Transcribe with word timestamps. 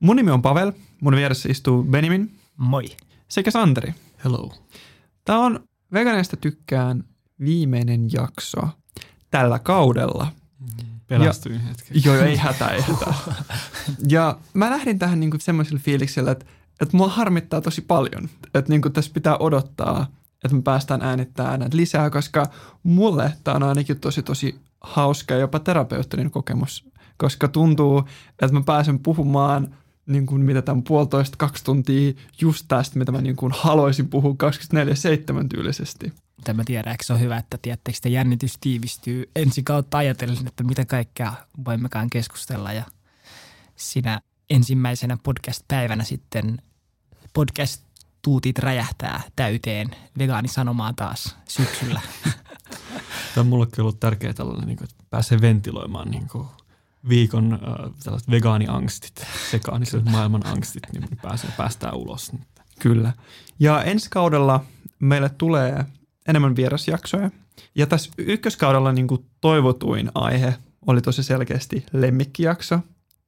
Mun 0.00 0.16
nimi 0.16 0.30
on 0.30 0.42
Pavel, 0.42 0.72
mun 1.00 1.16
vieressä 1.16 1.48
istuu 1.48 1.82
Benjamin 1.82 2.38
Moi. 2.56 2.84
sekä 3.28 3.50
Santeri. 3.50 3.94
Hello. 4.24 4.52
Tämä 5.24 5.38
on 5.38 5.60
Veganeista 5.92 6.36
tykkään 6.36 7.04
viimeinen 7.40 8.08
jakso 8.12 8.68
tällä 9.30 9.58
kaudella. 9.58 10.32
Pelästyin 11.06 11.60
hetken. 11.60 12.04
Joo, 12.04 12.14
joo, 12.14 12.24
ei 12.24 12.36
hätää, 12.36 12.68
ei 12.68 12.80
hätää. 12.80 13.14
Ja 14.08 14.38
mä 14.54 14.70
lähdin 14.70 14.98
tähän 14.98 15.20
niinku 15.20 15.36
semmoisella 15.40 15.80
fiiliksellä, 15.84 16.30
että, 16.30 16.46
että 16.80 16.96
mua 16.96 17.08
harmittaa 17.08 17.60
tosi 17.60 17.80
paljon, 17.80 18.28
että 18.54 18.68
niinku 18.68 18.90
tässä 18.90 19.10
pitää 19.14 19.36
odottaa, 19.36 20.06
että 20.44 20.56
me 20.56 20.62
päästään 20.62 21.02
äänittämään 21.02 21.60
näitä 21.60 21.76
lisää, 21.76 22.10
koska 22.10 22.46
mulle 22.82 23.32
tämä 23.44 23.54
on 23.54 23.62
ainakin 23.62 24.00
tosi 24.00 24.22
tosi 24.22 24.60
hauska 24.80 25.34
ja 25.34 25.40
jopa 25.40 25.58
terapeuttinen 25.58 26.30
kokemus, 26.30 26.88
koska 27.16 27.48
tuntuu, 27.48 28.04
että 28.42 28.52
mä 28.52 28.62
pääsen 28.66 28.98
puhumaan 28.98 29.74
niin 30.08 30.26
kuin 30.26 30.42
mitä 30.42 30.62
tämän 30.62 30.82
puolitoista, 30.82 31.36
kaksi 31.36 31.64
tuntia 31.64 32.12
just 32.40 32.64
tästä, 32.68 32.98
mitä 32.98 33.12
mä 33.12 33.20
niin 33.20 33.36
kuin 33.36 33.52
haluaisin 33.56 34.08
puhua 34.08 34.32
24-7 34.32 35.48
tyylisesti. 35.48 36.12
Mutta 36.36 36.54
mä 36.54 36.64
tiedän, 36.64 36.92
eikö 36.92 37.04
se 37.04 37.12
on 37.12 37.20
hyvä, 37.20 37.36
että 37.36 37.58
tiedättekö, 37.62 37.96
että 37.96 38.08
jännitys 38.08 38.58
tiivistyy 38.60 39.30
ensi 39.36 39.62
kautta 39.62 39.98
ajatellen, 39.98 40.46
että 40.46 40.64
mitä 40.64 40.84
kaikkea 40.84 41.32
voimmekaan 41.64 42.10
keskustella. 42.10 42.72
Ja 42.72 42.84
sinä 43.76 44.20
ensimmäisenä 44.50 45.18
podcast-päivänä 45.22 46.04
sitten 46.04 46.62
podcast-tuutit 47.32 48.58
räjähtää 48.58 49.22
täyteen 49.36 49.90
vegaanisanomaa 50.18 50.92
taas 50.92 51.36
syksyllä. 51.48 52.00
Tämä 53.34 53.42
on 53.42 53.46
mullekin 53.46 53.80
ollut 53.80 54.00
tärkeää 54.00 54.32
tällainen, 54.32 54.66
niin 54.66 54.78
kuin, 54.78 54.88
että 54.90 55.04
pääsee 55.10 55.40
ventiloimaan 55.40 56.10
niin 56.10 56.28
kuin 56.28 56.48
viikon 57.08 57.52
äh, 57.52 57.60
tällaiset 58.04 58.30
vegaaniangstit, 58.30 59.26
sekaaniset 59.50 60.04
maailman 60.04 60.46
angstit, 60.46 60.82
niin 60.92 61.18
pääsee, 61.22 61.50
päästään 61.56 61.94
ulos. 61.94 62.32
Kyllä. 62.78 63.12
Ja 63.60 63.82
ensi 63.82 64.10
kaudella 64.10 64.64
meille 65.00 65.28
tulee 65.28 65.84
enemmän 66.28 66.56
vierasjaksoja. 66.56 67.30
Ja 67.74 67.86
tässä 67.86 68.10
ykköskaudella 68.18 68.92
niin 68.92 69.06
kuin 69.06 69.26
toivotuin 69.40 70.10
aihe 70.14 70.54
oli 70.86 71.00
tosi 71.00 71.22
selkeästi 71.22 71.86
lemmikkijakso. 71.92 72.78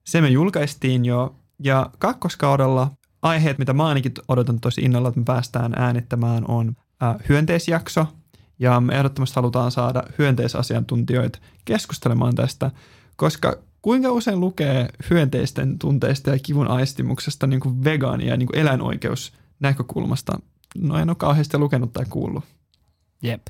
Se 0.03 0.21
me 0.21 0.29
julkaistiin 0.29 1.05
jo. 1.05 1.35
Ja 1.63 1.89
kakkoskaudella 1.99 2.91
aiheet, 3.21 3.57
mitä 3.57 3.73
mä 3.73 3.87
ainakin 3.87 4.11
odotan 4.27 4.59
tosi 4.59 4.81
innolla, 4.81 5.07
että 5.07 5.19
me 5.19 5.23
päästään 5.23 5.73
äänittämään, 5.75 6.45
on 6.47 6.75
äh, 7.03 7.15
hyönteisjakso. 7.29 8.07
Ja 8.59 8.79
me 8.79 8.95
ehdottomasti 8.95 9.35
halutaan 9.35 9.71
saada 9.71 10.03
hyönteisasiantuntijoita 10.17 11.39
keskustelemaan 11.65 12.35
tästä, 12.35 12.71
koska 13.15 13.57
kuinka 13.81 14.11
usein 14.11 14.39
lukee 14.39 14.89
hyönteisten 15.09 15.79
tunteista 15.79 16.29
ja 16.29 16.39
kivun 16.39 16.67
aistimuksesta 16.67 17.47
niin 17.47 17.59
kuin 17.59 17.83
vegaani- 17.83 18.27
ja 18.27 18.37
niin 18.37 18.47
kuin 18.47 18.59
eläinoikeus 18.59 19.33
näkökulmasta? 19.59 20.39
No 20.77 20.97
en 20.97 21.09
ole 21.09 21.15
kauheasti 21.15 21.57
lukenut 21.57 21.93
tai 21.93 22.05
kuullut. 22.09 22.43
Jep. 23.23 23.41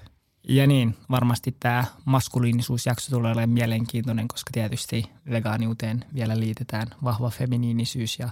Ja 0.47 0.67
niin, 0.67 0.95
varmasti 1.09 1.55
tämä 1.59 1.83
maskuliinisuusjakso 2.05 3.11
tulee 3.11 3.31
olemaan 3.31 3.49
mielenkiintoinen, 3.49 4.27
koska 4.27 4.49
tietysti 4.53 5.09
vegaaniuteen 5.29 6.05
vielä 6.13 6.39
liitetään 6.39 6.87
vahva 7.03 7.29
feminiinisyys 7.29 8.19
ja 8.19 8.29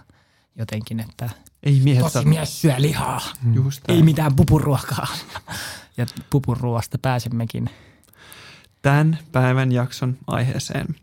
jotenkin, 0.55 1.00
että 1.00 1.30
Ei 1.64 1.80
miehet 1.83 2.03
tosi 2.03 2.14
saa- 2.14 2.23
mies 2.23 2.61
syö 2.61 2.73
lihaa, 2.77 3.22
Just 3.53 3.89
ei 3.89 3.95
näin. 3.95 4.05
mitään 4.05 4.36
pupuruokaa. 4.36 5.08
ja 5.97 6.05
pupuruoasta 6.30 6.97
pääsemmekin. 6.97 7.70
tämän 8.81 9.17
päivän 9.31 9.72
jakson 9.72 10.17
aiheeseen. 10.27 10.95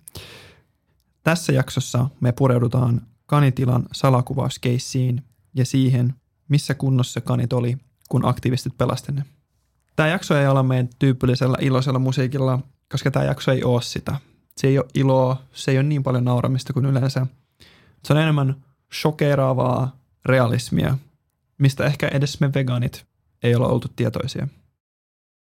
Tässä 1.26 1.52
jaksossa 1.52 2.08
me 2.20 2.32
pureudutaan 2.32 3.02
kanitilan 3.26 3.84
salakuvauskeissiin 3.92 5.22
ja 5.54 5.64
siihen, 5.64 6.14
missä 6.48 6.74
kunnossa 6.74 7.20
kanit 7.20 7.52
oli, 7.52 7.78
kun 8.08 8.24
aktivistit 8.24 8.78
pelasti 8.78 9.12
ne. 9.12 9.24
Tämä 9.96 10.08
jakso 10.08 10.36
ei 10.36 10.46
ole 10.46 10.62
meidän 10.62 10.88
tyypillisellä 10.98 11.56
iloisella 11.60 11.98
musiikilla, 11.98 12.58
koska 12.92 13.10
tämä 13.10 13.24
jakso 13.24 13.52
ei 13.52 13.64
ole 13.64 13.82
sitä. 13.82 14.16
Se 14.56 14.66
ei 14.66 14.78
ole 14.78 14.86
iloa, 14.94 15.42
se 15.52 15.70
ei 15.70 15.76
ole 15.76 15.82
niin 15.82 16.02
paljon 16.02 16.24
nauramista 16.24 16.72
kuin 16.72 16.86
yleensä. 16.86 17.26
Se 18.04 18.12
on 18.12 18.20
enemmän 18.20 18.56
shokeraavaa 19.00 19.96
realismia, 20.24 20.98
mistä 21.58 21.84
ehkä 21.84 22.08
edes 22.08 22.40
me 22.40 22.54
vegaanit 22.54 23.06
ei 23.42 23.54
ole 23.54 23.66
oltu 23.66 23.88
tietoisia. 23.96 24.48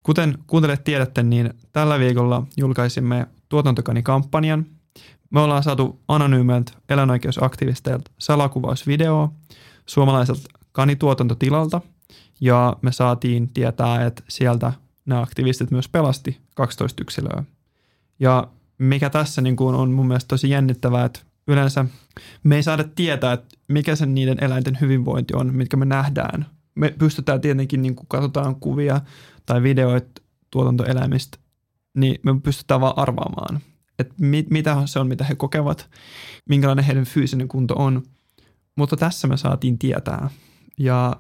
Kuten 0.04 0.38
kuuntelijat 0.48 0.84
tiedätte, 0.84 1.24
niin 1.24 1.54
tällä 1.72 2.00
viikolla 2.00 2.44
julkaisimme 2.58 3.28
tuotantokanikampanjan. 3.50 4.66
Me 5.32 5.40
ollaan 5.40 5.64
saatu 5.64 6.00
anonyymiltä 6.08 6.72
eläinoikeusaktivisteilta 6.90 8.12
salakuvausvideo 8.18 9.34
suomalaiselta 9.86 10.50
kanituotantotilalta 10.72 11.82
ja 12.42 12.78
me 12.82 12.92
saatiin 12.92 13.50
tietää, 13.50 14.06
että 14.06 14.24
sieltä 14.30 14.74
nämä 15.06 15.22
aktivistit 15.22 15.72
myös 15.72 15.90
pelasti 15.90 16.38
12 16.56 17.02
yksilöä. 17.02 17.44
Ja 18.20 18.48
mikä 18.78 19.10
tässä 19.10 19.42
niin 19.42 19.56
kuin 19.56 19.76
on 19.76 19.92
mun 19.92 20.08
mielestä 20.08 20.28
tosi 20.28 20.50
jännittävää, 20.50 21.06
että 21.06 21.20
yleensä 21.48 21.86
me 22.44 22.56
ei 22.56 22.64
saada 22.64 22.84
tietää, 22.84 23.34
että 23.34 23.58
mikä 23.68 23.96
sen 23.96 24.16
niiden 24.16 24.44
eläinten 24.44 24.78
hyvinvointi 24.82 25.34
on, 25.34 25.56
mitkä 25.56 25.78
me 25.78 25.86
nähdään. 25.86 26.46
Me 26.76 26.96
pystytään 27.00 27.42
tietenkin, 27.42 27.82
niin 27.82 27.96
kun 27.96 28.06
katsotaan 28.08 28.56
kuvia 28.56 29.02
tai 29.46 29.64
videoita 29.64 30.22
tuotantoeläimistä, 30.52 31.38
niin 31.98 32.20
me 32.24 32.40
pystytään 32.44 32.82
vaan 32.82 32.98
arvaamaan, 32.98 33.60
että 34.02 34.16
mit, 34.18 34.50
mitä 34.50 34.78
se 34.86 35.00
on, 35.00 35.08
mitä 35.08 35.24
he 35.24 35.36
kokevat, 35.36 35.90
minkälainen 36.50 36.86
heidän 36.86 37.06
fyysinen 37.06 37.48
kunto 37.48 37.76
on. 37.78 38.04
Mutta 38.76 38.98
tässä 38.98 39.28
me 39.28 39.38
saatiin 39.38 39.80
tietää 39.80 40.30
ja 40.78 41.16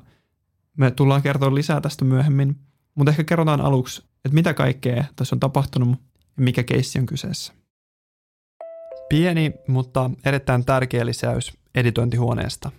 me 0.77 0.91
tullaan 0.91 1.21
kertoa 1.21 1.55
lisää 1.55 1.81
tästä 1.81 2.05
myöhemmin, 2.05 2.55
mutta 2.95 3.11
ehkä 3.11 3.23
kerrotaan 3.23 3.61
aluksi, 3.61 4.01
että 4.25 4.35
mitä 4.35 4.53
kaikkea 4.53 5.03
tässä 5.15 5.35
on 5.35 5.39
tapahtunut 5.39 5.89
ja 6.37 6.43
mikä 6.43 6.63
keissi 6.63 6.99
on 6.99 7.05
kyseessä. 7.05 7.53
Pieni, 9.09 9.53
mutta 9.67 10.09
erittäin 10.25 10.65
tärkeä 10.65 11.05
lisäys 11.05 11.53
editointihuoneesta. 11.75 12.71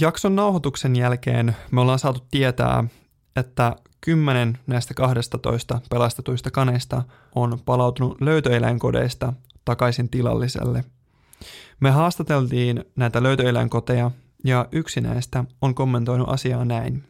Jakson 0.00 0.36
nauhoituksen 0.36 0.96
jälkeen 0.96 1.56
me 1.70 1.80
ollaan 1.80 1.98
saatu 1.98 2.26
tietää, 2.30 2.84
että 3.36 3.76
10 4.04 4.58
näistä 4.66 4.94
12 4.94 5.80
pelastetuista 5.90 6.50
kaneista 6.50 7.02
on 7.34 7.58
palautunut 7.64 8.20
löytöeläinkodeista 8.20 9.32
takaisin 9.64 10.08
tilalliselle. 10.08 10.84
Me 11.80 11.90
haastateltiin 11.90 12.84
näitä 12.96 13.22
löytöeläinkoteja 13.22 14.10
ja 14.44 14.68
yksi 14.72 15.00
näistä 15.00 15.44
on 15.62 15.74
kommentoinut 15.74 16.28
asiaa 16.28 16.64
näin. 16.64 17.04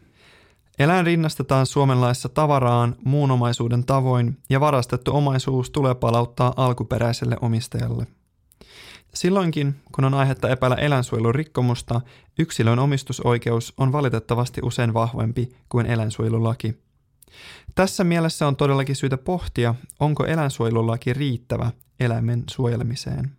Eläin 0.78 1.06
rinnastetaan 1.06 1.66
Suomen 1.66 2.00
laissa 2.00 2.28
tavaraan 2.28 2.96
muun 3.04 3.30
omaisuuden 3.30 3.84
tavoin 3.84 4.38
ja 4.50 4.60
varastettu 4.60 5.16
omaisuus 5.16 5.70
tulee 5.70 5.94
palauttaa 5.94 6.54
alkuperäiselle 6.56 7.36
omistajalle. 7.40 8.06
Silloinkin, 9.14 9.74
kun 9.92 10.04
on 10.04 10.14
aihetta 10.14 10.48
epäillä 10.48 10.76
eläinsuojelun 10.76 11.34
rikkomusta, 11.34 12.00
yksilön 12.38 12.78
omistusoikeus 12.78 13.74
on 13.78 13.92
valitettavasti 13.92 14.60
usein 14.64 14.94
vahvempi 14.94 15.56
kuin 15.68 15.86
eläinsuojelulaki. 15.86 16.74
Tässä 17.74 18.04
mielessä 18.04 18.46
on 18.46 18.56
todellakin 18.56 18.96
syytä 18.96 19.18
pohtia, 19.18 19.74
onko 20.00 20.24
eläinsuojelulaki 20.26 21.12
riittävä 21.12 21.70
eläimen 22.00 22.44
suojelemiseen. 22.50 23.30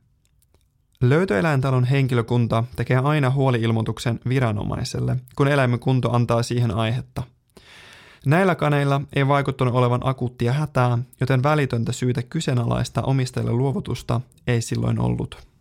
Löytöeläintalon 1.01 1.83
henkilökunta 1.83 2.63
tekee 2.75 2.97
aina 2.97 3.29
huoliilmoituksen 3.29 4.19
viranomaiselle, 4.29 5.15
kun 5.35 5.47
eläimen 5.47 5.79
kunto 5.79 6.11
antaa 6.11 6.43
siihen 6.43 6.71
aihetta. 6.71 7.23
Näillä 8.25 8.55
kaneilla 8.55 9.01
ei 9.15 9.27
vaikuttanut 9.27 9.75
olevan 9.75 10.01
akuuttia 10.03 10.53
hätää, 10.53 10.97
joten 11.19 11.43
välitöntä 11.43 11.91
syytä 11.91 12.23
kyseenalaista 12.23 13.01
omistajalle 13.01 13.51
luovutusta 13.51 14.21
ei 14.47 14.61
silloin 14.61 14.99
ollut. 14.99 15.54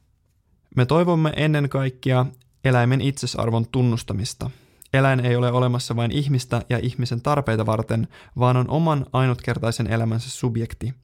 Me 0.75 0.87
toivomme 0.87 1.33
ennen 1.37 1.69
kaikkea 1.69 2.27
eläimen 2.65 3.01
itsesarvon 3.01 3.67
tunnustamista. 3.69 4.51
Eläin 4.93 5.21
ei 5.21 5.37
ole 5.37 5.53
olemassa 5.53 5.97
vain 5.97 6.11
ihmistä 6.11 6.63
ja 6.69 6.79
ihmisen 6.83 7.21
tarpeita 7.21 7.67
varten, 7.67 8.09
vaan 8.39 8.57
on 8.57 8.71
oman 8.71 9.07
ainutkertaisen 9.13 9.87
elämänsä 9.87 10.31
subjekti. 10.31 10.95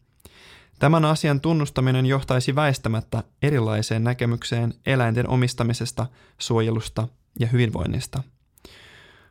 Tämän 0.78 1.04
asian 1.04 1.40
tunnustaminen 1.40 2.06
johtaisi 2.06 2.54
väistämättä 2.54 3.22
erilaiseen 3.42 4.04
näkemykseen 4.04 4.74
eläinten 4.86 5.28
omistamisesta, 5.28 6.06
suojelusta 6.38 7.08
ja 7.38 7.46
hyvinvoinnista. 7.46 8.22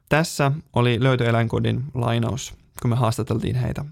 Tässä 0.10 0.52
oli 0.74 1.04
löytöeläinkodin 1.04 1.84
lainaus, 1.94 2.54
kun 2.82 2.90
me 2.90 2.96
haastateltiin 2.96 3.56
heitä. 3.56 3.86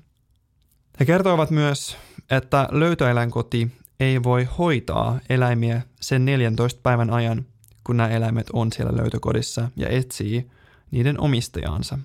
He 0.99 1.05
kertoivat 1.05 1.51
myös, 1.51 1.97
että 2.31 2.67
löytöeläinkoti 2.71 3.71
ei 3.99 4.23
voi 4.23 4.47
hoitaa 4.57 5.19
eläimiä 5.29 5.81
sen 6.01 6.25
14 6.25 6.79
päivän 6.83 7.09
ajan, 7.09 7.45
kun 7.83 7.97
nämä 7.97 8.09
eläimet 8.09 8.47
on 8.53 8.71
siellä 8.71 8.97
löytökodissa 8.97 9.69
ja 9.75 9.89
etsii 9.89 10.51
niiden 10.91 11.19
omistajaansa. 11.19 11.99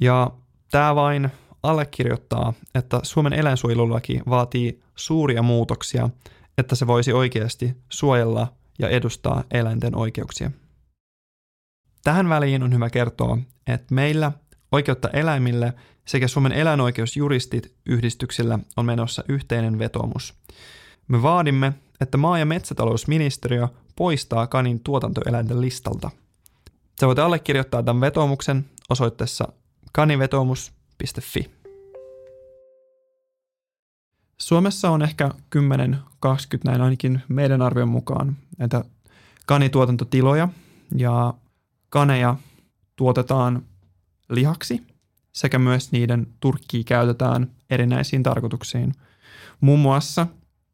Ja 0.00 0.30
tämä 0.70 0.94
vain 0.94 1.30
allekirjoittaa, 1.62 2.52
että 2.74 3.00
Suomen 3.02 3.32
eläinsuojelulaki 3.32 4.20
vaatii 4.28 4.82
suuria 4.96 5.42
muutoksia, 5.42 6.10
että 6.58 6.74
se 6.74 6.86
voisi 6.86 7.12
oikeasti 7.12 7.76
suojella 7.88 8.52
ja 8.78 8.88
edustaa 8.88 9.44
eläinten 9.50 9.96
oikeuksia. 9.96 10.50
Tähän 12.04 12.28
väliin 12.28 12.62
on 12.62 12.74
hyvä 12.74 12.90
kertoa, 12.90 13.38
että 13.66 13.94
meillä 13.94 14.32
Oikeutta 14.72 15.08
eläimille 15.08 15.72
sekä 16.04 16.28
Suomen 16.28 16.52
eläinoikeusjuristit 16.52 17.74
yhdistyksillä 17.86 18.58
on 18.76 18.86
menossa 18.86 19.24
yhteinen 19.28 19.78
vetomus. 19.78 20.34
Me 21.08 21.22
vaadimme, 21.22 21.72
että 22.00 22.18
maa- 22.18 22.38
ja 22.38 22.46
metsätalousministeriö 22.46 23.68
poistaa 23.96 24.46
kanin 24.46 24.80
tuotantoeläinten 24.80 25.60
listalta. 25.60 26.10
Sä 27.00 27.06
voit 27.06 27.18
allekirjoittaa 27.18 27.82
tämän 27.82 28.00
vetomuksen 28.00 28.64
osoitteessa 28.90 29.48
kanivetomus.fi. 29.92 31.50
Suomessa 34.40 34.90
on 34.90 35.02
ehkä 35.02 35.30
10-20 35.56 35.58
näin 36.64 36.80
ainakin 36.80 37.22
meidän 37.28 37.62
arvion 37.62 37.88
mukaan 37.88 38.36
näitä 38.58 38.84
kanituotantotiloja 39.46 40.48
ja 40.96 41.34
kaneja 41.88 42.36
tuotetaan 42.96 43.62
lihaksi 44.28 44.82
sekä 45.32 45.58
myös 45.58 45.92
niiden 45.92 46.26
turkkiä 46.40 46.82
käytetään 46.86 47.50
erinäisiin 47.70 48.22
tarkoituksiin. 48.22 48.94
Muun 49.60 49.80
muassa 49.80 50.26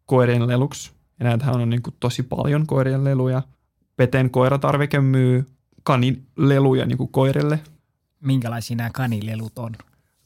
koirien 0.08 0.48
leluksi, 0.48 0.92
ja 1.18 1.24
näitähän 1.24 1.60
on 1.60 1.70
niin 1.70 1.82
kuin 1.82 1.94
tosi 2.00 2.22
paljon 2.22 2.66
koirien 2.66 3.04
leluja. 3.04 3.42
Peten 3.96 4.30
koiratarvike 4.30 5.00
myy 5.00 5.46
kanileluja 5.82 6.86
niin 6.86 6.98
kuin 6.98 7.12
koirille. 7.12 7.60
Minkälaisia 8.20 8.76
nämä 8.76 8.90
kanilelut 8.90 9.58
on? 9.58 9.72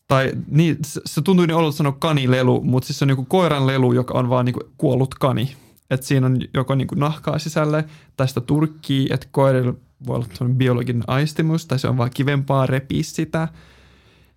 Tai 0.08 0.32
niin, 0.48 0.78
se 0.82 1.22
tuntuu 1.22 1.46
niin 1.46 1.56
ollut 1.56 1.74
sanoa 1.74 1.96
kanilelu, 1.98 2.60
mutta 2.60 2.86
siis 2.86 2.98
se 2.98 3.04
on 3.04 3.08
niin 3.08 3.16
kuin 3.16 3.26
koiran 3.26 3.66
lelu, 3.66 3.92
joka 3.92 4.18
on 4.18 4.28
vaan 4.28 4.44
niin 4.44 4.54
kuin 4.54 4.66
kuollut 4.78 5.14
kani. 5.14 5.56
Että 5.90 6.06
siinä 6.06 6.26
on 6.26 6.38
joko 6.54 6.74
niin 6.74 6.88
kuin 6.88 6.98
nahkaa 6.98 7.38
sisälle 7.38 7.84
tai 8.16 8.28
sitä 8.28 8.40
turkkiä, 8.40 9.14
että 9.14 9.26
koirille 9.30 9.74
voi 10.06 10.16
olla 10.16 10.54
biologinen 10.54 11.04
aistimus 11.06 11.66
tai 11.66 11.78
se 11.78 11.88
on 11.88 11.98
vaan 11.98 12.10
kivempaa 12.14 12.66
repiä 12.66 13.02
sitä. 13.02 13.48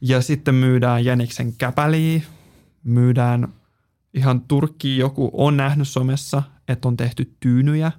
Ja 0.01 0.21
sitten 0.21 0.55
myydään 0.55 1.05
jäniksen 1.05 1.53
käpäliä, 1.53 2.21
myydään 2.83 3.53
ihan 4.15 4.41
Turkki 4.41 4.97
joku 4.97 5.29
on 5.33 5.57
nähnyt 5.57 5.87
somessa, 5.87 6.43
että 6.67 6.87
on 6.87 6.97
tehty 6.97 7.35
tyynyjä. 7.39 7.91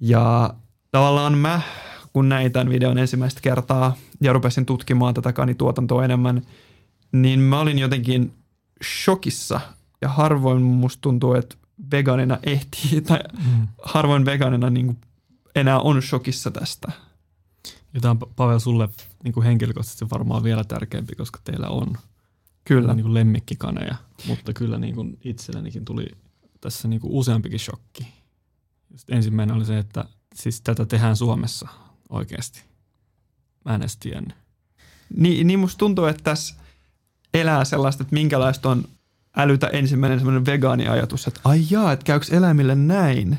Ja 0.00 0.54
tavallaan 0.90 1.38
mä, 1.38 1.60
kun 2.12 2.28
näin 2.28 2.52
tämän 2.52 2.70
videon 2.70 2.98
ensimmäistä 2.98 3.40
kertaa 3.40 3.96
ja 4.20 4.32
rupesin 4.32 4.66
tutkimaan 4.66 5.14
tätä 5.14 5.32
kanituotantoa 5.32 6.04
enemmän, 6.04 6.42
niin 7.12 7.40
mä 7.40 7.60
olin 7.60 7.78
jotenkin 7.78 8.34
shokissa 8.84 9.60
ja 10.02 10.08
harvoin 10.08 10.62
musta 10.62 11.00
tuntuu, 11.00 11.34
että 11.34 11.56
vegaanina 11.92 12.38
ehtii 12.42 13.00
tai 13.00 13.18
mm. 13.46 13.68
harvoin 13.82 14.24
vegaanina 14.24 14.70
niin 14.70 14.98
enää 15.54 15.78
on 15.80 16.02
shokissa 16.02 16.50
tästä. 16.50 16.92
Ja 17.94 18.00
tämä 18.00 18.10
on 18.10 18.18
Pavel 18.36 18.58
sulle 18.58 18.88
niin 19.24 19.34
kuin 19.34 19.46
henkilökohtaisesti 19.46 20.10
varmaan 20.10 20.42
vielä 20.42 20.64
tärkeämpi, 20.64 21.14
koska 21.14 21.40
teillä 21.44 21.68
on 21.68 21.96
kyllä. 22.68 22.94
Niin 22.94 23.04
kuin 23.04 23.14
lemmikkikaneja, 23.14 23.94
mutta 24.26 24.52
kyllä 24.52 24.78
niin 24.78 24.94
kuin 24.94 25.18
itsellenikin 25.24 25.84
tuli 25.84 26.06
tässä 26.60 26.88
niin 26.88 27.00
kuin 27.00 27.12
useampikin 27.12 27.58
shokki. 27.58 28.08
Just 28.90 29.10
ensimmäinen 29.10 29.56
oli 29.56 29.64
se, 29.64 29.78
että 29.78 30.04
siis 30.34 30.60
tätä 30.60 30.86
tehdään 30.86 31.16
Suomessa 31.16 31.68
oikeasti. 32.08 32.62
Mä 33.64 33.74
en 33.74 33.82
edes 33.82 33.96
tiennyt. 33.96 34.36
Niin, 35.16 35.46
niin 35.46 35.58
musta 35.58 35.78
tuntuu, 35.78 36.04
että 36.04 36.22
tässä 36.22 36.54
elää 37.34 37.64
sellaista, 37.64 38.02
että 38.02 38.14
minkälaista 38.14 38.70
on 38.70 38.84
älytä 39.36 39.66
ensimmäinen 39.66 40.18
semmoinen 40.18 40.46
vegaaniajatus, 40.46 41.26
että 41.26 41.40
ai 41.44 41.60
jaa, 41.70 41.92
että 41.92 42.04
käykö 42.04 42.26
eläimille 42.36 42.74
näin? 42.74 43.38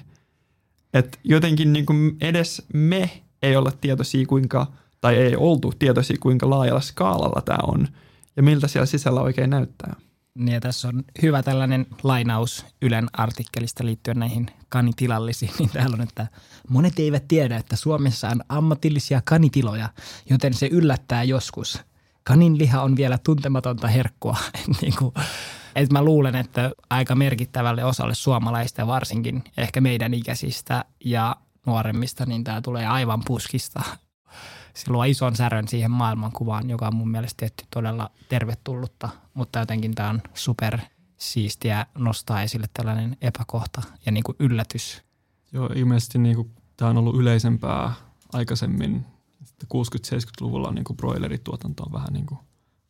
Että 0.93 1.17
jotenkin 1.23 1.73
niin 1.73 1.85
kuin 1.85 2.17
edes 2.21 2.61
me 2.73 3.23
ei 3.41 3.55
olla 3.55 3.71
tietoisia 3.71 4.25
kuinka, 4.25 4.67
tai 5.01 5.15
ei 5.15 5.35
oltu 5.35 5.73
tietoisia 5.79 6.17
kuinka 6.19 6.49
laajalla 6.49 6.81
skaalalla 6.81 7.41
tämä 7.41 7.59
on 7.63 7.87
ja 8.35 8.43
miltä 8.43 8.67
siellä 8.67 8.85
sisällä 8.85 9.21
oikein 9.21 9.49
näyttää. 9.49 9.95
Niin 10.35 10.53
ja 10.53 10.59
tässä 10.59 10.87
on 10.87 11.03
hyvä 11.21 11.43
tällainen 11.43 11.85
lainaus 12.03 12.65
Ylen 12.81 13.07
artikkelista 13.13 13.85
liittyen 13.85 14.19
näihin 14.19 14.47
kanitilallisiin. 14.69 15.51
Niin 15.59 15.69
täällä 15.69 15.93
on, 15.93 16.01
että 16.01 16.27
monet 16.69 16.99
eivät 16.99 17.27
tiedä, 17.27 17.57
että 17.57 17.75
Suomessa 17.75 18.29
on 18.29 18.41
ammatillisia 18.49 19.21
kanitiloja, 19.25 19.89
joten 20.29 20.53
se 20.53 20.67
yllättää 20.67 21.23
joskus. 21.23 21.79
Kanin 22.23 22.57
liha 22.57 22.81
on 22.81 22.95
vielä 22.95 23.17
tuntematonta 23.17 23.87
herkkua. 23.87 24.37
niin 24.81 24.93
kuin, 24.99 25.13
että 25.75 25.93
mä 25.93 26.03
luulen, 26.03 26.35
että 26.35 26.71
aika 26.89 27.15
merkittävälle 27.15 27.83
osalle 27.83 28.15
suomalaista, 28.15 28.87
varsinkin 28.87 29.43
ehkä 29.57 29.81
meidän 29.81 30.13
ikäisistä 30.13 30.85
ja 31.05 31.35
nuoremmista, 31.65 32.25
niin 32.25 32.43
tämä 32.43 32.61
tulee 32.61 32.87
aivan 32.87 33.21
puskista. 33.25 33.83
Se 34.73 34.91
luo 34.91 35.03
ison 35.03 35.35
särön 35.35 35.67
siihen 35.67 35.91
maailmankuvaan, 35.91 36.69
joka 36.69 36.87
on 36.87 36.95
mun 36.95 37.11
mielestä 37.11 37.37
tietty 37.37 37.65
todella 37.73 38.11
tervetullutta, 38.29 39.09
mutta 39.33 39.59
jotenkin 39.59 39.95
tämä 39.95 40.09
on 40.09 40.21
super 40.33 40.79
siistiä 41.17 41.85
nostaa 41.97 42.41
esille 42.41 42.67
tällainen 42.73 43.17
epäkohta 43.21 43.81
ja 44.05 44.11
niin 44.11 44.23
kuin 44.23 44.35
yllätys. 44.39 45.03
Joo, 45.53 45.69
ilmeisesti 45.75 46.17
niin 46.19 46.35
kuin, 46.35 46.51
tämä 46.77 46.91
on 46.91 46.97
ollut 46.97 47.15
yleisempää 47.15 47.93
aikaisemmin. 48.33 49.05
60-70-luvulla 49.63 50.71
niin 50.71 50.83
kuin 50.83 50.97
broilerituotanto 50.97 51.83
on 51.83 51.91
vähän 51.91 52.13
niin 52.13 52.25
kuin 52.25 52.39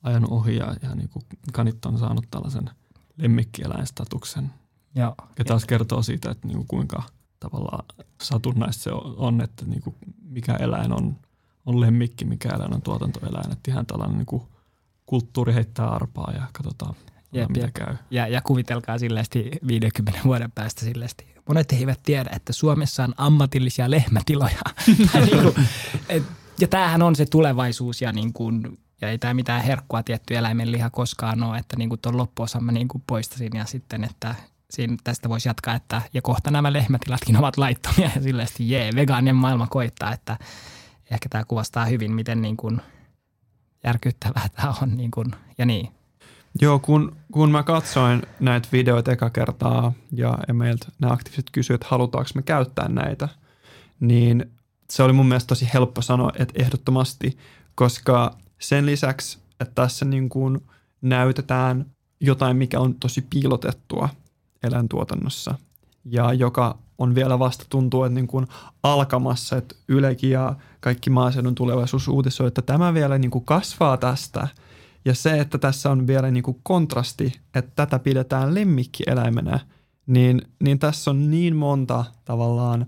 ajanut 0.03 0.31
ohi 0.31 0.55
ja, 0.55 0.75
ja 0.81 0.95
niin 0.95 1.09
kuin 1.09 1.23
kanit 1.53 1.85
on 1.85 1.97
saanut 1.97 2.25
tällaisen 2.31 2.69
lemmikkieläinstatuksen. 3.17 4.53
Joo. 4.95 5.15
Ja 5.39 5.45
taas 5.45 5.65
kertoo 5.65 6.03
siitä, 6.03 6.31
että 6.31 6.47
niin 6.47 6.57
kuin 6.57 6.67
kuinka– 6.67 7.03
tavallaan 7.39 7.85
satunnaista 8.21 8.83
se 8.83 8.91
on, 9.17 9.41
että 9.41 9.65
niin 9.65 9.81
kuin 9.81 9.95
mikä 10.21 10.55
eläin 10.55 10.93
on, 10.93 11.17
on 11.65 11.81
lemmikki, 11.81 12.25
mikä 12.25 12.49
eläin 12.49 12.73
on 12.73 12.81
tuotantoeläin. 12.81 13.51
Että 13.51 13.71
ihan 13.71 13.85
tällainen 13.85 14.17
niin 14.17 14.25
kuin 14.25 14.43
kulttuuri 15.05 15.53
heittää 15.53 15.89
arpaa 15.89 16.31
ja 16.31 16.47
katsotaan, 16.53 16.95
jep, 17.31 17.49
mitä 17.49 17.65
jep. 17.65 17.73
käy. 17.73 17.95
Ja, 18.11 18.27
ja 18.27 18.41
kuvitelkaa 18.41 18.97
silleesti 18.97 19.51
50 19.67 20.21
vuoden 20.25 20.51
päästä 20.51 20.85
silleesti. 20.85 21.35
Monet 21.47 21.71
eivät 21.71 21.99
tiedä, 22.03 22.29
että 22.35 22.53
Suomessa 22.53 23.03
on 23.03 23.13
ammatillisia 23.17 23.91
lehmätiloja. 23.91 24.61
niin 25.25 25.41
kuin, 25.41 25.67
et, 26.09 26.23
ja 26.59 26.67
tämähän 26.67 27.01
on 27.01 27.15
se 27.15 27.25
tulevaisuus 27.25 28.01
ja, 28.01 28.11
niin 28.11 28.33
kuin, 28.33 28.79
ja 29.01 29.09
ei 29.09 29.17
tämä 29.17 29.33
mitään 29.33 29.63
herkkua 29.63 30.03
tietty 30.03 30.37
eläimen 30.37 30.71
liha 30.71 30.89
koskaan 30.89 31.43
ole, 31.43 31.57
että 31.57 31.77
niin 31.77 31.89
kuin 31.89 32.01
tuon 32.01 32.17
loppuosan 32.17 32.63
mä 32.63 32.71
niin 32.71 32.87
kuin 32.87 33.03
poistasin 33.07 33.51
ja 33.55 33.65
sitten, 33.65 34.03
että 34.03 34.35
siinä 34.69 34.97
tästä 35.03 35.29
voisi 35.29 35.49
jatkaa, 35.49 35.75
että 35.75 36.01
ja 36.13 36.21
kohta 36.21 36.51
nämä 36.51 36.73
lehmätilatkin 36.73 37.37
ovat 37.37 37.57
laittomia 37.57 38.11
ja 38.15 38.21
silleen, 38.21 38.47
jee, 38.59 38.91
vegaanien 38.95 39.35
maailma 39.35 39.67
koittaa, 39.67 40.13
että 40.13 40.37
ehkä 41.11 41.29
tämä 41.29 41.45
kuvastaa 41.45 41.85
hyvin, 41.85 42.11
miten 42.11 42.41
niin 42.41 42.57
kuin 42.57 42.81
järkyttävää 43.83 44.47
tämä 44.55 44.73
on 44.81 44.97
niin 44.97 45.11
kuin, 45.11 45.31
ja 45.57 45.65
niin. 45.65 45.89
Joo, 46.61 46.79
kun, 46.79 47.15
kun 47.31 47.51
mä 47.51 47.63
katsoin 47.63 48.21
näitä 48.39 48.67
videoita 48.71 49.11
eka 49.11 49.29
kertaa 49.29 49.93
ja, 50.11 50.37
meiltä 50.53 50.87
nämä 50.99 51.13
aktiiviset 51.13 51.45
kysyivät, 51.51 51.81
että 51.81 51.91
halutaanko 51.91 52.29
me 52.35 52.41
käyttää 52.41 52.87
näitä, 52.87 53.29
niin 53.99 54.51
se 54.89 55.03
oli 55.03 55.13
mun 55.13 55.25
mielestä 55.25 55.47
tosi 55.47 55.69
helppo 55.73 56.01
sanoa, 56.01 56.31
että 56.35 56.63
ehdottomasti, 56.63 57.37
koska 57.75 58.37
sen 58.59 58.85
lisäksi, 58.85 59.39
että 59.59 59.75
tässä 59.75 60.05
niin 60.05 60.29
kuin 60.29 60.61
näytetään 61.01 61.85
jotain, 62.19 62.57
mikä 62.57 62.79
on 62.79 62.95
tosi 62.95 63.21
piilotettua– 63.21 64.09
eläintuotannossa 64.63 65.55
ja 66.05 66.33
joka 66.33 66.77
on 66.99 67.15
vielä 67.15 67.39
vasta 67.39 67.65
tuntuu, 67.69 68.03
että 68.03 68.15
niin 68.15 68.27
kuin 68.27 68.47
alkamassa, 68.83 69.57
että 69.57 69.75
Ylekin 69.87 70.29
ja 70.29 70.55
kaikki 70.79 71.09
maaseudun 71.09 71.55
tulevaisuus 71.55 72.07
uutisoi, 72.07 72.47
että 72.47 72.61
tämä 72.61 72.93
vielä 72.93 73.17
niin 73.17 73.31
kuin 73.31 73.45
kasvaa 73.45 73.97
tästä. 73.97 74.47
Ja 75.05 75.15
se, 75.15 75.39
että 75.39 75.57
tässä 75.57 75.91
on 75.91 76.07
vielä 76.07 76.31
niin 76.31 76.43
kuin 76.43 76.59
kontrasti, 76.63 77.39
että 77.55 77.71
tätä 77.75 77.99
pidetään 77.99 78.55
lemmikkieläimenä, 78.55 79.59
niin, 80.07 80.41
niin 80.63 80.79
tässä 80.79 81.11
on 81.11 81.31
niin 81.31 81.55
monta 81.55 82.05
tavallaan 82.25 82.85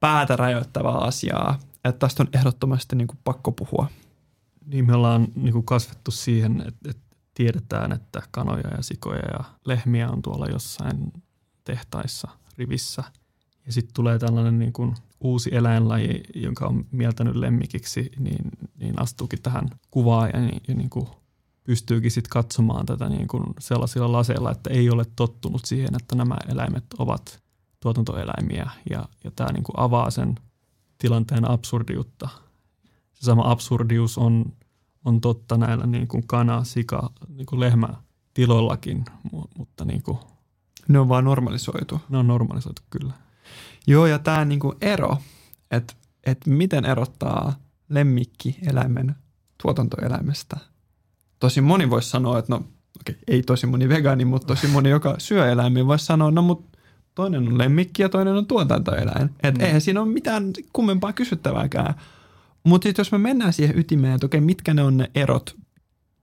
päätä 0.00 0.36
rajoittavaa 0.36 1.04
asiaa, 1.04 1.58
että 1.84 1.98
tästä 1.98 2.22
on 2.22 2.28
ehdottomasti 2.32 2.96
niin 2.96 3.08
kuin 3.08 3.18
pakko 3.24 3.52
puhua. 3.52 3.88
Niin 4.66 4.86
me 4.86 4.94
ollaan 4.94 5.28
niin 5.34 5.52
kuin 5.52 5.64
kasvettu 5.64 6.10
siihen, 6.10 6.60
että, 6.68 6.90
että 6.90 7.16
tiedetään, 7.34 7.92
että 7.92 8.22
kanoja 8.30 8.68
ja 8.76 8.82
sikoja 8.82 9.22
ja 9.32 9.44
lehmiä 9.64 10.10
on 10.10 10.22
tuolla 10.22 10.46
jossain 10.46 11.12
tehtaissa 11.64 12.28
rivissä. 12.58 13.04
Ja 13.68 13.72
sitten 13.72 13.94
tulee 13.94 14.18
tällainen 14.18 14.58
niin 14.58 14.72
kuin 14.72 14.94
uusi 15.20 15.50
eläinlaji, 15.54 16.22
jonka 16.34 16.66
on 16.66 16.84
mieltänyt 16.90 17.36
lemmikiksi, 17.36 18.10
niin, 18.18 18.50
niin 18.78 19.02
astuukin 19.02 19.42
tähän 19.42 19.68
kuvaan 19.90 20.30
ja, 20.34 20.40
ja 20.68 20.74
niin 20.74 20.90
kuin 20.90 21.06
pystyykin 21.64 22.10
sitten 22.10 22.30
katsomaan 22.30 22.86
tätä 22.86 23.08
niin 23.08 23.28
kuin 23.28 23.44
sellaisilla 23.60 24.12
laseilla, 24.12 24.50
että 24.50 24.70
ei 24.70 24.90
ole 24.90 25.04
tottunut 25.16 25.64
siihen, 25.64 25.94
että 26.00 26.16
nämä 26.16 26.36
eläimet 26.48 26.84
ovat 26.98 27.42
tuotantoeläimiä. 27.80 28.70
Ja, 28.90 29.08
ja 29.24 29.30
tämä 29.36 29.52
niin 29.52 29.64
kuin 29.64 29.78
avaa 29.78 30.10
sen 30.10 30.34
tilanteen 30.98 31.50
absurdiutta. 31.50 32.28
Se 33.14 33.24
sama 33.24 33.50
absurdius 33.50 34.18
on 34.18 34.52
on 35.04 35.20
totta 35.20 35.56
näillä 35.56 35.86
niin 35.86 36.08
kuin 36.08 36.26
kana, 36.26 36.64
sika, 36.64 37.10
niin 37.28 37.46
kuin 37.46 37.60
lehmä 37.60 37.88
tilollakin, 38.34 39.04
mutta 39.58 39.84
niin 39.84 40.02
kuin, 40.02 40.18
ne 40.88 40.98
on 40.98 41.08
vaan 41.08 41.24
normalisoitu. 41.24 42.00
Ne 42.08 42.18
on 42.18 42.26
normalisoitu, 42.26 42.82
kyllä. 42.90 43.12
Joo, 43.88 44.06
ja 44.06 44.18
tämä 44.18 44.44
niinku 44.44 44.74
ero, 44.80 45.16
että 45.70 45.94
et 46.24 46.38
miten 46.46 46.84
erottaa 46.84 47.54
lemmikki 47.88 48.58
eläimen 48.66 49.14
tuotantoeläimestä. 49.62 50.56
Tosi 51.40 51.60
moni 51.60 51.90
voisi 51.90 52.10
sanoa, 52.10 52.38
että 52.38 52.52
no 52.52 52.64
okei, 53.00 53.18
ei 53.28 53.42
tosi 53.42 53.66
moni 53.66 53.88
vegaani, 53.88 54.24
mutta 54.24 54.46
tosi 54.46 54.66
moni, 54.66 54.90
joka 54.90 55.14
syö 55.18 55.52
eläimiä, 55.52 55.86
voisi 55.86 56.06
sanoa, 56.06 56.30
no 56.30 56.42
mutta 56.42 56.78
toinen 57.14 57.48
on 57.48 57.58
lemmikki 57.58 58.02
ja 58.02 58.08
toinen 58.08 58.34
on 58.34 58.46
tuotantoeläin. 58.46 59.30
Että 59.42 59.60
mm. 59.60 59.66
eihän 59.66 59.80
siinä 59.80 60.00
ole 60.00 60.08
mitään 60.08 60.52
kummempaa 60.72 61.12
kysyttävääkään. 61.12 61.94
Mutta 62.64 62.86
sitten 62.86 63.00
jos 63.00 63.12
me 63.12 63.18
mennään 63.18 63.52
siihen 63.52 63.78
ytimeen, 63.78 64.14
että 64.14 64.26
okei, 64.26 64.40
mitkä 64.40 64.74
ne 64.74 64.82
on 64.82 64.96
ne 64.96 65.10
erot, 65.14 65.56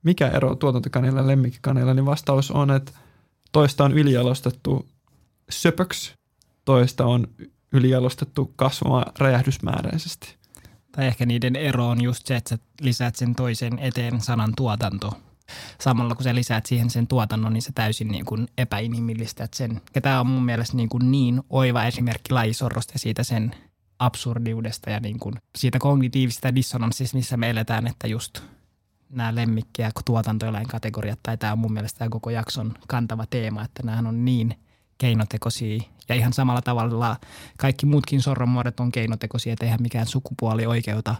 mikä 0.03 0.27
ero 0.27 0.55
tuotantokaneilla 0.55 1.21
ja 1.21 1.27
lemmikkikaneilla, 1.27 1.93
niin 1.93 2.05
vastaus 2.05 2.51
on, 2.51 2.71
että 2.71 2.91
toista 3.51 3.83
on 3.83 3.91
ylijalostettu 3.91 4.85
söpöksi, 5.49 6.15
toista 6.65 7.05
on 7.05 7.27
ylijalostettu 7.75 8.53
kasvamaan 8.55 9.11
räjähdysmääräisesti. 9.19 10.35
Tai 10.91 11.07
ehkä 11.07 11.25
niiden 11.25 11.55
ero 11.55 11.87
on 11.87 12.01
just 12.01 12.27
se, 12.27 12.35
että 12.35 12.49
sä 12.49 12.57
lisäät 12.81 13.15
sen 13.15 13.35
toisen 13.35 13.79
eteen 13.79 14.21
sanan 14.21 14.53
tuotanto. 14.57 15.13
Samalla 15.81 16.15
kun 16.15 16.23
sä 16.23 16.35
lisäät 16.35 16.65
siihen 16.65 16.89
sen 16.89 17.07
tuotannon, 17.07 17.53
niin 17.53 17.61
se 17.61 17.71
täysin 17.75 18.07
niin 18.07 18.25
kuin 18.25 18.47
epäinhimillistät 18.57 19.53
sen. 19.53 19.81
Ja 19.95 20.01
tämä 20.01 20.19
on 20.19 20.27
mun 20.27 20.45
mielestä 20.45 20.77
niin, 20.77 20.89
kuin 20.89 21.11
niin 21.11 21.41
oiva 21.49 21.83
esimerkki 21.83 22.33
lajisorrosta 22.33 22.93
ja 22.93 22.99
siitä 22.99 23.23
sen 23.23 23.55
absurdiudesta 23.99 24.89
ja 24.89 24.99
niin 24.99 25.19
kuin 25.19 25.35
siitä 25.57 25.79
kognitiivisesta 25.79 26.55
dissonanssista, 26.55 27.17
missä 27.17 27.37
me 27.37 27.49
eletään, 27.49 27.87
että 27.87 28.07
just 28.07 28.39
nämä 29.09 29.35
lemmikki- 29.35 29.81
ja 29.81 29.91
tuotantoeläinkategoriat, 30.05 31.19
tai 31.23 31.37
tämä 31.37 31.53
on 31.53 31.59
mun 31.59 31.73
mielestä 31.73 31.99
tämä 31.99 32.09
koko 32.09 32.29
jakson 32.29 32.73
kantava 32.87 33.25
teema, 33.29 33.63
että 33.63 33.83
nämä 33.83 34.09
on 34.09 34.25
niin 34.25 34.55
keinotekoisia. 34.97 35.83
Ja 36.09 36.15
ihan 36.15 36.33
samalla 36.33 36.61
tavalla 36.61 37.17
kaikki 37.57 37.85
muutkin 37.85 38.21
sorronmuodot 38.21 38.79
on 38.79 38.91
keinotekoisia, 38.91 39.53
että 39.53 39.65
eihän 39.65 39.81
mikään 39.81 40.07
sukupuoli 40.07 40.65
oikeuta 40.65 41.15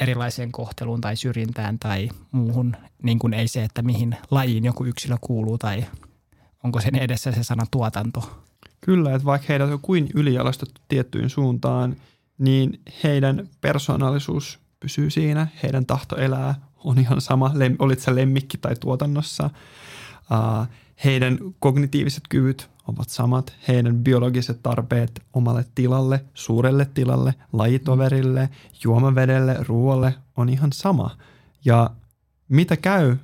erilaiseen 0.00 0.52
kohteluun 0.52 1.00
tai 1.00 1.16
syrjintään 1.16 1.78
tai 1.78 2.08
muuhun, 2.32 2.76
niin 3.02 3.18
kuin 3.18 3.34
ei 3.34 3.48
se, 3.48 3.64
että 3.64 3.82
mihin 3.82 4.16
lajiin 4.30 4.64
joku 4.64 4.84
yksilö 4.84 5.16
kuuluu 5.20 5.58
tai 5.58 5.84
onko 6.64 6.80
sen 6.80 6.94
edessä 6.94 7.32
se 7.32 7.42
sana 7.42 7.66
tuotanto. 7.70 8.42
Kyllä, 8.80 9.14
että 9.14 9.24
vaikka 9.24 9.46
heidät 9.48 9.70
on 9.70 9.80
kuin 9.80 10.08
ylijalastettu 10.14 10.80
tiettyyn 10.88 11.30
suuntaan, 11.30 11.96
niin 12.38 12.80
heidän 13.04 13.48
persoonallisuus 13.60 14.58
pysyy 14.80 15.10
siinä, 15.10 15.46
heidän 15.62 15.86
tahto 15.86 16.16
elää 16.16 16.54
on 16.84 16.98
ihan 16.98 17.20
sama, 17.20 17.52
olit 17.78 18.00
se 18.00 18.14
lemmikki 18.14 18.58
tai 18.58 18.76
tuotannossa. 18.76 19.50
Heidän 21.04 21.38
kognitiiviset 21.58 22.22
kyvyt 22.28 22.70
ovat 22.88 23.08
samat, 23.08 23.56
heidän 23.68 23.96
biologiset 24.04 24.62
tarpeet 24.62 25.22
omalle 25.32 25.64
tilalle, 25.74 26.24
suurelle 26.34 26.84
tilalle, 26.94 27.34
lajitoverille, 27.52 28.48
juomavedelle, 28.84 29.56
ruoalle 29.68 30.14
on 30.36 30.48
ihan 30.48 30.72
sama. 30.72 31.16
Ja 31.64 31.90
mitä 32.48 32.76
käy 32.76 33.16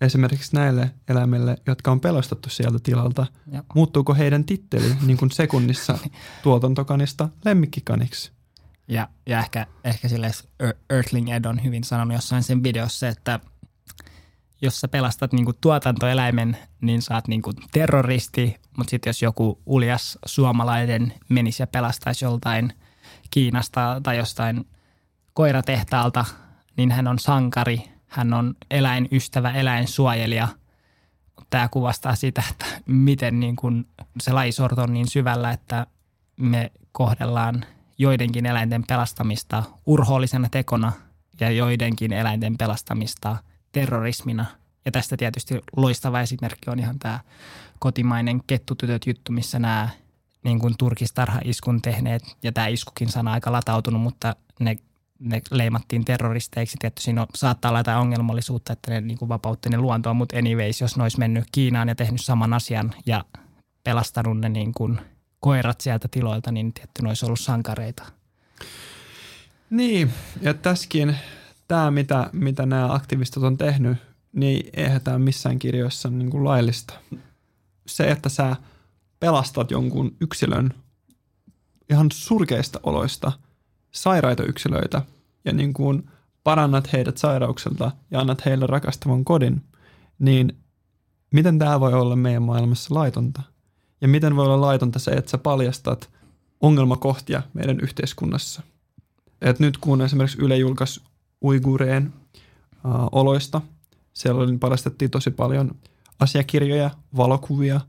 esimerkiksi 0.00 0.56
näille 0.56 0.90
eläimille, 1.08 1.56
jotka 1.66 1.90
on 1.90 2.00
pelastettu 2.00 2.48
sieltä 2.50 2.78
tilalta, 2.82 3.26
ja. 3.52 3.64
muuttuuko 3.74 4.14
heidän 4.14 4.44
titteli 4.44 4.96
niin 5.06 5.16
kuin 5.16 5.30
sekunnissa 5.30 5.98
tuotantokanista 6.42 7.28
lemmikkikaniksi? 7.44 8.32
Ja, 8.88 9.08
ja 9.26 9.38
ehkä, 9.38 9.66
ehkä 9.84 10.08
sille 10.08 10.30
Earthling 10.90 11.32
Ed 11.32 11.44
on 11.44 11.64
hyvin 11.64 11.84
sanonut 11.84 12.14
jossain 12.14 12.42
sen 12.42 12.62
videossa, 12.62 13.08
että 13.08 13.40
jos 14.66 14.80
sä 14.80 14.88
pelastat 14.88 15.32
niinku 15.32 15.52
tuotantoeläimen, 15.52 16.56
niin 16.80 17.02
saat 17.02 17.28
niinku 17.28 17.52
terroristi, 17.72 18.56
mutta 18.76 18.90
sitten 18.90 19.08
jos 19.10 19.22
joku 19.22 19.62
uljas 19.66 20.18
suomalainen 20.26 21.12
menisi 21.28 21.62
ja 21.62 21.66
pelastaisi 21.66 22.24
joltain 22.24 22.72
Kiinasta 23.30 24.00
tai 24.02 24.16
jostain 24.16 24.66
koiratehtaalta, 25.34 26.24
niin 26.76 26.92
hän 26.92 27.06
on 27.06 27.18
sankari, 27.18 27.82
hän 28.06 28.34
on 28.34 28.54
eläinystävä, 28.70 29.50
eläinsuojelija. 29.50 30.48
Tämä 31.50 31.68
kuvastaa 31.68 32.14
sitä, 32.14 32.42
että 32.50 32.66
miten 32.86 33.40
niin 33.40 33.56
se 34.20 34.32
lajisorto 34.32 34.82
on 34.82 34.92
niin 34.92 35.10
syvällä, 35.10 35.50
että 35.50 35.86
me 36.36 36.72
kohdellaan 36.92 37.64
joidenkin 37.98 38.46
eläinten 38.46 38.84
pelastamista 38.88 39.62
urhoollisena 39.86 40.48
tekona 40.50 40.92
ja 41.40 41.50
joidenkin 41.50 42.12
eläinten 42.12 42.58
pelastamista 42.58 43.36
terrorismina. 43.76 44.46
Ja 44.84 44.92
tästä 44.92 45.16
tietysti 45.16 45.60
loistava 45.76 46.20
esimerkki 46.20 46.70
on 46.70 46.78
ihan 46.78 46.98
tämä 46.98 47.20
kotimainen 47.78 48.40
kettutytöt 48.46 49.06
juttu, 49.06 49.32
missä 49.32 49.58
nämä 49.58 49.88
niin 50.44 50.58
kuin 50.58 50.74
turkistarha-iskun 50.78 51.82
tehneet, 51.82 52.22
ja 52.42 52.52
tämä 52.52 52.66
iskukin 52.66 53.08
sana 53.08 53.32
aika 53.32 53.52
latautunut, 53.52 54.02
mutta 54.02 54.36
ne, 54.60 54.76
ne 55.18 55.42
leimattiin 55.50 56.04
terroristeiksi. 56.04 56.76
Tietysti 56.80 57.04
siinä 57.04 57.22
on, 57.22 57.26
saattaa 57.34 57.68
olla 57.68 57.80
jotain 57.80 57.98
ongelmallisuutta, 57.98 58.72
että 58.72 58.90
ne 58.90 59.00
niin 59.00 59.18
kuin 59.18 59.28
vapautti 59.28 59.68
ne 59.68 59.78
luontoa, 59.78 60.14
mutta 60.14 60.38
anyways, 60.38 60.80
jos 60.80 60.96
ne 60.96 61.02
olisi 61.02 61.18
mennyt 61.18 61.44
Kiinaan 61.52 61.88
ja 61.88 61.94
tehnyt 61.94 62.20
saman 62.20 62.52
asian 62.52 62.94
ja 63.06 63.24
pelastanut 63.84 64.38
ne 64.38 64.48
niin 64.48 64.72
kuin 64.74 65.00
koirat 65.40 65.80
sieltä 65.80 66.08
tiloilta, 66.10 66.52
niin 66.52 66.72
tietty 66.72 67.02
ne 67.02 67.08
olisi 67.08 67.26
ollut 67.26 67.40
sankareita. 67.40 68.04
Niin, 69.70 70.12
ja 70.40 70.54
tässäkin 70.54 71.16
tämä, 71.68 71.90
mitä, 71.90 72.30
mitä 72.32 72.66
nämä 72.66 72.94
aktivistit 72.94 73.42
on 73.42 73.58
tehnyt, 73.58 73.98
niin 74.32 74.70
eihän 74.72 75.00
tämä 75.00 75.18
missään 75.18 75.58
kirjoissa 75.58 76.10
niin 76.10 76.30
kuin 76.30 76.44
laillista 76.44 76.94
se, 77.86 78.10
että 78.10 78.28
sä 78.28 78.56
pelastat 79.20 79.70
jonkun 79.70 80.16
yksilön 80.20 80.74
ihan 81.90 82.08
surkeista 82.12 82.80
oloista 82.82 83.32
sairaita 83.90 84.42
yksilöitä 84.42 85.02
ja 85.44 85.52
niin 85.52 85.72
kuin 85.72 86.10
parannat 86.44 86.92
heidät 86.92 87.18
sairaukselta 87.18 87.90
ja 88.10 88.20
annat 88.20 88.44
heille 88.44 88.66
rakastavan 88.66 89.24
kodin, 89.24 89.62
niin 90.18 90.56
miten 91.32 91.58
tämä 91.58 91.80
voi 91.80 91.92
olla 91.92 92.16
meidän 92.16 92.42
maailmassa 92.42 92.94
laitonta? 92.94 93.42
Ja 94.00 94.08
miten 94.08 94.36
voi 94.36 94.44
olla 94.46 94.60
laitonta 94.60 94.98
se, 94.98 95.10
että 95.10 95.30
sä 95.30 95.38
paljastat 95.38 96.10
ongelmakohtia 96.60 97.42
meidän 97.54 97.80
yhteiskunnassa? 97.80 98.62
Et 99.40 99.58
nyt 99.58 99.78
kun 99.78 100.02
esimerkiksi 100.02 100.42
Yle 100.42 100.56
julkaisi 100.56 101.00
uigureen 101.44 102.12
äh, 102.72 102.92
oloista, 103.12 103.60
siellä 104.12 104.42
oli, 104.42 104.58
paljastettiin 104.58 105.10
tosi 105.10 105.30
paljon– 105.30 105.70
asiakirjoja, 106.20 106.90
valokuvia. 107.16 107.80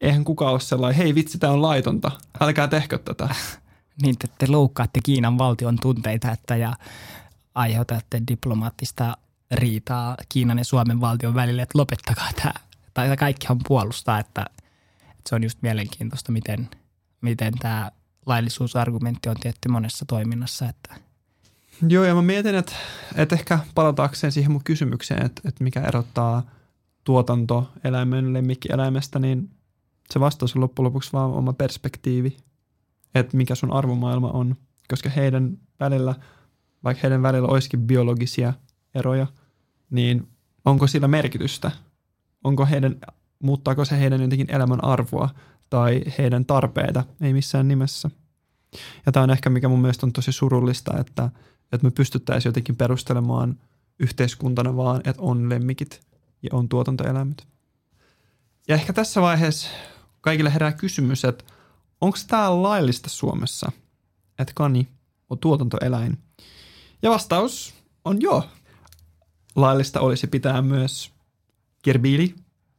Eihän 0.00 0.24
kukaan 0.24 0.52
ole 0.52 0.60
sellainen, 0.60 0.98
hei 0.98 1.14
vitsi, 1.14 1.38
tämä 1.38 1.52
on 1.52 1.62
laitonta, 1.62 2.10
älkää 2.40 2.68
tehkö 2.68 2.98
tätä. 2.98 3.28
niin, 4.02 4.16
että 4.24 4.36
te 4.38 4.46
loukkaatte 4.48 5.00
Kiinan 5.02 5.38
valtion 5.38 5.78
tunteita 5.80 6.30
että 6.30 6.56
ja 6.56 6.74
aiheutatte 7.54 8.22
diplomaattista 8.28 9.16
riitaa 9.50 10.16
Kiinan 10.28 10.58
ja 10.58 10.64
Suomen 10.64 11.00
valtion 11.00 11.34
välille, 11.34 11.62
että 11.62 11.78
lopettakaa 11.78 12.30
tämä. 12.42 12.54
Tai 12.94 13.16
kaikkihan 13.16 13.58
puolustaa, 13.68 14.18
että, 14.18 14.46
että 15.02 15.28
se 15.28 15.34
on 15.34 15.42
just 15.42 15.58
mielenkiintoista, 15.62 16.32
miten, 16.32 16.70
miten 17.20 17.58
tämä 17.58 17.90
laillisuusargumentti 18.26 19.28
on 19.28 19.36
tietty 19.40 19.68
monessa 19.68 20.04
toiminnassa, 20.04 20.68
että 20.68 20.94
Joo, 21.88 22.04
ja 22.04 22.14
mä 22.14 22.22
mietin, 22.22 22.54
että, 22.54 22.72
että 23.16 23.34
ehkä 23.34 23.58
palataakseen 23.74 24.32
siihen 24.32 24.52
mun 24.52 24.64
kysymykseen, 24.64 25.26
että, 25.26 25.42
että 25.44 25.64
mikä 25.64 25.80
erottaa– 25.80 26.42
tuotantoeläimen 27.04 28.32
lemmikkieläimestä, 28.32 29.18
niin 29.18 29.50
se 30.10 30.20
vastaus 30.20 30.56
on 30.56 30.62
loppujen 30.62 30.84
lopuksi 30.84 31.12
vaan 31.12 31.30
oma 31.30 31.52
perspektiivi, 31.52 32.36
että 33.14 33.36
mikä 33.36 33.54
sun 33.54 33.72
arvomaailma 33.72 34.30
on, 34.30 34.56
koska 34.88 35.08
heidän 35.08 35.58
välillä, 35.80 36.14
vaikka 36.84 37.00
heidän 37.02 37.22
välillä 37.22 37.48
olisikin 37.48 37.80
biologisia 37.80 38.52
eroja, 38.94 39.26
niin 39.90 40.28
onko 40.64 40.86
sillä 40.86 41.08
merkitystä? 41.08 41.70
Onko 42.44 42.66
heidän, 42.66 42.96
muuttaako 43.38 43.84
se 43.84 44.00
heidän 44.00 44.22
jotenkin 44.22 44.54
elämän 44.54 44.84
arvoa 44.84 45.28
tai 45.70 46.02
heidän 46.18 46.44
tarpeita? 46.44 47.04
Ei 47.20 47.32
missään 47.32 47.68
nimessä. 47.68 48.10
Ja 49.06 49.12
tämä 49.12 49.24
on 49.24 49.30
ehkä, 49.30 49.50
mikä 49.50 49.68
mun 49.68 49.80
mielestä 49.80 50.06
on 50.06 50.12
tosi 50.12 50.32
surullista, 50.32 50.98
että, 50.98 51.30
että 51.72 51.86
me 51.86 51.90
pystyttäisiin 51.90 52.50
jotenkin 52.50 52.76
perustelemaan 52.76 53.58
yhteiskuntana 53.98 54.76
vaan, 54.76 55.00
että 55.04 55.22
on 55.22 55.48
lemmikit– 55.48 56.00
ja 56.42 56.48
on 56.52 56.68
tuotantoeläimet. 56.68 57.46
Ja 58.68 58.74
ehkä 58.74 58.92
tässä 58.92 59.20
vaiheessa 59.20 59.68
kaikille 60.20 60.54
herää 60.54 60.72
kysymys, 60.72 61.24
että 61.24 61.44
onko 62.00 62.18
tämä 62.26 62.62
laillista 62.62 63.08
Suomessa, 63.08 63.72
että 64.38 64.52
kani 64.54 64.88
on 65.30 65.38
tuotantoeläin? 65.38 66.18
Ja 67.02 67.10
vastaus 67.10 67.74
on 68.04 68.20
joo. 68.20 68.44
Laillista 69.56 70.00
olisi 70.00 70.26
pitää 70.26 70.62
myös 70.62 71.12
kirbiili 71.82 72.34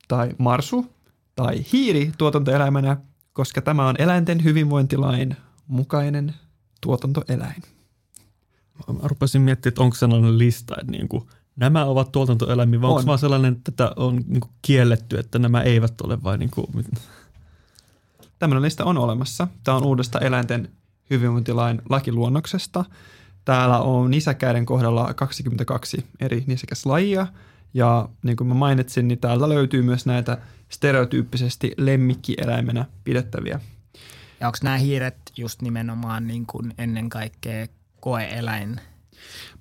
tai 0.07 0.29
marsu 0.37 0.93
tai 1.35 1.65
hiiri 1.71 2.11
tuotantoeläimenä, 2.17 2.97
koska 3.33 3.61
tämä 3.61 3.87
on 3.87 3.95
eläinten 3.99 4.43
hyvinvointilain 4.43 5.37
mukainen 5.67 6.33
tuotantoeläin. 6.81 7.63
Mä 8.87 8.99
rupesin 9.03 9.41
miettimään, 9.41 9.71
että 9.71 9.83
onko 9.83 9.95
sellainen 9.95 10.37
lista, 10.37 10.75
että 10.81 10.91
niin 10.91 11.07
kuin– 11.07 11.23
nämä 11.55 11.85
ovat 11.85 12.11
tuotantoeläimiä, 12.11 12.81
vai 12.81 12.89
on. 12.89 12.97
onko 12.97 13.07
vaan 13.07 13.19
sellainen, 13.19 13.53
että 13.53 13.71
tätä 13.71 13.91
on 13.95 14.15
niin 14.15 14.41
kuin 14.41 14.51
kielletty, 14.61 15.19
että 15.19 15.39
nämä 15.39 15.61
eivät 15.61 16.01
ole 16.01 16.23
vai 16.23 16.37
niin 16.37 16.49
kuin... 16.49 16.67
tämmöinen 18.39 18.61
lista 18.61 18.85
on 18.85 18.97
olemassa. 18.97 19.47
Tämä 19.63 19.77
on 19.77 19.83
uudesta 19.83 20.19
eläinten 20.19 20.69
hyvinvointilain 21.09 21.81
lakiluonnoksesta. 21.89 22.85
Täällä 23.45 23.79
on 23.79 24.11
nisäkäiden 24.11 24.65
kohdalla 24.65 25.13
22 25.13 26.05
eri 26.19 26.43
nisäkäslajia 26.47 27.27
ja 27.73 28.09
niin 28.23 28.37
kuin 28.37 28.47
mä 28.47 28.53
mainitsin, 28.53 29.07
niin 29.07 29.19
täältä 29.19 29.49
löytyy 29.49 29.81
myös 29.81 30.05
näitä 30.05 30.37
stereotyyppisesti 30.69 31.73
lemmikkieläimenä 31.77 32.85
pidettäviä. 33.03 33.59
Ja 34.39 34.47
onko 34.47 34.57
nämä 34.63 34.77
hiiret 34.77 35.17
just 35.37 35.61
nimenomaan 35.61 36.27
niin 36.27 36.45
kuin 36.45 36.73
ennen 36.77 37.09
kaikkea 37.09 37.67
koeeläin? 38.03 38.81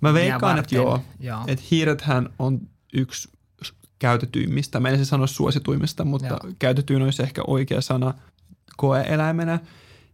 Mä 0.01 0.15
veikkaan, 0.15 0.59
että 0.59 0.75
joo. 0.75 1.01
joo. 1.21 1.45
Että 1.47 1.65
hiirethän 1.71 2.29
on 2.39 2.61
yksi 2.93 3.29
käytetyimmistä, 3.99 4.81
mä 4.81 4.89
en 4.89 4.97
siis 4.97 5.09
sano 5.09 5.27
suosituimmista, 5.27 6.05
mutta 6.05 6.27
joo. 6.27 6.53
käytetyin 6.59 7.03
olisi 7.03 7.23
ehkä 7.23 7.43
oikea 7.47 7.81
sana 7.81 8.15
koeeläimenä. 8.77 9.59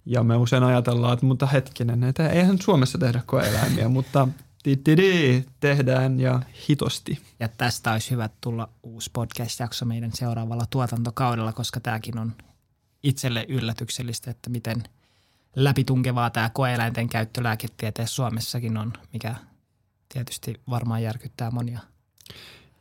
Ja 0.06 0.23
me 0.23 0.37
usein 0.37 0.62
ajatellaan, 0.62 1.14
että 1.14 1.26
mutta 1.26 1.47
hetkinen, 1.47 2.04
että 2.04 2.28
eihän 2.28 2.58
Suomessa 2.62 2.99
tehdä 2.99 3.23
koeeläimiä, 3.26 3.88
mutta 3.99 4.28
Tittidi, 4.62 5.44
tehdään 5.61 6.20
ja 6.20 6.42
hitosti. 6.68 7.18
Ja 7.40 7.49
tästä 7.49 7.92
olisi 7.92 8.11
hyvä 8.11 8.28
tulla 8.40 8.68
uusi 8.82 9.11
podcast-jakso 9.12 9.85
meidän 9.85 10.11
seuraavalla 10.14 10.64
tuotantokaudella, 10.70 11.52
koska 11.52 11.80
tämäkin 11.80 12.18
on 12.18 12.32
itselle 13.02 13.47
yllätyksellistä, 13.49 14.30
että 14.30 14.50
miten 14.50 14.82
läpitunkevaa 15.57 16.31
tämä 16.31 16.50
koeeläinten 16.50 17.09
käyttö 17.09 17.43
lääketieteessä 17.43 18.14
Suomessakin 18.14 18.76
on, 18.76 18.93
mikä 19.12 19.35
tietysti 20.12 20.61
varmaan 20.71 21.02
järkyttää 21.02 21.50
monia. 21.50 21.81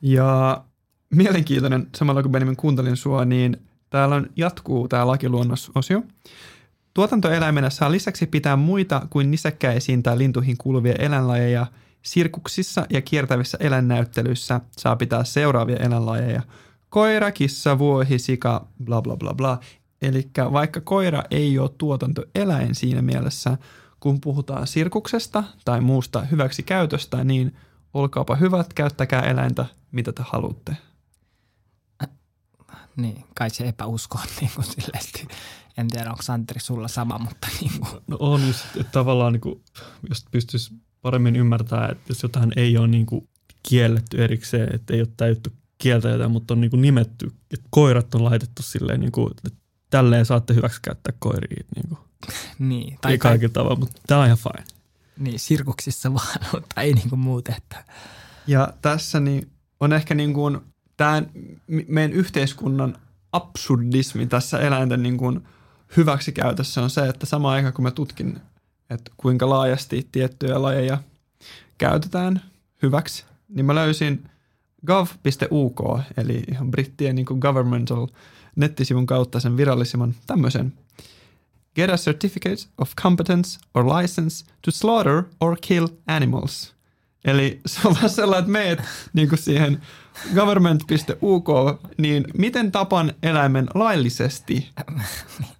Ja 0.01 0.63
mielenkiintoinen, 1.09 1.87
samalla 1.95 2.21
kun 2.21 2.31
Benjamin 2.31 2.55
kuuntelin 2.55 2.97
sua, 2.97 3.25
niin 3.25 3.57
täällä 3.89 4.15
on, 4.15 4.29
jatkuu 4.35 4.87
tämä 4.87 5.07
lakiluonnososio. 5.07 6.03
Tuotantoeläimenä 6.93 7.69
saa 7.69 7.91
lisäksi 7.91 8.25
pitää 8.25 8.55
muita 8.55 9.07
kuin 9.09 9.31
nisäkkäisiin 9.31 10.03
tai 10.03 10.17
lintuihin 10.17 10.57
kuuluvia 10.57 10.93
eläinlajeja. 10.99 11.65
Sirkuksissa 12.01 12.85
ja 12.89 13.01
kiertävissä 13.01 13.57
eläinnäyttelyissä 13.61 14.61
saa 14.77 14.95
pitää 14.95 15.23
seuraavia 15.23 15.77
eläinlajeja. 15.77 16.41
Koira, 16.89 17.31
kissa, 17.31 17.79
vuohi, 17.79 18.19
sika, 18.19 18.67
bla 18.83 19.01
bla 19.01 19.17
bla 19.17 19.33
bla. 19.33 19.59
Eli 20.01 20.29
vaikka 20.51 20.81
koira 20.81 21.23
ei 21.31 21.59
ole 21.59 21.69
tuotantoeläin 21.77 22.75
siinä 22.75 23.01
mielessä, 23.01 23.57
kun 23.99 24.21
puhutaan 24.21 24.67
sirkuksesta 24.67 25.43
tai 25.65 25.81
muusta 25.81 26.21
hyväksikäytöstä, 26.21 27.23
niin 27.23 27.55
olkaapa 27.93 28.35
hyvät, 28.35 28.73
käyttäkää 28.73 29.21
eläintä, 29.21 29.65
mitä 29.91 30.11
te 30.11 30.23
haluatte. 30.25 30.77
Niin, 32.95 33.23
kai 33.35 33.49
se 33.49 33.67
epäusko 33.67 34.17
on 34.17 34.27
niin 34.41 34.51
kuin 34.55 34.65
en 35.77 35.87
tiedä, 35.87 36.09
onko 36.09 36.21
Santeri 36.21 36.59
sulla 36.59 36.87
sama, 36.87 37.17
mutta 37.17 37.47
niin 37.61 37.71
kuin. 37.79 38.01
No 38.07 38.17
on 38.19 38.47
just, 38.47 38.65
että 38.65 38.91
tavallaan 38.91 39.33
niin 39.33 39.41
kuin, 39.41 39.63
jos 40.09 40.25
pystyisi 40.31 40.73
paremmin 41.01 41.35
ymmärtämään, 41.35 41.91
että 41.91 42.03
jos 42.09 42.23
jotain 42.23 42.53
ei 42.55 42.77
ole 42.77 42.87
niin 42.87 43.05
kuin 43.05 43.29
kielletty 43.69 44.23
erikseen, 44.23 44.75
että 44.75 44.93
ei 44.93 45.01
ole 45.01 45.09
täytty 45.17 45.51
kieltä 45.77 46.09
jotain, 46.09 46.31
mutta 46.31 46.53
on 46.53 46.61
niin 46.61 46.71
kuin 46.71 46.81
nimetty, 46.81 47.31
että 47.53 47.67
koirat 47.69 48.15
on 48.15 48.23
laitettu 48.23 48.61
silleen, 48.61 48.99
niin 48.99 49.11
kuin, 49.11 49.31
että 49.31 49.57
tälleen 49.89 50.25
saatte 50.25 50.53
hyväksi 50.53 50.81
käyttää 50.81 51.13
koiria. 51.19 51.63
Niin, 51.75 51.87
kuin. 51.89 51.99
niin 52.59 52.97
tai 53.01 53.11
ei 53.11 53.17
kaikilla 53.17 53.53
tavalla, 53.53 53.79
mutta 53.79 54.01
tämä 54.07 54.19
on 54.21 54.25
ihan 54.25 54.37
fine. 54.37 54.63
Niin, 55.17 55.39
sirkuksissa 55.39 56.13
vaan, 56.13 56.37
mutta 56.53 56.81
ei 56.81 56.93
niin 56.93 57.09
kuin 57.09 57.19
muut. 57.19 57.49
Että. 57.49 57.83
Ja 58.47 58.73
tässä 58.81 59.19
niin 59.19 59.51
on 59.79 59.93
ehkä 59.93 60.15
niin 60.15 60.33
kuin 60.33 60.57
tämä 60.97 61.23
meidän 61.87 62.13
yhteiskunnan 62.13 62.97
absurdismi 63.31 64.27
tässä 64.27 64.59
eläinten 64.59 65.03
niin 65.03 65.17
kuin– 65.17 65.41
hyväksikäytössä 65.97 66.81
on 66.81 66.89
se, 66.89 67.07
että 67.07 67.25
sama 67.25 67.51
aika 67.51 67.71
kun 67.71 67.83
mä 67.83 67.91
tutkin, 67.91 68.39
että 68.89 69.11
kuinka 69.17 69.49
laajasti 69.49 70.07
tiettyjä 70.11 70.61
lajeja 70.61 70.97
käytetään 71.77 72.41
hyväksi, 72.81 73.25
niin 73.49 73.65
mä 73.65 73.75
löysin 73.75 74.29
gov.uk, 74.87 76.01
eli 76.17 76.43
ihan 76.51 76.71
brittien 76.71 77.15
niin 77.15 77.25
kuin 77.25 77.39
governmental 77.39 78.07
nettisivun 78.57 79.05
kautta 79.05 79.39
sen 79.39 79.57
virallisimman 79.57 80.15
tämmöisen 80.27 80.73
Get 81.75 81.89
a 81.89 81.97
certificate 81.97 82.63
of 82.77 82.95
competence 82.95 83.59
or 83.73 83.85
license 83.85 84.45
to 84.61 84.71
slaughter 84.71 85.23
or 85.39 85.57
kill 85.61 85.87
animals. 86.07 86.75
Eli 87.25 87.61
se 87.65 87.87
on 87.87 87.95
vaan 87.95 88.09
sellainen, 88.09 88.39
että 88.39 88.51
meet 88.51 88.79
niin 89.13 89.29
kuin 89.29 89.39
siihen 89.39 89.81
government.uk, 90.35 91.49
niin 91.97 92.25
miten 92.37 92.71
tapan 92.71 93.13
eläimen 93.23 93.67
laillisesti? 93.73 94.69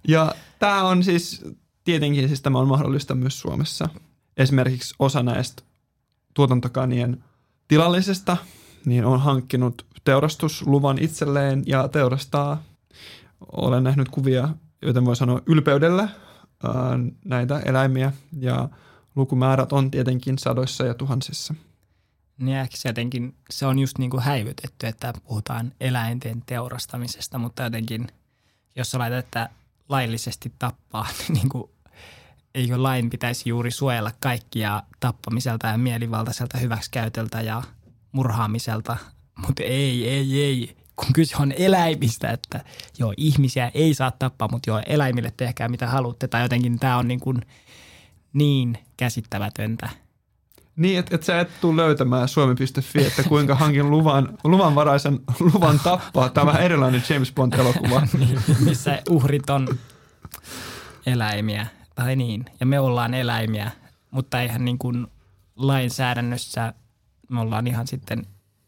Ja 0.08 0.36
tämä 0.60 0.84
on 0.84 1.04
siis, 1.04 1.46
tietenkin 1.84 2.28
siis 2.28 2.42
tämä 2.42 2.60
on 2.60 2.68
mahdollista 2.68 3.16
myös 3.16 3.40
Suomessa. 3.40 3.90
Esimerkiksi 4.38 4.96
osa 5.00 5.24
näistä 5.24 5.64
tuotantokanien 6.34 7.24
tilallisesta 7.68 8.38
niin 8.86 9.06
on 9.06 9.20
hankkinut 9.20 9.86
teurastusluvan 10.04 10.98
itselleen 10.98 11.64
ja 11.66 11.88
teurastaa. 11.88 12.64
Olen 13.52 13.84
nähnyt 13.84 14.10
kuvia, 14.10 14.50
joten 14.82 15.06
voi 15.06 15.16
sanoa 15.16 15.42
ylpeydellä 15.46 16.02
ää, 16.64 16.74
näitä 17.26 17.60
eläimiä 17.60 18.14
ja 18.40 18.70
lukumäärät 19.16 19.74
on 19.74 19.92
tietenkin 19.92 20.38
sadoissa 20.38 20.86
ja 20.86 20.94
tuhansissa. 20.94 21.54
Niin 22.38 22.58
ehkä 22.58 22.78
se 22.78 22.90
jotenkin, 22.90 23.36
se 23.50 23.66
on 23.66 23.80
just 23.80 23.98
niin 23.98 24.10
kuin 24.10 24.24
häivytetty, 24.24 24.88
että 24.88 25.14
puhutaan 25.28 25.72
eläinten 25.80 26.44
teurastamisesta, 26.46 27.38
mutta 27.38 27.64
jotenkin, 27.64 28.08
jos 28.76 28.92
sä 28.92 29.00
laitat, 29.00 29.26
että 29.26 29.50
laillisesti 29.90 30.54
tappaa, 30.60 31.08
niin, 31.20 31.34
niin 31.34 31.50
kuin, 31.50 31.70
eikö 32.56 32.84
lain 32.84 33.10
pitäisi 33.10 33.50
juuri 33.50 33.72
suojella 33.72 34.12
kaikkia 34.20 34.84
tappamiselta 35.00 35.68
ja 35.68 35.78
mielivaltaiselta 35.78 36.58
hyväksikäytöltä 36.58 37.42
ja 37.42 37.64
murhaamiselta, 38.12 38.98
mutta 39.48 39.64
ei, 39.64 40.10
ei, 40.10 40.44
ei, 40.44 40.78
kun 40.98 41.14
kyse 41.14 41.36
on 41.40 41.52
eläimistä, 41.52 42.32
että 42.32 42.64
joo, 43.00 43.14
ihmisiä 43.18 43.72
ei 43.74 43.94
saa 43.94 44.12
tappaa, 44.12 44.48
mutta 44.52 44.70
joo, 44.70 44.82
eläimille 44.86 45.34
tehkää 45.38 45.68
mitä 45.68 45.88
haluatte, 45.88 46.28
tai 46.28 46.42
jotenkin 46.42 46.80
tämä 46.80 46.98
on 46.98 47.08
niin, 47.08 47.20
kuin 47.20 47.42
niin 48.34 48.78
käsittämätöntä– 48.98 49.90
niin, 50.78 51.00
että 51.00 51.16
et 51.16 51.24
sä 51.24 51.40
et 51.40 51.62
tule 51.62 51.82
löytämään 51.82 52.28
suomi.fi, 52.28 53.06
että 53.06 53.24
kuinka 53.24 53.56
hankin 53.56 53.90
luvan, 53.90 54.38
luvanvaraisen 54.44 55.20
luvan 55.40 55.80
tappaa. 55.80 56.30
Tämä 56.30 56.42
on 56.42 56.48
vähän 56.48 56.64
erilainen 56.64 57.04
James 57.10 57.34
Bond-elokuva. 57.34 58.02
niin, 58.20 58.40
missä 58.60 59.02
uhrit 59.10 59.50
on 59.50 59.68
eläimiä, 61.06 61.68
tai 61.96 62.16
niin. 62.16 62.46
Ja 62.60 62.66
me 62.66 62.80
ollaan 62.80 63.14
eläimiä, 63.14 63.72
mutta 64.12 64.42
eihän 64.42 64.66
niin 64.66 64.78
kuin 64.78 65.08
lainsäädännössä 65.56 66.74
me 67.30 67.40
ollaan 67.40 67.68
ihan 67.68 67.88
sitten 67.88 68.26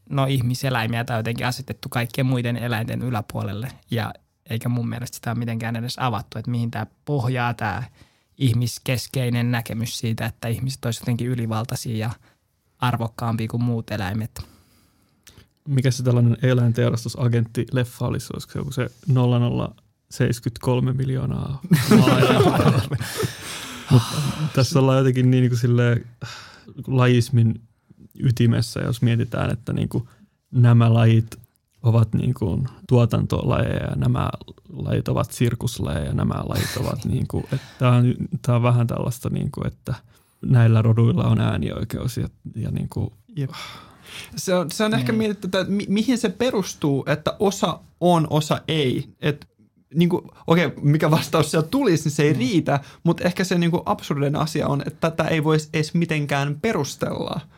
no 0.10 0.26
ihmiseläimiä 0.26 1.04
tai 1.04 1.20
jotenkin 1.20 1.46
asetettu 1.46 1.90
kaikkien 1.90 2.28
muiden 2.28 2.58
eläinten 2.58 3.02
yläpuolelle. 3.02 3.72
Ja 3.92 4.14
eikä 4.50 4.70
mun 4.70 4.90
mielestä 4.90 5.16
sitä 5.16 5.32
ole 5.32 5.40
mitenkään 5.40 5.76
edes 5.76 6.00
avattu, 6.00 6.40
että 6.40 6.52
mihin 6.52 6.72
tämä 6.72 6.88
pohjaa 7.06 7.54
tämä– 7.54 7.84
ihmiskeskeinen 8.40 9.52
näkemys 9.52 10.00
siitä, 10.00 10.26
että 10.26 10.48
ihmiset 10.48 10.86
olisivat 10.86 11.02
jotenkin 11.02 11.28
ylivaltaisia 11.28 11.98
ja 11.98 12.12
arvokkaampia 12.80 13.48
kuin 13.48 13.64
muut 13.64 13.92
eläimet. 13.92 14.42
Mikä 15.68 15.92
se 15.92 16.04
tällainen 16.04 16.38
eläinteurastusagentti 16.42 17.66
leffa 17.72 18.06
olisi? 18.08 18.28
Olisiko 18.34 18.54
se 18.54 18.60
joku 18.60 18.72
se 18.72 18.90
0073 19.08 20.94
miljoonaa 20.94 21.62
Mutta 23.92 24.18
tässä 24.56 24.80
ollaan 24.80 24.98
jotenkin 24.98 25.32
niin, 25.32 25.42
niin 25.42 25.50
kuin 25.50 25.60
silleen, 25.60 26.06
lajismin 26.88 27.62
ytimessä, 28.24 28.80
jos 28.80 29.02
mietitään, 29.02 29.52
että 29.52 29.74
niin 29.74 29.90
kuin 29.90 30.04
nämä 30.52 30.94
lajit 30.94 31.40
ovat 31.84 32.14
niin 32.14 32.34
kuin 32.34 32.68
tuotantolajeja 32.88 33.84
ja 33.84 33.96
nämä 33.96 34.30
lajit 34.74 35.08
ovat 35.08 35.32
sirkuslajeja 35.32 36.06
ja 36.06 36.14
nämä 36.14 36.44
lajit 36.48 36.78
ovat 36.78 37.06
niin 37.12 37.28
kuin, 37.28 37.44
että 37.44 37.68
tämä 37.80 37.92
on, 37.92 38.14
tämä 38.42 38.56
on 38.56 38.64
vähän 38.64 38.88
tällaista 38.88 39.30
niin 39.30 39.52
kuin, 39.52 39.68
että 39.68 39.94
näillä 40.42 40.82
roduilla 40.82 41.24
on 41.24 41.42
äänioikeus 41.42 42.18
ja, 42.18 42.30
ja 42.56 42.72
niin 42.72 42.90
kuin, 42.90 43.12
Jep. 43.36 43.50
Se 44.36 44.56
on, 44.56 44.72
se 44.72 44.84
on 44.84 44.94
ehkä 44.94 45.12
niin. 45.12 45.18
mietitty, 45.18 45.48
että 45.48 45.64
mi- 45.64 45.86
mihin 45.90 46.18
se 46.18 46.30
perustuu, 46.30 47.04
että 47.08 47.36
osa 47.40 47.80
on, 48.00 48.28
osa 48.30 48.62
ei. 48.68 49.10
Et, 49.22 49.48
niin 49.96 50.10
kuin, 50.10 50.24
okei, 50.48 50.74
mikä 50.82 51.12
vastaus 51.12 51.52
siellä 51.52 51.68
tulisi, 51.68 52.04
niin 52.04 52.12
se 52.12 52.24
ei 52.24 52.34
mm. 52.34 52.40
riitä, 52.40 52.80
mutta 53.04 53.24
ehkä 53.24 53.44
se 53.44 53.58
niin 53.58 53.72
kuin 53.72 53.84
absurdinen 53.86 54.36
asia 54.36 54.68
on, 54.68 54.82
että 54.86 55.12
tätä 55.12 55.30
ei 55.30 55.44
voisi 55.44 55.70
edes 55.74 55.94
mitenkään 55.94 56.58
perustella– 56.62 57.42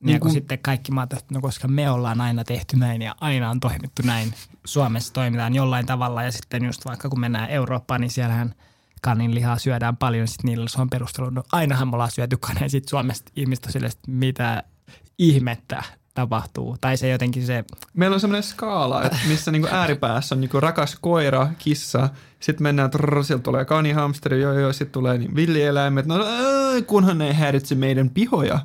niin 0.00 0.14
ja 0.14 0.20
kun 0.20 0.30
sitten 0.30 0.58
kaikki 0.58 0.92
maat, 0.92 1.12
että 1.12 1.34
no 1.34 1.40
koska 1.40 1.68
me 1.68 1.90
ollaan 1.90 2.20
aina 2.20 2.44
tehty 2.44 2.76
näin 2.76 3.02
ja 3.02 3.14
aina 3.20 3.50
on 3.50 3.60
toimittu 3.60 4.02
näin, 4.04 4.34
Suomessa 4.64 5.12
toimitaan 5.12 5.54
jollain 5.54 5.86
tavalla 5.86 6.22
ja 6.22 6.32
sitten 6.32 6.64
just 6.64 6.84
vaikka 6.84 7.08
kun 7.08 7.20
mennään 7.20 7.50
Eurooppaan, 7.50 8.00
niin 8.00 8.10
siellähän 8.10 8.54
kanin 9.02 9.34
lihaa 9.34 9.58
syödään 9.58 9.96
paljon, 9.96 10.28
sitten 10.28 10.48
niillä 10.48 10.68
se 10.68 10.80
on 10.80 10.90
perustelu, 10.90 11.30
no 11.30 11.42
ainahan 11.52 11.88
me 11.88 11.94
ollaan 11.94 12.10
syöty 12.10 12.36
kanin, 12.36 12.70
sitten 12.70 12.90
Suomesta 12.90 13.32
ihmistä 13.36 13.72
sille, 13.72 13.86
että 13.86 14.10
mitä 14.10 14.62
ihmettä 15.18 15.82
tapahtuu. 16.14 16.76
Tai 16.80 16.96
se 16.96 17.08
jotenkin 17.08 17.46
se... 17.46 17.64
Meillä 17.94 18.14
on 18.14 18.20
semmoinen 18.20 18.42
skaala, 18.42 19.02
että 19.02 19.18
missä 19.28 19.50
niinku 19.50 19.68
ääripäässä 19.70 20.34
on 20.34 20.40
niinku 20.40 20.60
rakas 20.60 20.96
koira, 21.00 21.48
kissa, 21.58 22.08
sitten 22.40 22.62
mennään, 22.62 22.90
trrr, 22.90 23.24
sieltä 23.24 23.42
tulee 23.42 23.64
kanihamsteri, 23.64 24.40
joo 24.40 24.52
joo, 24.52 24.72
sitten 24.72 24.92
tulee 24.92 25.18
niin 25.18 25.34
villieläimet, 25.34 26.06
no 26.06 26.24
ää, 26.24 26.82
kunhan 26.86 27.18
ne 27.18 27.26
ei 27.26 27.34
häiritse 27.34 27.74
meidän 27.74 28.10
pihoja. 28.10 28.58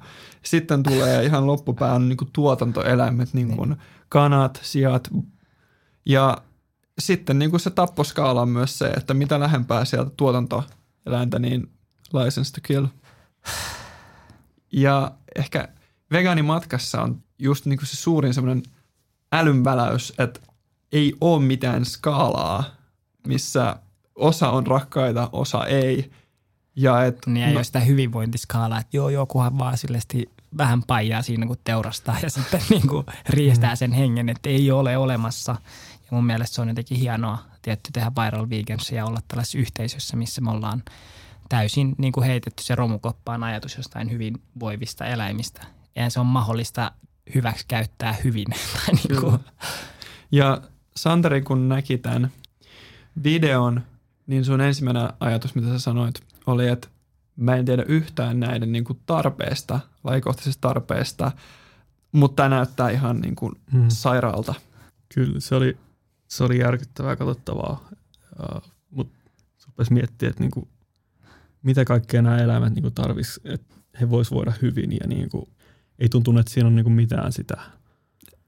Sitten 0.46 0.84
tulee 0.84 1.26
ihan 1.26 1.48
loppupään 1.48 2.10
niinku 2.10 2.26
tuotantoeläimet, 2.34 3.34
niin 3.34 3.58
kuin 3.58 3.76
kanat, 4.10 4.60
sijat. 4.64 5.10
Ja 6.06 6.38
sitten 7.00 7.40
niinku 7.40 7.60
se 7.60 7.70
tapposkaala 7.70 8.42
on 8.42 8.50
myös 8.50 8.78
se, 8.78 8.86
että 8.88 9.14
mitä 9.14 9.40
lähempää 9.40 9.86
sieltä 9.86 10.12
tuotantoeläintä, 10.18 11.40
niin 11.40 11.72
license 12.14 12.54
to 12.54 12.60
kill. 12.64 12.86
Ja 14.74 15.12
ehkä 15.36 15.68
vegaanimatkassa 16.12 17.02
on 17.02 17.24
just 17.40 17.66
niin 17.66 17.80
kuin 17.80 17.88
se 17.88 17.96
suurin 17.96 18.34
semmoinen 18.34 18.64
älynväläys, 19.32 20.14
että 20.18 20.40
ei 20.92 21.14
ole 21.22 21.44
mitään 21.44 21.86
skaalaa, 21.86 22.64
missä 23.28 23.76
osa 24.16 24.50
on 24.50 24.68
rakkaita, 24.68 25.30
osa 25.32 25.66
ei. 25.66 26.12
Ja 26.76 27.06
et, 27.06 27.18
niin 27.26 27.46
ei 27.46 27.54
no, 27.54 27.58
ole 27.58 27.64
sitä 27.64 27.80
hyvinvointiskaalaa, 27.80 28.80
että 28.80 28.98
joo, 28.98 29.10
joo, 29.10 29.26
kunhan 29.26 29.58
vaan 29.58 29.78
sillesti 29.78 30.30
vähän 30.58 30.84
paijaa 30.84 31.22
siinä, 31.22 31.46
kun 31.46 31.58
teurastaa 31.64 32.18
ja 32.22 32.30
sitten 32.42 32.62
niin 32.70 32.88
kuin 32.88 33.06
riistää 33.30 33.74
mm. 33.74 33.78
sen 33.78 33.92
hengen, 33.92 34.30
että 34.30 34.50
ei 34.50 34.72
ole 34.72 34.98
olemassa. 34.98 35.56
Ja 35.92 36.08
mun 36.12 36.26
mielestä 36.26 36.56
se 36.56 36.62
on 36.62 36.68
jotenkin 36.68 36.98
hienoa 36.98 37.38
tietty 37.62 37.90
tehdä 37.94 38.12
viral 38.24 38.50
vegans 38.50 38.92
ja 38.92 39.06
olla 39.06 39.20
tällaisessa 39.28 39.58
yhteisössä, 39.58 40.18
missä 40.18 40.42
me 40.42 40.52
ollaan 40.52 40.84
täysin 41.50 41.96
niin 41.98 42.14
kuin 42.14 42.28
heitetty 42.28 42.64
se 42.64 42.76
romukoppaan 42.76 43.44
ajatus 43.44 43.78
jostain 43.78 44.12
hyvin 44.12 44.42
voivista 44.60 45.06
eläimistä. 45.06 45.66
Eihän 45.96 46.12
se 46.12 46.20
on 46.20 46.26
mahdollista 46.26 46.92
hyväksi 47.36 47.66
käyttää 47.68 48.16
hyvin. 48.24 48.48
niin 49.10 49.22
kuin. 49.22 49.40
Ja 50.32 50.62
Santeri, 50.98 51.42
kun 51.42 51.70
näki 51.70 51.98
tämän 51.98 52.32
videon, 53.24 53.84
niin 54.28 54.46
sun 54.46 54.62
ensimmäinen 54.62 55.10
ajatus, 55.20 55.56
mitä 55.56 55.68
sä 55.68 55.80
sanoit, 55.80 56.33
oli, 56.46 56.68
että 56.68 56.88
mä 57.36 57.56
en 57.56 57.66
tiedä 57.66 57.84
yhtään 57.88 58.40
näiden 58.40 58.72
niin 58.72 58.84
kuin 58.84 59.00
tarpeesta, 59.06 59.80
lajikohtaisesta 60.04 60.68
tarpeesta, 60.68 61.32
mutta 62.12 62.36
tämä 62.36 62.56
näyttää 62.56 62.90
ihan 62.90 63.22
niin 63.22 63.36
kuin 63.36 63.54
hmm. 63.72 63.86
sairaalta. 63.90 64.54
Kyllä, 65.14 65.40
se 65.40 65.56
oli, 65.56 65.78
se 66.28 66.44
oli 66.44 66.60
järkyttävää 66.60 67.16
katsottavaa, 67.16 67.90
uh, 68.40 68.62
mutta 68.90 69.18
rupesi 69.68 69.94
miettiä, 69.94 70.30
että 70.30 70.44
niin 70.44 70.52
kuin 70.52 70.68
mitä 71.64 71.86
kaikkea 71.86 72.22
nämä 72.22 72.38
eläimet 72.38 72.76
niin 72.76 72.94
tarvitsisivat, 72.94 73.54
että 73.54 73.76
he 74.02 74.10
voisivat 74.10 74.36
voida 74.36 74.54
hyvin 74.62 74.92
ja 74.92 75.08
niin 75.08 75.30
kuin, 75.30 75.50
ei 76.00 76.10
tuntunut, 76.10 76.40
että 76.40 76.54
siinä 76.54 76.68
on 76.68 76.76
niin 76.76 76.84
kuin 76.84 76.94
mitään 76.94 77.32
sitä. 77.32 77.62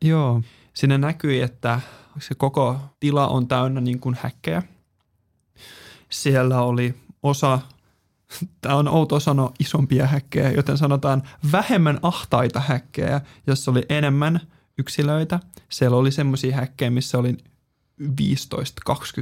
Joo, 0.01 0.41
siinä 0.73 0.97
näkyi, 0.97 1.41
että 1.41 1.81
se 2.19 2.35
koko 2.35 2.79
tila 2.99 3.27
on 3.27 3.47
täynnä 3.47 3.81
niin 3.81 3.99
kuin 3.99 4.17
häkkejä. 4.21 4.63
Siellä 6.09 6.61
oli 6.61 6.95
osa, 7.23 7.59
tämä 8.61 8.75
on 8.75 8.87
outo 8.87 9.19
sanoa 9.19 9.53
isompia 9.59 10.07
häkkejä, 10.07 10.51
joten 10.51 10.77
sanotaan 10.77 11.23
vähemmän 11.51 11.99
ahtaita 12.01 12.59
häkkejä, 12.59 13.21
jossa 13.47 13.71
oli 13.71 13.83
enemmän 13.89 14.39
yksilöitä. 14.77 15.39
Siellä 15.69 15.97
oli 15.97 16.11
semmoisia 16.11 16.55
häkkejä, 16.55 16.91
missä 16.91 17.17
oli 17.17 17.37
15-20 18.01 18.05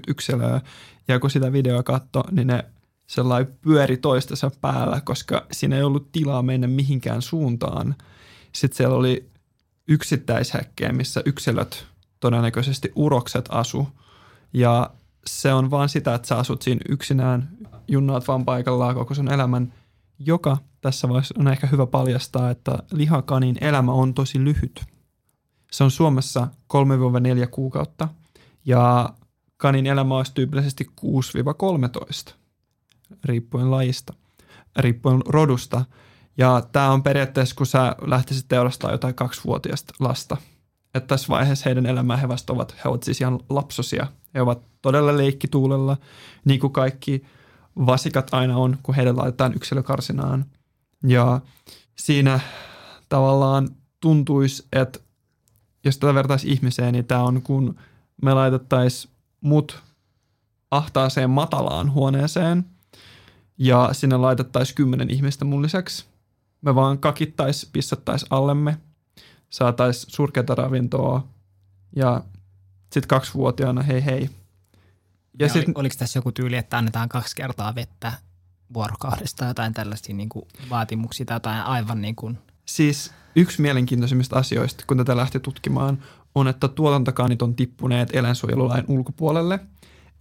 yksilöä, 0.08 0.62
ja 1.08 1.20
kun 1.20 1.30
sitä 1.30 1.52
videoa 1.52 1.84
katsoi, 1.84 2.24
niin 2.32 2.48
ne 2.48 2.66
sellainen 3.08 3.54
pyöri 3.62 3.98
toistensa 3.98 4.52
päällä, 4.62 5.02
koska 5.02 5.46
siinä 5.52 5.76
ei 5.76 5.84
ollut 5.84 6.12
tilaa 6.12 6.42
mennä 6.42 6.68
mihinkään 6.68 7.22
suuntaan. 7.22 7.96
Sitten 8.54 8.78
siellä 8.78 8.96
oli 8.96 9.30
yksittäishäkkejä, 9.88 10.94
missä 10.94 11.22
yksilöt, 11.26 11.86
todennäköisesti 12.20 12.92
urokset 12.96 13.46
asu. 13.52 13.88
Ja 14.54 14.90
se 15.28 15.54
on 15.54 15.72
vaan 15.72 15.90
sitä, 15.90 16.16
että 16.16 16.28
sä 16.28 16.38
asut 16.38 16.62
siinä 16.62 16.82
yksinään, 16.90 17.50
junnaat 17.88 18.28
vaan 18.28 18.46
paikallaan 18.46 18.96
koko 18.96 19.14
sun 19.14 19.32
elämän, 19.32 19.74
joka 20.20 20.58
tässä 20.82 21.10
vaiheessa 21.10 21.36
on 21.40 21.48
ehkä 21.48 21.68
hyvä 21.68 21.86
paljastaa, 21.86 22.50
että 22.50 22.78
lihakanin 22.92 23.58
elämä 23.62 23.92
on 23.92 24.14
tosi 24.14 24.44
lyhyt. 24.44 24.84
Se 25.72 25.84
on 25.84 25.92
Suomessa 25.92 26.48
3-4 26.74 27.48
kuukautta 27.52 28.08
ja 28.66 29.10
kanin 29.58 29.86
elämä 29.86 30.18
olisi 30.18 30.34
tyypillisesti 30.34 30.88
6-13 32.30 32.34
riippuen 33.26 33.72
lajista, 33.72 34.14
riippuen 34.80 35.22
rodusta. 35.26 35.86
Ja 36.38 36.64
tämä 36.72 36.92
on 36.92 37.04
periaatteessa, 37.04 37.56
kun 37.56 37.66
sä 37.66 37.96
lähtisit 38.02 38.48
teurastaa 38.48 38.92
jotain 38.92 39.16
kaksivuotiaista 39.16 39.94
lasta. 40.00 40.38
Että 40.96 41.08
tässä 41.08 41.28
vaiheessa 41.28 41.64
heidän 41.66 41.86
elämää 41.86 42.18
he 42.18 42.28
vasta 42.28 42.54
ovat, 42.54 42.76
he 42.84 42.90
ovat 42.90 43.04
siis 43.04 43.22
ihan 43.22 43.40
lapsosia. 43.50 44.08
He 44.34 44.42
ovat 44.42 44.62
todella 44.82 45.18
leikkituulella, 45.18 45.98
niin 46.46 46.60
kuin 46.60 46.74
kaikki 46.74 47.24
vasikat 47.76 48.34
aina 48.34 48.58
on, 48.58 48.78
kun 48.84 48.96
heidän 48.96 49.18
laitetaan 49.18 49.54
yksilökarsinaan. 49.56 50.46
Ja 51.08 51.42
siinä 51.96 52.40
tavallaan 53.10 53.70
tuntuisi, 54.00 54.68
että 54.72 55.00
jos 55.86 55.98
tätä 55.98 56.14
vertaisi 56.14 56.52
ihmiseen, 56.52 56.94
niin 56.94 57.06
tämä 57.06 57.24
on 57.24 57.42
kun 57.42 57.76
me 58.22 58.34
laitettaisiin 58.34 59.14
mut 59.42 59.84
ahtaaseen 60.72 61.30
matalaan 61.30 61.92
huoneeseen 61.92 62.66
ja 63.58 63.90
sinne 63.92 64.18
laitettaisiin 64.18 64.76
kymmenen 64.76 65.10
ihmistä 65.10 65.46
mun 65.46 65.62
lisäksi. 65.62 66.06
Me 66.62 66.76
vaan 66.76 67.00
kakittais, 67.00 67.70
pissattais 67.74 68.26
allemme, 68.30 68.78
saatais 69.50 70.06
surkeata 70.10 70.56
ravintoa 70.56 71.28
ja 71.96 72.24
sitten 72.92 73.08
kaksivuotiaana 73.08 73.82
hei 73.82 74.06
hei. 74.06 74.30
Ja, 75.40 75.46
ja 75.46 75.54
sit, 75.54 75.64
oli, 75.64 75.74
oliko 75.76 75.96
tässä 75.98 76.18
joku 76.18 76.32
tyyli, 76.32 76.56
että 76.56 76.78
annetaan 76.78 77.10
kaksi 77.10 77.36
kertaa 77.36 77.76
vettä 77.76 78.14
vuorokaudesta 78.74 79.46
jotain 79.46 79.74
tällaisia 79.74 80.16
niin 80.16 80.30
kuin 80.30 80.46
vaatimuksia 80.70 81.26
tai 81.26 81.36
jotain 81.36 81.62
aivan 81.62 82.02
niin 82.02 82.16
kuin... 82.16 82.38
Siis 82.66 83.12
yksi 83.36 83.62
mielenkiintoisimmista 83.62 84.36
asioista, 84.36 84.84
kun 84.88 84.98
tätä 84.98 85.18
lähti 85.18 85.40
tutkimaan, 85.40 86.04
on, 86.36 86.48
että 86.48 86.68
tuotantokanit 86.68 87.42
on 87.42 87.56
tippuneet 87.56 88.16
eläinsuojelulain 88.16 88.86
ulkopuolelle. 88.88 89.60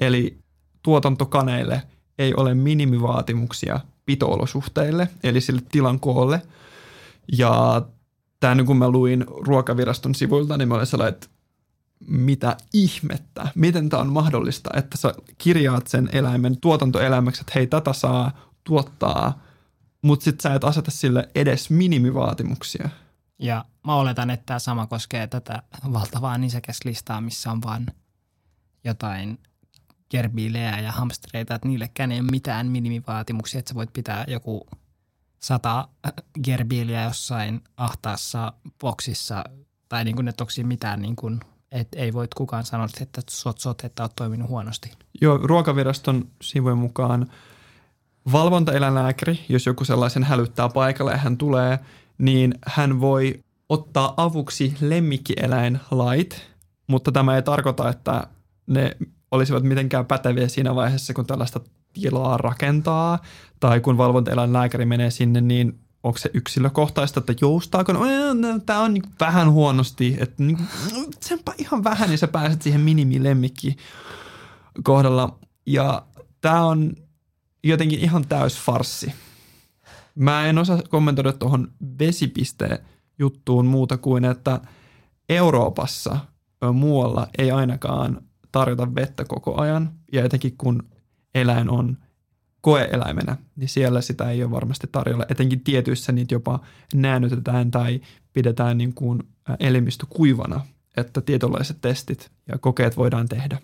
Eli 0.00 0.38
tuotantokaneille 0.82 1.82
ei 2.18 2.34
ole 2.34 2.54
minimivaatimuksia 2.54 3.80
pitoolosuhteille, 4.06 5.08
eli 5.22 5.40
sille 5.40 5.62
tilan 5.72 6.00
koolle. 6.00 6.42
Ja 7.38 7.82
tämä 8.40 8.64
kun 8.64 8.76
mä 8.76 8.90
luin 8.90 9.24
ruokaviraston 9.28 10.14
sivuilta, 10.14 10.56
niin 10.56 10.68
mä 10.68 10.74
olin 10.74 10.86
sellainen, 10.86 11.14
että 11.14 11.28
mitä 12.06 12.56
ihmettä, 12.72 13.48
miten 13.54 13.88
tämä 13.88 14.00
on 14.00 14.12
mahdollista, 14.12 14.70
että 14.74 14.96
sä 14.96 15.14
kirjaat 15.38 15.86
sen 15.86 16.08
eläimen 16.12 16.60
tuotantoeläimeksi, 16.60 17.40
että 17.40 17.52
hei, 17.54 17.66
tätä 17.66 17.92
saa 17.92 18.32
tuottaa, 18.64 19.42
mutta 20.02 20.24
sitten 20.24 20.42
sä 20.42 20.54
et 20.54 20.64
aseta 20.64 20.90
sille 20.90 21.28
edes 21.34 21.70
minimivaatimuksia. 21.70 22.88
Ja 23.38 23.64
mä 23.86 23.94
oletan, 23.94 24.30
että 24.30 24.46
tämä 24.46 24.58
sama 24.58 24.86
koskee 24.86 25.26
tätä 25.26 25.62
valtavaa 25.92 26.38
nisäkäslistaa, 26.38 27.20
missä 27.20 27.52
on 27.52 27.62
vain 27.62 27.86
jotain 28.84 29.38
gerbiilejä 30.10 30.80
ja 30.80 30.92
hamstereita, 30.92 31.54
että 31.54 31.68
niillekään 31.68 32.12
ei 32.12 32.20
ole 32.20 32.28
mitään 32.30 32.66
minimivaatimuksia, 32.66 33.58
että 33.58 33.68
sä 33.68 33.74
voit 33.74 33.92
pitää 33.92 34.24
joku 34.28 34.66
sata 35.42 35.88
gerbiiliä 36.44 37.02
jossain 37.02 37.60
ahtaassa 37.76 38.52
boksissa 38.80 39.44
tai 39.88 40.04
niin 40.04 40.16
kuin 40.16 40.24
ne 40.24 40.32
toksi 40.32 40.64
mitään 40.64 41.02
niin 41.02 41.16
kuin, 41.16 41.40
että 41.72 41.98
ei 41.98 42.12
voi 42.12 42.28
kukaan 42.36 42.64
sanoa, 42.64 42.88
että 43.00 43.22
sot, 43.30 43.58
sot, 43.58 43.84
että 43.84 44.02
oot 44.02 44.16
toiminut 44.16 44.48
huonosti. 44.48 44.92
Joo, 45.20 45.38
ruokaviraston 45.42 46.28
sivujen 46.42 46.78
mukaan 46.78 47.26
valvontaeläinlääkäri, 48.32 49.40
jos 49.48 49.66
joku 49.66 49.84
sellaisen 49.84 50.24
hälyttää 50.24 50.68
paikalle 50.68 51.12
ja 51.12 51.16
hän 51.18 51.38
tulee, 51.38 51.78
niin 52.18 52.54
hän 52.66 53.00
voi 53.00 53.40
ottaa 53.68 54.14
avuksi 54.16 54.76
lemmikkieläinlait, 54.80 56.46
mutta 56.86 57.12
tämä 57.12 57.36
ei 57.36 57.42
tarkoita, 57.42 57.88
että 57.88 58.26
ne 58.66 58.96
olisivat 59.30 59.62
mitenkään 59.62 60.06
päteviä 60.06 60.48
siinä 60.48 60.74
vaiheessa, 60.74 61.14
kun 61.14 61.26
tällaista 61.26 61.60
tilaa 61.92 62.36
rakentaa, 62.36 63.18
tai 63.60 63.80
kun 63.80 63.98
valvontaeläinlääkäri 63.98 64.84
menee 64.84 65.10
sinne, 65.10 65.40
niin 65.40 65.78
onko 66.02 66.18
se 66.18 66.30
yksilökohtaista, 66.34 67.20
että 67.20 67.34
joustaako, 67.40 67.92
no, 67.92 68.00
tämä 68.66 68.80
on 68.80 68.94
niin 68.94 69.04
vähän 69.20 69.50
huonosti, 69.50 70.16
että 70.20 70.42
niin, 70.42 70.58
senpä 71.20 71.52
ihan 71.58 71.84
vähän, 71.84 72.08
niin 72.08 72.18
sä 72.18 72.28
pääset 72.28 72.62
siihen 72.62 72.80
minimilemmikki 72.80 73.76
kohdalla. 74.82 75.38
Ja 75.66 76.06
tämä 76.40 76.64
on 76.64 76.92
jotenkin 77.64 77.98
ihan 77.98 78.26
täys 78.28 78.60
farsi. 78.60 79.12
Mä 80.14 80.46
en 80.46 80.58
osaa 80.58 80.82
kommentoida 80.88 81.32
tuohon 81.32 81.72
vesipisteen 81.98 82.78
juttuun 83.18 83.66
muuta 83.66 83.96
kuin, 83.96 84.24
että 84.24 84.60
Euroopassa 85.28 86.18
muualla 86.72 87.28
ei 87.38 87.50
ainakaan 87.50 88.20
tarjota 88.52 88.94
vettä 88.94 89.24
koko 89.24 89.60
ajan. 89.60 89.92
Ja 90.12 90.24
etenkin 90.24 90.56
kun 90.56 90.82
eläin 91.34 91.70
on 91.70 91.98
koeeläimenä, 92.62 93.36
niin 93.56 93.68
siellä 93.68 94.00
sitä 94.00 94.30
ei 94.30 94.42
ole 94.42 94.50
varmasti 94.50 94.88
tarjolla. 94.92 95.26
Etenkin 95.28 95.60
tietyissä 95.60 96.12
niitä 96.12 96.34
jopa 96.34 96.60
näännytetään 96.94 97.70
tai 97.70 98.00
pidetään 98.32 98.78
niin 98.78 98.94
kuin 98.94 99.22
elimistö 99.60 100.06
kuivana, 100.08 100.60
että 100.96 101.20
tietynlaiset 101.20 101.76
testit 101.80 102.30
ja 102.48 102.58
kokeet 102.58 102.96
voidaan 102.96 103.28
tehdä. 103.28 103.58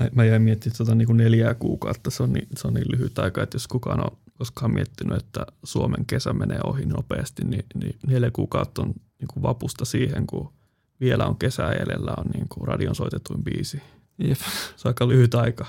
Mä, 0.00 0.08
mä 0.14 0.24
jäin 0.24 0.42
miettimään 0.42 0.76
tuota 0.76 0.94
niin 0.94 1.06
kuin 1.06 1.16
neljää 1.16 1.54
kuukautta, 1.54 2.10
se 2.10 2.22
on, 2.22 2.32
niin, 2.32 2.48
se 2.56 2.68
on 2.68 2.74
niin 2.74 2.90
lyhyt 2.90 3.18
aika, 3.18 3.42
että 3.42 3.54
jos 3.54 3.68
kukaan 3.68 4.06
on 4.06 4.16
koskaan 4.38 4.74
miettinyt, 4.74 5.18
että 5.18 5.46
Suomen 5.64 6.06
kesä 6.06 6.32
menee 6.32 6.60
ohi 6.64 6.86
nopeasti, 6.86 7.44
niin, 7.44 7.64
niin 7.74 7.96
neljä 8.06 8.30
kuukautta 8.30 8.82
on 8.82 8.94
niin 9.20 9.28
kuin 9.32 9.42
vapusta 9.42 9.84
siihen, 9.84 10.26
kun 10.26 10.52
vielä 11.00 11.26
on 11.26 11.36
kesä 11.36 11.68
edellä, 11.68 12.14
on 12.18 12.26
niin 12.34 12.46
kuin 12.48 12.68
radion 12.68 12.94
soitetuin 12.94 13.44
biisi. 13.44 13.82
Jep. 14.18 14.38
Se 14.76 14.88
on 14.88 14.90
aika 14.90 15.08
lyhyt 15.08 15.34
aika. 15.34 15.66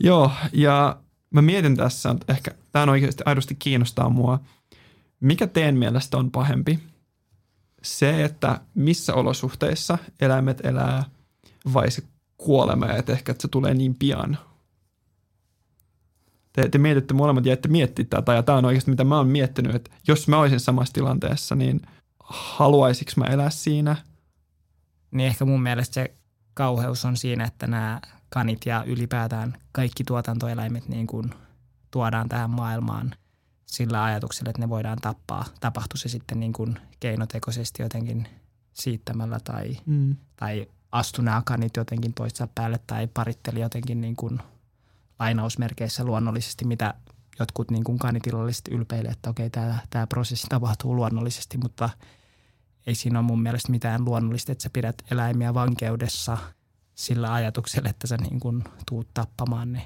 Joo, 0.00 0.30
ja 0.52 0.96
mä 1.30 1.42
mietin 1.42 1.76
tässä, 1.76 2.10
että 2.10 2.32
ehkä 2.32 2.50
tämä 2.72 2.82
on 2.82 2.88
oikeasti 2.88 3.22
aidosti 3.26 3.54
kiinnostaa 3.54 4.08
mua. 4.08 4.40
Mikä 5.20 5.46
teen 5.46 5.76
mielestä 5.76 6.16
on 6.16 6.30
pahempi? 6.30 6.78
Se, 7.82 8.24
että 8.24 8.60
missä 8.74 9.14
olosuhteissa 9.14 9.98
eläimet 10.20 10.66
elää 10.66 11.04
vai 11.74 11.90
se 11.90 12.02
kuolema 12.36 12.86
että 12.86 13.12
ehkä 13.12 13.32
että 13.32 13.42
se 13.42 13.48
tulee 13.48 13.74
niin 13.74 13.94
pian. 13.94 14.38
Te, 16.52 16.68
te 16.68 16.78
mietitte 16.78 17.14
molemmat 17.14 17.46
ja 17.46 17.52
ette 17.52 17.68
miettiä 17.68 18.04
tätä 18.04 18.34
ja 18.34 18.42
tämä 18.42 18.58
on 18.58 18.64
oikeasti 18.64 18.90
mitä 18.90 19.04
mä 19.04 19.16
oon 19.16 19.28
miettinyt, 19.28 19.74
että 19.74 19.90
jos 20.08 20.28
mä 20.28 20.38
olisin 20.38 20.60
samassa 20.60 20.92
tilanteessa, 20.92 21.54
niin 21.54 21.80
haluaisinko 22.24 23.12
mä 23.16 23.24
elää 23.24 23.50
siinä? 23.50 23.96
Niin 25.10 25.26
ehkä 25.26 25.44
mun 25.44 25.62
mielestä 25.62 25.94
se 25.94 26.14
kauheus 26.54 27.04
on 27.04 27.16
siinä, 27.16 27.44
että 27.44 27.66
nämä 27.66 28.00
kanit 28.30 28.66
ja 28.66 28.84
ylipäätään 28.86 29.56
kaikki 29.72 30.04
tuotantoeläimet 30.04 30.88
niin 30.88 31.06
kuin 31.06 31.34
tuodaan 31.90 32.28
tähän 32.28 32.50
maailmaan 32.50 33.14
sillä 33.66 34.04
ajatuksella, 34.04 34.50
että 34.50 34.62
ne 34.62 34.68
voidaan 34.68 34.98
tappaa. 35.02 35.44
Tapahtuu 35.60 35.96
se 35.96 36.08
sitten 36.08 36.40
niin 36.40 36.52
kuin 36.52 36.78
keinotekoisesti 37.00 37.82
jotenkin 37.82 38.28
siittämällä 38.72 39.40
tai, 39.44 39.76
mm. 39.86 40.16
tai 40.36 40.66
astu 40.92 41.22
nämä 41.22 41.42
kanit 41.44 41.76
jotenkin 41.76 42.14
toista 42.14 42.48
päälle 42.54 42.80
tai 42.86 43.06
paritteli 43.06 43.60
jotenkin 43.60 44.00
niin 44.00 44.16
kuin 44.16 44.38
lainausmerkeissä 45.18 46.04
luonnollisesti, 46.04 46.64
mitä 46.64 46.94
jotkut 47.38 47.70
niin 47.70 47.84
kuin 47.84 47.98
kanitilalliset 47.98 48.68
ylpeilee, 48.68 49.12
että 49.12 49.30
okei, 49.30 49.50
tämä, 49.50 49.78
tämä 49.90 50.06
prosessi 50.06 50.46
tapahtuu 50.46 50.96
luonnollisesti, 50.96 51.58
mutta 51.58 51.90
ei 52.86 52.94
siinä 52.94 53.18
ole 53.18 53.26
mun 53.26 53.42
mielestä 53.42 53.70
mitään 53.70 54.04
luonnollista, 54.04 54.52
että 54.52 54.62
sä 54.62 54.70
pidät 54.72 54.94
eläimiä 55.10 55.54
vankeudessa– 55.54 56.38
sillä 57.00 57.32
ajatuksella, 57.32 57.90
että 57.90 58.06
sä 58.06 58.16
niin 58.16 58.40
kuin 58.40 58.64
tuut 58.88 59.08
tappamaan 59.14 59.72
ne. 59.72 59.82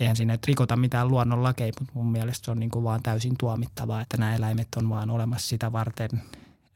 Eihän 0.00 0.16
siinä 0.16 0.34
nyt 0.34 0.46
rikota 0.46 0.76
mitään 0.76 1.08
luonnonlakeja, 1.08 1.72
mutta 1.80 1.92
mun 1.94 2.12
mielestä 2.12 2.44
se 2.44 2.50
on 2.50 2.60
niin 2.60 2.70
kuin 2.70 2.84
vaan 2.84 3.02
täysin 3.02 3.34
tuomittavaa, 3.38 4.00
että 4.00 4.16
nämä 4.16 4.36
eläimet 4.36 4.68
on 4.76 4.88
vaan 4.88 5.10
olemassa 5.10 5.48
sitä 5.48 5.72
varten. 5.72 6.10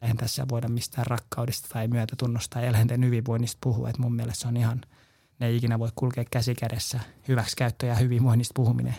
Eihän 0.03 0.17
tässä 0.17 0.47
voida 0.51 0.69
mistään 0.69 1.07
rakkaudesta 1.07 1.69
tai 1.73 1.89
myötätunnosta 1.89 2.55
tai 2.55 2.67
eläinten 2.67 3.05
hyvinvoinnista 3.05 3.59
puhua. 3.61 3.89
Että 3.89 4.03
mun 4.03 4.15
mielestä 4.15 4.43
se 4.43 4.49
on 4.49 4.57
ihan, 4.57 4.81
ne 5.39 5.47
ei 5.47 5.57
ikinä 5.57 5.79
voi 5.79 5.91
kulkea 5.95 6.25
käsi 6.31 6.55
kädessä 6.55 7.01
hyväksikäyttö 7.29 7.87
ja 7.87 7.95
hyvinvoinnista 7.95 8.53
puhuminen. 8.57 8.95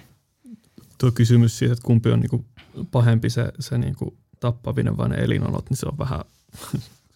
Tuo 0.97 1.11
kysymys 1.11 1.59
siitä, 1.59 1.73
että 1.73 1.85
kumpi 1.85 2.11
on 2.11 2.19
niin 2.19 2.29
kuin 2.29 2.45
pahempi 2.91 3.29
se, 3.29 3.51
se 3.59 3.77
niin 3.77 3.95
kuin 3.95 4.17
tappavinen 4.39 4.97
vai 4.97 5.09
ne 5.09 5.15
elinolot, 5.15 5.69
niin 5.69 5.77
se 5.77 5.85
on 5.85 5.97
vähän 5.97 6.21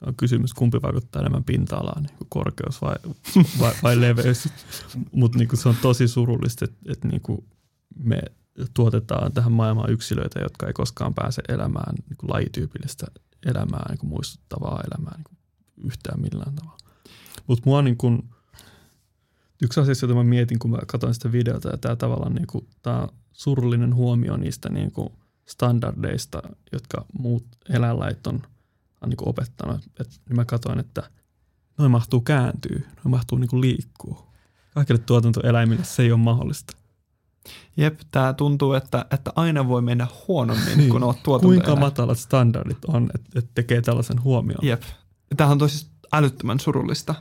on 0.06 0.16
kysymys, 0.16 0.54
kumpi 0.54 0.82
vaikuttaa 0.82 1.20
enemmän 1.20 1.44
pinta-alaan, 1.44 2.04
niin 2.04 2.28
korkeus 2.30 2.82
vai, 2.82 2.96
vai, 3.60 3.74
vai 3.84 4.02
leveys. 4.02 4.50
Mutta 5.12 5.38
niin 5.38 5.50
se 5.54 5.70
on 5.70 5.76
tosi 5.82 6.08
surullista, 6.08 6.66
että, 6.66 6.92
että 6.92 7.08
niin 7.08 7.22
me 8.04 8.22
tuotetaan 8.74 9.32
tähän 9.32 9.52
maailmaan 9.52 9.92
yksilöitä, 9.92 10.40
jotka 10.40 10.68
ei 10.68 10.74
koskaan 10.74 11.14
pääse 11.14 11.42
elämään 11.50 11.96
niin 11.96 12.18
kuin 12.18 12.30
lajityypillistä 12.30 13.08
elämää, 13.46 13.86
niin 13.90 14.00
kuin 14.00 14.10
muistuttavaa 14.10 14.84
elämää 14.92 15.14
niin 15.18 15.24
kuin 15.24 15.38
yhtään 15.84 16.22
millään 16.22 16.56
tavalla. 16.56 16.78
Mutta 17.48 17.64
mua 17.66 17.82
niin 17.82 17.98
kuin, 17.98 18.30
yksi 19.64 19.80
asia, 19.80 19.94
jota 20.02 20.14
mä 20.14 20.24
mietin, 20.24 20.60
kun 20.60 20.72
mä 20.72 20.78
katsoin 20.88 21.14
sitä 21.14 21.32
videota, 21.32 21.70
ja 21.70 21.78
tämä 21.78 21.96
tavallaan 21.96 22.36
niin 22.36 22.48
kuin, 22.48 22.68
tämä 22.82 23.08
surullinen 23.34 23.96
huomio 23.96 24.38
niistä 24.38 24.70
niin 24.70 24.92
kuin 24.92 25.10
standardeista, 25.46 26.42
jotka 26.72 27.06
muut 27.20 27.46
eläinlait 27.70 28.28
on– 28.28 28.42
on 29.02 29.10
niin 29.10 29.30
opettanut. 29.30 29.82
Et, 30.00 30.22
niin 30.30 30.36
mä 30.36 30.46
katsoin, 30.46 30.80
että 30.80 31.10
noin 31.78 31.92
mahtuu 31.92 32.22
kääntyä, 32.22 32.80
noin 32.80 33.10
mahtuu 33.10 33.38
niin 33.38 33.62
liikkuu. 33.62 34.32
Kaikille 34.74 35.02
tuotantoeläimille 35.06 35.84
se 35.84 36.04
ei 36.04 36.12
ole 36.12 36.20
mahdollista. 36.20 36.78
Jep, 37.78 38.00
tämä 38.12 38.34
tuntuu, 38.34 38.74
että, 38.74 39.06
että 39.12 39.32
aina 39.36 39.68
voi 39.68 39.82
mennä 39.82 40.08
huonommin, 40.28 40.78
niin. 40.78 40.90
kun 40.90 41.04
olet 41.04 41.24
tuotanto 41.24 41.48
Kuinka 41.48 41.76
matalat 41.76 42.20
standardit 42.20 42.86
on, 42.86 43.10
että, 43.16 43.40
että 43.40 43.52
tekee 43.56 43.82
tällaisen 43.82 44.24
huomioon? 44.24 44.66
Jep. 44.66 44.84
Tämä 45.38 45.50
on 45.50 45.58
tosi 45.58 45.88
älyttömän 46.14 46.60
surullista. 46.60 47.16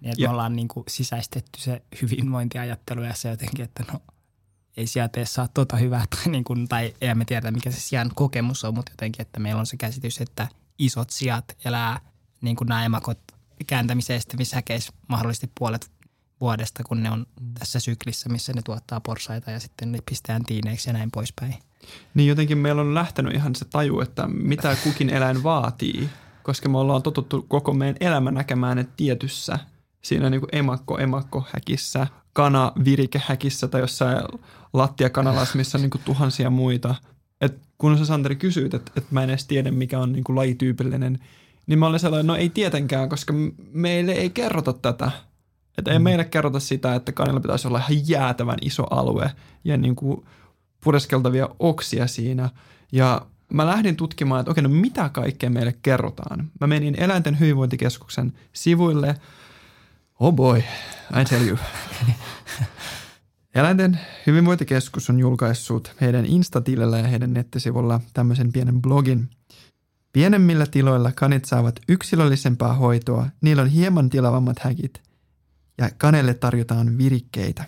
Niin, 0.00 0.10
että 0.10 0.22
ja. 0.22 0.28
me 0.28 0.32
ollaan 0.32 0.56
niin 0.56 0.68
kuin 0.68 0.84
sisäistetty 0.88 1.60
se 1.60 1.82
hyvinvointiajattelu 2.02 3.02
ja 3.02 3.14
se 3.14 3.28
jotenkin, 3.28 3.64
että 3.64 3.84
no 3.92 4.00
ei 4.76 4.86
sieltä 4.86 5.12
tee 5.12 5.26
saa 5.26 5.48
tota 5.54 5.76
hyvää 5.76 6.04
tai, 6.10 6.32
niin 6.32 6.44
kuin, 6.44 6.68
tai 6.68 6.94
ei 7.00 7.14
me 7.14 7.24
tiedä 7.24 7.50
mikä 7.50 7.70
se 7.70 7.80
sijaan 7.80 8.10
kokemus 8.14 8.64
on, 8.64 8.74
mutta 8.74 8.92
jotenkin, 8.92 9.22
että 9.22 9.40
meillä 9.40 9.60
on 9.60 9.66
se 9.66 9.76
käsitys, 9.76 10.20
että– 10.20 10.48
isot 10.78 11.10
sijat 11.10 11.56
elää 11.64 12.00
niin 12.40 12.56
kuin 12.56 12.68
nämä 12.68 12.84
emakot 12.84 13.18
kääntämisen 13.66 14.16
estävissä 14.16 14.56
häkeissä 14.56 14.92
mahdollisesti 15.08 15.50
puolet 15.58 15.90
vuodesta, 16.40 16.84
kun 16.84 17.02
ne 17.02 17.10
on 17.10 17.26
tässä 17.58 17.80
syklissä, 17.80 18.28
missä 18.28 18.52
ne 18.52 18.62
tuottaa 18.62 19.00
porsaita 19.00 19.50
ja 19.50 19.60
sitten 19.60 19.92
ne 19.92 19.98
pistetään 20.10 20.44
tiineiksi 20.44 20.88
ja 20.88 20.92
näin 20.92 21.10
poispäin. 21.10 21.54
Niin 22.14 22.28
jotenkin 22.28 22.58
meillä 22.58 22.82
on 22.82 22.94
lähtenyt 22.94 23.34
ihan 23.34 23.54
se 23.54 23.64
taju, 23.64 24.00
että 24.00 24.26
mitä 24.26 24.76
kukin 24.84 25.10
eläin 25.10 25.42
vaatii, 25.42 26.10
koska 26.42 26.68
me 26.68 26.78
ollaan 26.78 27.02
totuttu 27.02 27.42
koko 27.48 27.72
meidän 27.72 27.96
elämä 28.00 28.30
näkemään 28.30 28.76
ne 28.76 28.86
tietyssä 28.96 29.58
siinä 30.02 30.30
niin 30.30 30.40
kuin 30.40 30.50
emakko, 30.52 30.98
emakko 30.98 31.44
häkissä, 31.52 32.06
kana 32.32 32.72
virikehäkissä 32.84 33.68
tai 33.68 33.80
jossain 33.80 34.18
lattiakanalassa, 34.72 35.56
missä 35.56 35.78
on 35.78 35.82
niin 35.82 35.90
kuin 35.90 36.02
tuhansia 36.04 36.50
muita 36.50 36.94
et 37.44 37.58
kun 37.78 37.98
sä 37.98 38.04
Santeri 38.04 38.36
kysyit, 38.36 38.74
että 38.74 38.92
et 38.96 39.10
mä 39.10 39.22
en 39.22 39.30
edes 39.30 39.46
tiedä 39.46 39.70
mikä 39.70 39.98
on 39.98 40.12
niin 40.12 40.24
kuin 40.24 40.36
lajityypillinen, 40.36 41.18
niin 41.66 41.78
mä 41.78 41.86
olin 41.86 42.00
sellainen, 42.00 42.26
no 42.26 42.36
ei 42.36 42.48
tietenkään, 42.48 43.08
koska 43.08 43.34
meille 43.72 44.12
ei 44.12 44.30
kerrota 44.30 44.72
tätä. 44.72 45.10
Että 45.78 45.92
ei 45.92 45.98
mm. 45.98 46.02
meille 46.02 46.24
kerrota 46.24 46.60
sitä, 46.60 46.94
että 46.94 47.12
kanilla 47.12 47.40
pitäisi 47.40 47.68
olla 47.68 47.78
ihan 47.78 48.08
jäätävän 48.08 48.58
iso 48.62 48.86
alue 48.90 49.30
ja 49.64 49.76
niin 49.76 49.96
kuin 49.96 50.24
pureskeltavia 50.84 51.48
oksia 51.58 52.06
siinä. 52.06 52.50
Ja 52.92 53.26
mä 53.52 53.66
lähdin 53.66 53.96
tutkimaan, 53.96 54.40
että 54.40 54.50
okei, 54.50 54.62
no 54.62 54.68
mitä 54.68 55.08
kaikkea 55.08 55.50
meille 55.50 55.74
kerrotaan. 55.82 56.50
Mä 56.60 56.66
menin 56.66 56.94
Eläinten 57.02 57.40
hyvinvointikeskuksen 57.40 58.32
sivuille. 58.52 59.14
Oh 60.20 60.34
boy, 60.34 60.58
I 61.20 61.24
tell 61.28 61.48
you. 61.48 61.58
Eläinten 63.54 64.00
hyvinvointikeskus 64.26 65.10
on 65.10 65.20
julkaissut 65.20 65.92
heidän 66.00 66.26
Insta-tilillä 66.26 66.98
ja 66.98 67.08
heidän 67.08 67.32
nettisivulla 67.32 68.00
tämmöisen 68.14 68.52
pienen 68.52 68.82
blogin. 68.82 69.30
Pienemmillä 70.12 70.66
tiloilla 70.66 71.12
kanit 71.12 71.44
saavat 71.44 71.80
yksilöllisempää 71.88 72.72
hoitoa, 72.72 73.26
niillä 73.40 73.62
on 73.62 73.68
hieman 73.68 74.10
tilavammat 74.10 74.58
häkit 74.58 75.02
ja 75.78 75.90
kanelle 75.98 76.34
tarjotaan 76.34 76.98
virikkeitä. 76.98 77.64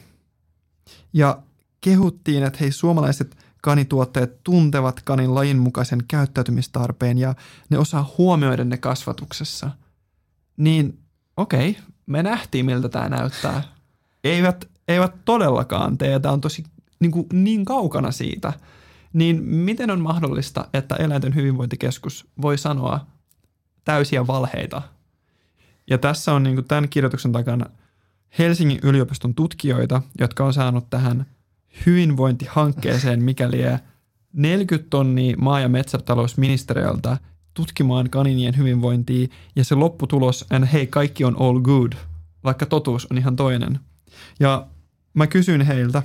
Ja 1.12 1.42
kehuttiin, 1.80 2.42
että 2.42 2.58
hei 2.60 2.72
suomalaiset 2.72 3.36
kanituottajat 3.62 4.30
tuntevat 4.44 5.00
kanin 5.04 5.34
lajin 5.34 5.58
mukaisen 5.58 6.04
käyttäytymistarpeen 6.08 7.18
ja 7.18 7.34
ne 7.70 7.78
osaa 7.78 8.14
huomioida 8.18 8.64
ne 8.64 8.76
kasvatuksessa. 8.76 9.70
Niin 10.56 10.98
okei, 11.36 11.70
okay, 11.70 11.82
me 12.06 12.22
nähtiin 12.22 12.66
miltä 12.66 12.88
tämä 12.88 13.08
näyttää. 13.08 13.62
Eivät 14.24 14.75
eivät 14.88 15.14
todellakaan 15.24 15.98
tee, 15.98 16.20
tämä 16.20 16.32
on 16.32 16.40
tosi 16.40 16.64
niin, 17.00 17.10
kuin, 17.12 17.26
niin 17.32 17.64
kaukana 17.64 18.10
siitä, 18.10 18.52
niin 19.12 19.42
miten 19.42 19.90
on 19.90 20.00
mahdollista, 20.00 20.68
että 20.72 20.96
eläinten 20.96 21.34
hyvinvointikeskus 21.34 22.26
voi 22.42 22.58
sanoa 22.58 23.06
täysiä 23.84 24.26
valheita? 24.26 24.82
Ja 25.90 25.98
tässä 25.98 26.32
on 26.32 26.42
niin 26.42 26.56
kuin 26.56 26.68
tämän 26.68 26.88
kirjoituksen 26.88 27.32
takana 27.32 27.66
Helsingin 28.38 28.80
yliopiston 28.82 29.34
tutkijoita, 29.34 30.02
jotka 30.20 30.44
on 30.44 30.54
saanut 30.54 30.90
tähän 30.90 31.26
hyvinvointihankkeeseen, 31.86 33.22
mikäli 33.22 33.58
40 34.32 34.90
tonnia 34.90 35.36
maa- 35.38 35.60
ja 35.60 35.68
metsätalousministeriöltä 35.68 37.16
tutkimaan 37.54 38.10
kaninien 38.10 38.56
hyvinvointia, 38.56 39.28
ja 39.56 39.64
se 39.64 39.74
lopputulos 39.74 40.46
on 40.50 40.64
hei, 40.64 40.86
kaikki 40.86 41.24
on 41.24 41.36
all 41.40 41.60
good, 41.60 41.92
vaikka 42.44 42.66
totuus 42.66 43.06
on 43.10 43.18
ihan 43.18 43.36
toinen. 43.36 43.80
Ja 44.40 44.66
Mä 45.16 45.26
kysyin 45.26 45.60
heiltä, 45.60 46.02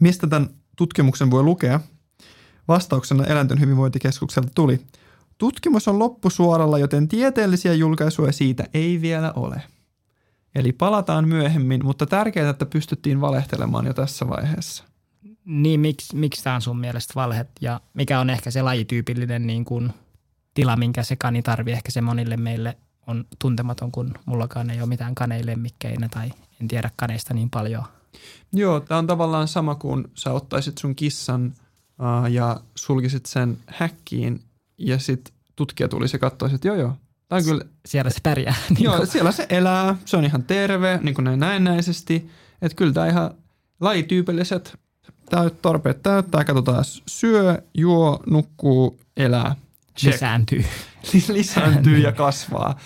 mistä 0.00 0.26
tämän 0.26 0.48
tutkimuksen 0.76 1.30
voi 1.30 1.42
lukea. 1.42 1.80
Vastauksena 2.68 3.24
Eläinten 3.24 3.60
hyvinvointikeskukselta 3.60 4.48
tuli, 4.54 4.80
tutkimus 5.38 5.88
on 5.88 5.98
loppusuoralla, 5.98 6.78
joten 6.78 7.08
tieteellisiä 7.08 7.74
julkaisuja 7.74 8.32
siitä 8.32 8.64
ei 8.74 9.00
vielä 9.00 9.32
ole. 9.32 9.62
Eli 10.54 10.72
palataan 10.72 11.28
myöhemmin, 11.28 11.84
mutta 11.84 12.06
tärkeää, 12.06 12.50
että 12.50 12.66
pystyttiin 12.66 13.20
valehtelemaan 13.20 13.86
jo 13.86 13.94
tässä 13.94 14.28
vaiheessa. 14.28 14.84
Niin, 15.44 15.80
miksi, 15.80 16.16
miksi 16.16 16.44
tämä 16.44 16.56
on 16.56 16.62
sun 16.62 16.80
mielestä 16.80 17.12
valhe 17.14 17.46
ja 17.60 17.80
mikä 17.94 18.20
on 18.20 18.30
ehkä 18.30 18.50
se 18.50 18.62
lajityypillinen 18.62 19.46
niin 19.46 19.64
kuin, 19.64 19.92
tila, 20.54 20.76
minkä 20.76 21.02
se 21.02 21.16
kani 21.16 21.42
tarvii. 21.42 21.74
Ehkä 21.74 21.90
se 21.90 22.00
monille 22.00 22.36
meille 22.36 22.76
on 23.06 23.24
tuntematon, 23.38 23.92
kun 23.92 24.14
mullakaan 24.26 24.70
ei 24.70 24.80
ole 24.80 24.88
mitään 24.88 25.14
kaneilemikkeinä 25.14 26.08
tai 26.08 26.30
en 26.60 26.68
tiedä 26.68 26.90
kaneista 26.96 27.34
niin 27.34 27.50
paljon. 27.50 27.84
Joo, 28.52 28.80
tämä 28.80 28.98
on 28.98 29.06
tavallaan 29.06 29.48
sama 29.48 29.74
kuin 29.74 30.04
sä 30.14 30.32
ottaisit 30.32 30.78
sun 30.78 30.94
kissan 30.94 31.54
uh, 31.98 32.30
ja 32.30 32.60
sulkisit 32.74 33.26
sen 33.26 33.58
häkkiin 33.66 34.40
ja 34.78 34.98
sitten 34.98 35.34
tutkija 35.56 35.88
tulisi 35.88 36.14
ja 36.14 36.18
katsoisi, 36.18 36.54
että 36.54 36.68
joo 36.68 36.76
joo, 36.76 36.96
tämä 37.28 37.38
on 37.38 37.44
kyllä... 37.44 37.64
Siellä 37.86 38.10
se 38.10 38.18
pärjää. 38.22 38.54
niin 38.70 38.84
joo, 38.84 39.06
siellä 39.06 39.32
se 39.32 39.46
elää, 39.50 39.96
se 40.04 40.16
on 40.16 40.24
ihan 40.24 40.42
terve, 40.42 41.00
niin 41.02 41.14
kuin 41.14 41.24
näin 41.24 41.40
näennäisesti. 41.40 42.30
Että 42.62 42.76
kyllä 42.76 42.92
tämä 42.92 43.06
ihan 43.06 43.30
lajityypilliset 43.80 44.78
täyt, 45.30 45.62
tarpeet 45.62 46.02
täyttää, 46.02 46.44
katsotaan, 46.44 46.84
syö, 47.06 47.62
juo, 47.74 48.22
nukkuu, 48.26 49.00
elää. 49.16 49.56
Check. 49.98 50.14
Lisääntyy. 50.14 50.64
Lisääntyy 51.28 51.98
ja 51.98 52.12
kasvaa. 52.12 52.78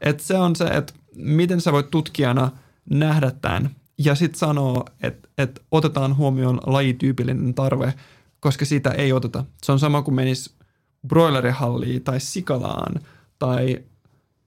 Et 0.00 0.20
se 0.20 0.38
on 0.38 0.56
se, 0.56 0.64
että 0.64 0.92
miten 1.14 1.60
sä 1.60 1.72
voit 1.72 1.90
tutkijana 1.90 2.50
nähdä 2.90 3.30
tämän 3.30 3.70
ja 3.98 4.14
sitten 4.14 4.38
sanoo, 4.38 4.84
että, 5.02 5.28
että 5.38 5.60
otetaan 5.70 6.16
huomioon 6.16 6.60
lajityypillinen 6.66 7.54
tarve, 7.54 7.94
koska 8.40 8.64
sitä 8.64 8.90
ei 8.90 9.12
oteta. 9.12 9.44
Se 9.62 9.72
on 9.72 9.78
sama 9.78 10.02
kuin 10.02 10.14
menisi 10.14 10.54
broilerihalliin 11.08 12.02
tai 12.02 12.20
sikalaan 12.20 13.00
tai 13.38 13.84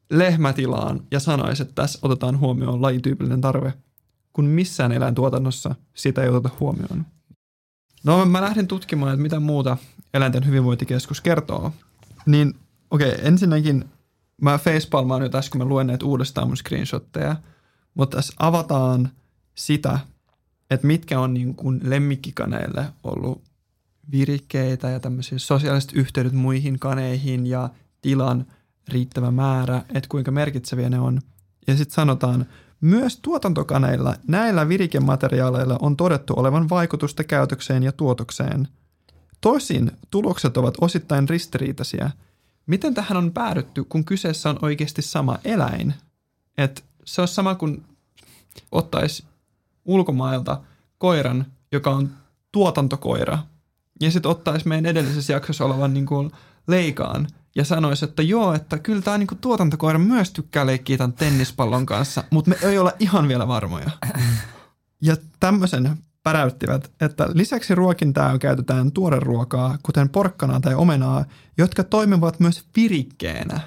lehmätilaan 0.10 1.04
ja 1.12 1.20
sanoisi, 1.20 1.62
että 1.62 1.76
tässä 1.76 2.00
otetaan 2.02 2.40
huomioon 2.40 2.82
lajityypillinen 2.82 3.42
tarve, 3.42 3.74
kun 4.34 4.46
missään 4.46 4.92
eläintuotannossa 4.92 5.76
sitä 5.94 6.24
ei 6.24 6.30
oteta 6.30 6.50
huomioon. 6.60 7.06
No 8.04 8.26
mä 8.26 8.42
lähdin 8.42 8.68
tutkimaan, 8.68 9.14
että 9.14 9.22
mitä 9.22 9.40
muuta 9.40 9.78
eläinten 10.14 10.46
hyvinvointikeskus 10.46 11.22
kertoo. 11.22 11.72
Niin 12.26 12.54
okei, 12.92 13.12
okay, 13.12 13.28
ensinnäkin 13.28 13.86
mä 14.42 14.58
facepalmaan 14.58 15.22
nyt 15.22 15.36
äsken, 15.36 15.62
mä 15.62 15.66
luen 15.66 15.88
näitä 15.88 16.06
uudestaan 16.06 16.48
mun 16.48 16.58
screenshotteja, 16.58 17.36
mutta 17.94 18.18
tässä 18.18 18.34
avataan 18.40 19.10
sitä, 19.58 20.00
että 20.70 20.88
mitkä 20.88 21.20
on 21.20 21.34
niin 21.34 21.56
kuin 21.56 21.80
lemmikkikaneille 21.84 22.86
ollut 23.04 23.42
virikkeitä 24.12 24.90
ja 24.90 25.00
tämmöisiä 25.00 25.40
sosiaaliset 25.40 25.94
yhteydet 25.94 26.34
muihin 26.34 26.80
kaneihin 26.80 27.48
ja 27.48 27.70
tilan 28.02 28.46
riittävä 28.88 29.32
määrä, 29.32 29.78
että 29.78 30.10
kuinka 30.10 30.32
merkitseviä 30.32 30.90
ne 30.90 31.00
on. 31.00 31.22
Ja 31.68 31.78
sitten 31.78 31.96
sanotaan, 31.96 32.46
myös 32.82 33.20
tuotantokaneilla 33.22 34.16
näillä 34.28 34.70
virikemateriaaleilla 34.70 35.78
on 35.82 35.98
todettu 35.98 36.34
olevan 36.38 36.70
vaikutusta 36.70 37.24
käytökseen 37.24 37.84
ja 37.84 37.92
tuotokseen. 37.92 38.68
Toisin 39.42 39.92
tulokset 40.12 40.58
ovat 40.58 40.76
osittain 40.82 41.30
ristiriitaisia. 41.30 42.12
Miten 42.68 42.94
tähän 42.94 43.18
on 43.18 43.32
päädytty, 43.32 43.84
kun 43.84 44.06
kyseessä 44.06 44.50
on 44.50 44.60
oikeasti 44.62 45.02
sama 45.02 45.40
eläin? 45.44 45.94
Et 46.58 46.84
se 47.06 47.22
on 47.22 47.28
sama 47.28 47.56
kuin 47.56 47.86
ottaisi 48.72 49.24
ulkomailta 49.88 50.62
koiran, 50.98 51.46
joka 51.72 51.90
on 51.90 52.10
tuotantokoira, 52.52 53.40
ja 54.02 54.12
sitten 54.12 54.32
ottaisi 54.32 54.68
meidän 54.68 54.86
edellisessä 54.86 55.34
jaksossa 55.34 55.66
olevan 55.66 55.94
niin 55.94 56.06
kuin 56.06 56.32
leikaan 56.68 57.28
ja 57.56 57.66
sanoisi, 57.66 58.06
että 58.06 58.22
joo, 58.22 58.54
että 58.54 58.80
kyllä 58.80 59.02
tämä 59.02 59.18
niin 59.18 59.28
tuotantokoira 59.42 60.00
myös 60.00 60.32
tykkää 60.32 60.66
leikkiä 60.66 60.98
tämän 60.98 61.14
tennispallon 61.14 61.86
kanssa, 61.86 62.24
mutta 62.32 62.50
me 62.50 62.58
ei 62.62 62.78
olla 62.78 62.92
ihan 63.00 63.28
vielä 63.28 63.48
varmoja. 63.48 63.90
Ja 65.02 65.16
tämmöisen 65.40 65.98
päräyttivät, 66.24 66.92
että 67.02 67.30
lisäksi 67.34 67.76
ruokintaa 67.76 68.40
käytetään 68.40 68.92
tuoreruokaa, 68.92 69.78
kuten 69.84 70.10
porkkanaa 70.10 70.60
tai 70.60 70.76
omenaa, 70.76 71.26
jotka 71.58 71.84
toimivat 71.84 72.40
myös 72.40 72.66
virikkeenä. 72.76 73.60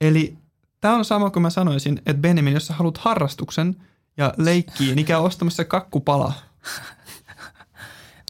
Eli 0.00 0.38
tämä 0.80 0.96
on 0.96 1.04
sama 1.04 1.30
kuin 1.30 1.42
mä 1.42 1.50
sanoisin, 1.50 1.98
että 1.98 2.22
Benjamin, 2.22 2.54
jos 2.54 2.66
sä 2.66 2.74
haluat 2.74 2.98
harrastuksen 2.98 3.76
ja 4.18 4.34
leikkii, 4.36 4.94
niin 4.94 5.06
käy 5.06 5.20
ostamassa 5.20 5.64
kakkupala. 5.64 6.32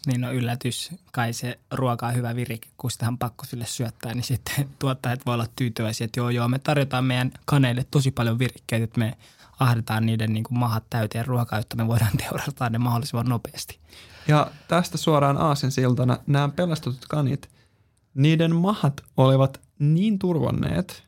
niin 0.06 0.20
no 0.20 0.32
yllätys, 0.32 0.90
kai 1.12 1.32
se 1.32 1.58
ruoka 1.70 2.06
on 2.06 2.14
hyvä 2.14 2.36
virike, 2.36 2.68
kun 2.76 2.90
sitä 2.90 3.08
on 3.08 3.18
pakko 3.18 3.44
sille 3.44 3.66
syöttää, 3.66 4.14
niin 4.14 4.24
sitten 4.24 4.68
tuottajat 4.78 5.26
voi 5.26 5.34
olla 5.34 5.46
tyytyväisiä, 5.56 6.04
että 6.04 6.20
joo 6.20 6.30
joo, 6.30 6.48
me 6.48 6.58
tarjotaan 6.58 7.04
meidän 7.04 7.32
kaneille 7.44 7.86
tosi 7.90 8.10
paljon 8.10 8.38
virikkeitä, 8.38 8.84
että 8.84 8.98
me 8.98 9.18
ahdetaan 9.60 10.06
niiden 10.06 10.32
niin 10.32 10.44
kuin 10.44 10.58
mahat 10.58 10.84
täyteen 10.90 11.26
ruokaa, 11.26 11.58
jotta 11.58 11.76
me 11.76 11.86
voidaan 11.86 12.16
teurastaa 12.28 12.70
ne 12.70 12.78
mahdollisimman 12.78 13.28
nopeasti. 13.28 13.78
Ja 14.28 14.50
tästä 14.68 14.98
suoraan 14.98 15.36
aasinsiltana 15.36 16.18
nämä 16.26 16.48
pelastetut 16.48 17.06
kanit, 17.08 17.48
niiden 18.14 18.56
mahat 18.56 19.04
olivat 19.16 19.60
niin 19.78 20.18
turvanneet, 20.18 21.04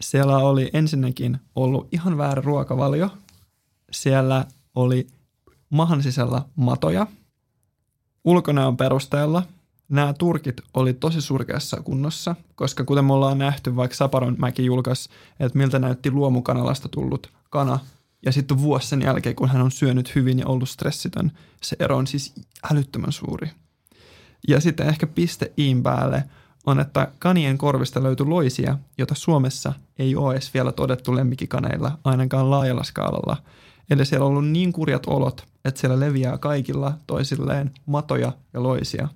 siellä 0.00 0.36
oli 0.38 0.70
ensinnäkin 0.72 1.40
ollut 1.54 1.88
ihan 1.92 2.18
väärä 2.18 2.42
ruokavalio, 2.42 3.10
siellä 3.90 4.44
oli 4.74 5.06
mahan 5.70 6.02
sisällä 6.02 6.42
matoja– 6.56 7.06
ulkonäön 8.24 8.76
perusteella. 8.76 9.42
Nämä 9.88 10.12
turkit 10.12 10.60
oli 10.74 10.92
tosi 10.92 11.20
surkeassa 11.20 11.76
kunnossa, 11.84 12.36
koska 12.54 12.84
kuten 12.84 13.04
me 13.04 13.12
ollaan 13.12 13.38
nähty, 13.38 13.76
vaikka 13.76 13.96
Saparon 13.96 14.36
mäki 14.38 14.64
julkaisi, 14.64 15.08
että 15.40 15.58
miltä 15.58 15.78
näytti 15.78 16.10
luomukanalasta 16.10 16.88
tullut 16.88 17.32
kana, 17.50 17.78
ja 18.26 18.32
sitten 18.32 18.58
vuosi 18.58 18.88
sen 18.88 19.02
jälkeen, 19.02 19.36
kun 19.36 19.48
hän 19.48 19.62
on 19.62 19.70
syönyt 19.70 20.14
hyvin 20.14 20.38
ja 20.38 20.46
ollut 20.46 20.68
stressitön, 20.68 21.32
se 21.62 21.76
ero 21.78 21.96
on 21.96 22.06
siis 22.06 22.32
älyttömän 22.72 23.12
suuri. 23.12 23.50
Ja 24.48 24.60
sitten 24.60 24.88
ehkä 24.88 25.06
piste 25.06 25.52
iin 25.58 25.82
päälle 25.82 26.24
on, 26.66 26.80
että 26.80 27.08
kanien 27.18 27.58
korvista 27.58 28.02
löytyi 28.02 28.26
loisia, 28.26 28.78
jota 28.98 29.14
Suomessa 29.14 29.72
ei 29.98 30.16
ole 30.16 30.34
edes 30.34 30.54
vielä 30.54 30.72
todettu 30.72 31.16
lemmikkikaneilla, 31.16 31.98
ainakaan 32.04 32.50
laajalla 32.50 32.84
skaalalla– 32.84 33.36
Eli 33.90 34.06
siellä 34.06 34.26
on 34.26 34.30
ollut 34.30 34.48
niin 34.48 34.72
kurjat 34.72 35.06
olot, 35.06 35.46
että 35.64 35.80
siellä 35.80 36.00
leviää 36.00 36.38
kaikilla 36.38 36.98
toisilleen 37.06 37.70
matoja 37.86 38.32
ja 38.52 38.62
loisia. 38.62 39.08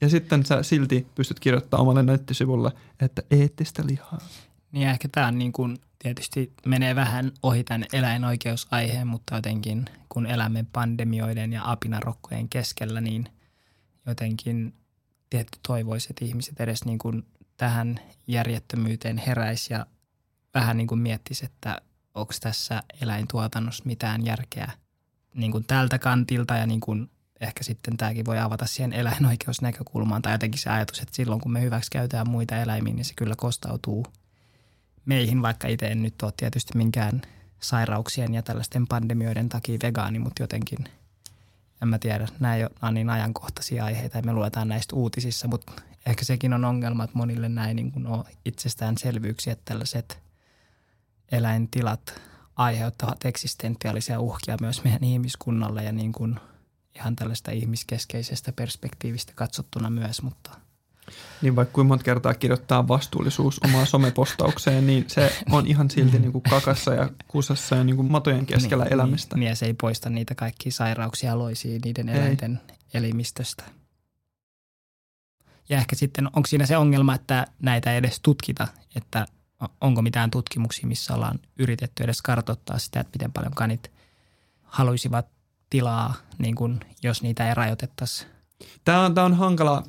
Ja 0.00 0.08
sitten 0.08 0.46
sä 0.46 0.62
silti 0.62 1.06
pystyt 1.14 1.40
kirjoittamaan 1.40 1.82
omalle 1.82 2.02
nettisivulle, 2.02 2.72
että 3.00 3.22
eettistä 3.30 3.82
lihaa. 3.86 4.18
Niin 4.72 4.88
ehkä 4.88 5.08
tämä 5.08 5.26
on 5.26 5.38
niin 5.38 5.52
kuin, 5.52 5.78
tietysti 5.98 6.52
menee 6.66 6.94
vähän 6.94 7.32
ohi 7.42 7.64
tämän 7.64 7.84
eläinoikeusaiheen, 7.92 9.06
mutta 9.06 9.34
jotenkin 9.34 9.84
kun 10.08 10.26
elämme 10.26 10.64
pandemioiden 10.72 11.52
ja 11.52 11.70
apinarokkojen 11.70 12.48
keskellä, 12.48 13.00
niin 13.00 13.28
jotenkin 14.06 14.74
tietty 15.30 15.58
toivoisi, 15.66 16.06
että 16.10 16.24
ihmiset 16.24 16.60
edes 16.60 16.84
niin 16.84 16.98
kuin 16.98 17.26
tähän 17.56 18.00
järjettömyyteen 18.26 19.18
heräisi 19.18 19.72
ja 19.72 19.86
vähän 20.54 20.76
niin 20.76 20.86
kuin 20.86 21.00
miettisi, 21.00 21.44
että 21.44 21.80
onko 22.14 22.32
tässä 22.40 22.82
eläintuotannossa 23.00 23.84
mitään 23.86 24.26
järkeä 24.26 24.72
niin 25.34 25.52
kuin 25.52 25.64
tältä 25.64 25.98
kantilta 25.98 26.54
ja 26.54 26.66
niin 26.66 26.80
kuin 26.80 27.10
ehkä 27.40 27.64
sitten 27.64 27.96
tämäkin 27.96 28.24
voi 28.24 28.38
avata 28.38 28.66
siihen 28.66 28.92
eläinoikeusnäkökulmaan 28.92 30.22
tai 30.22 30.34
jotenkin 30.34 30.60
se 30.60 30.70
ajatus, 30.70 30.98
että 30.98 31.16
silloin 31.16 31.40
kun 31.40 31.52
me 31.52 31.60
hyväksi 31.60 31.90
käytetään 31.90 32.30
muita 32.30 32.56
eläimiä, 32.56 32.94
niin 32.94 33.04
se 33.04 33.14
kyllä 33.16 33.34
kostautuu 33.36 34.06
meihin, 35.04 35.42
vaikka 35.42 35.68
itse 35.68 35.86
en 35.86 36.02
nyt 36.02 36.22
ole 36.22 36.32
tietysti 36.36 36.78
minkään 36.78 37.22
sairauksien 37.60 38.34
ja 38.34 38.42
tällaisten 38.42 38.86
pandemioiden 38.86 39.48
takia 39.48 39.78
vegaani, 39.82 40.18
mutta 40.18 40.42
jotenkin 40.42 40.78
en 41.82 41.88
mä 41.88 41.98
tiedä, 41.98 42.28
nämä 42.40 42.56
ei 42.56 42.64
ole 42.64 42.92
niin 42.92 43.10
ajankohtaisia 43.10 43.84
aiheita 43.84 44.18
ja 44.18 44.22
me 44.22 44.32
luetaan 44.32 44.68
näistä 44.68 44.96
uutisissa, 44.96 45.48
mutta 45.48 45.72
ehkä 46.06 46.24
sekin 46.24 46.52
on 46.52 46.64
ongelma, 46.64 47.04
että 47.04 47.18
monille 47.18 47.48
näin 47.48 47.76
niin 47.76 47.92
kuin 47.92 48.06
on 48.06 48.24
itsestäänselvyyksiä, 48.44 49.52
että 49.52 49.64
tällaiset 49.64 50.23
eläintilat 51.32 52.20
aiheuttavat 52.56 53.24
eksistentiaalisia 53.24 54.20
uhkia 54.20 54.56
myös 54.60 54.84
meidän 54.84 55.04
ihmiskunnalle 55.04 55.84
ja 55.84 55.92
niin 55.92 56.12
kuin 56.12 56.40
ihan 56.96 57.16
tällaista 57.16 57.50
ihmiskeskeisestä 57.50 58.52
perspektiivistä 58.52 59.32
katsottuna 59.36 59.90
myös, 59.90 60.22
mutta 60.22 60.50
niin 61.42 61.56
vaikka 61.56 61.72
kuinka 61.72 61.88
monta 61.88 62.04
kertaa 62.04 62.34
kirjoittaa 62.34 62.88
vastuullisuus 62.88 63.60
omaan 63.64 63.86
somepostaukseen, 63.86 64.86
niin 64.86 65.04
se 65.06 65.32
on 65.50 65.66
ihan 65.66 65.90
silti 65.90 66.18
niin 66.18 66.32
kuin 66.32 66.42
kakassa 66.42 66.94
ja 66.94 67.08
kusassa 67.28 67.76
ja 67.76 67.84
niin 67.84 67.96
kuin 67.96 68.12
matojen 68.12 68.46
keskellä 68.46 68.84
niin, 68.84 68.92
elämistä. 68.92 69.36
Niin, 69.36 69.48
ja 69.48 69.56
se 69.56 69.66
ei 69.66 69.74
poista 69.74 70.10
niitä 70.10 70.34
kaikkia 70.34 70.72
sairauksia 70.72 71.38
loisia 71.38 71.78
niiden 71.84 72.08
ei. 72.08 72.18
eläinten 72.18 72.60
elimistöstä. 72.94 73.64
Ja 75.68 75.78
ehkä 75.78 75.96
sitten, 75.96 76.26
onko 76.26 76.46
siinä 76.46 76.66
se 76.66 76.76
ongelma, 76.76 77.14
että 77.14 77.46
näitä 77.62 77.92
ei 77.92 77.96
edes 77.98 78.20
tutkita, 78.20 78.68
että 78.96 79.26
onko 79.80 80.02
mitään 80.02 80.30
tutkimuksia, 80.30 80.88
missä 80.88 81.14
ollaan 81.14 81.38
yritetty 81.58 82.04
edes 82.04 82.22
kartoittaa 82.22 82.78
sitä, 82.78 83.00
että 83.00 83.10
miten 83.14 83.32
paljon 83.32 83.54
kanit 83.54 83.90
haluaisivat 84.62 85.26
tilaa, 85.70 86.14
niin 86.38 86.54
kun, 86.54 86.80
jos 87.02 87.22
niitä 87.22 87.48
ei 87.48 87.54
rajoitettaisi? 87.54 88.26
Tämä 88.84 89.04
on, 89.04 89.14
tämä 89.14 89.24
on 89.24 89.34
hankala 89.34 89.82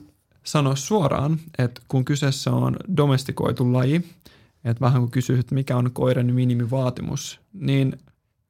sanoa 0.44 0.76
suoraan, 0.76 1.40
että 1.58 1.82
kun 1.88 2.06
kyseessä 2.06 2.52
on 2.52 2.76
domestikoitu 2.98 3.74
laji, 3.74 3.96
että 4.64 4.82
vähän 4.82 5.02
kun 5.02 5.12
kysyy, 5.12 5.40
että 5.40 5.56
mikä 5.56 5.78
on 5.78 5.92
koiran 5.92 6.34
minimivaatimus, 6.34 7.40
niin 7.54 8.00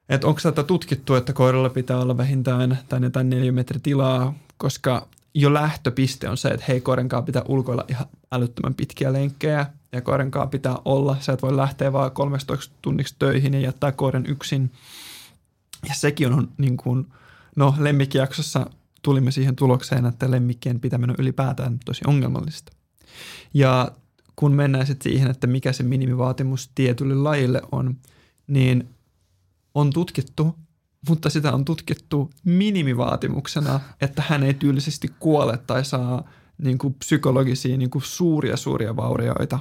että 0.10 0.28
onko 0.28 0.40
tätä 0.44 0.64
tutkittu, 0.64 1.16
että 1.16 1.34
koiralla 1.34 1.70
pitää 1.70 2.00
olla 2.00 2.18
vähintään 2.18 2.80
tänne 2.90 3.10
tai 3.10 3.24
neljä 3.24 3.52
metri 3.52 3.80
tilaa 3.80 4.34
koska 4.58 5.08
jo 5.34 5.54
lähtöpiste 5.54 6.30
on 6.30 6.38
se, 6.38 6.50
että 6.50 6.66
hei 6.68 6.82
koirenkaa 6.82 7.22
pitää 7.22 7.42
ulkoilla 7.48 7.86
ihan 7.88 8.06
älyttömän 8.32 8.74
pitkiä 8.74 9.14
lenkkejä 9.14 9.66
ja 9.96 10.02
koirenkaa 10.02 10.48
pitää 10.48 10.76
olla. 10.86 11.18
Sä 11.20 11.34
et 11.34 11.42
voi 11.42 11.56
lähteä 11.58 11.94
vaan 11.94 12.12
13 12.12 12.76
tunniksi 12.82 13.16
töihin 13.20 13.54
ja 13.54 13.60
jättää 13.60 13.92
koiren 13.92 14.26
yksin. 14.28 14.72
Ja 15.88 15.96
sekin 15.96 16.34
on 16.34 16.52
niin 16.58 16.78
kuin, 16.78 17.08
no 17.56 17.76
lemmikkijaksossa 17.78 18.70
tulimme 19.02 19.32
siihen 19.32 19.56
tulokseen, 19.56 20.06
että 20.06 20.32
lemmikkien 20.32 20.80
pitäminen 20.80 21.16
on 21.20 21.24
ylipäätään 21.24 21.80
tosi 21.86 22.02
ongelmallista. 22.08 22.72
Ja 23.54 23.92
kun 24.36 24.52
mennään 24.52 24.88
sitten 24.88 25.12
siihen, 25.12 25.32
että 25.32 25.48
mikä 25.48 25.74
se 25.74 25.84
minimivaatimus 25.84 26.72
tietylle 26.76 27.16
lajille 27.16 27.62
on, 27.72 27.96
niin 28.48 28.90
on 29.74 29.90
tutkittu, 29.94 30.56
mutta 31.10 31.30
sitä 31.30 31.54
on 31.54 31.66
tutkittu 31.66 32.30
minimivaatimuksena, 32.44 33.80
että 34.02 34.24
hän 34.28 34.44
ei 34.44 34.54
tyylisesti 34.54 35.08
kuole 35.20 35.58
tai 35.58 35.86
saa 35.86 36.30
niin 36.58 36.78
kuin 36.78 36.94
psykologisia 36.94 37.78
niin 37.78 37.90
kuin 37.90 38.02
suuria 38.02 38.58
suuria 38.58 38.96
vaurioita. 38.96 39.60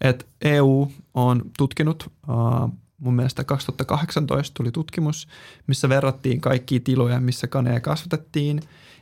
Et 0.00 0.26
EU 0.42 0.92
on 1.14 1.42
tutkinut, 1.58 2.12
uh, 2.28 2.70
mun 2.98 3.14
mielestä 3.14 3.44
2018 3.44 4.54
tuli 4.54 4.72
tutkimus, 4.72 5.28
missä 5.66 5.88
verrattiin 5.88 6.40
kaikkia 6.40 6.80
tiloja, 6.80 7.20
missä 7.20 7.46
kaneja 7.46 7.80
kasvatettiin, 7.80 8.60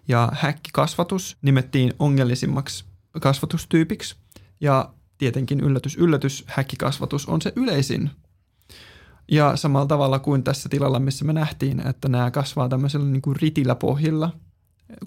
ja 0.09 0.28
häkkikasvatus 0.32 1.36
nimettiin 1.42 1.92
ongellisimmaksi 1.99 2.84
kasvatustyypiksi, 3.20 4.16
ja 4.61 4.92
tietenkin 5.18 5.61
yllätys, 5.61 5.97
yllätys, 5.97 6.45
häkkikasvatus 6.47 7.26
on 7.26 7.42
se 7.42 7.53
yleisin. 7.57 8.11
Ja 9.30 9.57
samalla 9.57 9.86
tavalla 9.86 10.18
kuin 10.18 10.42
tässä 10.42 10.68
tilalla, 10.68 11.01
missä 11.01 11.24
me 11.24 11.32
nähtiin, 11.32 11.86
että 11.86 12.09
nämä 12.09 12.30
kasvaa 12.30 12.68
tämmöisellä 12.68 13.07
niin 13.07 13.22
kuin 13.22 13.36
ritillä 13.36 13.74
pohjilla, 13.74 14.30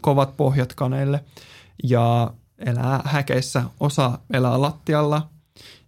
kovat 0.01 0.37
pohjat 0.37 0.73
kaneille 0.73 1.23
ja 1.83 2.33
elää 2.57 3.01
häkeissä, 3.05 3.63
osa 3.79 4.19
elää 4.33 4.61
lattialla 4.61 5.29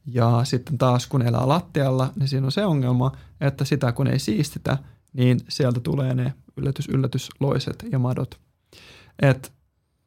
ja 0.06 0.42
sitten 0.44 0.78
taas 0.78 1.08
kun 1.08 1.22
elää 1.22 1.48
lattialla, 1.48 2.14
niin 2.16 2.28
siinä 2.28 2.46
on 2.46 2.52
se 2.52 2.66
ongelma, 2.66 3.12
että 3.42 3.66
sitä 3.66 3.92
kun 3.92 4.08
ei 4.08 4.20
siistitä, 4.20 4.78
niin 5.14 5.40
sieltä 5.48 5.80
tulee 5.80 6.14
ne 6.16 6.34
yllätys, 6.58 6.90
yllätys, 6.90 7.30
loiset 7.40 7.86
ja 7.92 8.00
madot. 8.00 8.40
Et 9.22 9.54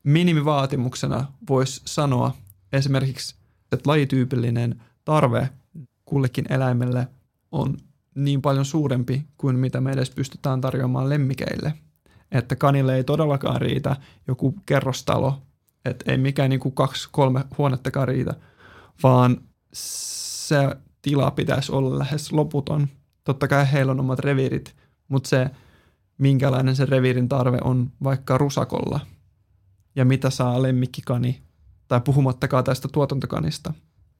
minimivaatimuksena 0.03 1.27
voisi 1.49 1.83
sanoa 1.85 2.37
esimerkiksi, 2.73 3.35
että 3.73 3.91
lajityypillinen 3.91 4.83
tarve 5.05 5.49
kullekin 6.05 6.53
eläimelle 6.53 7.09
on 7.53 7.77
niin 8.15 8.43
paljon 8.43 8.65
suurempi 8.65 9.27
kuin 9.37 9.59
mitä 9.59 9.81
me 9.81 9.93
edes 9.93 10.11
pystytään 10.11 10.61
tarjoamaan 10.61 11.09
lemmikeille. 11.09 11.75
Että 12.33 12.57
kanille 12.57 12.97
ei 12.97 13.05
todellakaan 13.05 13.61
riitä 13.61 13.97
joku 14.29 14.55
kerrostalo, 14.67 15.43
että 15.85 16.13
ei 16.13 16.19
mikään 16.19 16.51
niin 16.51 16.61
kuin 16.61 16.75
kaksi, 16.75 17.09
kolme 17.13 17.45
huonettakaan 17.59 18.09
riitä, 18.09 18.35
vaan 19.03 19.37
se 19.73 20.77
tila 21.03 21.31
pitäisi 21.31 21.73
olla 21.73 21.99
lähes 21.99 22.33
loputon. 22.33 22.89
Totta 23.25 23.49
kai 23.49 23.73
heillä 23.73 23.93
on 23.93 24.01
omat 24.01 24.19
reviirit, 24.19 24.77
mutta 25.09 25.29
se, 25.29 25.51
minkälainen 26.19 26.77
se 26.77 26.85
reviirin 26.85 27.29
tarve 27.29 27.59
on 27.65 27.93
vaikka 28.05 28.39
rusakolla 28.39 29.01
ja 29.97 30.05
mitä 30.05 30.31
saa 30.31 30.63
lemmikkikani, 30.63 31.43
tai 31.89 32.01
puhumattakaan 32.01 32.65
tästä 32.65 32.89
tuotantokanista. 32.89 33.75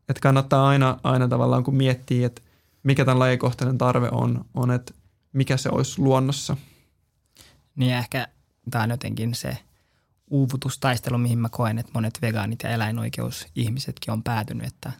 Että 0.09 0.21
kannattaa 0.21 0.69
aina, 0.69 0.99
aina 1.05 1.29
tavallaan 1.29 1.65
kun 1.65 1.77
miettii, 1.77 2.25
että 2.25 2.43
mikä 2.83 3.05
tämän 3.05 3.19
lajikohtainen 3.19 3.79
tarve 3.79 4.09
on, 4.13 4.45
on, 4.55 4.71
että 4.71 4.95
mikä 5.33 5.57
se 5.57 5.69
olisi 5.73 6.01
luonnossa. 6.01 6.57
Niin 7.77 7.95
ehkä 7.95 8.29
tämä 8.71 8.85
on 8.85 8.91
jotenkin 8.91 9.35
se 9.35 9.59
uuvutustaistelu, 10.31 11.19
mihin 11.19 11.39
mä 11.39 11.49
koen, 11.49 11.79
että 11.79 11.93
monet 11.95 12.19
vegaanit 12.23 12.63
ja 12.63 12.71
eläinoikeusihmisetkin 12.71 14.13
on 14.13 14.23
päätynyt, 14.23 14.67
että 14.67 14.93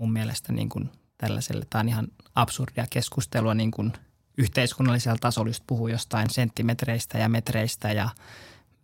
mun 0.00 0.12
mielestä 0.12 0.52
niin 0.52 0.68
kuin 0.68 0.90
tällaiselle, 1.18 1.66
tämä 1.70 1.80
on 1.80 1.88
ihan 1.88 2.08
absurdia 2.34 2.86
keskustelua 2.90 3.54
niin 3.54 3.70
kuin 3.70 3.92
yhteiskunnallisella 4.38 5.18
tasolla 5.20 5.48
just 5.48 5.64
puhuu 5.66 5.88
jostain 5.88 6.30
senttimetreistä 6.30 7.18
ja 7.18 7.28
metreistä 7.28 7.92
ja 7.92 8.08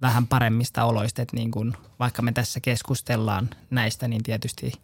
vähän 0.02 0.26
paremmista 0.26 0.84
oloista, 0.84 1.22
että 1.22 1.36
niin 1.36 1.50
kuin, 1.50 1.74
vaikka 1.98 2.22
me 2.22 2.32
tässä 2.32 2.60
keskustellaan 2.60 3.50
näistä, 3.70 4.08
niin 4.08 4.22
tietysti– 4.22 4.72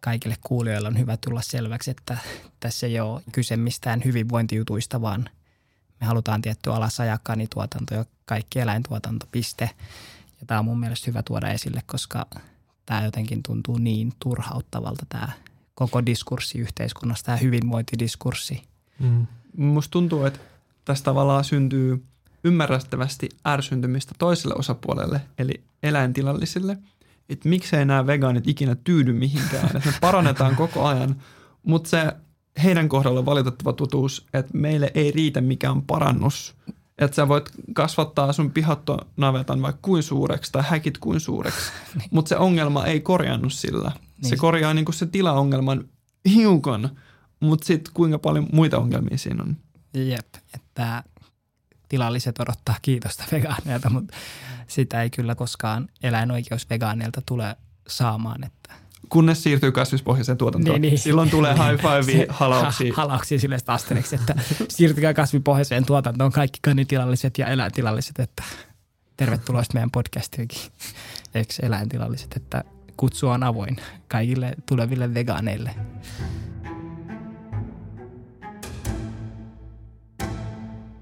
kaikille 0.00 0.36
kuulijoille 0.46 0.88
on 0.88 0.98
hyvä 0.98 1.16
tulla 1.16 1.42
selväksi, 1.42 1.90
että 1.90 2.18
tässä 2.60 2.86
ei 2.86 3.00
ole 3.00 3.22
kyse 3.32 3.56
mistään 3.56 4.02
hyvinvointijutuista, 4.04 5.00
vaan 5.00 5.30
me 6.00 6.06
halutaan 6.06 6.42
tietty 6.42 6.72
alas 6.72 7.00
ajaa 7.00 7.18
kanituotanto 7.22 7.94
ja 7.94 8.04
kaikki 8.24 8.58
eläintuotanto, 8.58 9.26
piste. 9.32 9.70
Ja 10.40 10.46
tämä 10.46 10.60
on 10.60 10.64
mun 10.64 10.80
mielestä 10.80 11.04
hyvä 11.06 11.22
tuoda 11.22 11.48
esille, 11.48 11.82
koska 11.86 12.26
tämä 12.90 13.04
jotenkin 13.04 13.42
tuntuu 13.42 13.78
niin 13.78 14.12
turhauttavalta 14.18 15.06
tämä 15.08 15.28
koko 15.74 16.06
diskurssi 16.06 16.58
yhteiskunnassa, 16.58 17.24
tämä 17.24 17.36
hyvinvointidiskurssi. 17.36 18.62
Mm. 18.98 19.26
Musta 19.56 19.90
tuntuu, 19.90 20.24
että 20.24 20.40
tästä 20.84 21.04
tavallaan 21.04 21.44
syntyy 21.44 22.04
ymmärrettävästi 22.44 23.28
ärsyntymistä 23.48 24.14
toiselle 24.18 24.54
osapuolelle, 24.54 25.20
eli 25.38 25.64
eläintilallisille– 25.82 26.78
että 27.28 27.48
miksei 27.48 27.84
nämä 27.84 28.06
vegaanit 28.06 28.48
ikinä 28.48 28.76
tyydy 28.84 29.12
mihinkään, 29.12 29.64
että 29.64 29.82
me 29.86 29.94
parannetaan 30.00 30.56
koko 30.56 30.86
ajan, 30.86 31.16
mutta 31.62 31.88
se 31.90 32.12
heidän 32.62 32.88
kohdalla 32.88 33.26
valitettava 33.26 33.72
totuus, 33.72 34.26
että 34.34 34.58
meille 34.58 34.90
ei 34.94 35.10
riitä 35.10 35.40
mikään 35.40 35.82
parannus. 35.82 36.54
Että 37.00 37.14
sä 37.14 37.28
voit 37.28 37.50
kasvattaa 37.72 38.32
sun 38.32 38.50
pihattonavetan 38.50 39.62
vaikka 39.62 39.78
kuin 39.82 40.02
suureksi 40.02 40.52
tai 40.52 40.62
häkit 40.68 40.98
kuin 40.98 41.20
suureksi, 41.20 41.72
niin. 41.98 42.08
mutta 42.10 42.28
se 42.28 42.36
ongelma 42.36 42.86
ei 42.86 43.00
korjannut 43.00 43.52
sillä. 43.52 43.92
Niin. 44.22 44.30
Se 44.30 44.36
korjaa 44.36 44.74
niinku 44.74 44.92
se 44.92 45.06
tilaongelman 45.06 45.84
hiukan, 46.28 46.90
mutta 47.40 47.66
sitten 47.66 47.94
kuinka 47.94 48.18
paljon 48.18 48.46
muita 48.52 48.78
ongelmia 48.78 49.18
siinä 49.18 49.42
on. 49.42 49.56
Jep, 49.94 50.34
että 50.54 51.04
tilalliset 51.88 52.40
odottaa 52.40 52.74
kiitosta 52.82 53.24
vegaaneilta, 53.32 53.90
mutta 53.90 54.16
sitä 54.66 55.02
ei 55.02 55.10
kyllä 55.10 55.34
koskaan 55.34 55.88
eläinoikeusvegaaneilta 56.02 57.22
tule 57.26 57.56
saamaan. 57.88 58.44
Että 58.44 58.59
Kunnes 59.08 59.42
siirtyy 59.42 59.72
kasvispohjaiseen 59.72 60.38
tuotantoon. 60.38 60.80
Niin, 60.80 60.90
niin. 60.90 60.98
Silloin 60.98 61.30
tulee 61.30 61.54
high 61.54 61.82
five 61.82 62.26
halauksia. 62.28 62.94
halauksia 62.96 63.38
sille 63.38 63.58
astereksi, 63.66 64.14
että 64.16 64.34
siirtykää 64.68 65.14
kasvipohjaiseen 65.14 65.86
tuotantoon 65.86 66.32
kaikki 66.32 66.58
kanitilalliset 66.62 67.38
ja 67.38 67.46
eläintilalliset, 67.46 68.18
että 68.18 68.42
tervetuloa 69.16 69.62
meidän 69.74 69.90
podcastiinkin, 69.90 70.60
eikö 71.34 71.54
eläintilalliset, 71.62 72.36
että 72.36 72.64
kutsu 72.96 73.28
on 73.28 73.42
avoin 73.42 73.76
kaikille 74.08 74.54
tuleville 74.68 75.14
vegaaneille. 75.14 75.74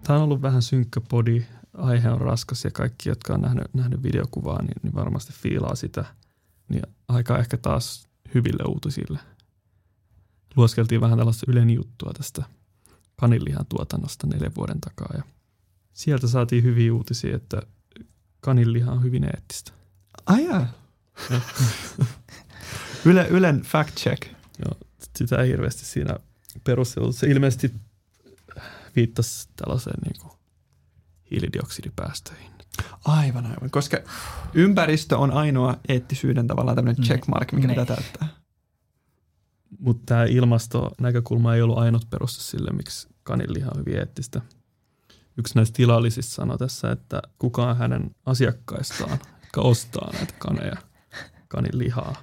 Tämä 0.03 0.19
on 0.19 0.25
ollut 0.25 0.43
vähän 0.43 0.63
synkkä 0.63 1.01
podi 1.01 1.45
aihe 1.75 2.11
on 2.11 2.21
raskas 2.21 2.65
ja 2.65 2.71
kaikki, 2.71 3.09
jotka 3.09 3.35
on 3.35 3.41
nähnyt, 3.41 3.75
nähnyt 3.75 4.03
videokuvaa, 4.03 4.63
niin, 4.63 4.77
niin 4.83 4.95
varmasti 4.95 5.33
fiilaa 5.33 5.75
sitä. 5.75 6.05
Niin 6.69 6.83
aika 7.09 7.39
ehkä 7.39 7.57
taas 7.57 8.09
hyville 8.35 8.65
uutisille. 8.69 9.19
Luoskeltiin 10.57 11.01
vähän 11.01 11.19
tällaista 11.19 11.47
Ylen 11.49 11.71
juttua 11.71 12.13
tästä 12.17 12.45
kanilihan 13.17 13.67
tuotannosta 13.67 14.27
neljän 14.27 14.55
vuoden 14.57 14.81
takaa 14.81 15.11
ja 15.17 15.23
sieltä 15.93 16.29
saatiin 16.29 16.65
hyviä 16.65 16.95
uutisia, 16.95 17.37
että 17.37 17.63
kaniliha 18.41 18.93
on 18.93 19.03
hyvin 19.03 19.25
eettistä. 19.25 19.73
Ai 20.27 20.49
Yle, 23.05 23.27
Ylen 23.29 23.63
fact 23.63 23.95
check. 23.97 24.23
Joo, 24.65 24.79
sitä 25.17 25.43
ei 25.43 25.49
hirveästi 25.49 25.85
siinä 25.85 26.17
perustelu. 26.65 27.13
Se 27.13 27.27
ilmeisesti 27.27 27.75
viittasi 28.97 29.49
tällaiseen 29.57 30.01
niin 30.05 30.21
kuin 30.21 30.33
hiilidioksidipäästöihin. 31.31 32.51
Aivan, 33.09 33.47
aivan. 33.47 33.71
Koska 33.71 33.97
ympäristö 34.55 35.19
on 35.19 35.33
ainoa 35.33 35.77
eettisyyden 35.89 36.47
tavallaan 36.47 36.77
tämmöinen 36.77 37.01
mm. 37.01 37.05
checkmark, 37.05 37.53
mikä 37.53 37.69
pitää 37.69 37.85
täyttää. 37.85 38.29
Mutta 39.79 40.03
tämä 40.07 40.25
ilmastonäkökulma 40.25 41.55
ei 41.55 41.63
ollut 41.63 41.79
ainut 41.79 42.11
peruste 42.11 42.43
sille, 42.43 42.71
miksi 42.71 43.09
kaniliha 43.23 43.71
on 43.75 43.81
hyvin 43.81 43.99
eettistä. 43.99 44.41
Yksi 45.39 45.55
näistä 45.55 45.77
tilallisista 45.77 46.35
sanoi 46.35 46.59
tässä, 46.59 46.91
että 46.91 47.23
kukaan 47.39 47.77
hänen 47.77 48.11
asiakkaistaan, 48.27 49.19
jotka 49.43 49.61
ostaa 49.61 50.13
näitä 50.13 50.35
kaneja, 50.39 50.77
kanilihaa, 51.49 52.17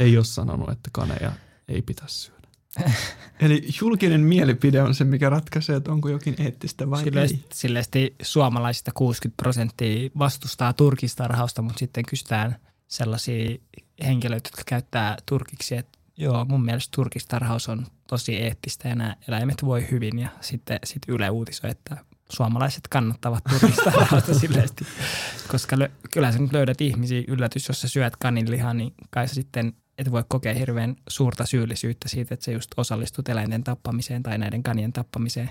ei 0.00 0.16
ole 0.16 0.24
sanonut, 0.24 0.70
että 0.70 0.90
kaneja 0.92 1.32
ei 1.68 1.82
pitäisi 1.82 2.18
syödä. 2.18 2.37
Eli 3.40 3.68
julkinen 3.80 4.20
mielipide 4.20 4.82
on 4.82 4.94
se, 4.94 5.04
mikä 5.04 5.30
ratkaisee, 5.30 5.76
että 5.76 5.92
onko 5.92 6.08
jokin 6.08 6.34
eettistä 6.38 6.90
vai 6.90 7.02
Silleesti, 7.02 7.36
ei. 7.36 7.44
Silleesti 7.52 8.14
suomalaisista 8.22 8.90
60 8.94 9.42
prosenttia 9.42 10.10
vastustaa 10.18 10.72
turkistarhausta, 10.72 11.62
mutta 11.62 11.78
sitten 11.78 12.04
kysytään 12.08 12.56
sellaisia 12.88 13.56
henkilöitä, 14.04 14.48
jotka 14.48 14.62
käyttää 14.66 15.16
turkiksi, 15.26 15.76
että 15.76 15.98
joo, 16.16 16.44
mun 16.44 16.64
mielestä 16.64 16.92
turkistarhaus 16.96 17.68
on 17.68 17.86
tosi 18.08 18.36
eettistä 18.36 18.88
ja 18.88 18.94
nämä 18.94 19.16
eläimet 19.28 19.64
voi 19.64 19.90
hyvin. 19.90 20.18
Ja 20.18 20.28
sitten 20.40 20.78
sit 20.84 21.02
Yle 21.08 21.30
uutisoi, 21.30 21.70
että 21.70 21.96
suomalaiset 22.28 22.88
kannattavat 22.88 23.44
turkistarhausta 23.44 24.38
silleesti, 24.40 24.86
koska 25.48 25.78
lö, 25.78 25.88
kyllä 26.12 26.32
sä 26.32 26.38
nyt 26.38 26.52
löydät 26.52 26.80
ihmisiä 26.80 27.22
yllätys, 27.28 27.68
jos 27.68 27.80
sä 27.80 27.88
syöt 27.88 28.16
kaninlihaa, 28.16 28.74
niin 28.74 28.94
kai 29.10 29.28
sä 29.28 29.34
sitten 29.34 29.72
et 29.98 30.12
voi 30.12 30.24
kokea 30.28 30.54
hirveän 30.54 30.96
suurta 31.08 31.46
syyllisyyttä 31.46 32.08
siitä, 32.08 32.34
että 32.34 32.44
sä 32.44 32.50
just 32.50 32.70
osallistut 32.76 33.28
eläinten 33.28 33.64
tappamiseen 33.64 34.22
tai 34.22 34.38
näiden 34.38 34.62
kanien 34.62 34.92
tappamiseen. 34.92 35.50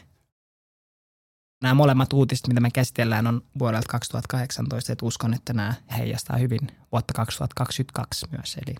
Nämä 1.61 1.73
molemmat 1.73 2.13
uutiset, 2.13 2.47
mitä 2.47 2.59
me 2.59 2.71
käsitellään, 2.71 3.27
on 3.27 3.41
vuodelta 3.59 3.87
2018, 3.89 4.93
että 4.93 5.05
uskon, 5.05 5.33
että 5.33 5.53
nämä 5.53 5.73
heijastaa 5.97 6.37
hyvin 6.37 6.59
vuotta 6.91 7.13
2022 7.13 8.27
myös, 8.31 8.57
eli 8.67 8.75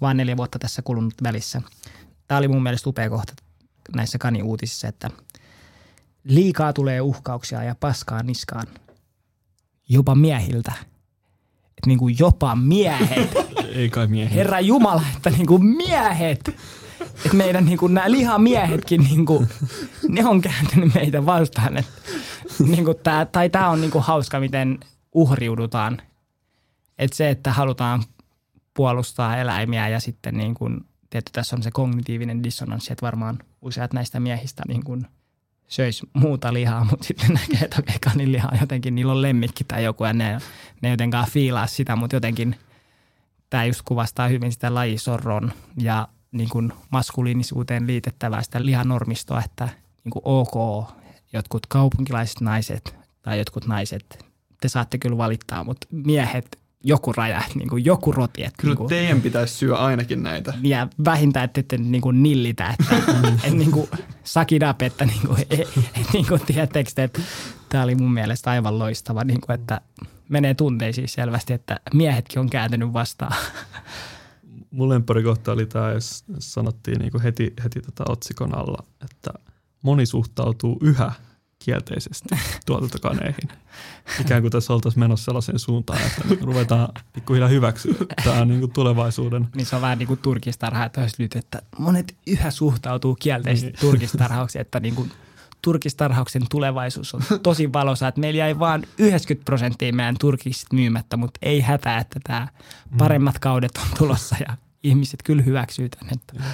vain 0.00 0.16
neljä 0.16 0.36
vuotta 0.36 0.58
tässä 0.58 0.82
kulunut 0.82 1.14
välissä. 1.22 1.62
Tämä 2.26 2.38
oli 2.38 2.48
mun 2.48 2.62
mielestä 2.62 2.90
upea 2.90 3.10
kohta 3.10 3.32
näissä 3.94 4.18
kaniuutisissa, 4.18 4.88
että 4.88 5.10
liikaa 6.24 6.72
tulee 6.72 7.00
uhkauksia 7.00 7.62
ja 7.62 7.74
paskaa 7.74 8.22
niskaan 8.22 8.66
jopa 9.88 10.14
miehiltä. 10.14 10.89
Niin 11.86 11.98
kuin 11.98 12.16
jopa 12.18 12.56
miehet. 12.56 13.34
Ei 13.74 13.90
kai 13.90 14.06
miehiä. 14.06 14.34
Herra 14.34 14.60
Jumala, 14.60 15.02
että 15.16 15.30
niin 15.30 15.46
kuin 15.46 15.64
miehet. 15.64 16.48
Että 17.24 17.36
meidän 17.36 17.64
niin 17.64 17.78
kuin 17.78 17.94
nämä 17.94 18.10
lihamiehetkin, 18.10 19.00
niin 19.00 19.26
kuin, 19.26 19.48
ne 20.08 20.26
on 20.26 20.40
kääntynyt 20.40 20.94
meitä 20.94 21.26
vastaan. 21.26 21.76
Että, 21.76 21.92
niin 22.58 22.84
kuin 22.84 22.96
tää, 23.02 23.24
tai 23.24 23.50
tämä 23.50 23.70
on 23.70 23.80
niin 23.80 23.90
kuin 23.90 24.04
hauska, 24.04 24.40
miten 24.40 24.78
uhriudutaan. 25.14 26.02
Että 26.98 27.16
se, 27.16 27.30
että 27.30 27.52
halutaan 27.52 28.02
puolustaa 28.74 29.36
eläimiä 29.36 29.88
ja 29.88 30.00
sitten 30.00 30.36
niin 30.36 30.54
kuin, 30.54 30.80
tietysti 31.10 31.32
tässä 31.32 31.56
on 31.56 31.62
se 31.62 31.70
kognitiivinen 31.70 32.42
dissonanssi, 32.42 32.92
että 32.92 33.06
varmaan 33.06 33.38
useat 33.62 33.92
näistä 33.92 34.20
miehistä 34.20 34.62
niin 34.68 34.84
kuin 34.84 35.06
söisi 35.70 36.06
muuta 36.12 36.52
lihaa, 36.52 36.84
mutta 36.90 37.06
sitten 37.06 37.28
näkee, 37.28 37.64
että 37.64 37.76
okei, 37.78 37.98
kanilihaa 37.98 38.56
jotenkin, 38.60 38.94
niillä 38.94 39.12
on 39.12 39.22
lemmikki 39.22 39.64
tai 39.64 39.84
joku 39.84 40.04
ja 40.04 40.12
ne, 40.12 40.38
ne 40.82 40.90
jotenkaan 40.90 41.30
fiilaa 41.30 41.66
sitä, 41.66 41.96
mutta 41.96 42.16
jotenkin 42.16 42.56
tämä 43.50 43.64
just 43.64 43.82
kuvastaa 43.84 44.28
hyvin 44.28 44.52
sitä 44.52 44.74
lajisorron 44.74 45.52
ja 45.76 46.08
niin 46.32 46.48
kuin 46.48 46.72
maskuliinisuuteen 46.90 47.86
liitettävää 47.86 48.42
sitä 48.42 48.64
lihanormistoa, 48.64 49.42
että 49.44 49.68
niin 50.04 50.12
kuin 50.12 50.22
ok, 50.24 50.88
jotkut 51.32 51.66
kaupunkilaiset 51.66 52.40
naiset 52.40 52.96
tai 53.22 53.38
jotkut 53.38 53.66
naiset, 53.66 54.26
te 54.60 54.68
saatte 54.68 54.98
kyllä 54.98 55.18
valittaa, 55.18 55.64
mutta 55.64 55.86
miehet, 55.90 56.59
joku 56.84 57.12
raja, 57.12 57.42
niin 57.54 57.68
kuin 57.68 57.84
joku 57.84 58.12
roti. 58.12 58.44
Että 58.44 58.60
Kyllä 58.60 58.72
niin 58.72 58.78
kuin, 58.78 58.88
teidän 58.88 59.20
pitäisi 59.20 59.54
syödä 59.54 59.76
ainakin 59.76 60.22
näitä. 60.22 60.54
ja 60.62 60.88
vähintään, 61.04 61.44
että 61.44 61.60
ette 61.60 61.78
niin 61.78 62.02
kuin 62.02 62.22
nillitä, 62.22 62.74
että 62.80 62.96
et 63.44 63.54
niin 63.54 63.70
kuin 63.70 63.88
suck 64.24 64.52
it 64.52 64.62
up, 64.70 64.82
että 64.82 65.06
niin 65.06 65.26
kuin, 65.26 65.40
et, 65.50 65.68
niin 66.12 66.26
kuin 66.26 66.40
tiedättekö 66.40 66.90
te, 66.94 67.02
että 67.02 67.20
tämä 67.68 67.84
oli 67.84 67.94
mun 67.94 68.12
mielestä 68.12 68.50
aivan 68.50 68.78
loistava, 68.78 69.24
niin 69.24 69.40
kuin, 69.40 69.54
että 69.54 69.80
menee 70.28 70.54
tunteisiin 70.54 71.08
selvästi, 71.08 71.52
että 71.52 71.80
miehetkin 71.94 72.40
on 72.40 72.50
kääntynyt 72.50 72.92
vastaan. 72.92 73.36
Mun 74.70 74.88
lempparikohta 74.88 75.52
oli 75.52 75.66
tämä, 75.66 75.90
jos 75.90 76.24
sanottiin 76.38 76.98
niin 76.98 77.12
kuin 77.12 77.22
heti, 77.22 77.52
heti 77.64 77.80
tota 77.80 78.04
otsikon 78.08 78.58
alla, 78.58 78.84
että 79.04 79.30
moni 79.82 80.06
suhtautuu 80.06 80.78
yhä 80.82 81.12
kielteisesti 81.64 82.28
tuotantokaneihin. 82.66 83.48
Ikään 84.20 84.42
kuin 84.42 84.52
tässä 84.52 84.72
oltaisiin 84.72 85.00
menossa 85.00 85.24
sellaiseen 85.24 85.58
suuntaan, 85.58 86.00
että 86.02 86.22
nyt 86.28 86.42
ruvetaan 86.42 86.88
pikkuhiljaa 87.12 87.48
hyväksyä 87.48 87.94
tämä 88.24 88.44
niin 88.44 88.60
kuin 88.60 88.72
tulevaisuuden. 88.72 89.48
Niin 89.54 89.66
se 89.66 89.76
on 89.76 89.82
vähän 89.82 89.98
niin 89.98 90.06
kuin 90.06 90.20
turkistarha, 90.20 90.84
että 90.84 91.00
olisi 91.00 91.22
nyt, 91.22 91.36
että 91.36 91.62
monet 91.78 92.16
yhä 92.26 92.50
suhtautuu 92.50 93.14
kielteisesti 93.14 93.80
turkistarhaukseen, 93.80 94.60
että 94.60 94.80
niin 94.80 94.94
kuin 94.94 95.12
turkistarhauksen 95.62 96.42
tulevaisuus 96.50 97.14
on 97.14 97.22
tosi 97.42 97.72
valoisa, 97.72 98.08
että 98.08 98.20
meillä 98.20 98.38
jäi 98.38 98.58
vain 98.58 98.86
90 98.98 99.44
prosenttia 99.44 99.92
meidän 99.92 100.16
turkistit 100.20 100.72
myymättä, 100.72 101.16
mutta 101.16 101.38
ei 101.42 101.60
hätää, 101.60 101.98
että 101.98 102.20
tämä 102.24 102.48
paremmat 102.98 103.38
kaudet 103.38 103.72
on 103.76 103.98
tulossa 103.98 104.36
ja 104.48 104.56
ihmiset 104.82 105.22
kyllä 105.22 105.42
hyväksyy 105.42 105.88
tämän. 105.88 106.14
Että 106.14 106.44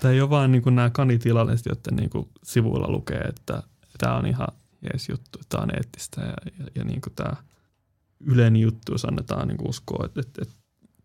Tämä 0.00 0.14
ei 0.14 0.20
ole 0.20 0.30
vaan 0.30 0.52
niin 0.52 0.62
kuin 0.62 0.74
nämä 0.74 0.90
kanitilalliset, 0.90 1.66
joiden 1.66 1.96
niin 1.96 2.10
kuin 2.10 2.28
sivuilla 2.42 2.90
lukee, 2.90 3.20
että 3.20 3.62
tämä 4.02 4.16
on 4.16 4.26
ihan 4.26 4.48
jees 4.82 5.08
juttu, 5.08 5.38
tämä 5.48 5.62
on 5.62 5.74
eettistä 5.74 6.20
ja, 6.20 6.34
ja, 6.58 6.66
ja 6.74 6.84
niin 6.84 7.00
kuin 7.00 7.14
tämä 7.14 7.36
yleinen 8.20 8.62
juttu, 8.62 8.92
jos 8.92 9.04
annetaan 9.04 9.48
niin 9.48 9.68
uskoa, 9.68 10.06
että, 10.06 10.20
että, 10.20 10.42
että 10.42 10.54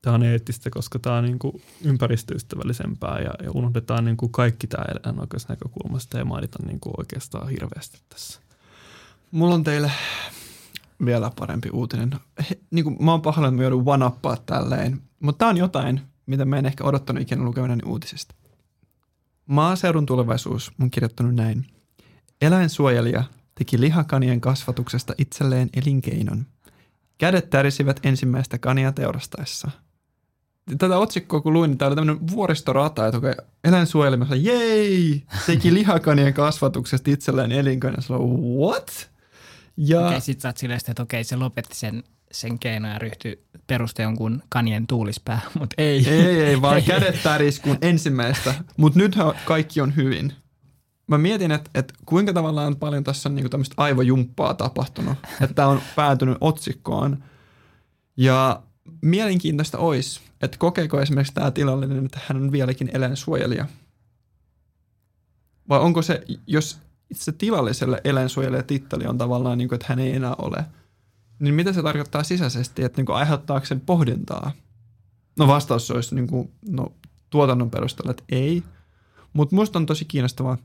tämä 0.02 0.16
on 0.16 0.24
eettistä, 0.24 0.70
koska 0.70 1.00
tämä 1.00 1.18
on 1.18 1.24
niin 1.24 1.40
kuin 1.40 1.62
ympäristöystävällisempää 1.84 3.20
ja, 3.20 3.32
ja 3.44 3.52
unohdetaan 3.54 4.06
niin 4.06 4.18
kuin 4.18 4.32
kaikki 4.32 4.68
tämä 4.68 4.84
eläinoikeusnäkökulmasta 4.84 6.18
ja 6.18 6.26
mainita 6.26 6.60
niin 6.66 6.80
kuin 6.80 6.94
oikeastaan 6.98 7.50
hirveästi 7.50 8.00
tässä. 8.10 8.40
Mulla 9.32 9.56
on 9.56 9.64
teille 9.64 9.92
vielä 11.06 11.32
parempi 11.40 11.70
uutinen. 11.74 12.12
He, 12.50 12.60
niin 12.72 12.84
kuin, 12.84 12.98
mä 13.00 13.12
oon 13.12 13.22
pahoillani, 13.22 13.56
että 13.56 13.58
mä 13.58 13.64
joudun 13.64 13.84
one 13.86 14.38
tälleen, 14.46 15.02
mutta 15.20 15.40
tää 15.40 15.48
on 15.48 15.58
jotain, 15.58 16.02
mitä 16.26 16.46
mä 16.46 16.58
en 16.58 16.66
ehkä 16.66 16.84
odottanut 16.84 17.22
ikinä 17.22 17.44
lukevani 17.44 17.84
uutisista. 17.86 18.36
Maaseudun 19.46 20.06
tulevaisuus 20.06 20.72
on 20.82 20.92
kirjoittanut 20.92 21.36
näin. 21.36 21.77
Eläinsuojelija 22.42 23.24
teki 23.56 23.82
lihakanien 23.82 24.42
kasvatuksesta 24.42 25.14
itselleen 25.18 25.70
elinkeinon. 25.74 26.46
Kädet 27.18 27.50
tärisivät 27.50 28.00
ensimmäistä 28.04 28.58
kania 28.58 28.92
teurastaessa. 28.92 29.72
Tätä 30.78 30.98
otsikkoa 30.98 31.42
kun 31.42 31.54
luin, 31.54 31.70
niin 31.72 31.78
tää 31.78 31.88
oli 31.88 31.96
tämmöinen 31.96 32.28
vuoristorata, 32.32 33.08
että 33.08 33.18
okei, 33.18 33.34
eläinsuojelemassa, 33.64 34.36
jei, 34.36 35.24
teki 35.46 35.74
lihakanien 35.74 36.34
kasvatuksesta 36.34 37.12
itselleen 37.12 37.52
elinkeinon. 37.52 38.02
Sillä 38.02 38.20
what? 38.58 39.10
Ja 39.78 40.08
okei, 40.08 40.22
sit 40.22 40.42
sä 40.42 40.50
oot 40.50 40.58
silleen, 40.58 40.80
että 40.88 41.04
okei, 41.04 41.24
se 41.24 41.36
lopetti 41.36 41.76
sen, 41.76 42.04
sen 42.32 42.60
keinon 42.60 42.92
ja 42.92 43.00
ryhtyi 43.00 43.44
peruste 43.68 44.04
jonkun 44.04 44.44
kanien 44.50 44.88
tuulispää, 44.88 45.42
mutta 45.60 45.76
ei. 45.78 46.10
Ei, 46.10 46.42
ei, 46.42 46.62
vaan 46.62 46.84
kädet 46.88 47.24
täris 47.24 47.60
kuin 47.60 47.78
ensimmäistä. 47.82 48.54
Mutta 48.78 49.00
nythän 49.00 49.34
kaikki 49.46 49.82
on 49.82 49.96
hyvin. 49.96 50.34
Mä 51.08 51.18
mietin, 51.18 51.52
että, 51.52 51.70
että 51.74 51.94
kuinka 52.06 52.34
tavallaan 52.34 52.76
paljon 52.76 53.04
tässä 53.04 53.30
on 53.30 53.36
niinku 53.36 53.50
tämmöistä 53.50 53.76
aivojumppaa 53.78 54.54
tapahtunut, 54.54 55.18
että 55.42 55.54
tämä 55.54 55.68
on 55.68 55.82
päätynyt 55.96 56.38
otsikkoon. 56.42 57.24
Ja 58.18 58.64
mielenkiintoista 59.02 59.78
olisi, 59.78 60.22
että 60.42 60.58
kokeeko 60.58 61.02
esimerkiksi 61.02 61.34
tämä 61.34 61.52
tilallinen, 61.52 62.06
että 62.06 62.20
hän 62.28 62.38
on 62.38 62.52
vieläkin 62.52 62.90
eläinsuojelija. 62.94 63.66
Vai 65.70 65.80
onko 65.80 66.02
se, 66.02 66.24
jos 66.48 66.78
itse 67.10 67.32
tilalliselle 67.32 68.02
eläinsuojelijatitteli 68.04 69.06
on 69.06 69.18
tavallaan 69.18 69.58
niin 69.58 69.68
kuin, 69.68 69.76
että 69.76 69.86
hän 69.90 70.00
ei 70.00 70.16
enää 70.16 70.36
ole, 70.38 70.66
niin 71.40 71.54
mitä 71.54 71.74
se 71.74 71.82
tarkoittaa 71.82 72.24
sisäisesti, 72.24 72.84
että 72.84 73.00
niin 73.00 73.06
kuin 73.06 73.16
aiheuttaako 73.16 73.66
sen 73.66 73.82
pohdintaa? 73.82 74.52
No 75.40 75.48
vastaus 75.48 75.92
olisi 75.92 76.16
niin 76.16 76.28
kuin, 76.28 76.52
no, 76.70 76.94
tuotannon 77.30 77.72
perusteella, 77.72 78.12
että 78.12 78.24
ei. 78.30 78.64
Mutta 79.34 79.56
musta 79.56 79.80
on 79.80 79.86
tosi 79.86 80.06
kiinnostavaa 80.06 80.58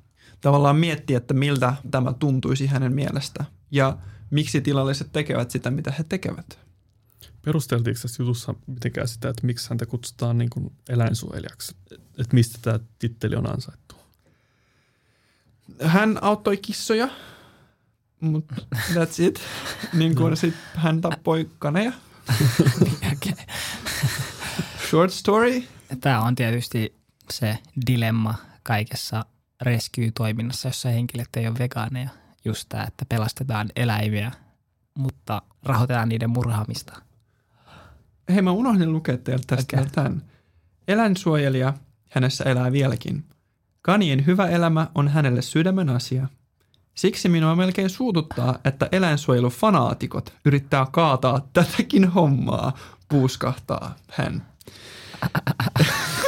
tavallaan 0.42 0.76
miettiä, 0.76 1.16
että 1.16 1.34
miltä 1.34 1.74
tämä 1.90 2.12
tuntuisi 2.12 2.66
hänen 2.66 2.92
mielestä 2.92 3.44
ja 3.70 3.98
miksi 4.30 4.60
tilalliset 4.60 5.12
tekevät 5.12 5.50
sitä, 5.50 5.70
mitä 5.70 5.92
he 5.98 6.04
tekevät. 6.04 6.58
Perusteltiinko 7.44 8.00
tässä 8.02 8.22
jutussa 8.22 8.54
mitenkään 8.66 9.08
sitä, 9.08 9.28
että 9.28 9.46
miksi 9.46 9.70
häntä 9.70 9.86
kutsutaan 9.86 10.38
niin 10.38 10.50
kuin 10.50 10.72
eläinsuojelijaksi? 10.88 11.76
Että 11.92 12.34
mistä 12.34 12.58
tämä 12.62 12.80
titteli 12.98 13.36
on 13.36 13.50
ansaittu? 13.50 13.94
Hän 15.82 16.18
auttoi 16.20 16.56
kissoja, 16.56 17.08
mutta 18.20 18.54
that's 18.94 19.22
it. 19.22 19.40
Niin 19.92 20.14
kuin 20.14 20.36
sit 20.36 20.54
hän 20.74 21.00
tappoi 21.00 21.50
kaneja. 21.58 21.92
Short 24.90 25.12
story. 25.12 25.62
Tämä 26.00 26.20
on 26.20 26.34
tietysti 26.34 26.96
se 27.30 27.58
dilemma 27.86 28.34
kaikessa 28.62 29.24
rescue-toiminnassa, 29.62 30.68
jossa 30.68 30.88
henkilöt 30.88 31.28
ei 31.36 31.46
ole 31.46 31.58
vegaaneja. 31.58 32.08
Just 32.44 32.68
tämä, 32.68 32.84
että 32.84 33.04
pelastetaan 33.08 33.68
eläimiä, 33.76 34.32
mutta 34.94 35.42
rahoitetaan 35.62 36.08
niiden 36.08 36.30
murhaamista. 36.30 37.02
Hei, 38.28 38.42
mä 38.42 38.52
unohdin 38.52 38.92
lukea 38.92 39.18
teiltä 39.18 39.56
tästä 39.56 39.76
okay. 39.76 39.90
tämän. 39.92 40.22
Eläinsuojelija 40.88 41.74
hänessä 42.10 42.44
elää 42.44 42.72
vieläkin. 42.72 43.24
Kanien 43.82 44.26
hyvä 44.26 44.48
elämä 44.48 44.86
on 44.94 45.08
hänelle 45.08 45.42
sydämen 45.42 45.88
asia. 45.88 46.28
Siksi 46.94 47.28
minua 47.28 47.56
melkein 47.56 47.90
suututtaa, 47.90 48.58
että 48.64 48.88
eläinsuojelufanaatikot 48.92 50.32
yrittää 50.44 50.86
kaataa 50.90 51.48
tätäkin 51.52 52.08
hommaa, 52.08 52.72
puuskahtaa 53.08 53.94
hän. 54.10 54.46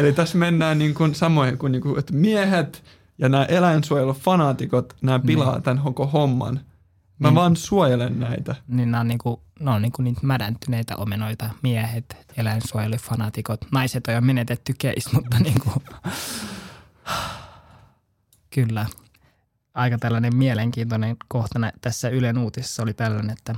Eli 0.00 0.12
tässä 0.12 0.38
mennään 0.38 0.78
niin 0.78 0.94
kuin 0.94 1.14
samoin 1.14 1.58
kuin, 1.58 1.72
niin 1.72 1.82
kuin 1.82 1.98
että 1.98 2.12
miehet 2.12 2.84
ja 3.18 3.28
nämä 3.28 3.44
eläinsuojelufanaatikot, 3.44 4.96
nämä 5.02 5.18
pilaa 5.18 5.60
tämän 5.60 5.82
koko 5.84 6.06
homman. 6.06 6.60
Mä 7.18 7.28
Niin. 7.28 7.34
vaan 7.34 7.56
suojelen 7.56 8.20
näitä. 8.20 8.54
Niin 8.68 8.90
nämä 8.90 9.00
on, 9.00 9.08
niinku, 9.08 9.42
ne 9.60 9.70
on 9.70 9.82
niinku 9.82 10.02
niitä 10.02 10.20
mädäntyneitä 10.22 10.96
omenoita, 10.96 11.50
miehet, 11.62 12.16
eläinsuojelufanatikot. 12.36 13.60
Naiset 13.72 14.06
on 14.06 14.14
jo 14.14 14.20
menetetty 14.20 14.72
case, 14.72 15.10
mutta 15.12 15.38
niinku, 15.38 15.72
kyllä. 18.54 18.86
aika 19.74 19.98
tällainen 19.98 20.36
mielenkiintoinen 20.36 21.16
kohta 21.28 21.58
tässä 21.80 22.08
Ylen 22.08 22.38
uutisessa 22.38 22.82
oli 22.82 22.94
tällainen, 22.94 23.30
että 23.30 23.54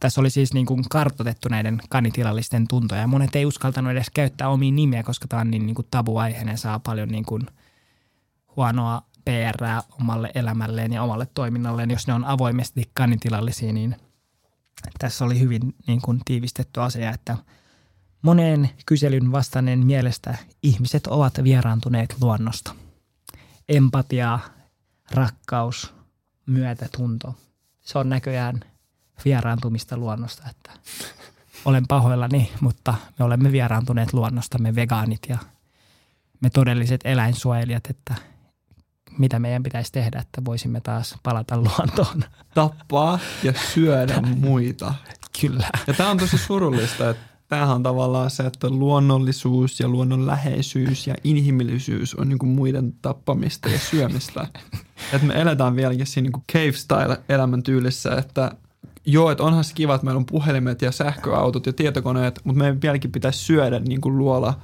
tässä 0.00 0.20
oli 0.20 0.30
siis 0.30 0.54
niin 0.54 0.66
kuin 0.66 0.84
kartotettu 0.90 1.48
näiden 1.48 1.80
kanitilallisten 1.88 2.68
tuntoja. 2.68 3.06
Monet 3.06 3.36
ei 3.36 3.46
uskaltanut 3.46 3.92
edes 3.92 4.10
käyttää 4.14 4.48
omiin 4.48 4.76
nimiä, 4.76 5.02
koska 5.02 5.28
tämä 5.28 5.40
on 5.40 5.50
niin, 5.50 5.66
niin 5.66 5.74
kuin 5.74 5.86
saa 6.54 6.78
paljon 6.78 7.08
niin 7.08 7.24
kuin 7.24 7.46
huonoa 8.56 9.02
PR 9.24 9.64
omalle 10.00 10.30
elämälleen 10.34 10.92
ja 10.92 11.02
omalle 11.02 11.26
toiminnalleen. 11.34 11.90
Jos 11.90 12.06
ne 12.06 12.14
on 12.14 12.24
avoimesti 12.24 12.90
kanitilallisia, 12.94 13.72
niin 13.72 13.96
tässä 14.98 15.24
oli 15.24 15.40
hyvin 15.40 15.74
niin 15.86 16.02
kuin 16.02 16.20
tiivistetty 16.24 16.80
asia, 16.80 17.10
että 17.10 17.36
moneen 18.22 18.70
kyselyn 18.86 19.32
vastanneen 19.32 19.86
mielestä 19.86 20.38
ihmiset 20.62 21.06
ovat 21.06 21.44
vieraantuneet 21.44 22.16
luonnosta. 22.20 22.74
Empatia, 23.68 24.38
rakkaus, 25.10 25.94
myötätunto. 26.46 27.34
Se 27.80 27.98
on 27.98 28.08
näköjään 28.08 28.60
vieraantumista 29.24 29.96
luonnosta, 29.96 30.42
että 30.50 30.72
olen 31.64 31.86
pahoillani, 31.88 32.52
mutta 32.60 32.94
me 33.18 33.24
olemme 33.24 33.52
vieraantuneet 33.52 34.12
luonnosta, 34.12 34.58
me 34.58 34.74
vegaanit 34.74 35.20
ja 35.28 35.38
me 36.40 36.50
todelliset 36.50 37.00
eläinsuojelijat, 37.04 37.86
että 37.90 38.14
mitä 39.18 39.38
meidän 39.38 39.62
pitäisi 39.62 39.92
tehdä, 39.92 40.18
että 40.18 40.44
voisimme 40.44 40.80
taas 40.80 41.16
palata 41.22 41.56
luontoon. 41.56 42.24
Tappaa 42.54 43.18
ja 43.42 43.52
syödä 43.74 44.20
muita. 44.20 44.94
Kyllä. 45.40 45.70
Ja 45.86 45.94
tämä 45.94 46.10
on 46.10 46.18
tosi 46.18 46.38
surullista, 46.38 47.10
että 47.10 47.22
tämähän 47.48 47.76
on 47.76 47.82
tavallaan 47.82 48.30
se, 48.30 48.42
että 48.42 48.70
luonnollisuus 48.70 49.80
ja 49.80 49.88
luonnonläheisyys 49.88 51.06
ja 51.06 51.14
inhimillisyys 51.24 52.14
on 52.14 52.28
niin 52.28 52.48
muiden 52.48 52.92
tappamista 53.02 53.68
ja 53.68 53.78
syömistä. 53.78 54.46
että 55.12 55.26
me 55.26 55.40
eletään 55.40 55.76
vieläkin 55.76 56.06
siinä 56.06 56.30
niin 56.30 56.44
cave 56.52 56.72
style 56.72 57.20
elämäntyylissä, 57.28 58.16
että 58.16 58.52
joo, 59.12 59.30
että 59.30 59.44
onhan 59.44 59.64
se 59.64 59.74
kiva, 59.74 59.94
että 59.94 60.04
meillä 60.04 60.18
on 60.18 60.26
puhelimet 60.26 60.82
ja 60.82 60.92
sähköautot 60.92 61.66
ja 61.66 61.72
tietokoneet, 61.72 62.40
mutta 62.44 62.58
meidän 62.58 62.82
vieläkin 62.82 63.12
pitäisi 63.12 63.38
syödä 63.38 63.78
niin 63.78 64.00
kuin 64.00 64.18
luola, 64.18 64.60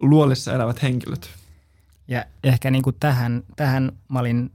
luolissa 0.00 0.52
elävät 0.52 0.82
henkilöt. 0.82 1.30
Ja 2.08 2.24
ehkä 2.44 2.70
niin 2.70 2.82
kuin 2.82 2.96
tähän, 3.00 3.42
tähän 3.56 3.92
mä 4.08 4.18
olin 4.18 4.50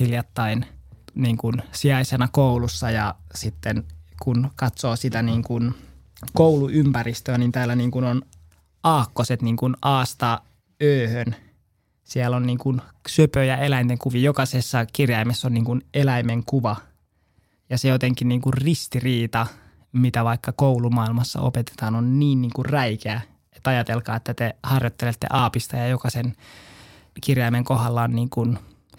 hiljattain 0.00 0.66
niin 1.14 1.36
kuin 1.36 1.62
sijaisena 1.72 2.28
koulussa 2.32 2.90
ja 2.90 3.14
sitten 3.34 3.84
kun 4.22 4.50
katsoo 4.56 4.96
sitä 4.96 5.22
niin 5.22 5.42
kuin 5.42 5.74
kouluympäristöä, 6.34 7.38
niin 7.38 7.52
täällä 7.52 7.76
niin 7.76 7.90
kuin 7.90 8.04
on 8.04 8.22
aakkoset 8.82 9.42
niin 9.42 9.56
kuin 9.56 9.76
aasta 9.82 10.40
ööhön. 10.82 11.36
Siellä 12.04 12.36
on 12.36 12.46
niin 12.46 12.58
kuin 12.58 12.80
söpöjä 13.08 13.56
eläinten 13.56 13.98
kuvia. 13.98 14.22
Jokaisessa 14.22 14.86
kirjaimessa 14.92 15.48
on 15.48 15.54
niin 15.54 15.64
kuin 15.64 15.82
eläimen 15.94 16.44
kuva. 16.44 16.76
Ja 17.70 17.78
se 17.78 17.88
jotenkin 17.88 18.28
niin 18.28 18.40
kuin 18.40 18.52
ristiriita, 18.52 19.46
mitä 19.92 20.24
vaikka 20.24 20.52
koulumaailmassa 20.52 21.40
opetetaan, 21.40 21.94
on 21.94 22.18
niin, 22.18 22.42
niin 22.42 22.52
kuin 22.54 22.66
räikeä. 22.66 23.20
Että 23.56 23.70
ajatelkaa, 23.70 24.16
että 24.16 24.34
te 24.34 24.56
harjoittelette 24.62 25.26
aapista 25.30 25.76
ja 25.76 25.88
jokaisen 25.88 26.36
kirjaimen 27.20 27.64
kohdalla 27.64 28.02
on 28.02 28.12
niin 28.12 28.30
kuin 28.30 28.58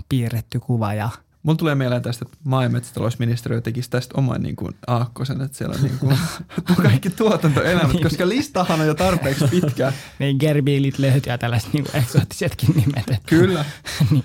piirretty 0.10 0.60
kuva 0.60 0.94
ja 0.94 1.10
Mulla 1.44 1.58
tulee 1.58 1.76
mieleen 1.76 2.02
tästä, 2.02 2.26
että 2.26 2.38
maa- 2.44 2.64
ja 2.64 2.70
metsätalousministeriö 2.70 3.62
tekisi 3.62 3.90
tästä 3.90 4.14
oman 4.18 4.44
niin 4.44 4.56
kuin, 4.56 4.74
aakkosen, 4.88 5.42
että 5.42 5.58
siellä 5.58 5.76
on 5.76 5.84
niin 5.84 6.00
kuin, 6.00 6.18
kaikki 6.84 7.10
tuotantoelämät, 7.10 7.94
niin. 7.94 8.04
koska 8.04 8.30
listahan 8.30 8.82
on 8.82 8.88
jo 8.88 8.94
tarpeeksi 8.94 9.48
pitkä. 9.48 9.94
niin 10.20 10.38
gerbiilit 10.40 11.00
löytyy 11.00 11.32
ja 11.32 11.38
tällaiset 11.38 11.74
niin 11.74 11.86
eksoottisetkin 11.94 12.70
nimet. 12.76 13.22
Kyllä. 13.26 13.66
niin. 14.12 14.24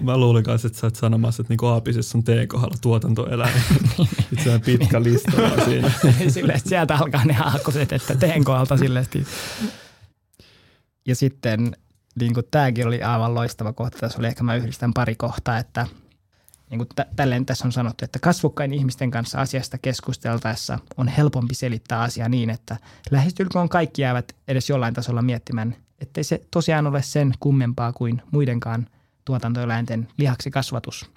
Mä 0.00 0.16
luulin 0.16 0.44
kanssa, 0.44 0.66
että 0.68 0.80
sä 0.80 0.86
et 0.86 0.96
sanomassa, 0.96 1.42
että 1.42 1.54
niin 1.54 1.72
Aapisessa 1.72 2.18
on 2.18 2.24
teen 2.24 2.48
kohdalla 2.48 2.76
tuotantoeläin. 2.80 3.62
Sitten 3.96 4.44
se 4.44 4.50
on 4.50 4.60
pitkä 4.60 5.02
lista 5.02 5.64
siinä. 5.64 5.90
Silleen, 6.28 6.60
sieltä 6.64 6.96
alkaa 6.96 7.24
ne 7.24 7.36
aakkoset, 7.40 7.92
että 7.92 8.14
teen 8.14 8.44
kohdalta 8.44 8.76
silleen. 8.76 9.06
Ja 11.06 11.16
sitten 11.16 11.76
niin 12.20 12.34
kuin 12.34 12.46
tämäkin 12.50 12.86
oli 12.86 13.02
aivan 13.02 13.34
loistava 13.34 13.72
kohta. 13.72 13.98
Tässä 13.98 14.18
oli 14.18 14.26
ehkä 14.26 14.42
mä 14.42 14.56
yhdistän 14.56 14.92
pari 14.94 15.14
kohtaa, 15.14 15.58
että 15.58 15.86
niin 16.70 16.78
kuin 16.78 16.88
t- 16.88 17.16
tälleen 17.16 17.46
tässä 17.46 17.64
on 17.64 17.72
sanottu, 17.72 18.04
että 18.04 18.18
kasvokkain 18.18 18.72
ihmisten 18.72 19.10
kanssa 19.10 19.40
asiasta 19.40 19.78
keskusteltaessa 19.78 20.78
on 20.96 21.08
helpompi 21.08 21.54
selittää 21.54 22.00
asia 22.00 22.28
niin, 22.28 22.50
että 22.50 22.76
lähestulkoon 23.10 23.68
kaikki 23.68 24.02
jäävät 24.02 24.36
edes 24.48 24.68
jollain 24.68 24.94
tasolla 24.94 25.22
miettimään, 25.22 25.76
ettei 26.00 26.24
se 26.24 26.42
tosiaan 26.50 26.86
ole 26.86 27.02
sen 27.02 27.34
kummempaa 27.40 27.92
kuin 27.92 28.22
muidenkaan 28.30 28.86
tuotantoeläinten 29.24 30.08
lihaksi 30.16 30.50
kasvatus. 30.50 31.10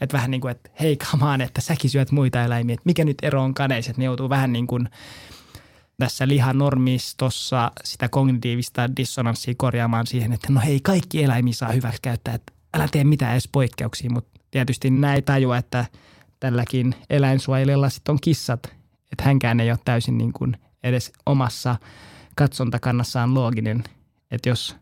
Että 0.00 0.16
vähän 0.16 0.30
niin 0.30 0.40
kuin, 0.40 0.50
että 0.50 0.70
hei 0.80 0.96
kamaan, 0.96 1.40
että 1.40 1.60
säkin 1.60 1.90
syöt 1.90 2.10
muita 2.10 2.44
eläimiä, 2.44 2.74
että 2.74 2.82
mikä 2.84 3.04
nyt 3.04 3.18
ero 3.22 3.42
on 3.42 3.54
kaneiset, 3.54 3.96
ne 3.96 4.04
joutuu 4.04 4.28
vähän 4.28 4.52
niin 4.52 4.66
kuin 4.66 4.88
tässä 5.98 6.28
lihanormistossa 6.28 7.72
sitä 7.84 8.08
kognitiivista 8.08 8.96
dissonanssia 8.96 9.54
korjaamaan 9.56 10.06
siihen, 10.06 10.32
että 10.32 10.52
no 10.52 10.60
hei, 10.60 10.80
kaikki 10.80 11.24
eläimiä 11.24 11.52
saa 11.52 11.72
hyväksi 11.72 12.02
käyttää, 12.02 12.34
että 12.34 12.52
älä 12.74 12.88
tee 12.88 13.04
mitään 13.04 13.32
edes 13.32 13.48
poikkeuksia, 13.52 14.10
mutta 14.10 14.40
tietysti 14.50 14.90
näin 14.90 15.24
tajua, 15.24 15.56
että 15.56 15.84
tälläkin 16.40 16.94
eläinsuojelijalla 17.10 17.88
sitten 17.88 18.12
on 18.12 18.18
kissat, 18.20 18.62
että 19.12 19.24
hänkään 19.24 19.60
ei 19.60 19.70
ole 19.70 19.78
täysin 19.84 20.18
niin 20.18 20.32
kuin 20.32 20.56
edes 20.82 21.12
omassa 21.26 21.76
katsontakannassaan 22.36 23.34
looginen, 23.34 23.84
että 24.30 24.48
jos 24.48 24.76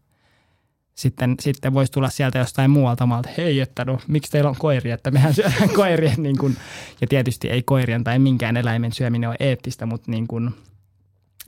sitten, 0.99 1.35
sitten 1.41 1.75
voisi 1.75 1.93
tulla 1.93 2.11
sieltä 2.11 2.39
jostain 2.39 2.71
muualta 2.71 3.07
maalta, 3.07 3.29
hei, 3.37 3.61
että 3.61 3.85
no, 3.85 4.01
miksi 4.09 4.31
teillä 4.31 4.51
on 4.51 4.57
koiria, 4.59 4.95
että 4.95 5.11
mehän 5.11 5.35
syödään 5.35 5.71
koiria, 5.77 6.15
niin 6.17 6.39
kuin, 6.39 6.57
ja 7.01 7.07
tietysti 7.07 7.51
ei 7.51 7.63
koirien 7.63 8.05
tai 8.05 8.19
minkään 8.19 8.57
eläimen 8.57 8.93
syöminen 8.93 9.29
ole 9.29 9.37
eettistä, 9.41 9.87
mutta 9.87 10.11
niin 10.11 10.27
kuin, 10.27 10.51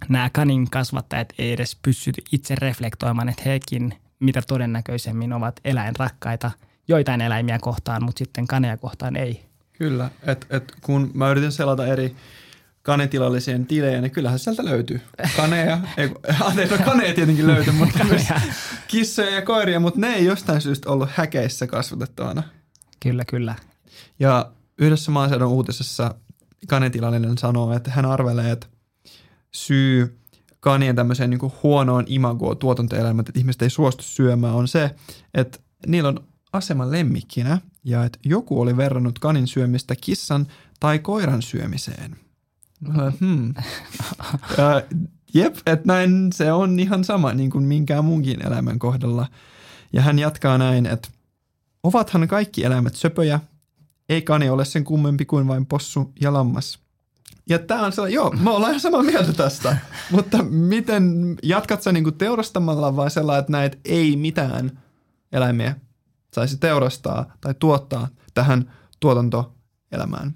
nämä 0.09 0.31
kanin 0.33 0.71
kasvattajat 0.71 1.29
ei 1.39 1.53
edes 1.53 1.79
pysty 1.83 2.13
itse 2.33 2.55
reflektoimaan, 2.55 3.29
että 3.29 3.43
hekin 3.47 3.95
mitä 4.21 4.43
todennäköisemmin 4.49 5.33
ovat 5.33 5.61
eläinrakkaita 5.65 6.51
joitain 6.89 7.21
eläimiä 7.21 7.59
kohtaan, 7.59 8.05
mutta 8.05 8.19
sitten 8.19 8.47
kaneja 8.47 8.77
kohtaan 8.77 9.17
ei. 9.17 9.45
Kyllä, 9.73 10.11
että 10.23 10.47
et 10.57 10.73
kun 10.83 11.11
mä 11.15 11.31
yritin 11.31 11.53
selata 11.53 11.87
eri 11.87 12.17
kanetilallisien 12.83 13.67
tilejä, 13.67 14.01
niin 14.01 14.11
kyllähän 14.11 14.39
sieltä 14.39 14.65
löytyy 14.65 15.01
kaneja. 15.37 15.79
ei, 15.97 16.11
anteeksi, 16.41 16.79
no 16.79 16.85
kaneja 16.85 17.15
tietenkin 17.15 17.47
löytyy, 17.47 17.73
mutta 17.73 18.05
myös 18.11 18.23
kissoja 18.89 19.31
ja 19.31 19.43
koiria, 19.43 19.81
mutta 19.81 20.01
ne 20.01 20.15
ei 20.15 20.25
jostain 20.25 20.61
syystä 20.61 20.91
ollut 20.91 21.09
häkeissä 21.15 21.67
kasvatettavana. 21.67 22.43
Kyllä, 23.03 23.25
kyllä. 23.25 23.55
Ja 24.19 24.53
yhdessä 24.79 25.11
maaseudun 25.11 25.49
uutisessa 25.49 26.15
kanetilallinen 26.69 27.39
sanoo, 27.39 27.73
että 27.73 27.91
hän 27.91 28.07
arvelee, 28.07 28.51
että 28.51 28.67
syy 29.55 30.19
kanien 30.61 30.97
tämmöiseen 30.97 31.31
niin 31.31 31.53
huonoon 31.63 32.05
imagoon 32.09 32.57
tuotantoelämät, 32.57 33.29
että 33.29 33.39
ihmiset 33.41 33.63
ei 33.63 33.71
suostu 33.71 34.03
syömään, 34.03 34.55
on 34.55 34.69
se, 34.69 34.91
että 35.35 35.59
niillä 35.87 36.09
on 36.09 36.25
asema 36.53 36.91
lemmikkinä 36.91 37.61
ja 37.85 38.05
että 38.05 38.19
joku 38.25 38.61
oli 38.61 38.77
verrannut 38.77 39.19
kanin 39.19 39.47
syömistä 39.47 39.95
kissan 40.01 40.47
tai 40.81 40.99
koiran 40.99 41.43
syömiseen. 41.43 42.17
Hmm. 43.21 43.55
Ja, 44.59 44.83
jep, 45.35 45.57
että 45.67 45.87
näin 45.87 46.33
se 46.33 46.53
on 46.53 46.81
ihan 46.81 47.05
sama 47.05 47.33
niin 47.33 47.51
kuin 47.51 47.65
minkään 47.65 48.05
muunkin 48.05 48.47
elämän 48.47 48.79
kohdalla. 48.79 49.27
Ja 49.93 50.03
hän 50.03 50.19
jatkaa 50.19 50.59
näin, 50.59 50.87
että 50.87 51.09
ovathan 51.83 52.29
kaikki 52.29 52.65
eläimet 52.65 52.95
söpöjä, 52.95 53.41
ei 54.09 54.23
kani 54.23 54.51
ole 54.51 54.65
sen 54.65 54.85
kummempi 54.85 55.25
kuin 55.25 55.49
vain 55.49 55.67
possu 55.67 56.13
ja 56.21 56.33
lammas. 56.33 56.79
Ja 57.49 57.59
tämä 57.59 57.87
on 57.87 57.93
sellainen, 57.93 58.15
joo, 58.15 58.31
mä 58.31 58.51
ollaan 58.51 58.71
ihan 58.71 58.81
samaa 58.81 59.03
mieltä 59.03 59.33
tästä, 59.33 59.77
mutta 60.13 60.43
miten, 60.43 61.37
jatkat 61.43 61.83
sä 61.83 61.93
niinku 61.93 62.13
teurastamalla 62.13 62.97
vai 62.97 63.11
sellainen, 63.11 63.41
että 63.41 63.53
näet 63.53 63.81
ei 63.85 64.17
mitään 64.17 64.79
eläimiä 65.33 65.77
saisi 66.35 66.57
teurastaa 66.59 67.33
tai 67.41 67.55
tuottaa 67.59 68.09
tähän 68.35 68.73
tuotantoelämään? 69.01 70.35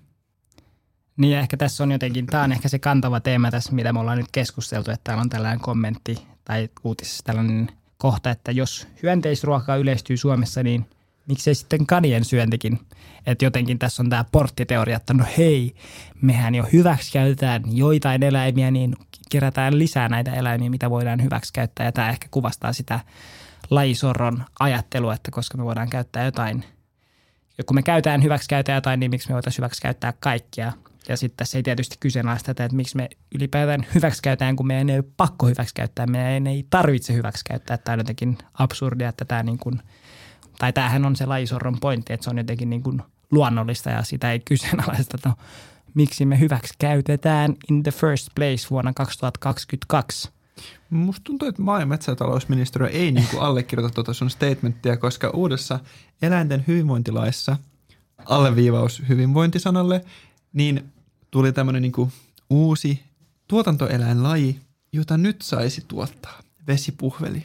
Niin 1.17 1.39
ehkä 1.39 1.57
tässä 1.57 1.85
on 1.85 1.93
jotenkin, 1.93 2.27
tämä 2.27 2.43
on 2.43 2.53
ehkä 2.53 2.69
se 2.69 2.79
kantava 2.79 3.21
teema 3.21 3.51
tässä, 3.51 3.73
mitä 3.73 3.93
me 3.93 4.01
ollaan 4.01 4.19
nyt 4.19 4.33
keskusteltu, 4.33 4.91
että 4.91 5.05
täällä 5.05 5.21
on 5.21 5.29
tällainen 5.29 5.61
kommentti 5.61 6.27
tai 6.45 6.69
uutisessa 6.85 7.25
tällainen 7.25 7.69
kohta, 7.99 8.31
että 8.31 8.53
jos 8.53 8.89
hyönteisruoka 9.03 9.77
yleistyy 9.77 10.17
Suomessa, 10.17 10.63
niin 10.63 10.87
miksei 11.29 11.55
sitten 11.55 11.87
kanien 11.87 12.25
syöntikin. 12.25 12.81
Että 13.27 13.45
jotenkin 13.45 13.79
tässä 13.79 14.03
on 14.03 14.11
tämä 14.11 14.25
porttiteoria, 14.33 14.97
että 14.97 15.15
no 15.15 15.25
hei, 15.39 15.75
mehän 16.23 16.55
jo 16.55 16.67
hyväksikäytetään 16.73 17.63
joitain 17.67 18.23
eläimiä, 18.23 18.71
niin 18.71 18.97
kerätään 19.31 19.79
lisää 19.79 20.09
näitä 20.09 20.35
eläimiä, 20.35 20.71
mitä 20.71 20.91
voidaan 20.91 21.23
hyväksikäyttää. 21.23 21.87
Ja 21.87 21.93
tämä 21.93 22.11
ehkä 22.11 22.29
kuvastaa 22.31 22.73
sitä 22.73 23.01
lajisorron 23.71 24.45
ajattelua, 24.61 25.15
että 25.15 25.31
koska 25.31 25.59
me 25.59 25.65
voidaan 25.65 25.91
käyttää 25.91 26.25
jotain, 26.25 26.65
kun 27.67 27.75
me 27.75 27.83
käytetään 27.83 28.23
hyväksikäytetään 28.23 28.77
jotain, 28.77 29.01
niin 29.01 29.11
miksi 29.11 29.29
me 29.29 29.35
voitaisiin 29.35 29.63
hyväksikäyttää 29.63 30.13
kaikkia. 30.21 30.73
Ja 31.09 31.17
sitten 31.17 31.37
tässä 31.37 31.59
ei 31.59 31.63
tietysti 31.63 31.97
kyseenalaista, 32.01 32.51
että 32.51 32.69
miksi 32.73 32.97
me 32.97 33.09
ylipäätään 33.35 33.87
hyväksikäytetään, 33.95 34.57
kun 34.57 34.67
meidän 34.67 34.91
ei 34.91 34.97
ole 34.97 35.05
pakko 35.17 35.47
hyväksikäyttää, 35.47 36.07
meidän 36.07 36.47
ei 36.47 36.67
tarvitse 36.71 37.13
hyväksikäyttää. 37.13 37.77
Tämä 37.77 37.93
on 37.93 38.01
jotenkin 38.01 38.39
absurdia, 38.55 39.09
että 39.09 39.25
tämä 39.25 39.43
niin 39.43 39.59
kuin– 39.59 39.83
tai 40.59 40.73
tämähän 40.73 41.05
on 41.05 41.17
se 41.17 41.27
lajisorron 41.27 41.81
pointti, 41.81 42.13
että 42.13 42.25
se 42.25 42.31
on 42.31 42.39
jotenkin 42.39 42.71
niin 42.71 42.83
kuin 42.83 43.03
luonnollista 43.31 43.91
ja 43.91 44.03
sitä 44.03 44.33
ei 44.33 44.41
kyseenalaista, 44.41 45.17
että 45.17 45.29
no, 45.29 45.35
miksi 45.95 46.27
me 46.27 46.41
hyväksi 46.41 46.75
käytetään 46.79 47.55
in 47.71 47.83
the 47.83 47.91
first 47.91 48.29
place 48.35 48.71
vuonna 48.71 48.93
2022. 48.93 50.31
Musta 50.91 51.25
tuntuu, 51.25 51.49
että 51.49 51.63
maa- 51.63 51.81
ja 51.81 51.87
metsätalousministeriö 51.87 52.89
ei 52.89 53.13
niin 53.13 53.27
kuin 53.31 53.43
allekirjoita 53.43 53.95
tuota 53.95 54.13
sun 54.13 54.31
statementtia, 54.31 54.97
koska 54.97 55.31
uudessa 55.31 55.81
eläinten 56.23 56.65
hyvinvointilaissa 56.69 57.57
alleviivaus 58.25 59.03
hyvinvointisanalle, 59.09 60.05
niin 60.53 60.93
tuli 61.35 61.53
tämmöinen 61.53 61.83
niin 61.83 61.93
kuin 61.93 62.13
uusi 62.51 63.03
tuotantoeläinlaji, 63.49 64.61
jota 64.93 65.17
nyt 65.17 65.43
saisi 65.43 65.85
tuottaa, 65.89 66.43
vesipuhveli. 66.67 67.45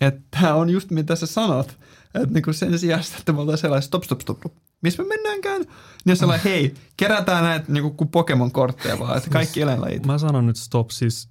Että 0.00 0.20
tämä 0.30 0.54
on 0.54 0.70
just 0.70 0.90
mitä 0.90 1.16
sä 1.16 1.26
sanot, 1.26 1.78
että 2.04 2.34
niin 2.34 2.42
kuin 2.42 2.54
sen 2.54 2.78
sijaan, 2.78 3.02
että 3.18 3.32
me 3.32 3.40
ollaan 3.40 3.58
sellainen 3.58 3.82
stop, 3.82 4.02
stop, 4.02 4.20
stop, 4.20 4.38
stop. 4.38 4.52
missä 4.82 5.02
me 5.02 5.08
mennäänkään, 5.08 5.60
niin 6.04 6.12
on 6.12 6.16
sellainen, 6.16 6.44
hei, 6.44 6.74
kerätään 6.96 7.44
näitä 7.44 7.72
niin 7.72 7.94
kuin 7.94 8.08
Pokemon-kortteja 8.08 8.98
vaan, 8.98 9.18
että 9.18 9.30
kaikki 9.30 9.60
eläinlajit. 9.60 10.06
Mä 10.06 10.18
sanon 10.18 10.46
nyt 10.46 10.56
stop, 10.56 10.90
siis 10.90 11.28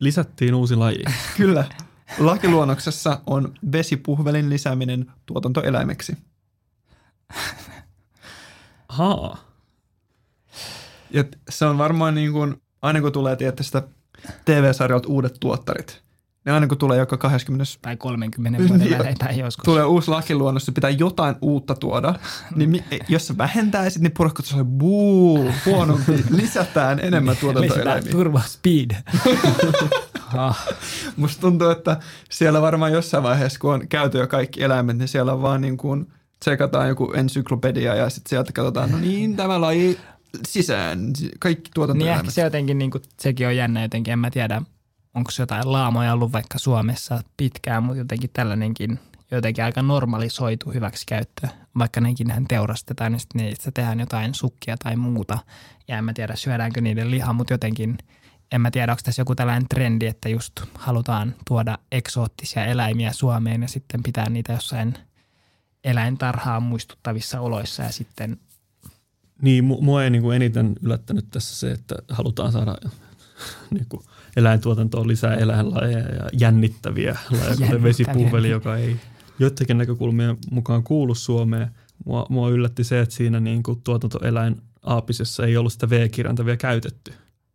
lisättiin 0.00 0.54
uusi 0.54 0.76
laji. 0.76 1.04
Kyllä. 1.36 1.64
Lakiluonnoksessa 2.18 3.20
on 3.26 3.54
vesipuhvelin 3.72 4.50
lisääminen 4.50 5.12
tuotantoeläimeksi. 5.26 6.16
Haa. 8.88 9.45
Ja 11.10 11.24
se 11.50 11.64
on 11.66 11.78
varmaan 11.78 12.14
niin 12.14 12.32
kuin, 12.32 12.62
aina 12.82 13.00
kun 13.00 13.12
tulee 13.12 13.36
tietysti 13.36 13.64
sitä 13.64 13.82
TV-sarjalta 14.44 15.08
uudet 15.08 15.36
tuottarit, 15.40 16.02
niin 16.44 16.54
aina 16.54 16.66
kun 16.66 16.78
tulee 16.78 16.98
joka 16.98 17.16
20. 17.16 17.64
Tai 17.82 17.96
30 17.96 18.58
vuoden 18.58 18.78
Niin. 18.78 18.98
välein 18.98 19.18
tai 19.18 19.38
joskus. 19.38 19.64
tulee 19.64 19.84
uusi 19.84 20.10
lakiluonnos, 20.10 20.66
se 20.66 20.72
pitää 20.72 20.90
jotain 20.90 21.36
uutta 21.40 21.74
tuoda, 21.74 22.14
niin 22.54 22.70
mi- 22.70 22.84
jos 23.08 23.26
sä 23.26 23.38
vähentäisit, 23.38 24.02
niin 24.02 24.12
porukka 24.12 24.42
tulee 24.50 24.64
buu, 24.64 25.50
huonompi, 25.66 26.24
lisätään 26.30 27.00
enemmän 27.00 27.34
Lisätään 27.34 27.54
tuotantoeläimiä. 27.54 28.12
turva 28.12 28.40
speed. 28.46 28.90
ah, 30.36 30.66
Musta 31.16 31.40
tuntuu, 31.40 31.68
että 31.68 31.96
siellä 32.30 32.62
varmaan 32.62 32.92
jossain 32.92 33.22
vaiheessa, 33.22 33.58
kun 33.58 33.74
on 33.74 33.88
käyty 33.88 34.18
jo 34.18 34.26
kaikki 34.26 34.62
eläimet, 34.62 34.98
niin 34.98 35.08
siellä 35.08 35.32
on 35.32 35.42
vaan 35.42 35.60
niin 35.60 35.76
kuin 35.76 36.12
tsekataan 36.40 36.88
joku 36.88 37.12
ensyklopedia 37.12 37.94
ja 37.94 38.10
sitten 38.10 38.30
sieltä 38.30 38.52
katsotaan, 38.52 38.90
no 38.92 38.98
niin, 38.98 39.36
tämä 39.36 39.60
laji 39.60 39.98
sisään, 40.46 40.98
kaikki 41.38 41.62
niin 41.62 41.74
tuotantoeläimet. 41.74 42.20
ehkä 42.20 42.30
se 42.30 42.42
jotenkin, 42.42 42.78
niin 42.78 42.90
kuin, 42.90 43.02
sekin 43.20 43.46
on 43.46 43.56
jännä 43.56 43.82
jotenkin, 43.82 44.12
en 44.12 44.18
mä 44.18 44.30
tiedä, 44.30 44.62
onko 45.14 45.30
jotain 45.38 45.72
laamoja 45.72 46.12
ollut 46.12 46.32
vaikka 46.32 46.58
Suomessa 46.58 47.22
pitkään, 47.36 47.82
mutta 47.82 47.98
jotenkin 47.98 48.30
tällainenkin 48.32 48.98
jotenkin 49.30 49.64
aika 49.64 49.82
normalisoitu 49.82 50.70
hyväksikäyttö. 50.70 51.48
Vaikka 51.78 52.00
nekin 52.00 52.46
teurastetaan, 52.48 53.12
niin 53.12 53.20
sitten 53.20 53.42
niistä 53.42 53.70
tehdään 53.74 54.00
jotain 54.00 54.34
sukkia 54.34 54.76
tai 54.76 54.96
muuta. 54.96 55.38
Ja 55.88 55.98
en 55.98 56.04
mä 56.04 56.12
tiedä, 56.12 56.36
syödäänkö 56.36 56.80
niiden 56.80 57.10
lihaa, 57.10 57.32
mutta 57.32 57.54
jotenkin, 57.54 57.98
en 58.52 58.60
mä 58.60 58.70
tiedä, 58.70 58.92
onko 58.92 59.00
tässä 59.04 59.20
joku 59.20 59.34
tällainen 59.34 59.68
trendi, 59.68 60.06
että 60.06 60.28
just 60.28 60.52
halutaan 60.74 61.34
tuoda 61.48 61.78
eksoottisia 61.92 62.64
eläimiä 62.64 63.12
Suomeen 63.12 63.62
ja 63.62 63.68
sitten 63.68 64.02
pitää 64.02 64.28
niitä 64.28 64.52
jossain 64.52 64.94
eläintarhaa 65.84 66.60
muistuttavissa 66.60 67.40
oloissa 67.40 67.82
ja 67.82 67.92
sitten 67.92 68.40
Niin, 69.42 69.64
mu- 69.64 69.82
mua 69.82 70.04
ei 70.04 70.10
niinku 70.10 70.30
eniten 70.30 70.72
yllättänyt 70.82 71.30
tässä 71.30 71.56
se, 71.56 71.70
että 71.72 71.94
halutaan 72.08 72.52
saada 72.52 72.76
niinku 73.74 74.04
eläintuotantoon 74.36 75.08
lisää 75.08 75.34
eläinlajeja 75.34 76.14
ja 76.14 76.28
jännittäviä 76.40 77.18
lajeja, 77.30 77.56
kuten 77.56 77.82
vesipuhveli, 77.82 78.50
joka 78.50 78.76
ei 78.76 78.96
joidenkin 79.38 79.78
näkökulmien 79.78 80.36
mukaan 80.50 80.82
kuulu 80.82 81.14
Suomeen. 81.14 81.70
Mua, 82.04 82.26
mua 82.28 82.50
yllätti 82.50 82.84
se, 82.84 83.00
että 83.00 83.14
siinä 83.14 83.40
niinku 83.40 83.80
tuotantoeläin 83.84 84.62
aapisessa 84.82 85.46
ei 85.46 85.56
ollut 85.56 85.72
sitä 85.72 85.90
V-kirjainta 85.90 86.44
vielä 86.44 86.56
käytetty. 86.56 87.12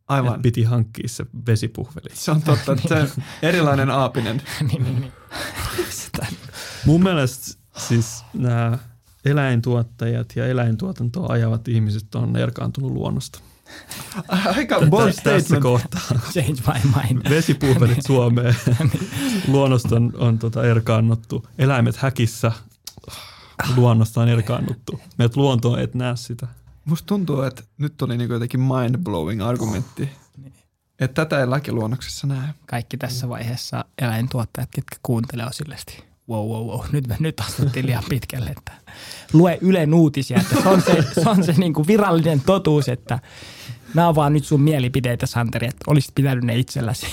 Aivan. 0.07 0.35
Et 0.35 0.41
piti 0.41 0.63
hankkia 0.63 1.07
se 1.07 1.25
vesipuhveli. 1.47 2.09
Se 2.13 2.31
on 2.31 2.41
totta, 2.41 2.71
että 2.71 2.87
se 2.87 2.95
on 2.95 3.23
erilainen 3.49 3.89
aapinen. 3.89 4.41
niin, 4.71 4.83
niin, 4.83 4.99
niin. 4.99 5.11
Mun 6.85 7.03
mielestä 7.03 7.57
siis 7.77 8.23
nämä 8.33 8.77
eläintuottajat 9.25 10.33
ja 10.35 10.47
eläintuotantoa 10.47 11.33
ajavat 11.33 11.67
ihmiset 11.67 12.15
on 12.15 12.35
erkaantunut 12.35 12.91
luonnosta. 12.91 13.39
Aika 14.55 14.79
bold 14.89 15.05
tässä 15.05 15.21
statement. 15.39 15.63
kohtaa. 15.63 16.01
Change 16.33 16.61
my 16.67 16.91
mind. 17.01 17.29
Vesipuhvelit 17.29 18.05
Suomeen. 18.07 18.55
Luonnosta 19.47 19.95
on, 19.95 20.13
on 20.17 20.39
tota 20.39 20.63
erkaannuttu. 20.63 21.47
Eläimet 21.57 21.97
häkissä. 21.97 22.51
Luonnosta 23.75 24.21
on 24.21 24.29
erkaannuttu. 24.29 24.99
Meidät 25.17 25.35
luontoon 25.35 25.79
et 25.79 25.95
näe 25.95 26.15
sitä. 26.15 26.47
Musta 26.85 27.05
tuntuu, 27.05 27.41
että 27.41 27.63
nyt 27.77 27.97
tuli 27.97 28.17
niinku 28.17 28.33
jotenkin 28.33 28.59
mind-blowing 28.59 29.43
argumentti. 29.43 30.09
Että 30.99 31.25
tätä 31.25 31.39
ei 31.39 31.47
lakiluonnoksessa 31.47 32.27
näe. 32.27 32.53
Kaikki 32.65 32.97
tässä 32.97 33.29
vaiheessa 33.29 33.85
eläintuottajat, 34.01 34.69
ketkä 34.71 34.95
kuuntelee 35.03 35.45
on 35.45 35.53
sillesti, 35.53 36.03
wow, 36.29 36.49
wow, 36.49 36.67
wow, 36.67 36.85
nyt, 36.91 37.07
me, 37.07 37.17
nyt 37.19 37.39
astuttiin 37.39 37.85
liian 37.85 38.03
pitkälle, 38.09 38.49
että 38.49 38.71
lue 39.33 39.57
Ylen 39.61 39.93
uutisia, 39.93 40.39
että 40.39 40.61
se 40.61 40.69
on 40.69 40.81
se, 40.81 41.01
se, 41.13 41.29
on 41.29 41.43
se 41.43 41.53
niin 41.57 41.73
kuin 41.73 41.87
virallinen 41.87 42.41
totuus, 42.41 42.89
että 42.89 43.19
nämä 43.93 44.07
on 44.07 44.15
vaan 44.15 44.33
nyt 44.33 44.45
sun 44.45 44.61
mielipiteitä, 44.61 45.25
Santeri, 45.25 45.67
että 45.67 45.85
olisit 45.87 46.15
pitänyt 46.15 46.43
ne 46.43 46.57
itselläsi. 46.57 47.07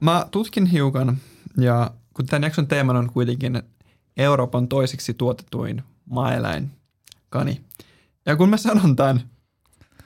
Mä 0.00 0.26
tutkin 0.30 0.66
hiukan, 0.66 1.16
ja 1.58 1.90
kun 2.14 2.26
tämän 2.26 2.42
jakson 2.42 2.66
teemana 2.66 2.98
on 2.98 3.12
kuitenkin 3.12 3.62
Euroopan 4.16 4.68
toiseksi 4.68 5.14
tuotetuin 5.14 5.82
maaeläin, 6.10 6.70
kani. 7.28 7.60
Ja 8.26 8.36
kun 8.36 8.48
mä 8.48 8.56
sanon 8.56 8.96
tämän, 8.96 9.20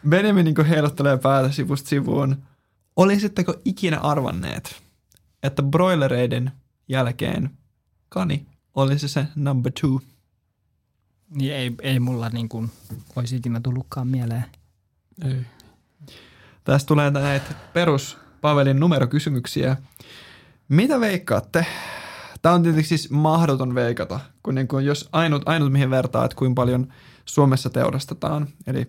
Benjamin 0.09 0.45
niin 0.45 0.67
heilottelee 0.67 1.19
päätä 1.19 1.53
sivusta 1.53 1.89
sivuun. 1.89 2.37
Olisitteko 3.01 3.55
ikinä 3.65 3.99
arvanneet, 3.99 4.83
että 5.43 5.63
broilereiden 5.63 6.53
jälkeen 6.89 7.51
kani 8.09 8.47
olisi 8.75 9.09
se 9.09 9.27
number 9.37 9.73
two? 9.81 10.01
niin 11.31 11.55
ei, 11.55 11.73
ei 11.83 12.01
mulla 12.01 12.29
niin 12.29 12.49
kuin 12.49 12.71
olisi 13.17 13.37
ikinä 13.37 13.61
tullutkaan 13.61 14.09
mieleen. 14.09 14.45
Ei. 15.25 15.37
Tästä 16.65 16.89
tulee 16.89 17.11
näitä 17.11 17.55
perus 17.73 18.19
Pavelin 18.41 18.81
numerokysymyksiä. 18.81 19.77
Mitä 20.69 21.01
veikkaatte? 21.01 21.67
Tämä 22.43 22.55
on 22.55 22.63
tietysti 22.63 22.89
siis 22.89 23.11
mahdoton 23.11 23.75
veikata, 23.75 24.21
kun, 24.43 24.55
niin 24.55 24.69
kuin 24.69 24.85
jos 24.85 25.09
ainut, 25.13 25.43
ainut 25.47 25.73
mihin 25.73 25.91
vertaa, 25.91 26.25
että 26.25 26.37
kuinka 26.37 26.63
paljon 26.63 26.93
Suomessa 27.25 27.71
teurastetaan, 27.71 28.49
eli 28.67 28.87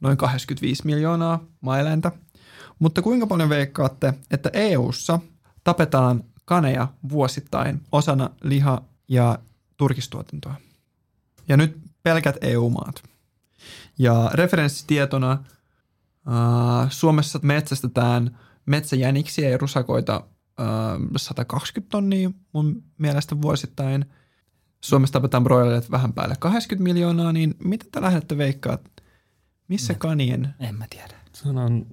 noin 0.00 0.16
85 0.16 0.86
miljoonaa 0.86 1.44
maaeläintä. 1.60 2.12
Mutta 2.82 3.02
kuinka 3.02 3.26
paljon 3.26 3.48
veikkaatte, 3.48 4.14
että 4.30 4.50
EU:ssa 4.52 5.18
tapetaan 5.64 6.24
kaneja 6.44 6.88
vuosittain 7.08 7.80
osana 7.92 8.30
liha- 8.42 8.82
ja 9.08 9.38
turkistuotantoa? 9.76 10.54
Ja 11.48 11.56
nyt 11.56 11.78
pelkät 12.02 12.36
EU-maat. 12.40 13.02
Ja 13.98 14.30
referenssitietona 14.34 15.44
Uh, 16.26 16.90
Suomessa 16.90 17.40
metsästetään 17.42 18.38
metsäjäniksiä 18.66 19.48
ja 19.50 19.58
rusakoita 19.58 20.16
uh, 20.16 21.10
120 21.16 21.90
tonnia 21.90 22.30
mun 22.52 22.82
mielestä 22.98 23.42
vuosittain. 23.42 24.04
Suomessa 24.80 25.12
tapetaan 25.12 25.44
broilerit 25.44 25.90
vähän 25.90 26.12
päälle 26.12 26.34
80 26.38 26.84
miljoonaa, 26.84 27.32
niin 27.32 27.54
mitä 27.64 27.86
te 27.92 28.00
lähdette 28.00 28.38
veikkaa? 28.38 28.78
Missä 29.68 29.94
kanien? 29.94 30.54
En 30.60 30.74
mä 30.74 30.86
tiedä. 30.90 31.14
Sanon 31.32 31.86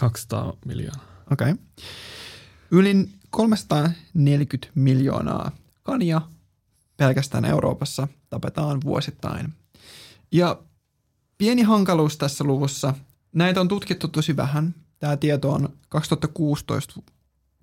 200 0.00 0.56
miljoonaa. 0.66 1.04
Okei. 1.30 1.52
Okay. 1.52 1.64
Yli 2.70 3.08
340 3.30 4.72
miljoonaa 4.74 5.52
kania 5.82 6.20
pelkästään 6.96 7.44
Euroopassa 7.44 8.08
tapetaan 8.30 8.80
vuosittain. 8.84 9.54
Ja 10.32 10.62
pieni 11.38 11.62
hankaluus 11.62 12.16
tässä 12.16 12.44
luvussa. 12.44 12.94
Näitä 13.32 13.60
on 13.60 13.68
tutkittu 13.68 14.08
tosi 14.08 14.36
vähän. 14.36 14.74
Tämä 14.98 15.16
tieto 15.16 15.52
on 15.52 15.68
2016 15.88 17.02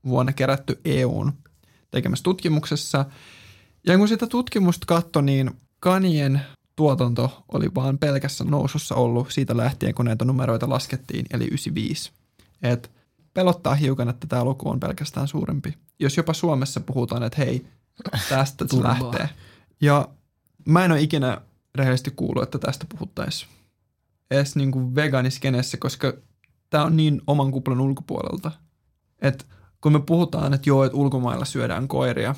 vuonna 0.05 0.33
kerätty 0.33 0.81
EUn 0.85 1.33
tekemässä 1.91 2.23
tutkimuksessa. 2.23 3.05
Ja 3.88 3.97
kun 3.97 4.07
sitä 4.07 4.27
tutkimusta 4.27 4.85
katsoi, 4.85 5.23
niin 5.23 5.51
kanien 5.79 6.41
tuotanto 6.75 7.43
oli 7.51 7.69
vaan 7.75 7.97
pelkässä 7.97 8.43
nousussa 8.43 8.95
ollut 8.95 9.31
siitä 9.31 9.57
lähtien, 9.57 9.95
kun 9.95 10.05
näitä 10.05 10.25
numeroita 10.25 10.69
laskettiin, 10.69 11.25
eli 11.31 11.43
95. 11.43 12.11
Et 12.62 12.91
pelottaa 13.34 13.76
hiukan, 13.76 14.10
että 14.10 14.28
tämä 14.28 14.43
luku 14.43 14.70
on 14.70 14.80
pelkästään 14.80 15.28
suurempi. 15.28 15.78
Jos 15.99 16.18
jopa 16.18 16.34
Suomessa 16.34 16.80
puhutaan, 16.80 17.24
että 17.24 17.38
hei, 17.38 17.68
tästä 18.30 18.66
se 18.68 18.84
lähtee. 18.84 19.30
Ja 19.82 20.10
mä 20.66 20.86
en 20.86 20.91
ole 20.91 21.01
ikinä 21.01 21.41
rehellisesti 21.76 22.12
kuullut, 22.12 22.43
että 22.43 22.60
tästä 22.60 22.86
puhuttaisiin 22.89 23.51
edes 24.32 24.55
niin 24.55 24.72
kuin 24.72 24.95
veganiskenessä, 24.95 25.78
koska 25.78 26.14
tämä 26.70 26.84
on 26.84 26.97
niin 26.97 27.22
oman 27.28 27.51
kuplan 27.51 27.82
ulkopuolelta. 27.82 28.51
että 29.22 29.45
kun 29.82 29.91
me 29.91 29.99
puhutaan, 29.99 30.53
että 30.53 30.70
joo, 30.70 30.84
että 30.84 30.97
ulkomailla 30.97 31.45
syödään 31.45 31.88
koiria, 31.88 32.36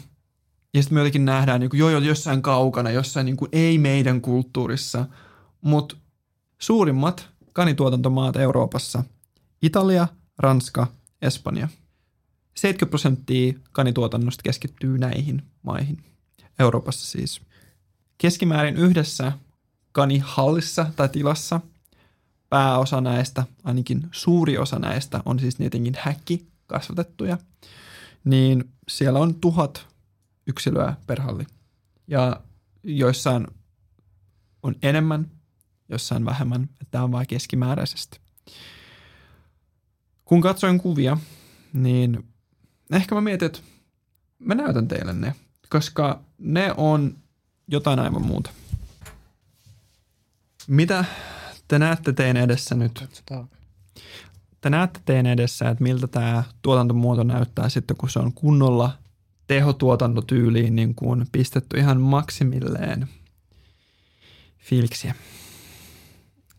ja 0.73 0.81
sitten 0.81 0.95
me 0.95 0.99
jotenkin 0.99 1.25
nähdään 1.25 1.59
niin 1.59 1.69
kuin, 1.69 1.79
joo, 1.79 1.89
joo, 1.89 2.01
jossain 2.01 2.41
kaukana, 2.41 2.91
jossain 2.91 3.25
niin 3.25 3.37
kuin, 3.37 3.49
ei 3.51 3.77
meidän 3.77 4.21
kulttuurissa, 4.21 5.05
mutta 5.61 5.95
suurimmat 6.59 7.29
kanituotantomaat 7.53 8.35
Euroopassa, 8.35 9.03
Italia, 9.61 10.07
Ranska, 10.37 10.87
Espanja. 11.21 11.67
70 12.55 12.89
prosenttia 12.89 13.53
kanituotannosta 13.71 14.43
keskittyy 14.43 14.97
näihin 14.97 15.43
maihin, 15.63 16.03
Euroopassa 16.59 17.11
siis. 17.11 17.41
Keskimäärin 18.17 18.77
yhdessä 18.77 19.31
kanihallissa 19.91 20.85
tai 20.95 21.09
tilassa 21.09 21.61
pääosa 22.49 23.01
näistä, 23.01 23.43
ainakin 23.63 24.09
suuri 24.11 24.57
osa 24.57 24.79
näistä, 24.79 25.21
on 25.25 25.39
siis 25.39 25.55
tietenkin 25.55 25.93
häkki 25.99 26.47
kasvatettuja, 26.67 27.37
niin 28.23 28.69
siellä 28.87 29.19
on 29.19 29.35
tuhat 29.35 29.87
yksilöä 30.47 30.93
per 31.07 31.21
halli. 31.21 31.45
Ja 32.07 32.41
joissain 32.83 33.47
on 34.63 34.75
enemmän, 34.81 35.31
jossain 35.89 36.25
vähemmän, 36.25 36.63
että 36.63 36.85
tämä 36.91 37.03
on 37.03 37.11
vain 37.11 37.27
keskimääräisesti. 37.27 38.19
Kun 40.29 40.41
katsoin 40.41 40.79
kuvia, 40.79 41.17
niin 41.73 42.25
ehkä 42.91 43.15
mä 43.15 43.21
mietin, 43.21 43.45
että 43.45 43.59
mä 44.39 44.55
näytän 44.55 44.87
teille 44.87 45.13
ne, 45.13 45.35
koska 45.69 46.21
ne 46.37 46.73
on 46.77 47.17
jotain 47.67 47.99
aivan 47.99 48.25
muuta. 48.25 48.49
Mitä 50.67 51.05
te 51.67 51.79
näette 51.79 52.13
teidän 52.13 52.43
edessä 52.43 52.75
nyt? 52.75 52.99
Katsotaan. 52.99 53.49
Te 54.61 54.69
näette 54.69 54.99
teidän 55.05 55.25
edessä, 55.25 55.69
että 55.69 55.83
miltä 55.83 56.07
tämä 56.07 56.43
tuotantomuoto 56.61 57.23
näyttää 57.23 57.69
sitten, 57.69 57.97
kun 57.97 58.09
se 58.09 58.19
on 58.19 58.33
kunnolla 58.33 58.97
tehotuotantotyyliin 59.47 60.75
niin 60.75 60.95
kuin 60.95 61.25
pistetty 61.31 61.77
ihan 61.77 62.01
maksimilleen 62.01 63.07
fiiliksiä. 64.57 65.15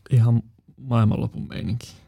Ihan 0.09 0.43
maailmanlopun 0.77 1.47
meininki. 1.47 2.00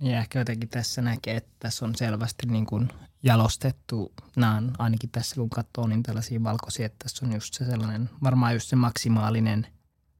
Niin 0.00 0.16
ehkä 0.16 0.38
jotenkin 0.38 0.68
tässä 0.68 1.02
näkee, 1.02 1.36
että 1.36 1.50
tässä 1.58 1.84
on 1.84 1.94
selvästi 1.94 2.46
niin 2.46 2.66
kuin 2.66 2.88
jalostettu, 3.22 4.12
nämä 4.36 4.56
on 4.56 4.72
ainakin 4.78 5.10
tässä 5.10 5.34
kun 5.34 5.50
katsoo, 5.50 5.86
niin 5.86 6.02
tällaisia 6.02 6.42
valkoisia, 6.42 6.86
että 6.86 6.96
tässä 7.02 7.26
on 7.26 7.32
just 7.32 7.54
se 7.54 7.64
sellainen, 7.64 8.10
varmaan 8.22 8.54
just 8.54 8.68
se 8.68 8.76
maksimaalinen 8.76 9.66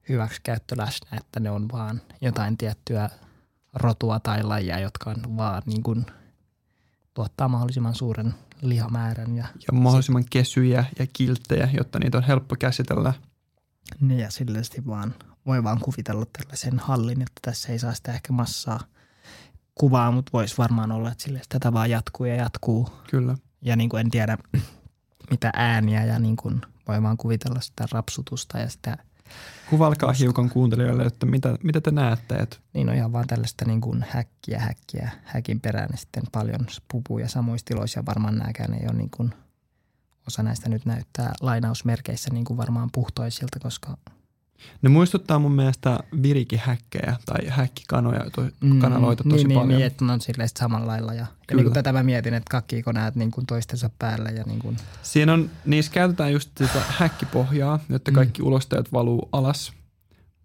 hyväksikäyttö 0.09 0.77
läsnä, 0.77 1.17
että 1.17 1.39
ne 1.39 1.51
on 1.51 1.69
vaan 1.71 2.01
jotain 2.21 2.57
tiettyä 2.57 3.09
rotua 3.73 4.19
tai 4.19 4.43
lajia, 4.43 4.79
jotka 4.79 5.09
on 5.09 5.37
vaan 5.37 5.61
niin 5.65 5.83
kuin 5.83 6.05
tuottaa 7.13 7.47
mahdollisimman 7.47 7.95
suuren 7.95 8.33
lihamäärän 8.61 9.35
ja, 9.35 9.47
Ja 9.57 9.79
mahdollisimman 9.79 10.25
kesyjä 10.29 10.85
ja 10.99 11.07
kilttejä, 11.13 11.69
jotta 11.73 11.99
niitä 11.99 12.17
on 12.17 12.23
helppo 12.23 12.55
käsitellä. 12.59 13.13
niin 14.01 14.19
ja 14.19 14.31
sillä 14.31 14.63
sitten 14.63 14.85
vaan 14.85 15.15
voi 15.45 15.63
vaan 15.63 15.79
kuvitella 15.79 16.25
tällaisen 16.25 16.79
hallin, 16.79 17.21
että 17.21 17.39
tässä 17.41 17.71
ei 17.71 17.79
saa 17.79 17.93
sitä 17.93 18.13
ehkä 18.13 18.33
massaa 18.33 18.79
kuvaa, 19.77 20.11
mutta 20.11 20.29
voisi 20.33 20.57
varmaan 20.57 20.91
olla, 20.91 21.11
että 21.11 21.23
sille 21.23 21.41
tätä 21.49 21.73
vaan 21.73 21.89
jatkuu 21.89 22.25
ja 22.25 22.35
jatkuu. 22.35 22.89
Kyllä. 23.09 23.35
Ja 23.61 23.75
niin 23.75 23.89
kuin 23.89 23.99
en 23.99 24.11
tiedä 24.11 24.37
mitä 25.31 25.49
ääniä 25.53 26.05
ja 26.05 26.19
niin 26.19 26.35
kuin 26.35 26.61
voi 26.87 27.03
vaan 27.03 27.17
kuvitella 27.17 27.61
sitä 27.61 27.87
rapsutusta 27.91 28.57
ja 28.57 28.69
sitä, 28.69 28.97
Kuvalkaa 29.69 30.13
hiukan 30.13 30.49
kuuntelijoille, 30.49 31.03
että 31.03 31.25
mitä, 31.25 31.57
mitä 31.63 31.81
te 31.81 31.91
näette. 31.91 32.35
Että 32.35 32.57
niin 32.73 32.89
on 32.89 32.95
ihan 32.95 33.13
vaan 33.13 33.27
tällaista 33.27 33.65
niin 33.65 33.81
kuin 33.81 34.05
häkkiä, 34.09 34.59
häkkiä, 34.59 35.11
häkin 35.23 35.61
perään 35.61 35.89
ja 35.91 35.97
sitten 35.97 36.23
paljon 36.31 36.67
pupuja 36.91 37.29
samoissa 37.29 37.65
tiloissa 37.65 37.99
ja 37.99 38.05
varmaan 38.05 38.37
nämäkään 38.37 38.73
ei 38.73 38.87
ole 38.87 38.97
niin 38.97 39.09
kuin, 39.09 39.33
osa 40.27 40.43
näistä 40.43 40.69
nyt 40.69 40.85
näyttää 40.85 41.33
lainausmerkeissä 41.41 42.29
niin 42.33 42.45
kuin 42.45 42.57
varmaan 42.57 42.89
puhtoisilta, 42.93 43.59
koska 43.59 43.97
ne 44.81 44.89
muistuttaa 44.89 45.39
mun 45.39 45.51
mielestä 45.51 45.99
virikihäkkejä 46.23 47.15
tai 47.25 47.47
häkkikanoja, 47.47 48.25
to, 48.35 48.41
kanaloita 48.81 49.23
tosi 49.23 49.35
niin, 49.43 49.47
paljon. 49.47 49.67
Niin, 49.67 49.77
niin, 49.77 49.87
että 49.87 50.05
ne 50.05 50.11
on 50.11 50.21
silleen 50.21 50.49
samalla 50.59 50.87
lailla. 50.87 51.13
Ja, 51.13 51.19
ja 51.19 51.27
Kyllä. 51.47 51.59
niin 51.59 51.65
kuin 51.65 51.73
tätä 51.73 51.93
mä 51.93 52.03
mietin, 52.03 52.33
että 52.33 52.49
kakkiiko 52.51 52.91
näet 52.91 53.15
niin 53.15 53.31
kuin 53.31 53.45
toistensa 53.45 53.89
päällä 53.99 54.29
ja 54.29 54.43
niin 54.43 54.59
kuin, 54.59 54.77
Siinä 55.01 55.33
on, 55.33 55.49
niissä 55.65 55.91
käytetään 55.91 56.33
just 56.33 56.51
sitä 56.57 56.81
häkkipohjaa, 56.87 57.79
jotta 57.89 58.11
Mm. 58.11 58.15
kaikki 58.15 58.41
ulosteet 58.41 58.93
valuu 58.93 59.29
alas. 59.31 59.73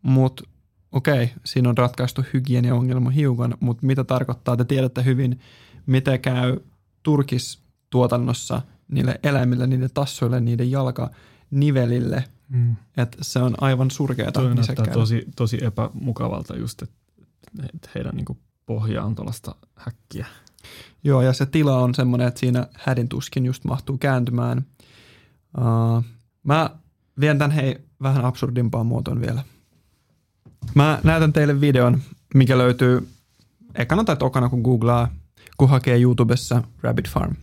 Mutta 0.02 0.44
okei, 0.92 1.30
siinä 1.44 1.68
on 1.68 1.78
ratkaistu 1.78 2.24
hygieniaongelma 2.32 3.10
hiukan, 3.10 3.54
mutta 3.60 3.86
mitä 3.86 4.04
tarkoittaa, 4.04 4.56
te 4.56 4.64
tiedätte 4.64 5.04
hyvin, 5.04 5.40
mitä 5.86 6.18
käy 6.18 6.56
turkistuotannossa 7.02 8.62
niille 8.88 9.20
eläimille, 9.22 9.66
niiden 9.66 9.90
tassuille, 9.94 10.40
niiden 10.40 10.70
jalkanivelille, 10.70 12.24
Mm. 12.52 12.76
että 12.96 13.18
se 13.20 13.38
on 13.38 13.54
aivan 13.60 13.90
surkeata. 13.90 14.40
Toi 14.40 14.54
näyttää 14.54 14.86
tosi, 14.86 15.24
tosi 15.36 15.64
epämukavalta 15.64 16.56
just, 16.56 16.82
että 16.82 17.02
että 17.74 17.88
heidän 17.94 18.16
niin 18.16 18.38
pohja 18.66 19.04
on 19.04 19.14
tuollaista 19.14 19.54
häkkiä. 19.74 20.26
Joo, 21.04 21.22
ja 21.22 21.32
se 21.32 21.46
tila 21.46 21.78
on 21.78 21.94
semmoinen, 21.94 22.28
että 22.28 22.40
siinä 22.40 22.66
hädin 22.74 23.08
tuskin 23.08 23.46
just 23.46 23.64
mahtuu 23.64 23.98
kääntymään. 23.98 24.66
Uh, 25.58 26.04
mä 26.42 26.70
vien 27.20 27.38
tämän 27.38 27.50
hei 27.50 27.78
vähän 28.02 28.24
absurdimpaan 28.24 28.86
muotoon 28.86 29.20
vielä. 29.20 29.44
Mä 30.74 31.00
näytän 31.04 31.32
teille 31.32 31.60
videon, 31.60 32.02
mikä 32.34 32.58
löytyy 32.58 33.08
ekana 33.74 34.04
tai 34.04 34.16
tokana, 34.16 34.48
kun 34.48 34.60
googlaa, 34.60 35.08
kun 35.56 35.68
hakee 35.68 36.00
YouTubessa 36.00 36.62
Rabbit 36.82 37.08
Farm. 37.08 37.34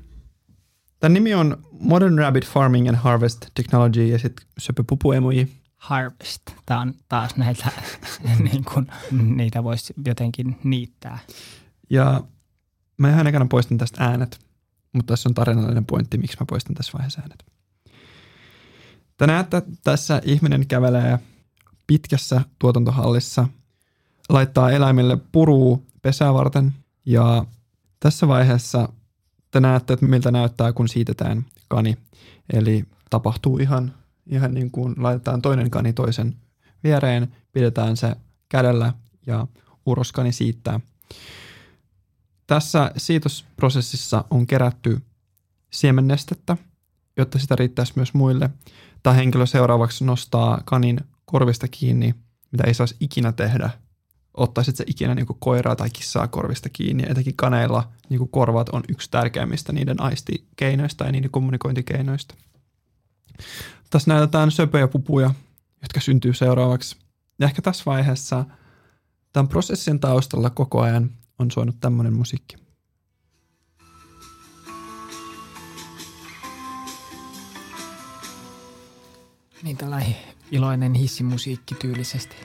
Tämän 1.00 1.14
nimi 1.14 1.34
on 1.34 1.58
Modern 1.72 2.18
Rabbit 2.18 2.48
Farming 2.48 2.88
and 2.90 2.98
Harvest 2.98 3.46
Technology 3.54 4.08
ja 4.08 4.20
sitten 4.20 4.48
söpö 4.58 4.84
pupu 4.88 5.12
emoji. 5.12 5.48
harvest. 5.78 6.42
Tämä 6.66 6.82
on 6.82 6.94
taas 7.10 7.36
näitä, 7.38 7.72
niin 8.52 8.64
kuin, 8.74 8.88
niitä 9.36 9.64
voisi 9.64 9.94
jotenkin 10.06 10.60
niittää. 10.64 11.20
Ja 11.90 12.24
mä 12.98 13.10
ihan 13.10 13.28
ekana 13.28 13.46
poistan 13.46 13.78
tästä 13.78 14.04
äänet, 14.04 14.40
mutta 14.94 15.14
tässä 15.14 15.30
on 15.30 15.34
tarinallinen 15.34 15.86
pointti, 15.86 16.18
miksi 16.18 16.38
mä 16.40 16.46
poistan 16.50 16.76
tässä 16.76 16.94
vaiheessa 16.94 17.22
äänet. 17.22 17.46
Te 19.18 19.28
näette, 19.28 19.62
tässä 19.84 20.22
ihminen 20.26 20.68
kävelee 20.68 21.20
pitkässä 21.88 22.42
tuotantohallissa, 22.60 23.48
laittaa 24.30 24.72
eläimille 24.72 25.18
puruu 25.32 25.86
pesää 26.02 26.34
varten 26.34 26.74
ja 27.06 27.46
tässä 28.00 28.28
vaiheessa 28.28 28.90
te 29.52 29.60
näette, 29.60 29.94
että 29.94 30.06
miltä 30.06 30.32
näyttää, 30.32 30.74
kun 30.74 30.88
siitetään 30.88 31.46
kani. 31.68 31.98
Eli 32.54 32.86
tapahtuu 33.10 33.58
ihan, 33.58 33.94
ihan 34.28 34.54
niin 34.54 34.72
kuin 34.72 34.96
laitetaan 34.98 35.42
toinen 35.42 35.70
kani 35.70 35.94
toisen 35.94 36.36
viereen, 36.84 37.36
pidetään 37.52 37.98
se 37.98 38.16
kädellä 38.50 38.94
ja 39.28 39.48
uroskani 39.86 40.32
siittää. 40.32 40.80
Tässä 42.48 42.92
siitosprosessissa 42.98 44.26
on 44.30 44.48
kerätty 44.48 45.02
siemennestettä, 45.72 46.58
jotta 47.18 47.40
sitä 47.40 47.56
riittäisi 47.56 47.94
myös 47.96 48.14
muille. 48.14 48.50
Tämä 49.04 49.14
henkilö 49.14 49.46
seuraavaksi 49.46 50.06
nostaa 50.06 50.62
kanin 50.66 51.00
korvista 51.26 51.68
kiinni, 51.68 52.16
mitä 52.52 52.64
ei 52.68 52.74
saisi 52.74 52.96
ikinä 53.00 53.32
tehdä. 53.32 53.70
Ottaisit 54.34 54.76
se 54.76 54.84
ikinä 54.88 55.16
niin 55.16 55.26
koiraa 55.40 55.76
tai 55.76 55.90
kissaa 55.90 56.28
korvista 56.28 56.70
kiinni. 56.70 57.04
Etenkin 57.10 57.36
kaneilla 57.36 57.90
niin 58.10 58.30
korvat 58.30 58.70
on 58.70 58.84
yksi 58.90 59.12
tärkeimmistä 59.12 59.74
niiden 59.74 60.02
aistikeinoista 60.02 61.06
ja 61.06 61.12
niiden 61.12 61.32
kommunikointikeinoista. 61.32 62.36
Tässä 63.90 64.14
näytetään 64.14 64.52
söpöjä 64.52 64.88
pupuja, 64.88 65.34
jotka 65.82 66.00
syntyy 66.00 66.34
seuraavaksi. 66.34 66.98
Ja 67.40 67.46
ehkä 67.46 67.62
tässä 67.62 67.84
vaiheessa 67.86 68.46
tämän 69.34 69.48
prosessin 69.48 70.00
taustalla 70.00 70.50
koko 70.50 70.82
ajan 70.82 71.12
on 71.40 71.52
soinut 71.52 71.80
tämmöinen 71.80 72.14
musiikki. 72.14 72.56
Niin 79.64 79.78
tällainen 79.78 80.16
iloinen 80.52 80.94
hissimusiikki 80.94 81.76
tyylisesti. 81.76 82.36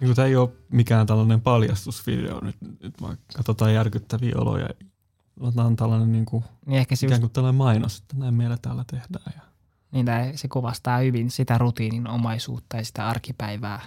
Niin 0.00 0.08
kuin 0.08 0.16
tämä 0.16 0.28
ei 0.28 0.36
ole 0.36 0.50
mikään 0.72 1.06
tällainen 1.06 1.40
paljastusvideo 1.40 2.40
nyt, 2.40 2.56
nyt 2.82 3.02
vaan 3.02 3.18
katsotaan 3.36 3.74
järkyttäviä 3.74 4.34
oloja. 4.36 4.68
Otetaan 5.40 5.76
tällainen 5.76 6.12
niin 6.12 6.24
kuin, 6.24 6.44
Niin 6.66 6.78
ehkä 6.78 6.96
se, 6.96 7.06
just, 7.06 7.10
ikään 7.10 7.20
kuin 7.20 7.30
tällainen 7.30 7.58
mainos, 7.58 7.98
että 7.98 8.16
näin 8.16 8.34
meillä 8.34 8.58
täällä 8.62 8.84
tehdään. 8.90 9.32
Ja 9.36 9.42
niin 9.92 10.06
tää, 10.06 10.36
se 10.36 10.48
kuvastaa 10.48 10.98
hyvin 10.98 11.30
sitä 11.30 11.58
rutiininomaisuutta 11.58 12.76
ja 12.76 12.84
sitä 12.84 13.08
arkipäivää, 13.08 13.80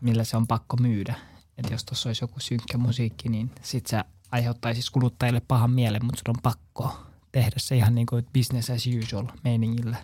millä 0.00 0.24
se 0.24 0.36
on 0.36 0.46
pakko 0.46 0.76
myydä. 0.76 1.14
Että 1.58 1.74
jos 1.74 1.84
tuossa 1.84 2.08
olisi 2.08 2.24
joku 2.24 2.40
synkkä 2.40 2.78
musiikki, 2.78 3.28
niin 3.28 3.50
sit 3.62 3.86
se 3.86 4.04
aiheuttaisi 4.30 4.82
siis 4.82 4.90
kuluttajille 4.90 5.42
pahan 5.48 5.70
mielen, 5.70 6.04
mutta 6.04 6.22
sun 6.26 6.36
on 6.36 6.42
pakko 6.42 7.06
tehdä 7.32 7.56
se 7.56 7.76
ihan 7.76 7.94
niin 7.94 8.06
kuin 8.06 8.26
business 8.34 8.70
as 8.70 8.88
usual 9.02 9.26
meiningillä. 9.44 9.96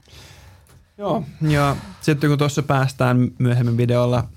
Joo. 0.99 1.25
Ja 1.49 1.77
sitten 2.01 2.31
kun 2.31 2.39
tuossa 2.39 2.63
päästään 2.63 3.31
myöhemmin 3.39 3.77
videolla 3.77 4.29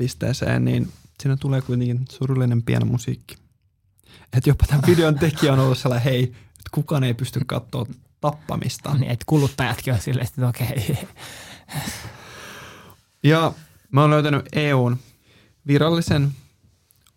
teurastuspisteeseen, 0.00 0.64
niin 0.64 0.92
siinä 1.22 1.36
tulee 1.36 1.60
kuitenkin 1.60 2.04
surullinen 2.10 2.62
pieno 2.62 2.86
musiikki. 2.86 3.36
Että 4.32 4.50
jopa 4.50 4.66
tämän 4.66 4.84
videon 4.86 5.18
tekijä 5.18 5.52
on 5.52 5.58
ollut 5.58 5.78
sellainen, 5.78 6.12
hei, 6.12 6.22
että 6.22 6.70
kukaan 6.72 7.04
ei 7.04 7.14
pysty 7.14 7.40
katsoa 7.46 7.86
tappamista. 8.20 8.94
Niin, 8.94 9.10
että 9.10 9.24
kuluttajatkin 9.26 9.94
on 9.94 10.00
silleen, 10.00 10.26
että 10.26 10.48
okei. 10.48 10.86
Okay. 10.90 11.06
Ja 13.22 13.52
mä 13.90 14.00
oon 14.00 14.10
löytänyt 14.10 14.46
EUn 14.52 14.96
virallisen 15.66 16.32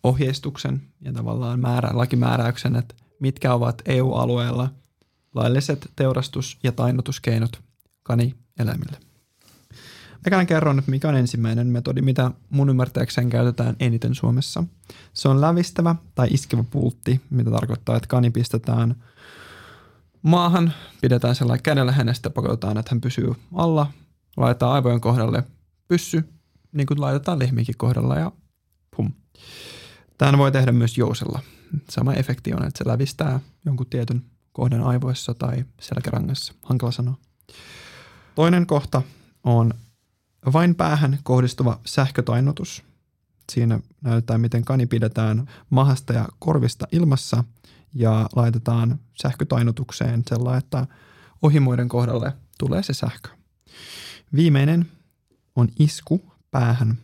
ohjeistuksen 0.04 0.82
ja 1.02 1.14
tavallaan 1.14 1.60
määrä, 1.60 1.90
lakimääräyksen, 1.94 2.76
että 2.76 2.96
mitkä 3.20 3.54
ovat 3.54 3.82
EU-alueella 3.86 4.70
lailliset 5.36 5.92
teurastus- 5.96 6.58
ja 6.64 6.72
tainnutuskeinot 6.72 7.62
kanieläimille. 8.04 9.13
Mä 10.32 10.46
kerron, 10.46 10.80
että 10.80 10.92
mikä 10.92 11.10
on 11.10 11.16
ensimmäinen 11.16 11.68
metodi, 11.68 12.02
mitä 12.02 12.32
mun 12.50 12.70
ymmärtääkseen 12.70 13.30
käytetään 13.30 13.76
eniten 13.80 14.16
Suomessa. 14.16 14.64
Se 15.14 15.30
on 15.30 15.42
lävistävä 15.42 15.96
tai 16.16 16.28
iskevä 16.32 16.64
pultti, 16.64 17.22
mitä 17.30 17.52
tarkoittaa, 17.52 17.96
että 17.96 18.08
kani 18.08 18.30
pistetään 18.30 18.96
maahan, 20.22 20.74
pidetään 21.02 21.36
sellainen 21.36 21.64
kädellä 21.64 21.92
hänestä, 21.92 22.30
pakotetaan, 22.30 22.78
että 22.78 22.92
hän 22.92 23.02
pysyy 23.02 23.34
alla, 23.54 23.92
laitetaan 24.38 24.74
aivojen 24.74 25.02
kohdalle 25.02 25.44
pyssy, 25.88 26.30
niin 26.72 26.88
kuin 26.88 27.02
laitetaan 27.02 27.40
lehmikin 27.40 27.78
kohdalla 27.78 28.16
ja 28.16 28.32
pum. 28.96 29.12
Tämän 30.18 30.38
voi 30.38 30.52
tehdä 30.52 30.72
myös 30.72 30.98
jousella. 30.98 31.40
Sama 31.90 32.14
efekti 32.14 32.54
on, 32.54 32.66
että 32.66 32.78
se 32.78 32.88
lävistää 32.88 33.40
jonkun 33.66 33.88
tietyn 33.90 34.24
kohdan 34.52 34.84
aivoissa 34.84 35.34
tai 35.34 35.66
selkärangassa. 35.80 36.54
Hankala 36.62 36.92
sanoa. 36.92 37.18
Toinen 38.36 38.66
kohta 38.66 39.02
on 39.44 39.74
vain 40.54 40.76
päähän 40.76 41.20
kohdistuva 41.24 41.80
sähkötainnutus. 41.86 42.84
Siinä 43.52 43.80
näytetään, 44.02 44.42
miten 44.42 44.66
kani 44.66 44.86
pidetään 44.86 45.50
mahasta 45.70 46.14
ja 46.14 46.28
korvista 46.40 46.88
ilmassa 46.92 47.44
ja 47.94 48.30
laitetaan 48.36 49.00
sähkötainnutukseen 49.22 50.24
sellainen, 50.30 50.60
että 50.60 50.88
ohimoiden 51.42 51.90
kohdalle 51.90 52.34
tulee 52.58 52.84
se 52.84 52.94
sähkö. 52.94 53.30
Viimeinen 54.36 54.92
on 55.56 55.68
isku 55.80 56.32
päähän. 56.52 56.98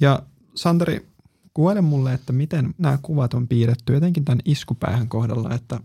Ja 0.00 0.22
Santeri, 0.54 1.06
kuvaile 1.54 1.80
mulle, 1.80 2.14
että 2.14 2.32
miten 2.32 2.74
nämä 2.78 2.98
kuvat 3.02 3.34
on 3.34 3.48
piirretty 3.48 3.94
jotenkin 3.94 4.24
tämän 4.24 4.40
iskupäähän 4.44 5.08
kohdalla, 5.08 5.54
että 5.54 5.80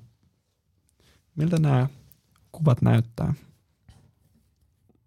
miltä 1.35 1.59
nämä 1.59 1.87
kuvat 2.51 2.81
näyttää? 2.81 3.33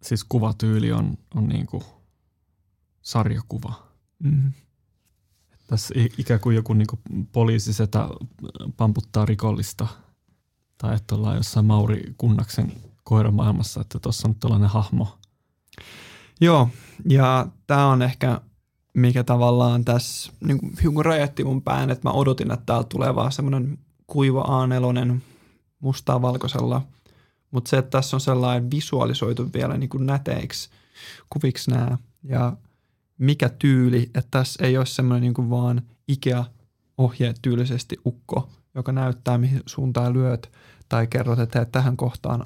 Siis 0.03 0.25
kuvatyyli 0.25 0.93
on, 0.93 1.19
on 1.35 1.49
niin 1.49 1.67
kuin 1.67 1.83
sarjakuva. 3.03 3.75
Mm. 4.23 4.53
Tässä 5.67 5.95
ikään 6.19 6.41
kuin 6.41 6.57
joku 6.57 6.73
niin 6.73 6.87
kuin 6.87 7.27
poliisi 7.33 7.73
setä 7.73 8.09
pamputtaa 8.77 9.27
rikollista 9.27 9.87
tai 10.79 10.97
että 10.97 11.15
ollaan 11.15 11.37
jossain 11.37 11.67
Mauri 11.67 12.15
Kunnaksen 12.19 12.73
koiramaailmassa, 13.05 13.81
että 13.81 13.99
tuossa 13.99 14.29
on 14.29 14.35
tällainen 14.35 14.69
hahmo. 14.69 15.19
Joo, 16.41 16.69
ja 17.09 17.47
tämä 17.67 17.87
on 17.87 18.03
ehkä 18.03 18.41
mikä 18.95 19.25
tavallaan 19.25 19.85
tässä 19.85 20.33
niin 20.41 20.59
kuin 20.59 20.73
hiukan 20.83 21.05
rajoitti 21.05 21.45
mun 21.45 21.63
pään, 21.63 21.91
että 21.91 22.09
mä 22.09 22.13
odotin, 22.13 22.51
että 22.51 22.67
täältä 22.67 22.89
tulee 22.89 23.15
vaan 23.15 23.33
semmoinen 23.33 23.79
kuiva 24.07 24.43
A4 24.43 25.21
mustaa 25.81 26.23
valkoisella, 26.23 26.83
mutta 27.51 27.71
se, 27.71 27.79
että 27.79 27.91
tässä 27.91 28.17
on 28.17 28.21
sellainen 28.21 28.71
visualisoitu 28.71 29.53
vielä 29.55 29.77
niin 29.77 29.91
kuin 29.91 30.07
näteiksi 30.07 30.71
kuviksi 31.31 31.71
nämä 31.71 31.99
ja 32.23 32.57
mikä 33.19 33.49
tyyli, 33.49 34.03
että 34.03 34.29
tässä 34.31 34.65
ei 34.65 34.77
ole 34.77 34.87
semmoinen 34.87 35.23
niin 35.23 35.35
kuin 35.35 35.51
vaan 35.51 35.83
Ikea 36.09 36.45
ohje 36.99 37.35
tyylisesti 37.43 37.97
ukko, 38.07 38.51
joka 38.75 38.93
näyttää 38.93 39.39
mihin 39.39 39.63
suuntaan 39.67 40.13
lyöt 40.13 40.53
tai 40.89 41.07
kerrot, 41.07 41.39
että 41.39 41.65
tähän 41.65 41.97
kohtaan 41.97 42.45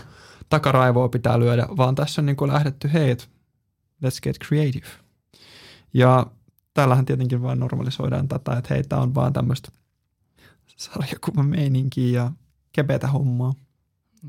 takaraivoa 0.48 1.08
pitää 1.08 1.38
lyödä, 1.38 1.66
vaan 1.76 1.94
tässä 1.94 2.20
on 2.20 2.26
niin 2.26 2.36
kuin 2.36 2.52
lähdetty, 2.52 2.92
hei, 2.92 3.14
let's 4.04 4.20
get 4.22 4.36
creative. 4.48 4.86
Ja 5.94 6.26
täällähän 6.74 7.04
tietenkin 7.04 7.42
vain 7.42 7.60
normalisoidaan 7.60 8.28
tätä, 8.28 8.52
että 8.52 8.74
hei, 8.74 8.84
tämä 8.84 9.02
on 9.02 9.14
vaan 9.14 9.32
tämmöistä 9.32 9.72
sarjakuvan 10.76 11.46
meininkiä 11.46 12.20
ja 12.20 12.32
kepetä 12.72 13.08
hommaa. 13.08 13.54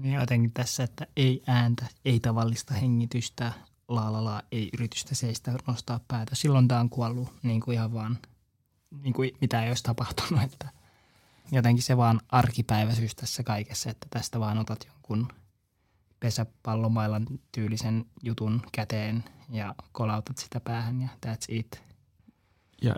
Niin 0.02 0.14
jotenkin 0.14 0.52
tässä, 0.52 0.84
että 0.84 1.08
ei 1.16 1.44
ääntä, 1.48 1.86
ei 2.06 2.20
tavallista 2.20 2.74
hengitystä, 2.74 3.54
la 3.88 4.12
la 4.12 4.24
la, 4.24 4.42
ei 4.52 4.70
yritystä 4.74 5.16
seistä 5.16 5.58
nostaa 5.68 6.00
päätä. 6.08 6.36
Silloin 6.36 6.68
tämä 6.68 6.80
on 6.80 6.90
kuollut 6.90 7.34
niin 7.44 7.62
kuin 7.62 7.76
ihan 7.76 7.94
vaan, 7.94 8.18
niin 9.02 9.14
kuin 9.14 9.32
mitä 9.42 9.64
ei 9.64 9.70
olisi 9.70 9.84
tapahtunut. 9.84 10.44
Että 10.44 10.70
jotenkin 11.52 11.84
se 11.84 11.98
vaan 11.98 12.22
arkipäiväisyys 12.30 13.16
tässä 13.16 13.44
kaikessa, 13.44 13.90
että 13.90 14.08
tästä 14.10 14.40
vaan 14.40 14.58
otat 14.58 14.88
jonkun 14.88 15.28
pesäpallomailan 16.20 17.28
tyylisen 17.52 18.06
jutun 18.24 18.62
käteen 18.72 19.24
ja 19.50 19.76
kolautat 19.92 20.38
sitä 20.38 20.60
päähän 20.60 21.02
ja 21.02 21.08
that's 21.26 21.46
it. 21.48 21.84
Ja, 22.82 22.96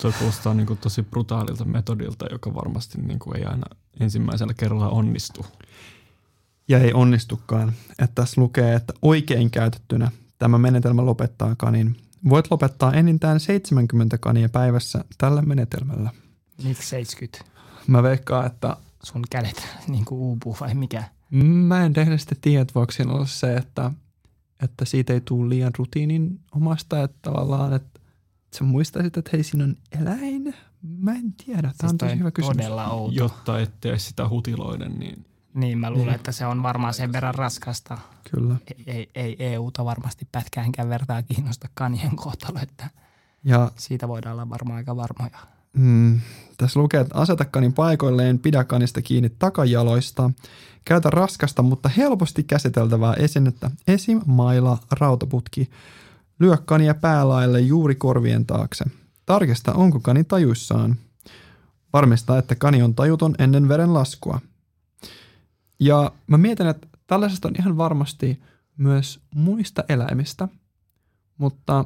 tuo 0.00 0.12
kuulostaa 0.18 0.54
niin 0.54 0.66
kuin 0.66 0.78
tosi 0.78 1.02
brutaalilta 1.02 1.64
metodilta, 1.64 2.26
joka 2.30 2.54
varmasti 2.54 3.00
niin 3.00 3.18
kuin 3.18 3.36
ei 3.36 3.44
aina 3.44 3.66
ensimmäisellä 4.00 4.54
kerralla 4.54 4.88
onnistu. 4.88 5.46
Ja 6.68 6.78
ei 6.78 6.92
onnistukaan. 6.92 7.72
Että 7.90 8.14
tässä 8.14 8.40
lukee, 8.40 8.74
että 8.74 8.92
oikein 9.02 9.50
käytettynä 9.50 10.10
tämä 10.38 10.58
menetelmä 10.58 11.06
lopettaa 11.06 11.54
kanin. 11.54 11.96
Voit 12.28 12.50
lopettaa 12.50 12.92
enintään 12.92 13.40
70 13.40 14.18
kania 14.18 14.48
päivässä 14.48 15.04
tällä 15.18 15.42
menetelmällä. 15.42 16.10
Miksi 16.64 16.88
70? 16.88 17.50
Mä 17.86 18.02
veikkaan, 18.02 18.46
että... 18.46 18.76
Sun 19.02 19.22
kädet 19.30 19.68
niin 19.88 20.04
kuin 20.04 20.18
uupuu 20.18 20.56
vai 20.60 20.74
mikä? 20.74 21.04
Mä 21.30 21.84
en 21.84 21.92
että 22.60 22.74
voiko 22.74 22.92
siinä 22.92 23.12
olla 23.12 23.26
se, 23.26 23.54
että, 23.54 23.90
että 24.62 24.84
siitä 24.84 25.12
ei 25.12 25.20
tule 25.20 25.48
liian 25.48 25.72
rutiinin 25.78 26.40
omasta, 26.52 27.02
että 27.02 27.18
tavallaan, 27.22 27.72
että 27.72 28.00
sä 28.58 28.64
muistaisit, 28.64 29.16
että 29.16 29.30
hei, 29.32 29.42
siinä 29.42 29.64
on 29.64 29.76
eläin. 30.00 30.54
Mä 30.82 31.12
en 31.12 31.32
tiedä. 31.32 31.62
Tämä 31.62 31.72
siis 31.80 31.92
on 31.92 31.98
tosi 31.98 32.18
hyvä 32.18 32.30
kysymys. 32.30 32.56
Todella 32.56 32.86
outo. 32.86 33.14
Jotta 33.14 33.60
ettei 33.60 33.98
sitä 33.98 34.28
hutiloida, 34.28 34.88
niin... 34.88 35.26
Niin, 35.54 35.78
mä 35.78 35.90
luulen, 35.90 36.06
niin. 36.06 36.14
että 36.14 36.32
se 36.32 36.46
on 36.46 36.62
varmaan 36.62 36.94
sen 36.94 37.12
verran 37.12 37.34
raskasta. 37.34 37.98
Kyllä. 38.30 38.56
Ei, 38.66 38.84
ei, 38.86 39.10
ei 39.14 39.36
EUta 39.38 39.84
varmasti 39.84 40.28
pätkäänkään 40.32 40.88
vertaa 40.88 41.22
kiinnosta 41.22 41.68
kanien 41.74 42.16
kohtalo, 42.16 42.58
että 42.62 42.90
ja, 43.44 43.70
siitä 43.76 44.08
voidaan 44.08 44.32
olla 44.32 44.50
varmaan 44.50 44.76
aika 44.76 44.96
varmoja. 44.96 45.38
Mm, 45.72 46.20
tässä 46.56 46.80
lukee, 46.80 47.00
että 47.00 47.14
aseta 47.14 47.44
kanin 47.44 47.72
paikoilleen, 47.72 48.38
pidä 48.38 48.64
kanista 48.64 49.02
kiinni 49.02 49.30
takajaloista, 49.38 50.30
käytä 50.84 51.10
raskasta, 51.10 51.62
mutta 51.62 51.88
helposti 51.88 52.42
käsiteltävää 52.42 53.14
esinettä, 53.14 53.70
esim. 53.88 54.20
maila, 54.26 54.78
rautaputki, 54.90 55.70
lyö 56.40 56.56
kania 56.56 56.94
päälaille 56.94 57.60
juuri 57.60 57.94
korvien 57.94 58.46
taakse. 58.46 58.84
Tarkista, 59.26 59.72
onko 59.72 60.00
kani 60.00 60.24
tajuissaan. 60.24 60.96
Varmista, 61.92 62.38
että 62.38 62.54
kani 62.54 62.82
on 62.82 62.94
tajuton 62.94 63.34
ennen 63.38 63.68
veren 63.68 63.94
laskua. 63.94 64.40
Ja 65.80 66.12
mä 66.26 66.38
mietin, 66.38 66.66
että 66.66 66.88
tällaisesta 67.06 67.48
on 67.48 67.54
ihan 67.58 67.76
varmasti 67.76 68.42
myös 68.76 69.20
muista 69.34 69.84
eläimistä, 69.88 70.48
mutta 71.38 71.84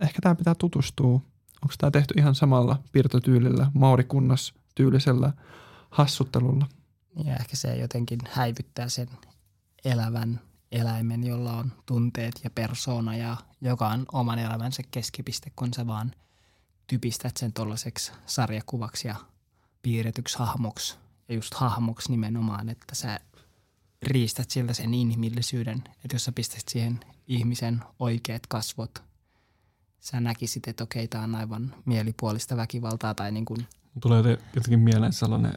ehkä 0.00 0.18
tämä 0.22 0.34
pitää 0.34 0.54
tutustua 0.54 1.20
Onko 1.62 1.74
tämä 1.78 1.90
tehty 1.90 2.14
ihan 2.16 2.34
samalla 2.34 2.82
piirtotyylillä, 2.92 3.70
maurikunnas 3.74 4.54
tyylisellä 4.74 5.32
hassuttelulla? 5.90 6.66
Ja 7.24 7.36
ehkä 7.36 7.56
se 7.56 7.76
jotenkin 7.76 8.18
häivyttää 8.30 8.88
sen 8.88 9.08
elävän 9.84 10.40
eläimen, 10.72 11.24
jolla 11.24 11.52
on 11.52 11.72
tunteet 11.86 12.40
ja 12.44 12.50
persoona 12.50 13.16
ja 13.16 13.36
joka 13.60 13.88
on 13.88 14.06
oman 14.12 14.38
elämänsä 14.38 14.82
keskipiste, 14.90 15.52
kun 15.56 15.74
sä 15.74 15.86
vaan 15.86 16.12
typistät 16.86 17.36
sen 17.36 17.52
tuollaiseksi 17.52 18.12
sarjakuvaksi 18.26 19.08
ja 19.08 19.16
piirretyksi 19.82 20.38
hahmoksi. 20.38 20.96
Ja 21.28 21.34
just 21.34 21.54
hahmoksi 21.54 22.10
nimenomaan, 22.10 22.68
että 22.68 22.94
sä 22.94 23.20
riistät 24.02 24.50
siltä 24.50 24.74
sen 24.74 24.94
inhimillisyyden. 24.94 25.82
Että 26.04 26.14
jos 26.14 26.24
sä 26.24 26.32
pistät 26.32 26.68
siihen 26.68 27.00
ihmisen 27.26 27.82
oikeat 27.98 28.46
kasvot– 28.46 29.02
sä 30.02 30.20
näkisit, 30.20 30.68
että 30.68 30.84
okei, 30.84 31.08
tämä 31.08 31.24
on 31.24 31.34
aivan 31.34 31.74
mielipuolista 31.84 32.56
väkivaltaa 32.56 33.14
tai 33.14 33.32
niin 33.32 33.44
kuin. 33.44 33.66
Tulee 34.00 34.38
jotenkin 34.54 34.80
mieleen 34.80 35.12
sellainen 35.12 35.52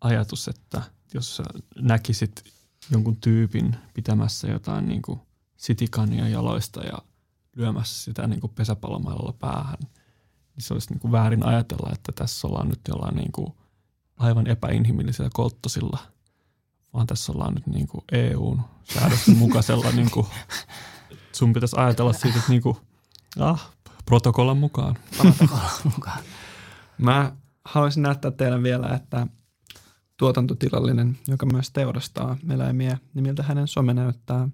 ajatus, 0.00 0.48
että 0.48 0.82
jos 1.14 1.36
sä 1.36 1.42
näkisit 1.80 2.44
jonkun 2.90 3.16
tyypin 3.16 3.76
pitämässä 3.94 4.48
jotain 4.48 4.88
niin 4.88 5.02
kuin 5.02 5.20
sitikania 5.56 6.28
jaloista 6.28 6.80
ja 6.80 6.98
lyömässä 7.56 8.04
sitä 8.04 8.26
niin 8.26 8.40
kuin 8.40 8.52
pesäpallomailalla 8.54 9.32
päähän, 9.32 9.78
niin 10.54 10.62
se 10.62 10.74
olisi 10.74 10.90
niin 10.90 11.00
kuin 11.00 11.12
väärin 11.12 11.46
ajatella, 11.46 11.90
että 11.92 12.12
tässä 12.12 12.48
ollaan 12.48 12.68
nyt 12.68 12.80
jollain 12.88 13.16
niin 13.16 13.32
kuin 13.32 13.52
aivan 14.16 14.46
epäinhimillisellä 14.46 15.30
kolttosilla, 15.34 15.98
vaan 16.94 17.06
tässä 17.06 17.32
ollaan 17.32 17.54
nyt 17.54 17.66
niin 17.66 17.86
kuin 17.86 18.04
EUn 18.12 18.62
säädösten 18.94 19.36
mukaisella, 19.44 19.90
niin 19.90 20.10
kuin, 20.10 20.26
sun 21.32 21.52
pitäisi 21.52 21.76
ajatella 21.78 22.12
siitä, 22.12 22.38
että 22.38 22.50
niin 22.50 22.62
kuin, 22.62 22.76
ah, 23.40 23.70
Protokollan 24.04 24.58
mukaan. 24.58 24.98
Protokollan 25.16 25.70
mukaan. 25.84 26.20
Mä 26.98 27.32
haluaisin 27.64 28.02
näyttää 28.02 28.30
teille 28.30 28.62
vielä, 28.62 28.88
että 28.88 29.26
tuotantotilallinen, 30.18 31.18
joka 31.28 31.46
myös 31.46 31.70
teurastaa 31.70 32.36
eläimiä, 32.50 32.98
niin 33.14 33.22
miltä 33.22 33.42
hänen 33.42 33.68
some 33.68 33.94
näyttää. 33.94 34.48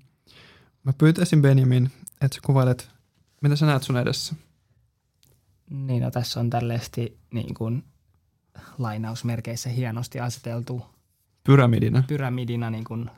Mä 0.85 0.93
pyytäisin 0.99 1.43
Benjamin, 1.43 1.91
että 2.21 2.35
sä 2.35 2.41
kuvailet, 2.45 2.91
mitä 3.41 3.57
sä 3.57 3.67
näet 3.67 3.83
sun 3.83 3.97
edessä. 3.97 4.35
Niin, 5.71 6.03
no 6.03 6.11
tässä 6.11 6.41
on 6.41 6.51
tällaisesti 6.51 7.19
niin 7.31 7.55
kuin 7.55 7.85
lainausmerkeissä 8.79 9.71
hienosti 9.71 10.21
aseteltu 10.21 10.87
Pyramidina. 11.45 12.05
pyramidina 12.09 12.71
niin 12.71 12.85
kuin 12.85 13.11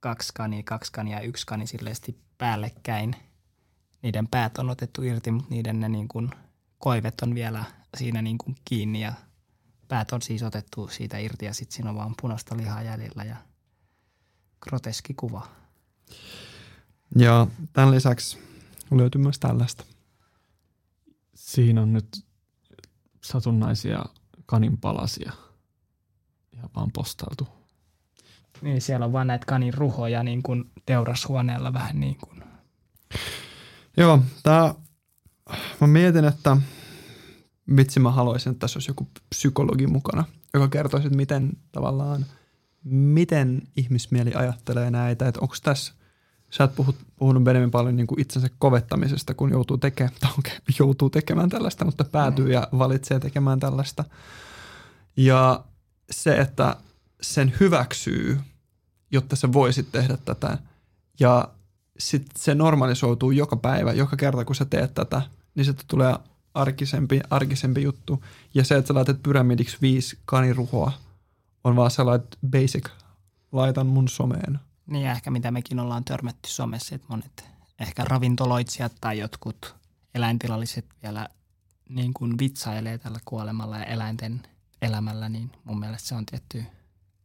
kaksi 0.00 0.32
kani, 0.34 0.62
kaksi 0.62 0.92
kani 0.92 1.12
ja 1.12 1.20
yksi 1.20 1.46
kani 1.46 1.66
silleesti 1.66 2.18
päällekkäin. 2.38 3.16
Niiden 4.02 4.28
päät 4.28 4.58
on 4.58 4.70
otettu 4.70 5.02
irti, 5.02 5.30
mutta 5.30 5.50
niiden 5.50 5.80
ne 5.80 5.88
niin 5.88 6.08
kuin 6.08 6.30
koivet 6.78 7.20
on 7.22 7.34
vielä 7.34 7.64
siinä 7.96 8.22
niin 8.22 8.38
kuin 8.38 8.56
kiinni 8.64 9.00
ja 9.00 9.12
päät 9.88 10.12
on 10.12 10.22
siis 10.22 10.42
otettu 10.42 10.88
siitä 10.88 11.18
irti 11.18 11.44
ja 11.44 11.54
sitten 11.54 11.74
siinä 11.76 11.90
on 11.90 11.96
vaan 11.96 12.14
punaista 12.20 12.56
lihaa 12.56 12.82
jäljellä 12.82 13.24
ja 13.24 13.36
groteski 14.60 15.14
kuva. 15.14 15.48
Ja 17.16 17.46
tämän 17.72 17.90
lisäksi 17.90 18.38
löytyy 18.90 19.20
myös 19.20 19.38
tällaista. 19.38 19.84
Siinä 21.34 21.82
on 21.82 21.92
nyt 21.92 22.24
satunnaisia 23.24 24.04
kaninpalasia 24.46 25.32
ihan 26.54 26.70
vaan 26.76 26.92
postailtu. 26.92 27.48
Niin, 28.62 28.82
siellä 28.82 29.06
on 29.06 29.12
vaan 29.12 29.26
näitä 29.26 29.46
kanin 29.46 29.74
ruhoja 29.74 30.22
niin 30.22 30.42
kuin 30.42 30.70
teurashuoneella 30.86 31.72
vähän 31.72 32.00
niin 32.00 32.16
kuin. 32.16 32.44
Joo, 33.96 34.22
tää, 34.42 34.74
mä 35.80 35.86
mietin, 35.86 36.24
että 36.24 36.56
vitsi 37.76 38.00
mä 38.00 38.10
haluaisin, 38.10 38.50
että 38.50 38.60
tässä 38.60 38.76
olisi 38.76 38.90
joku 38.90 39.08
psykologi 39.28 39.86
mukana, 39.86 40.24
joka 40.54 40.68
kertoisi, 40.68 41.06
että 41.06 41.16
miten 41.16 41.52
tavallaan, 41.72 42.26
miten 42.84 43.62
ihmismieli 43.76 44.34
ajattelee 44.34 44.90
näitä, 44.90 45.28
että 45.28 45.40
onko 45.40 45.54
tässä, 45.62 45.92
sä 46.50 46.64
oot 46.64 46.74
puhut, 46.74 46.96
puhunut 47.16 47.48
enemmän 47.48 47.70
paljon 47.70 47.96
niin 47.96 48.06
kuin 48.06 48.20
itsensä 48.20 48.48
kovettamisesta, 48.58 49.34
kun 49.34 49.50
joutuu, 49.50 49.78
teke, 49.78 50.10
joutuu 50.78 51.10
tekemään 51.10 51.48
tällaista, 51.48 51.84
mutta 51.84 52.04
päätyy 52.04 52.52
ja 52.52 52.68
valitsee 52.78 53.20
tekemään 53.20 53.60
tällaista. 53.60 54.04
Ja 55.16 55.64
se, 56.10 56.36
että 56.36 56.76
sen 57.20 57.52
hyväksyy, 57.60 58.40
jotta 59.10 59.36
se 59.36 59.52
voisi 59.52 59.82
tehdä 59.82 60.16
tätä. 60.24 60.58
Ja 61.20 61.48
sitten 61.98 62.42
se 62.42 62.54
normalisoituu 62.54 63.30
joka 63.30 63.56
päivä, 63.56 63.92
joka 63.92 64.16
kerta 64.16 64.44
kun 64.44 64.56
sä 64.56 64.64
teet 64.64 64.94
tätä, 64.94 65.22
niin 65.54 65.64
se 65.64 65.74
tulee 65.88 66.14
arkisempi, 66.54 67.20
arkisempi 67.30 67.82
juttu. 67.82 68.24
Ja 68.54 68.64
se, 68.64 68.76
että 68.76 68.88
sä 68.88 68.94
laitat 68.94 69.22
pyramidiksi 69.22 69.76
viisi 69.82 70.18
kaniruhoa, 70.24 70.92
on 71.64 71.76
vaan 71.76 71.90
sellainen 71.90 72.28
basic, 72.50 72.88
laitan 73.52 73.86
mun 73.86 74.08
someen. 74.08 74.60
Niin 74.86 75.06
ehkä 75.06 75.30
mitä 75.30 75.50
mekin 75.50 75.80
ollaan 75.80 76.04
törmätty 76.04 76.48
somessa, 76.48 76.94
että 76.94 77.06
monet 77.10 77.44
ehkä 77.80 78.04
ravintoloitsijat 78.04 78.92
tai 79.00 79.18
jotkut 79.18 79.74
eläintilalliset 80.14 80.86
vielä 81.02 81.28
niin 81.88 82.14
kuin 82.14 82.38
vitsailee 82.38 82.98
tällä 82.98 83.18
kuolemalla 83.24 83.78
ja 83.78 83.84
eläinten 83.84 84.42
elämällä, 84.82 85.28
niin 85.28 85.52
mun 85.64 85.80
mielestä 85.80 86.08
se 86.08 86.14
on 86.14 86.26
tietty 86.26 86.64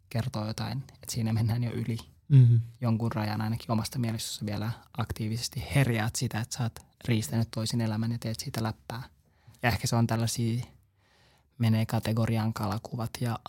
kertoo 0.10 0.48
jotain, 0.48 0.78
että 0.78 1.12
siinä 1.12 1.34
mennään 1.34 1.64
jo 1.64 1.72
yli 1.72 1.98
Mm-hmm. 2.30 2.60
jonkun 2.82 3.12
rajan 3.12 3.42
ainakin 3.42 3.72
omasta 3.72 4.00
mielestä 4.00 4.46
vielä 4.46 4.72
aktiivisesti 4.98 5.64
herjaat 5.76 6.16
sitä, 6.16 6.40
että 6.40 6.58
sä 6.58 6.64
oot 6.64 6.80
riistänyt 7.08 7.48
toisin 7.52 7.82
elämän 7.82 8.12
ja 8.12 8.18
teet 8.20 8.40
siitä 8.40 8.64
läppää. 8.64 9.04
Ja 9.68 9.72
ehkä 9.72 9.88
se 9.88 9.96
on 9.96 10.08
tällaisia, 10.08 10.64
menee 11.58 11.86
kategoriaan 11.86 12.54
kalakuvat 12.54 13.10
ja 13.20 13.40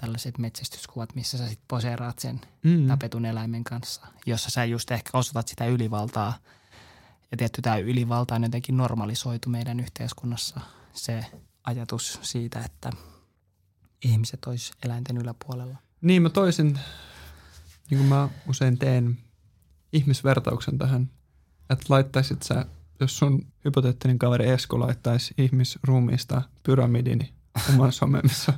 tällaiset 0.00 0.38
metsästyskuvat, 0.38 1.14
missä 1.14 1.38
sä 1.38 1.48
sit 1.48 1.60
poseeraat 1.68 2.18
sen 2.18 2.40
Mm. 2.62 2.86
tapetun 2.86 3.24
eläimen 3.24 3.64
kanssa, 3.64 4.06
jossa 4.26 4.50
sä 4.50 4.64
just 4.64 4.90
ehkä 4.90 5.10
osoitat 5.18 5.48
sitä 5.48 5.66
ylivaltaa. 5.66 6.38
Ja 7.30 7.36
tietty 7.36 7.62
tämä 7.62 7.76
ylivalta 7.76 8.34
on 8.34 8.42
jotenkin 8.42 8.76
normalisoitu 8.76 9.48
meidän 9.48 9.80
yhteiskunnassa. 9.80 10.60
Se 10.92 11.24
ajatus 11.64 12.18
siitä, 12.22 12.60
että 12.60 12.90
ihmiset 14.04 14.44
olisi 14.46 14.72
eläinten 14.84 15.16
yläpuolella. 15.16 15.76
Niin 16.00 16.22
mä 16.22 16.30
toisin, 16.30 16.78
niin 17.90 17.98
kuin 17.98 18.08
mä 18.08 18.28
usein 18.48 18.78
teen, 18.78 19.18
ihmisvertauksen 19.92 20.78
tähän, 20.78 21.10
että 21.70 21.86
laittaisit 21.88 22.42
sä, 22.42 22.66
jos 23.00 23.18
sun 23.18 23.46
hypoteettinen 23.64 24.18
kaveri 24.18 24.48
Esko 24.48 24.80
laittaisi 24.80 25.34
ihmisruumiista 25.38 26.42
pyramidin 26.62 27.28
oman 27.74 27.92
somen, 27.92 28.20
missä 28.22 28.52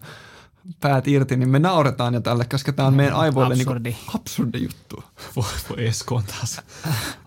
päät 0.80 1.08
irti, 1.08 1.36
niin 1.36 1.48
me 1.48 1.58
nauretaan 1.58 2.14
jo 2.14 2.20
tälle, 2.20 2.44
koska 2.44 2.72
tämä 2.72 2.88
on 2.88 2.94
meidän 2.94 3.16
aivoille 3.16 3.54
niin 3.54 3.68
Absurdi. 3.68 3.96
absurdi 4.14 4.62
juttu. 4.62 5.04
Voi, 5.36 5.44
voi 5.70 5.86
Esko 5.86 6.14
on 6.14 6.24
taas. 6.24 6.60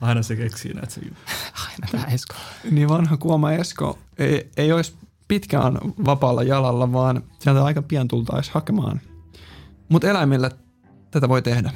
Aina 0.01 0.23
se 0.23 0.35
keksii 0.35 0.73
näitä 0.73 0.93
se 0.93 1.01
juttu. 1.01 1.31
Aina 1.65 1.87
tämä 1.91 2.03
Esko. 2.03 2.35
Niin 2.71 2.89
vanha 2.89 3.17
kuoma 3.17 3.51
Esko 3.51 3.99
ei, 4.17 4.49
ei 4.57 4.71
olisi 4.71 4.95
pitkään 5.27 5.77
vapaalla 6.05 6.43
jalalla, 6.43 6.91
vaan 6.91 7.23
sieltä 7.39 7.63
aika 7.63 7.81
pian 7.81 8.07
tultaisi 8.07 8.51
hakemaan. 8.53 9.01
Mutta 9.89 10.09
eläimille 10.09 10.51
tätä 11.11 11.29
voi 11.29 11.41
tehdä. 11.41 11.73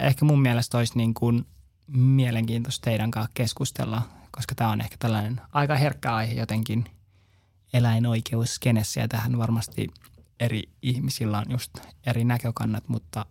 Ehkä 0.00 0.24
mun 0.24 0.42
mielestä 0.42 0.78
olisi 0.78 0.96
niin 0.96 1.14
kuin 1.14 1.46
mielenkiintoista 1.86 2.84
teidän 2.84 3.10
kanssa 3.10 3.30
keskustella, 3.34 4.02
koska 4.30 4.54
tämä 4.54 4.70
on 4.70 4.80
ehkä 4.80 4.96
tällainen 4.98 5.40
aika 5.52 5.74
herkkä 5.74 6.14
aihe 6.14 6.34
jotenkin 6.34 6.84
eläinoikeuskenessä 7.72 9.00
ja 9.00 9.08
tähän 9.08 9.38
varmasti 9.38 9.88
eri 10.40 10.62
ihmisillä 10.82 11.38
on 11.38 11.50
just 11.50 11.78
eri 12.06 12.24
näkökannat, 12.24 12.88
mutta 12.88 13.26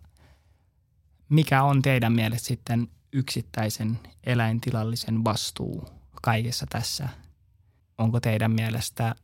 mikä 1.28 1.62
on 1.62 1.82
teidän 1.82 2.12
mielestä 2.12 2.48
sitten 2.48 2.88
yksittäisen 3.12 3.98
eläintilallisen 4.24 5.24
vastuu 5.24 5.88
kaikessa 6.22 6.66
tässä? 6.70 7.08
Onko 7.98 8.20
teidän 8.20 8.52
mielestä 8.52 9.14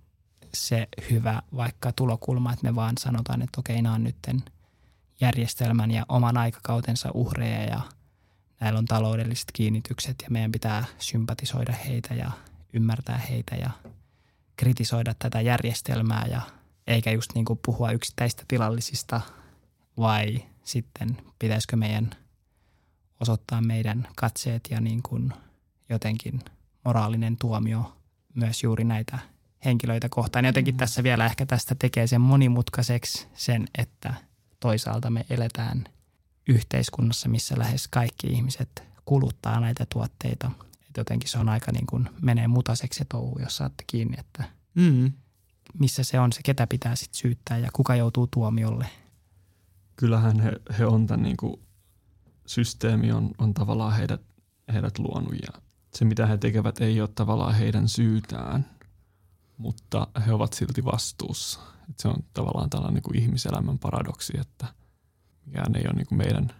se 0.55 0.89
hyvä 1.11 1.43
vaikka 1.57 1.93
tulokulma, 1.93 2.53
että 2.53 2.67
me 2.67 2.75
vaan 2.75 2.95
sanotaan, 2.99 3.43
että 3.43 3.61
okei, 3.61 3.83
nämä 3.83 3.95
on 3.95 4.05
nytten 4.05 4.43
järjestelmän 5.21 5.91
ja 5.91 6.07
oman 6.09 6.37
aikakautensa 6.37 7.11
uhreja 7.15 7.63
ja 7.63 7.81
näillä 8.61 8.79
on 8.79 8.85
taloudelliset 8.85 9.47
kiinnitykset 9.53 10.17
ja 10.23 10.31
meidän 10.31 10.53
pitää 10.53 10.85
sympatisoida 10.99 11.73
heitä 11.73 12.15
ja 12.15 12.31
ymmärtää 12.73 13.19
heitä 13.19 13.57
ja 13.57 13.71
kritisoida 14.57 15.15
tätä 15.19 15.41
järjestelmää 15.41 16.27
ja 16.31 16.41
eikä 16.87 17.11
just 17.11 17.31
niin 17.35 17.45
kuin 17.45 17.59
puhua 17.67 17.91
yksittäistä 17.91 18.45
tilallisista 18.49 19.21
vai 19.97 20.43
sitten 20.65 21.17
pitäisikö 21.39 21.77
meidän 21.77 22.11
osoittaa 23.21 23.61
meidän 23.61 24.09
katseet 24.17 24.69
ja 24.71 24.81
niin 24.81 25.03
kuin 25.03 25.33
jotenkin 25.89 26.41
moraalinen 26.85 27.37
tuomio 27.37 27.97
myös 28.35 28.63
juuri 28.63 28.85
näitä 28.85 29.19
henkilöitä 29.65 30.09
kohtaan. 30.09 30.45
Jotenkin 30.45 30.77
tässä 30.77 31.03
vielä 31.03 31.27
ehkä 31.27 31.47
tästä 31.47 31.75
tekee 31.75 32.07
sen 32.07 32.21
monimutkaiseksi 32.21 33.27
sen, 33.35 33.67
että 33.79 34.15
toisaalta 34.61 35.11
me 35.11 35.27
eletään 35.31 35.85
yhteiskunnassa, 36.49 37.29
missä 37.29 37.59
lähes 37.59 37.89
kaikki 37.89 38.27
ihmiset 38.27 38.83
kuluttaa 39.05 39.61
näitä 39.61 39.87
tuotteita. 39.93 40.51
Et 40.89 40.97
jotenkin 40.97 41.29
se 41.31 41.39
on 41.39 41.49
aika 41.49 41.73
niin 41.73 41.87
kuin 41.87 42.09
menee 42.23 42.49
mutaseksi 42.49 42.99
se 42.99 43.05
touhu, 43.09 43.39
jos 43.43 43.57
saatte 43.57 43.85
kiinni, 43.87 44.17
että 44.21 44.45
Mm. 44.77 45.13
missä 45.79 46.05
se 46.05 46.21
on 46.21 46.33
se, 46.33 46.41
ketä 46.45 46.67
pitää 46.67 46.97
sitten 46.97 47.19
syyttää 47.19 47.59
ja 47.59 47.69
kuka 47.73 47.97
joutuu 47.97 48.27
tuomiolle. 48.27 48.87
Kyllähän 49.97 50.41
he, 50.41 50.53
he 50.79 50.87
on 50.87 51.07
tämän 51.07 51.23
niin 51.23 51.37
kuin, 51.37 51.61
systeemi 52.47 53.13
on, 53.13 53.31
on 53.39 53.55
tavallaan 53.55 53.97
heidät, 53.97 54.21
heidät 54.73 54.99
luonut 54.99 55.33
ja 55.33 55.61
se 55.95 56.05
mitä 56.05 56.27
he 56.27 56.39
tekevät 56.39 56.81
ei 56.81 57.01
ole 57.01 57.09
tavallaan 57.15 57.55
heidän 57.55 57.89
syytään, 57.89 58.67
mutta 59.59 60.07
he 60.27 60.33
ovat 60.33 60.53
silti 60.53 60.85
vastuussa. 60.85 61.61
Et 61.91 61.99
se 61.99 62.09
on 62.09 62.25
tavallaan 62.35 62.71
tällainen 62.71 62.95
niin 62.95 63.03
kuin 63.03 63.19
ihmiselämän 63.19 63.79
paradoksi, 63.79 64.33
että 64.41 64.67
mikään 65.47 65.77
ei 65.77 65.85
ole 65.87 65.95
niin 65.95 66.07
kuin 66.07 66.19
meidän, 66.19 66.53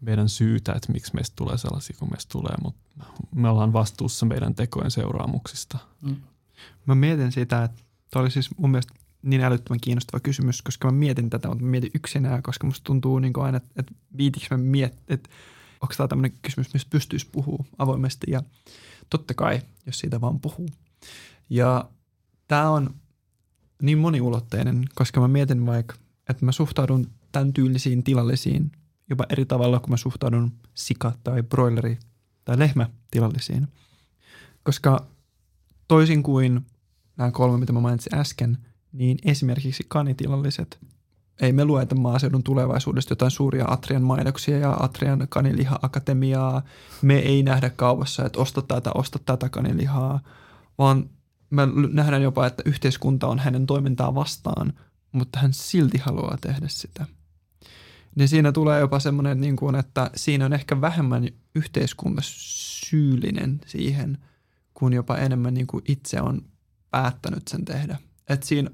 meidän 0.00 0.28
syytä, 0.28 0.72
että 0.72 0.92
miksi 0.92 1.14
meistä 1.14 1.36
tulee 1.36 1.58
sellaisia 1.58 1.96
kuin 1.98 2.10
meistä 2.10 2.32
tulee, 2.32 2.54
mutta 2.62 2.80
me 3.34 3.48
ollaan 3.48 3.72
vastuussa 3.72 4.26
meidän 4.26 4.54
tekojen 4.54 4.90
seuraamuksista. 4.90 5.78
Mä 6.86 6.94
mietin 6.94 7.32
sitä, 7.32 7.64
että 7.64 7.82
toi 8.10 8.22
oli 8.22 8.30
siis 8.30 8.50
mun 8.58 8.70
mielestä 8.70 8.94
niin 9.22 9.44
älyttömän 9.44 9.80
kiinnostava 9.80 10.20
kysymys, 10.20 10.62
koska 10.62 10.88
mä 10.90 10.98
mietin 10.98 11.30
tätä, 11.30 11.48
mutta 11.48 11.64
mä 11.64 11.70
mietin 11.70 11.90
yksinään, 11.94 12.42
koska 12.42 12.66
musta 12.66 12.84
tuntuu 12.84 13.18
niin 13.18 13.32
aina, 13.36 13.60
että, 13.76 13.94
viitiks 14.16 14.50
mä 14.50 14.56
miettiä, 14.56 15.14
että 15.14 15.30
onko 15.80 15.94
tämä 15.96 16.08
tämmöinen 16.08 16.38
kysymys, 16.42 16.74
mistä 16.74 16.90
pystyisi 16.90 17.28
puhua 17.32 17.64
avoimesti 17.78 18.30
ja 18.30 18.42
totta 19.10 19.34
kai, 19.34 19.60
jos 19.86 19.98
siitä 19.98 20.20
vaan 20.20 20.40
puhuu. 20.40 20.68
Ja 21.50 21.90
tämä 22.48 22.70
on 22.70 22.94
niin 23.82 23.98
moniulotteinen, 23.98 24.84
koska 24.94 25.20
mä 25.20 25.28
mietin 25.28 25.66
vaikka, 25.66 25.94
että 26.28 26.44
mä 26.44 26.52
suhtaudun 26.52 27.06
tämän 27.32 27.52
tyylisiin 27.52 28.04
tilallisiin 28.04 28.72
jopa 29.10 29.24
eri 29.30 29.44
tavalla, 29.44 29.80
kuin 29.80 29.90
mä 29.90 29.96
suhtaudun 29.96 30.52
sika- 30.74 31.12
tai 31.24 31.42
broileri- 31.42 31.98
tai 32.44 32.58
lehmätilallisiin. 32.58 33.68
Koska 34.62 35.06
toisin 35.88 36.22
kuin 36.22 36.66
nämä 37.16 37.30
kolme, 37.30 37.58
mitä 37.58 37.72
mä 37.72 37.80
mainitsin 37.80 38.18
äsken, 38.18 38.58
niin 38.92 39.18
esimerkiksi 39.24 39.84
kanitilalliset, 39.88 40.78
ei 41.40 41.52
me 41.52 41.64
lueta 41.64 41.94
maaseudun 41.94 42.42
tulevaisuudesta 42.42 43.12
jotain 43.12 43.30
suuria 43.30 43.64
Atrian 43.68 44.02
mainoksia 44.02 44.58
ja 44.58 44.76
Atrian 44.80 45.26
kaniliha-akatemiaa. 45.28 46.62
Me 47.02 47.18
ei 47.18 47.42
nähdä 47.42 47.70
kaupassa, 47.70 48.24
että 48.24 48.40
osta 48.40 48.62
tätä, 48.62 48.90
osta 48.94 49.18
tätä 49.18 49.48
kanilihaa, 49.48 50.20
vaan 50.78 51.10
me 51.50 51.62
nähdään 51.92 52.22
jopa, 52.22 52.46
että 52.46 52.62
yhteiskunta 52.66 53.26
on 53.26 53.38
hänen 53.38 53.66
toimintaa 53.66 54.14
vastaan, 54.14 54.72
mutta 55.12 55.38
hän 55.38 55.52
silti 55.52 55.98
haluaa 55.98 56.38
tehdä 56.40 56.68
sitä. 56.68 57.06
Niin 58.14 58.28
siinä 58.28 58.52
tulee 58.52 58.80
jopa 58.80 59.00
semmoinen, 59.00 59.40
niin 59.40 59.56
kuin, 59.56 59.74
että 59.74 60.10
siinä 60.14 60.44
on 60.44 60.52
ehkä 60.52 60.80
vähemmän 60.80 61.28
yhteiskunta 61.54 62.22
syyllinen 62.24 63.60
siihen, 63.66 64.18
kun 64.74 64.92
jopa 64.92 65.16
enemmän 65.16 65.54
niin 65.54 65.66
kuin 65.66 65.84
itse 65.88 66.20
on 66.20 66.42
päättänyt 66.90 67.48
sen 67.48 67.64
tehdä. 67.64 67.98
Että 68.28 68.46
siinä, 68.46 68.70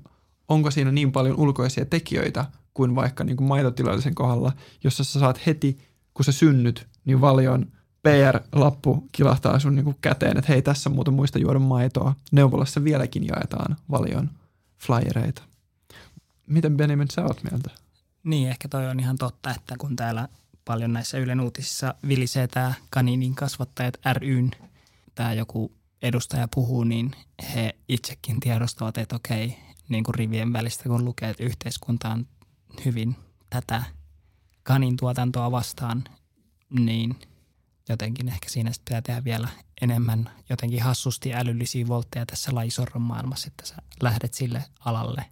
onko 0.49 0.71
siinä 0.71 0.93
niin 0.93 1.13
paljon 1.13 1.37
ulkoisia 1.37 1.85
tekijöitä 1.85 2.45
kuin 2.75 2.95
vaikka 2.95 3.25
niin 3.25 3.37
kuin 3.37 3.49
maitotilallisen 3.49 4.15
kohdalla, 4.15 4.53
jossa 4.85 5.05
sä 5.05 5.21
saat 5.21 5.47
heti, 5.47 5.79
kun 6.15 6.25
sä 6.25 6.33
synnyt, 6.33 6.87
niin 7.05 7.21
valion 7.21 7.73
PR-lappu 8.05 9.09
kilahtaa 9.13 9.59
sun 9.59 9.75
niin 9.75 9.85
kuin 9.85 9.97
käteen, 10.01 10.39
että 10.39 10.53
hei, 10.53 10.63
tässä 10.63 10.91
muuten 10.91 11.15
muista 11.15 11.39
juoda 11.39 11.59
maitoa. 11.59 12.15
Neuvolassa 12.33 12.85
vieläkin 12.85 13.27
jaetaan 13.27 13.77
valion 13.91 14.31
flyereita. 14.87 15.43
Miten 16.47 16.77
Benjamin 16.77 17.11
sä 17.11 17.23
oot 17.23 17.43
mieltä? 17.51 17.71
Niin, 18.25 18.49
ehkä 18.49 18.69
toi 18.69 18.87
on 18.87 19.01
ihan 19.01 19.19
totta, 19.19 19.51
että 19.51 19.75
kun 19.79 19.97
täällä 19.97 20.29
paljon 20.65 20.93
näissä 20.93 21.19
Ylen 21.19 21.41
uutisissa 21.41 21.95
vilisee 22.09 22.47
tämä 22.49 22.75
kaninin 22.91 23.35
kasvattajat 23.35 23.99
ryn, 24.13 24.51
tämä 25.15 25.33
joku 25.33 25.73
edustaja 26.03 26.49
puhuu, 26.55 26.85
niin 26.85 27.13
he 27.55 27.75
itsekin 27.89 28.41
tiedostavat, 28.41 28.99
että 28.99 29.17
okei, 29.17 29.57
niin 29.89 30.05
kuin 30.05 30.15
rivien 30.15 30.53
välistä 30.53 30.85
kun 30.85 31.05
lukee, 31.05 31.31
että 31.31 31.45
yhteiskunta 31.45 32.09
on 32.09 32.27
hyvin 32.85 33.17
tätä 33.51 33.83
kanin 34.63 34.97
tuotantoa 34.97 35.51
vastaan, 35.51 36.05
niin 36.71 37.17
jotenkin 37.89 38.29
ehkä 38.29 38.49
siinä 38.49 38.71
pitää 38.85 39.03
tehdä 39.03 39.25
vielä 39.25 39.49
enemmän 39.81 40.31
jotenkin 40.49 40.83
hassusti 40.83 41.35
älyllisiä 41.35 41.89
voltteja 41.89 42.27
tässä 42.27 42.55
lajisorron 42.55 43.03
maailmassa, 43.03 43.47
että 43.47 43.67
sä 43.67 43.77
lähdet 44.03 44.35
sille 44.35 44.65
alalle, 44.85 45.25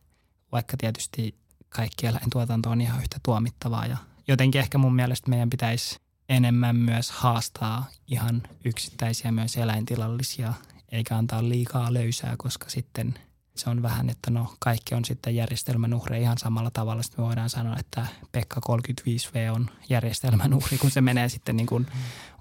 vaikka 0.52 0.76
tietysti 0.76 1.34
kaikki 1.68 2.06
eläintuotanto 2.06 2.70
on 2.70 2.80
ihan 2.80 3.00
yhtä 3.00 3.16
tuomittavaa 3.22 3.86
ja 3.86 3.96
jotenkin 4.28 4.60
ehkä 4.60 4.78
mun 4.78 4.94
mielestä 4.94 5.30
meidän 5.30 5.50
pitäisi 5.50 5.96
enemmän 6.28 6.76
myös 6.76 7.10
haastaa 7.10 7.88
ihan 8.06 8.42
yksittäisiä 8.64 9.32
myös 9.32 9.56
eläintilallisia, 9.56 10.54
eikä 10.92 11.16
antaa 11.16 11.48
liikaa 11.48 11.94
löysää, 11.94 12.34
koska 12.38 12.70
sitten 12.70 13.14
se 13.56 13.70
on 13.70 13.82
vähän, 13.82 14.10
että 14.10 14.30
no 14.30 14.54
kaikki 14.58 14.94
on 14.94 15.04
sitten 15.04 15.36
järjestelmän 15.36 15.94
uhre 15.94 16.20
ihan 16.20 16.38
samalla 16.38 16.70
tavalla. 16.70 17.02
Sitten 17.02 17.20
me 17.20 17.26
voidaan 17.26 17.50
sanoa, 17.50 17.76
että 17.78 18.06
Pekka 18.32 18.60
35V 18.68 19.50
on 19.54 19.70
järjestelmän 19.88 20.54
uhri, 20.54 20.78
kun 20.78 20.90
se 20.90 21.00
menee 21.00 21.28
sitten 21.28 21.56
niin 21.56 21.66
kuin 21.66 21.86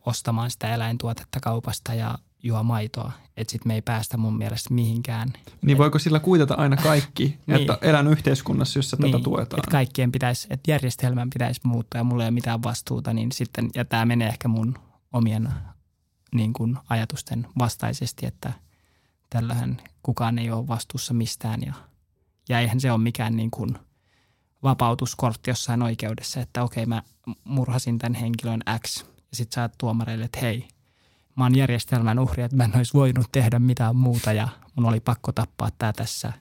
ostamaan 0.05 0.51
sitä 0.51 0.73
eläintuotetta 0.73 1.39
kaupasta 1.39 1.93
ja 1.93 2.17
juo 2.43 2.63
maitoa. 2.63 3.11
Että 3.37 3.51
sitten 3.51 3.67
me 3.69 3.73
ei 3.73 3.81
päästä 3.81 4.17
mun 4.17 4.37
mielestä 4.37 4.73
mihinkään. 4.73 5.33
Niin 5.61 5.77
voiko 5.77 5.99
sillä 5.99 6.19
kuitata 6.19 6.53
aina 6.53 6.77
kaikki, 6.77 7.23
niin. 7.47 7.61
että 7.61 7.77
elän 7.81 8.07
yhteiskunnassa, 8.07 8.79
jossa 8.79 8.97
niin. 8.99 9.11
tätä 9.11 9.23
tuetaan? 9.23 9.59
Että 9.59 9.71
kaikkien 9.71 10.11
pitäisi, 10.11 10.47
että 10.49 10.71
järjestelmän 10.71 11.29
pitäisi 11.29 11.61
muuttua 11.63 11.99
ja 11.99 12.03
mulla 12.03 12.23
ei 12.23 12.27
ole 12.27 12.31
mitään 12.31 12.63
vastuuta, 12.63 13.13
niin 13.13 13.31
sitten, 13.31 13.69
ja 13.75 13.85
tämä 13.85 14.05
menee 14.05 14.27
ehkä 14.27 14.47
mun 14.47 14.77
omien 15.13 15.49
niin 16.35 16.53
kuin 16.53 16.77
ajatusten 16.89 17.47
vastaisesti, 17.59 18.25
että 18.25 18.53
tällähän 19.29 19.81
kukaan 20.03 20.39
ei 20.39 20.51
ole 20.51 20.67
vastuussa 20.67 21.13
mistään 21.13 21.61
ja, 21.65 21.73
ja 22.49 22.59
eihän 22.59 22.79
se 22.79 22.91
ole 22.91 23.01
mikään 23.01 23.35
niin 23.35 23.51
kuin 23.51 23.77
vapautuskortti 24.63 25.49
jossain 25.49 25.81
oikeudessa, 25.81 26.41
että 26.41 26.63
okei 26.63 26.85
mä 26.85 27.03
murhasin 27.43 27.97
tämän 27.97 28.13
henkilön 28.13 28.61
X 28.87 29.05
ja 29.31 29.37
sitten 29.37 29.55
sä 29.55 29.69
tuomareille, 29.77 30.25
että 30.25 30.39
hei, 30.39 30.67
mä 31.35 31.45
oon 31.45 31.55
järjestelmän 31.55 32.19
uhri, 32.19 32.43
että 32.43 32.57
mä 32.57 32.63
en 32.63 32.77
olisi 32.77 32.93
voinut 32.93 33.27
tehdä 33.31 33.59
mitään 33.59 33.95
muuta 33.95 34.33
ja 34.33 34.47
mun 34.75 34.85
oli 34.85 34.99
pakko 34.99 35.31
tappaa 35.31 35.69
tämä 35.77 35.93
tässä 35.93 36.33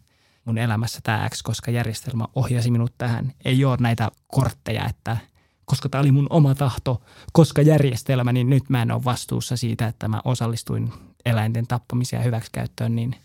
mun 0.45 0.59
elämässä 0.59 1.01
tämä 1.03 1.29
X, 1.29 1.43
koska 1.43 1.71
järjestelmä 1.71 2.25
ohjasi 2.35 2.71
minut 2.71 2.95
tähän. 2.99 3.33
Ei 3.45 3.65
ole 3.65 3.77
näitä 3.81 4.11
kortteja, 4.27 4.89
että 4.89 5.17
koska 5.65 5.89
tämä 5.89 6.03
oli 6.03 6.13
mun 6.13 6.27
oma 6.31 6.55
tahto, 6.55 7.03
koska 7.33 7.63
järjestelmä, 7.63 8.33
niin 8.33 8.51
nyt 8.51 8.69
mä 8.69 8.83
en 8.83 8.91
ole 8.91 9.05
vastuussa 9.05 9.57
siitä, 9.57 9.87
että 9.87 10.09
mä 10.09 10.21
osallistuin 10.25 10.93
eläinten 11.25 11.67
tappamiseen 11.67 12.21
ja 12.21 12.25
hyväksikäyttöön, 12.25 12.97
niin 12.97 13.17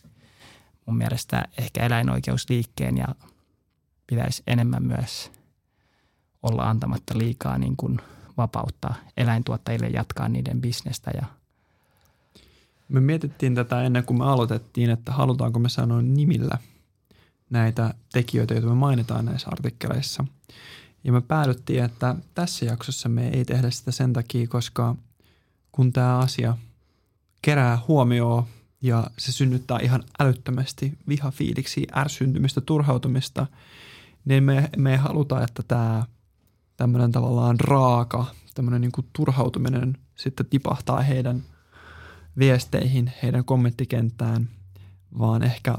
mun 0.86 0.98
mielestä 0.98 1.44
ehkä 1.58 1.86
eläinoikeusliikkeen 1.86 2.98
ja 2.98 3.08
pitäisi 4.08 4.44
enemmän 4.48 4.84
myös 4.84 5.32
olla 6.44 6.70
antamatta 6.70 7.18
liikaa 7.18 7.58
niin 7.58 7.78
kuin 7.78 8.02
vapautta 8.38 8.94
eläintuottajille 9.18 9.88
jatkaa 9.88 10.30
niiden 10.30 10.62
bisnestä 10.62 11.12
ja 11.14 11.26
me 12.90 13.00
mietittiin 13.00 13.56
tätä 13.56 13.84
ennen 13.84 14.04
kuin 14.04 14.18
me 14.18 14.26
aloitettiin, 14.26 14.90
että 14.90 15.12
halutaanko 15.12 15.60
me 15.60 15.70
sanoa 15.70 16.02
nimillä 16.02 16.58
näitä 17.50 17.94
tekijöitä, 18.14 18.54
joita 18.54 18.68
me 18.68 18.76
mainitaan 18.76 19.26
näissä 19.26 19.48
artikkeleissa. 19.52 20.26
Ja 21.04 21.12
me 21.12 21.22
päädyttiin, 21.22 21.84
että 21.84 22.16
tässä 22.34 22.66
jaksossa 22.66 23.10
me 23.10 23.30
ei 23.30 23.46
tehdä 23.46 23.70
sitä 23.70 23.92
sen 23.92 24.14
takia, 24.14 24.48
koska 24.48 24.96
kun 25.72 25.94
tämä 25.94 26.18
asia 26.18 26.58
kerää 27.42 27.80
huomioon 27.88 28.44
ja 28.82 29.08
se 29.18 29.32
synnyttää 29.32 29.80
ihan 29.82 30.04
älyttömästi 30.20 30.98
vihafiiliksi, 31.08 31.88
ärsyntymistä, 31.96 32.62
turhautumista, 32.62 33.48
niin 34.26 34.44
me, 34.44 34.70
me 34.78 34.92
ei 34.92 34.98
haluta, 34.98 35.44
että 35.44 35.64
tämä 35.68 36.04
tämmöinen 36.78 37.12
tavallaan 37.12 37.60
raaka, 37.60 38.26
tämmöinen 38.54 38.82
niin 38.82 38.92
kuin 38.92 39.08
turhautuminen 39.14 39.98
sitten 40.16 40.46
tipahtaa 40.46 41.02
heidän 41.02 41.44
viesteihin, 42.38 43.12
heidän 43.24 43.46
kommenttikenttään, 43.46 44.50
vaan 45.20 45.44
ehkä 45.44 45.76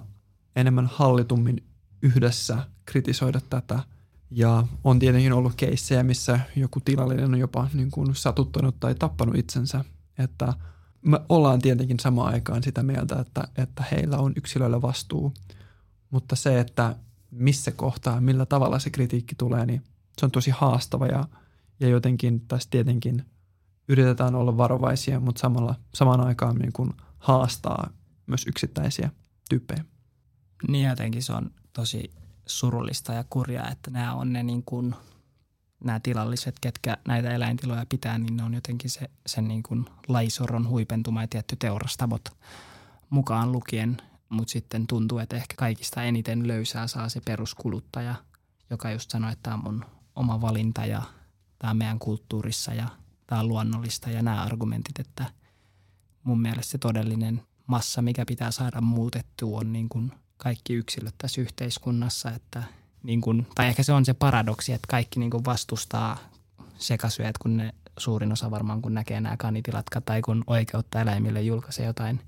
enemmän 0.57 0.91
hallitummin 0.93 1.65
yhdessä 2.03 2.59
kritisoida 2.85 3.41
tätä– 3.51 3.79
ja 4.31 4.67
on 4.85 4.99
tietenkin 4.99 5.33
ollut 5.33 5.55
keissejä, 5.57 6.03
missä 6.03 6.41
joku 6.57 6.81
tilallinen 6.81 7.25
on 7.25 7.39
jopa 7.39 7.69
niin 7.75 7.91
kuin 7.91 8.15
satuttanut 8.15 8.81
tai 8.81 8.95
tappanut 8.95 9.37
itsensä. 9.37 9.85
Että 10.19 10.53
me 11.03 11.21
ollaan 11.29 11.61
tietenkin 11.61 12.01
samaan 12.01 12.35
aikaan 12.35 12.63
sitä 12.63 12.83
mieltä, 12.83 13.21
että, 13.21 13.49
että 13.59 13.85
heillä 13.93 14.19
on 14.19 14.33
yksilöillä 14.37 14.83
vastuu. 14.83 15.35
Mutta 16.11 16.37
se, 16.37 16.61
että 16.61 16.97
missä 17.31 17.73
kohtaa, 17.73 18.21
millä 18.21 18.47
tavalla 18.47 18.79
se 18.79 18.91
kritiikki 18.91 19.35
tulee, 19.35 19.67
niin 19.67 19.83
se 20.21 20.27
on 20.27 20.31
tosi 20.31 20.51
haastava 20.51 21.07
ja, 21.07 21.29
ja 21.81 21.89
jotenkin 21.89 22.41
tässä 22.49 22.69
tietenkin 22.71 23.25
yritetään 23.89 24.35
olla 24.35 24.57
varovaisia, 24.57 25.21
mutta 25.21 25.41
samalla, 25.41 25.75
samaan 25.95 26.21
aikaan 26.21 26.57
niin 26.57 26.73
kuin 26.73 26.93
haastaa 27.19 27.91
myös 28.27 28.47
yksittäisiä 28.47 29.11
tyyppejä. 29.49 29.85
Niin 30.69 30.89
jotenkin 30.89 31.23
se 31.23 31.33
on 31.33 31.51
tosi 31.73 32.11
surullista 32.47 33.13
ja 33.13 33.25
kurjaa, 33.31 33.71
että 33.71 33.91
nämä 33.91 34.15
on 34.15 34.33
ne 34.33 34.43
niin 34.43 34.63
kuin, 34.67 34.95
nämä 35.85 36.01
tilalliset, 36.01 36.57
ketkä 36.61 36.97
näitä 37.09 37.31
eläintiloja 37.31 37.87
pitää, 37.89 38.19
niin 38.19 38.37
ne 38.37 38.43
on 38.43 38.55
jotenkin 38.55 38.91
se, 38.91 39.11
sen 39.27 39.49
niin 39.49 39.63
kuin 39.63 39.85
laisoron 40.09 40.69
huipentuma 40.69 41.23
ja 41.23 41.29
tietty 41.29 41.57
teurastamot 41.57 42.29
mukaan 43.11 43.53
lukien, 43.53 43.97
mutta 44.29 44.53
sitten 44.53 44.87
tuntuu, 44.87 45.19
että 45.19 45.37
ehkä 45.37 45.55
kaikista 45.57 46.03
eniten 46.03 46.49
löysää 46.49 46.87
saa 46.87 47.09
se 47.09 47.21
peruskuluttaja, 47.25 48.15
joka 48.71 48.91
just 48.91 49.11
sanoi, 49.11 49.33
että 49.33 49.43
tämä 49.43 49.55
on 49.55 49.63
mun 49.65 49.85
oma 50.17 50.41
valinta 50.41 50.87
ja 50.87 51.03
tämä 51.59 51.71
on 51.71 51.77
meidän 51.77 51.99
kulttuurissa 51.99 52.75
ja 52.75 52.89
tämä 53.27 53.41
on 53.41 53.49
luonnollista 53.49 54.11
ja 54.11 54.23
nämä 54.23 54.43
argumentit, 54.43 54.99
että 54.99 55.25
mun 56.23 56.41
mielestä 56.41 56.71
se 56.71 56.79
todellinen 56.79 57.43
massa, 57.67 58.03
mikä 58.03 58.25
pitää 58.27 58.51
saada 58.51 58.81
muutettua, 58.81 59.59
on 59.59 59.73
niin 59.73 59.89
kuin– 59.89 60.13
kaikki 60.37 60.75
yksilöt 60.75 61.15
tässä 61.19 61.41
yhteiskunnassa, 61.41 62.31
että 62.31 62.63
niin 63.03 63.21
kuin, 63.21 63.47
tai 63.55 63.67
ehkä 63.67 63.83
se 63.83 63.93
on 63.93 64.05
se 64.05 64.15
paradoksi, 64.15 64.73
että 64.73 64.87
kaikki 64.91 65.21
niin 65.21 65.31
kuin 65.31 65.45
vastustaa 65.45 66.19
sekasyöt, 66.79 67.39
kun 67.39 67.57
ne 67.57 67.75
suurin 67.99 68.33
osa 68.33 68.51
varmaan 68.51 68.83
kun 68.83 68.95
näkee 68.95 69.21
nämä 69.21 69.37
kanitilatka 69.37 70.01
tai 70.01 70.23
kun 70.23 70.45
oikeutta 70.47 71.01
eläimille 71.01 71.43
julkaisee 71.43 71.87
jotain 71.87 72.21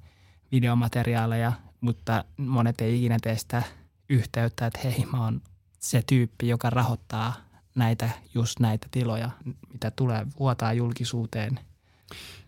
videomateriaaleja, 0.53 1.53
mutta 1.81 2.25
monet 2.37 2.81
ei 2.81 2.97
ikinä 2.99 3.17
tee 3.23 3.39
sitä 3.39 3.63
yhteyttä, 4.09 4.67
että 4.67 4.81
hei 4.85 5.07
mä 5.13 5.25
oon 5.25 5.41
se 5.79 6.03
tyyppi, 6.07 6.49
joka 6.49 6.71
rahoittaa 6.71 7.35
näitä, 7.79 8.11
just 8.35 8.61
näitä 8.61 8.87
tiloja, 8.91 9.31
mitä 9.73 9.91
tulee 9.91 10.27
vuotaa 10.39 10.73
julkisuuteen. 10.73 11.61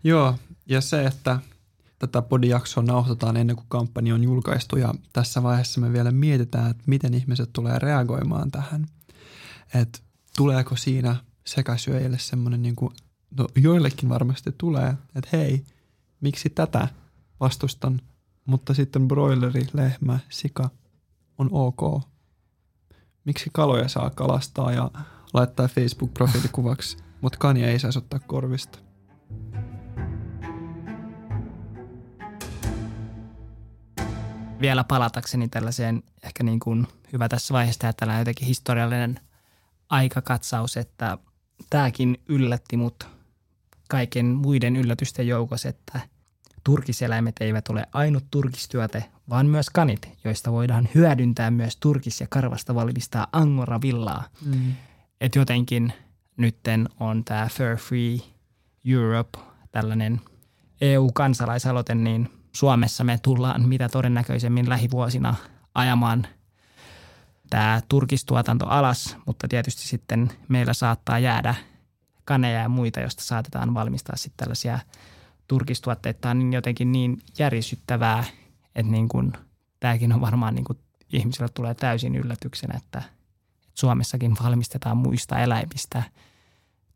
Joo, 0.05 0.35
ja 0.66 0.81
se, 0.81 1.07
että 1.07 1.39
tätä 1.98 2.23
podijaksoa 2.23 2.82
nauhoitetaan 2.82 3.36
ennen 3.36 3.57
kuin 3.57 3.66
kampanja 3.69 4.15
on 4.15 4.24
julkaistu 4.24 4.77
ja 4.77 4.94
tässä 5.12 5.43
vaiheessa 5.43 5.81
me 5.81 5.93
vielä 5.93 6.11
mietitään, 6.11 6.70
että 6.70 6.82
miten 6.86 7.15
ihmiset 7.15 7.51
tulee 7.52 7.78
reagoimaan 7.78 8.51
tähän. 8.51 8.86
Että 9.74 9.98
tuleeko 10.36 10.77
siinä 10.77 11.16
sekasyöjille 11.47 12.19
semmoinen, 12.19 12.62
niin 12.62 12.77
kuin, 12.77 12.94
no 13.39 13.48
joillekin 13.57 14.09
varmasti 14.09 14.51
tulee, 14.59 14.94
että 15.15 15.31
hei, 15.32 15.65
miksi 16.20 16.51
tätä 16.51 16.89
vastustan, 17.40 18.01
mutta 18.47 18.74
sitten 18.74 19.09
broileri, 19.09 19.66
lehmä, 19.73 20.19
sika 20.28 20.70
on 21.39 21.48
ok. 21.52 22.02
Miksi 23.24 23.51
kaloja 23.52 23.89
saa 23.89 24.11
kalastaa 24.11 24.73
ja 24.73 24.90
laittaa 25.35 25.69
Facebook-profiilikuvaksi, 25.69 26.97
mutta 27.20 27.39
kania 27.39 27.69
ei 27.69 27.78
saisi 27.78 27.98
ottaa 27.98 28.19
korvista? 28.19 28.78
Vielä 34.61 34.85
palatakseni 34.85 35.48
tällaiseen, 35.48 36.02
ehkä 36.23 36.44
niin 36.44 36.61
kuin 36.61 36.86
hyvä 37.12 37.28
tässä 37.28 37.55
vaiheessa 37.55 37.81
tehdä 37.81 37.93
tällainen 37.93 38.20
jotenkin 38.20 38.47
historiallinen 38.47 39.20
aikakatsaus, 39.90 40.77
että 40.77 41.19
tämäkin 41.70 42.20
yllätti 42.28 42.77
mut 42.77 43.07
kaiken 43.89 44.27
muiden 44.27 44.77
yllätysten 44.77 45.28
joukossa, 45.28 45.69
että 45.69 46.01
turkiseläimet 46.65 47.36
eivät 47.40 47.69
ole 47.69 47.86
ainut 47.93 48.24
turkistyöte, 48.31 49.05
vaan 49.28 49.47
myös 49.47 49.70
kanit, 49.70 50.09
joista 50.24 50.52
voidaan 50.52 50.89
hyödyntää 50.94 51.51
myös 51.51 51.77
turkis- 51.77 52.20
ja 52.20 52.27
karvasta 52.31 52.74
valmistaa 52.74 53.27
angora-villaa. 53.32 54.24
Mm. 54.44 54.73
Et 55.20 55.34
jotenkin 55.34 55.92
nytten 56.36 56.88
on 57.01 57.24
tämä 57.24 57.48
Fur 57.48 57.76
Free 57.76 58.18
Europe, 58.84 59.38
tällainen 59.72 60.20
EU-kansalaisaloite, 60.80 61.94
niin 61.94 62.28
Suomessa 62.52 63.05
me 63.05 63.18
tullaan 63.22 63.68
mitä 63.68 63.88
todennäköisemmin 63.88 64.68
lähivuosina 64.68 65.34
ajamaan 65.74 66.26
tämä 67.51 67.80
turkistuotanto 67.88 68.66
alas, 68.66 69.16
mutta 69.26 69.48
tietysti 69.48 69.82
sitten 69.82 70.32
meillä 70.48 70.72
saattaa 70.72 71.18
jäädä 71.18 71.55
kaneja 72.24 72.60
ja 72.60 72.68
muita, 72.68 73.01
joista 73.01 73.24
saatetaan 73.24 73.74
valmistaa 73.74 74.16
sitten 74.16 74.36
tällaisia 74.36 74.78
turkistuotteita. 75.48 76.34
Niin 76.34 76.52
jotenkin 76.52 76.92
niin 76.92 77.18
järisyttävää, 77.38 78.24
että 78.74 78.92
niin 78.92 79.09
kuin, 79.09 79.32
tämäkin 79.80 80.12
on 80.12 80.20
varmaan 80.20 80.55
niin 80.55 80.64
kuin 80.64 80.78
ihmisille 81.12 81.48
tulee 81.55 81.74
täysin 81.74 82.16
yllätyksenä, 82.16 82.74
että, 82.76 82.98
että 82.98 83.19
Suomessakin 83.74 84.36
valmistetaan 84.42 84.97
muista 84.97 85.38
eläimistä 85.38 86.02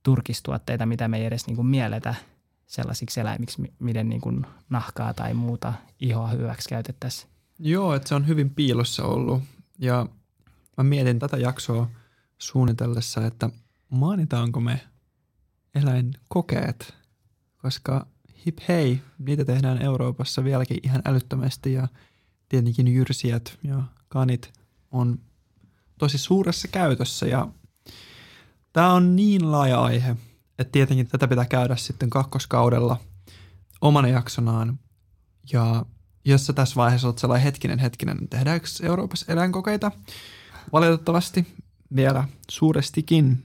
turkistuotteita, 0.03 0.87
mitä 0.87 1.09
me 1.09 1.19
ei 1.19 1.25
edes 1.25 1.47
niin 1.47 1.57
kuin 1.57 1.67
mielletä 1.67 2.15
sellaisiksi 2.67 3.21
eläimiksi, 3.21 3.63
miten 3.79 4.09
niin 4.09 4.21
kuin 4.21 4.47
nahkaa 4.71 5.15
tai 5.15 5.35
muuta 5.35 5.73
ihoa 6.01 6.29
hyväksi 6.29 6.69
käytettäisiin. 6.69 7.31
Joo, 7.59 7.95
että 7.95 8.09
se 8.09 8.15
on 8.15 8.27
hyvin 8.27 8.51
piilossa 8.51 9.05
ollut 9.05 9.43
ja 9.79 10.07
mä 10.77 10.85
mietin 10.85 11.19
tätä 11.19 11.37
jaksoa 11.37 11.91
suunnitellessa, 12.39 13.27
että 13.27 13.51
mainitaanko 13.89 14.61
me 14.61 14.81
eläinkokeet, 15.75 16.95
koska 17.57 18.07
hip 18.47 18.59
hei, 18.69 19.01
niitä 19.19 19.45
tehdään 19.45 19.83
Euroopassa 19.83 20.45
vieläkin 20.45 20.81
ihan 20.83 21.03
älyttömästi 21.05 21.73
ja 21.73 21.89
tietenkin 22.49 22.89
jyrsijät 22.89 23.59
ja 23.63 23.83
kanit 24.09 24.53
on 24.91 25.19
tosi 25.99 26.19
suuressa 26.19 26.69
käytössä 26.69 27.27
ja 27.27 27.49
tämä 28.73 28.93
on 28.93 29.17
niin 29.17 29.53
laaja 29.53 29.81
aihe, 29.81 30.17
että 30.59 30.73
tietenkin 30.73 31.09
tätä 31.09 31.29
pitää 31.29 31.45
käydä 31.45 31.77
sitten 31.77 32.11
kakkoskaudella 32.11 33.01
omana 33.81 34.09
jaksonaan 34.09 34.79
ja 35.53 35.87
jos 36.25 36.47
sä 36.47 36.53
tässä 36.53 36.77
vaiheessa 36.77 37.09
olet 37.09 37.19
sellainen 37.19 37.45
hetkinen 37.45 37.79
hetkinen, 37.79 38.29
tehdäänkö 38.31 38.67
Euroopassa 38.83 39.33
eläinkokeita? 39.33 39.91
Valitettavasti 40.73 41.47
vielä 41.97 42.29
suurestikin. 42.51 43.43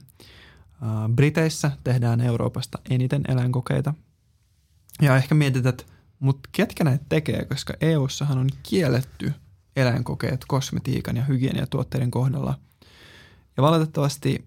Briteissä 1.14 1.70
tehdään 1.84 2.20
Euroopasta 2.20 2.78
eniten 2.90 3.22
eläinkokeita– 3.28 3.94
ja 5.00 5.16
ehkä 5.16 5.34
mietit, 5.34 5.66
että 5.66 5.84
mutta 6.18 6.48
ketkä 6.52 6.84
näitä 6.84 7.04
tekee, 7.08 7.44
koska 7.44 7.74
EUssahan 7.80 8.38
on 8.38 8.48
kielletty 8.62 9.32
eläinkokeet 9.80 10.44
kosmetiikan 10.48 11.16
ja 11.16 11.24
hygieniatuotteiden 11.24 12.10
kohdalla. 12.10 12.58
Ja 13.56 13.62
valitettavasti 13.62 14.44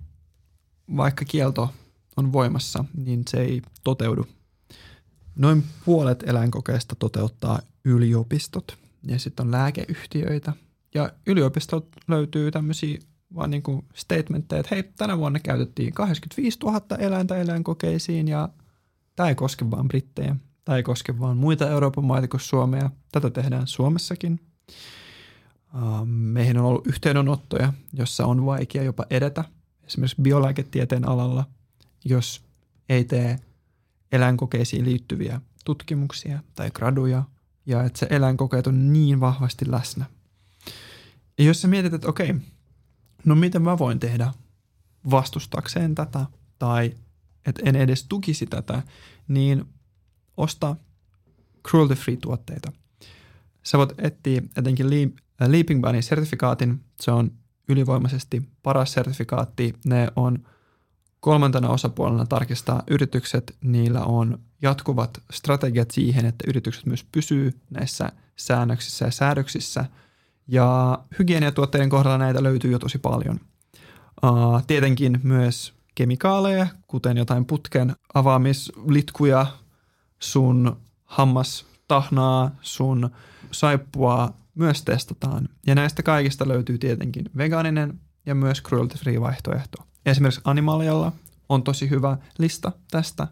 vaikka 0.97 1.25
kielto 1.25 1.69
on 2.17 2.33
voimassa, 2.33 2.85
niin 2.97 3.23
se 3.29 3.37
ei 3.37 3.61
toteudu. 3.83 4.25
Noin 5.35 5.63
puolet 5.85 6.23
eläinkokeista 6.27 6.95
toteuttaa 6.95 7.59
yliopistot 7.85 8.77
ja 9.07 9.19
sitten 9.19 9.45
on 9.45 9.51
lääkeyhtiöitä. 9.51 10.53
Ja 10.93 11.09
yliopistot 11.27 11.87
löytyy 12.07 12.51
tämmöisiä 12.51 12.97
vaan 13.35 13.51
niin 13.51 13.63
kuin 13.63 13.85
statementteja, 13.93 14.59
että 14.59 14.75
hei, 14.75 14.83
tänä 14.83 15.17
vuonna 15.17 15.39
käytettiin 15.39 15.93
85 15.93 16.59
000 16.63 16.81
eläintä 16.97 17.37
eläinkokeisiin 17.37 18.27
ja 18.27 18.49
Tämä 19.15 19.29
ei 19.29 19.35
koske 19.35 19.71
vain 19.71 19.87
brittejä. 19.87 20.35
Tämä 20.65 20.75
ei 20.75 20.83
koske 20.83 21.19
vain 21.19 21.37
muita 21.37 21.69
Euroopan 21.69 22.05
maita 22.05 22.27
kuin 22.27 22.41
Suomea. 22.41 22.89
Tätä 23.11 23.29
tehdään 23.29 23.67
Suomessakin. 23.67 24.39
Meihin 26.05 26.57
on 26.57 26.65
ollut 26.65 26.87
yhteydenottoja, 26.87 27.73
jossa 27.93 28.25
on 28.25 28.45
vaikea 28.45 28.83
jopa 28.83 29.05
edetä, 29.09 29.45
esimerkiksi 29.83 30.21
biolääketieteen 30.21 31.07
alalla, 31.07 31.45
jos 32.05 32.41
ei 32.89 33.03
tee 33.03 33.39
eläinkokeisiin 34.11 34.85
liittyviä 34.85 35.41
tutkimuksia 35.65 36.39
tai 36.55 36.71
graduja, 36.71 37.23
ja 37.65 37.83
että 37.83 37.99
se 37.99 38.07
eläinkokeet 38.09 38.67
on 38.67 38.93
niin 38.93 39.19
vahvasti 39.19 39.71
läsnä. 39.71 40.05
Ja 41.37 41.43
jos 41.43 41.61
sä 41.61 41.67
mietit, 41.67 41.93
että 41.93 42.09
okei, 42.09 42.35
no 43.25 43.35
miten 43.35 43.61
mä 43.61 43.77
voin 43.77 43.99
tehdä 43.99 44.33
vastustakseen 45.11 45.95
tätä 45.95 46.25
tai 46.59 46.93
että 47.45 47.61
en 47.65 47.75
edes 47.75 48.05
tukisi 48.09 48.45
tätä, 48.45 48.83
niin 49.27 49.65
osta 50.37 50.75
cruelty-free 51.67 52.17
tuotteita. 52.21 52.71
Sä 53.63 53.77
voit 53.77 53.93
etsiä 53.97 54.41
etenkin 54.57 54.89
Leaping 55.51 55.81
Bunny 55.81 56.01
sertifikaatin. 56.01 56.79
Se 57.01 57.11
on 57.11 57.31
ylivoimaisesti 57.69 58.49
paras 58.63 58.93
sertifikaatti. 58.93 59.73
Ne 59.85 60.07
on 60.15 60.39
kolmantena 61.19 61.69
osapuolena 61.69 62.25
tarkistaa 62.25 62.83
yritykset. 62.87 63.55
Niillä 63.61 64.03
on 64.03 64.39
jatkuvat 64.61 65.21
strategiat 65.31 65.91
siihen, 65.91 66.25
että 66.25 66.43
yritykset 66.47 66.85
myös 66.85 67.03
pysyy 67.11 67.59
näissä 67.69 68.11
säännöksissä 68.35 69.05
ja 69.05 69.11
säädöksissä. 69.11 69.85
Ja 70.47 70.99
hygieniatuotteiden 71.19 71.89
kohdalla 71.89 72.17
näitä 72.17 72.43
löytyy 72.43 72.71
jo 72.71 72.79
tosi 72.79 72.97
paljon. 72.97 73.39
Uh, 74.23 74.63
tietenkin 74.67 75.19
myös 75.23 75.73
kemikaaleja, 75.95 76.67
kuten 76.87 77.17
jotain 77.17 77.45
putken 77.45 77.95
avaamislitkuja, 78.13 79.45
sun 80.19 80.77
hammastahnaa, 81.89 82.51
sun 82.61 83.09
saippua 83.51 84.33
myös 84.55 84.81
testataan. 84.83 85.49
Ja 85.67 85.75
näistä 85.75 86.03
kaikista 86.03 86.47
löytyy 86.47 86.77
tietenkin 86.77 87.29
vegaaninen 87.37 87.99
ja 88.25 88.35
myös 88.35 88.63
cruelty-free 88.63 89.21
vaihtoehto. 89.21 89.83
Esimerkiksi 90.05 90.41
Animalialla 90.43 91.11
on 91.49 91.63
tosi 91.63 91.89
hyvä 91.89 92.17
lista 92.37 92.71
tästä. 92.91 93.27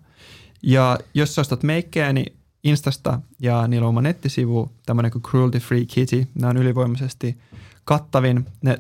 Ja 0.64 1.00
jos 1.14 1.36
sä 1.36 1.42
ostat 1.42 1.64
meikkejä, 1.64 2.14
niin 2.14 2.38
Instasta 2.64 3.22
ja 3.40 3.68
niillä 3.68 3.86
on 3.86 3.90
oma 3.90 4.02
nettisivu, 4.02 4.72
tämmöinen 4.86 5.12
kuin 5.12 5.22
Cruelty 5.22 5.60
Free 5.60 5.86
Kitty. 5.86 6.28
Nämä 6.36 6.50
on 6.50 6.58
ylivoimaisesti 6.58 7.38
kattavin. 7.86 8.46
Ne 8.62 8.80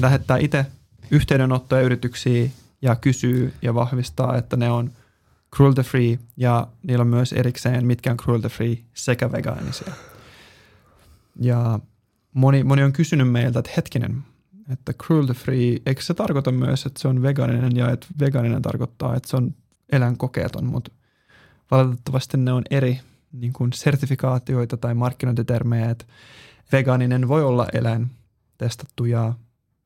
lähettää 0.00 0.38
itse 0.38 0.66
yhteydenottoja 1.10 1.82
yrityksiin 1.82 2.52
ja 2.82 2.96
kysyy 2.96 3.54
ja 3.62 3.74
vahvistaa, 3.74 4.36
että 4.36 4.56
ne 4.56 4.70
on 4.70 4.90
cruelty 5.56 5.82
free 5.82 6.18
ja 6.36 6.68
niillä 6.82 7.02
on 7.02 7.08
myös 7.08 7.32
erikseen 7.32 7.86
mitkä 7.86 8.10
on 8.10 8.16
cruelty 8.16 8.48
free 8.48 8.78
sekä 8.94 9.32
vegaanisia. 9.32 9.92
Ja 11.40 11.78
moni, 12.34 12.64
moni 12.64 12.82
on 12.82 12.92
kysynyt 12.92 13.30
meiltä, 13.30 13.58
että 13.58 13.70
hetkinen, 13.76 14.22
että 14.72 14.92
cruelty 14.92 15.32
free, 15.32 15.78
eikö 15.86 16.02
se 16.02 16.14
tarkoita 16.14 16.52
myös, 16.52 16.86
että 16.86 17.00
se 17.00 17.08
on 17.08 17.22
vegaaninen 17.22 17.76
ja 17.76 17.90
että 17.90 18.06
vegaaninen 18.20 18.62
tarkoittaa, 18.62 19.16
että 19.16 19.28
se 19.28 19.36
on 19.36 19.54
eläinkokeeton, 19.92 20.64
mutta 20.64 20.90
valitettavasti 21.70 22.36
ne 22.36 22.52
on 22.52 22.62
eri 22.70 23.00
niin 23.32 23.52
kuin 23.52 23.72
sertifikaatioita 23.72 24.76
tai 24.76 24.94
markkinointitermejä, 24.94 25.90
että 25.90 26.04
vegaaninen 26.72 27.28
voi 27.28 27.44
olla 27.44 27.66
eläintestattu 27.72 29.04
ja 29.04 29.34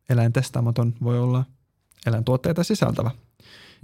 eläintestaamaton 0.09 0.95
voi 1.03 1.19
olla 1.19 1.45
eläintuotteita 2.07 2.65
sisältävä. 2.65 3.11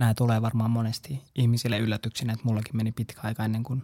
Nämä 0.00 0.14
tulee 0.14 0.42
varmaan 0.42 0.70
monesti 0.70 1.22
ihmisille 1.34 1.78
yllätyksenä, 1.78 2.32
että 2.32 2.44
mullakin 2.44 2.76
meni 2.76 2.92
pitkä 2.92 3.20
aika 3.22 3.44
ennen 3.44 3.62
kuin 3.62 3.82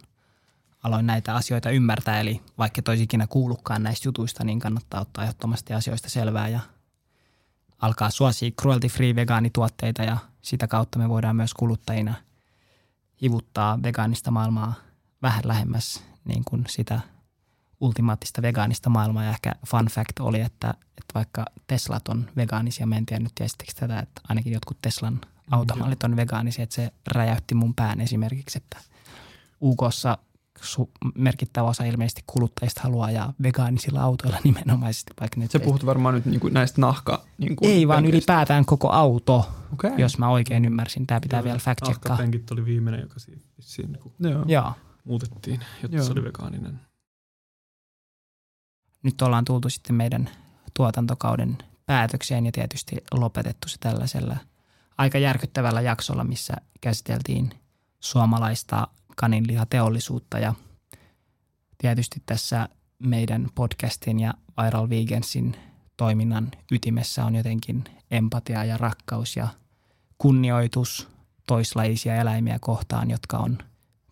aloin 0.82 1.06
näitä 1.06 1.34
asioita 1.34 1.70
ymmärtää. 1.70 2.20
Eli 2.20 2.42
vaikka 2.58 2.82
toisi 2.82 3.02
ikinä 3.02 3.26
kuullutkaan 3.26 3.82
näistä 3.82 4.08
jutuista, 4.08 4.44
niin 4.44 4.58
kannattaa 4.58 5.00
ottaa 5.00 5.24
ehdottomasti 5.24 5.72
asioista 5.72 6.10
selvää 6.10 6.48
ja 6.48 6.60
alkaa 7.78 8.10
suosia 8.10 8.50
cruelty-free 8.50 9.14
vegaanituotteita 9.14 10.02
ja 10.02 10.16
sitä 10.42 10.66
kautta 10.66 10.98
me 10.98 11.08
voidaan 11.08 11.36
myös 11.36 11.54
kuluttajina 11.54 12.14
hivuttaa 13.22 13.82
vegaanista 13.82 14.30
maailmaa 14.30 14.74
vähän 15.22 15.42
lähemmäs 15.44 16.04
niin 16.24 16.44
kuin 16.44 16.64
sitä 16.68 17.00
ultimaattista 17.80 18.42
vegaanista 18.42 18.90
maailmaa. 18.90 19.24
Ja 19.24 19.30
ehkä 19.30 19.52
fun 19.66 19.86
fact 19.86 20.20
oli, 20.20 20.40
että, 20.40 20.70
että 20.70 21.14
vaikka 21.14 21.44
Teslat 21.66 22.08
on 22.08 22.30
vegaanisia, 22.36 22.86
mä 22.86 22.96
en 22.96 23.06
tiedä 23.06 23.22
nyt 23.22 23.32
tätä, 23.80 23.98
että 23.98 24.20
ainakin 24.28 24.52
jotkut 24.52 24.78
Teslan 24.82 25.20
automallit 25.50 26.02
on 26.02 26.16
vegaanisia, 26.16 26.62
että 26.62 26.74
se 26.74 26.92
räjäytti 27.06 27.54
mun 27.54 27.74
pään 27.74 28.00
esimerkiksi, 28.00 28.58
että 28.58 28.78
UKssa 29.62 30.18
su- 30.60 30.90
merkittävä 31.14 31.68
osa 31.68 31.84
ilmeisesti 31.84 32.22
kuluttajista 32.26 32.80
haluaa 32.84 33.10
ja 33.10 33.32
vegaanisilla 33.42 34.02
autoilla 34.02 34.38
nimenomaisesti. 34.44 35.14
Vaikka 35.20 35.40
nyt 35.40 35.50
Se 35.50 35.58
puhut 35.58 35.86
varmaan 35.86 36.14
nyt 36.14 36.26
niin 36.26 36.40
kuin 36.40 36.54
näistä 36.54 36.80
nahka... 36.80 37.24
Niin 37.38 37.56
kuin 37.56 37.70
Ei 37.70 37.88
vaan 37.88 37.96
penkeistä. 37.96 38.16
ylipäätään 38.16 38.64
koko 38.64 38.90
auto, 38.90 39.48
Okei. 39.72 39.90
jos 39.98 40.18
mä 40.18 40.28
oikein 40.28 40.64
ymmärsin. 40.64 41.06
Tämä 41.06 41.20
pitää 41.20 41.44
vielä 41.44 41.58
fact 41.58 41.84
checkaa. 41.84 42.10
Nahkapenkit 42.10 42.50
oli 42.50 42.64
viimeinen, 42.64 43.00
joka 43.00 43.18
siinä, 43.18 43.40
siinä 43.60 43.98
niin 44.20 44.32
Joo. 44.32 44.44
Joo. 44.46 44.72
muutettiin, 45.04 45.60
jotta 45.82 45.96
Joo. 45.96 46.06
se 46.06 46.12
oli 46.12 46.24
vegaaninen. 46.24 46.80
Nyt 49.02 49.22
ollaan 49.22 49.44
tultu 49.44 49.70
sitten 49.70 49.96
meidän 49.96 50.30
tuotantokauden 50.74 51.58
päätökseen 51.86 52.46
ja 52.46 52.52
tietysti 52.52 52.96
lopetettu 53.12 53.68
se 53.68 53.76
tällaisella 53.80 54.36
aika 54.98 55.18
järkyttävällä 55.18 55.80
jaksolla, 55.80 56.24
missä 56.24 56.54
käsiteltiin 56.80 57.50
suomalaista 58.00 58.88
kaninlihateollisuutta 59.16 60.38
ja 60.38 60.54
tietysti 61.78 62.22
tässä 62.26 62.68
meidän 62.98 63.48
podcastin 63.54 64.20
ja 64.20 64.34
Viral 64.62 64.88
Vegansin 64.88 65.56
toiminnan 65.96 66.50
ytimessä 66.72 67.24
on 67.24 67.34
jotenkin 67.34 67.84
empatia 68.10 68.64
ja 68.64 68.76
rakkaus 68.76 69.36
ja 69.36 69.48
kunnioitus 70.18 71.08
toislaisia 71.46 72.16
eläimiä 72.16 72.58
kohtaan, 72.60 73.10
jotka 73.10 73.36
on 73.38 73.58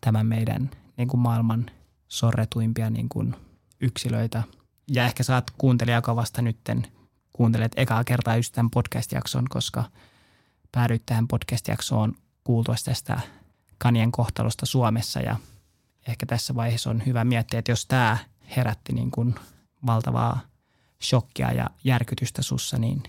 tämän 0.01 0.27
meidän 0.27 0.71
niin 0.97 1.09
kuin 1.09 1.21
maailman 1.21 1.71
sorretuimpia 2.09 2.91
niin 2.91 3.09
kuin 3.09 3.37
yksilöitä. 3.81 4.43
Ja 4.91 5.05
ehkä 5.05 5.23
saat 5.23 5.51
kuuntelija, 5.59 6.03
vasta 6.07 6.43
nytten 6.43 6.87
kuuntelet 7.33 7.73
ekaa 7.77 8.05
kertaa 8.05 8.37
just 8.37 8.55
tämän 8.55 8.71
podcast-jakson, 8.71 9.45
koska 9.49 9.85
päädyit 10.75 11.07
tähän 11.07 11.29
podcast-jaksoon 11.29 12.15
kuultuasi 12.45 12.85
tästä 12.85 13.21
kanien 13.79 14.13
kohtalosta 14.13 14.67
Suomessa 14.67 15.21
ja 15.21 15.37
ehkä 16.09 16.27
tässä 16.27 16.55
vaiheessa 16.55 16.91
on 16.91 17.03
hyvä 17.07 17.25
miettiä, 17.25 17.59
että 17.59 17.73
jos 17.73 17.87
tämä 17.87 18.19
herätti 18.57 18.93
niin 18.93 19.11
kuin 19.11 19.35
valtavaa 19.87 20.41
shokkia 21.03 21.53
ja 21.53 21.71
järkytystä 21.85 22.43
sussa, 22.43 22.79
niin 22.79 23.03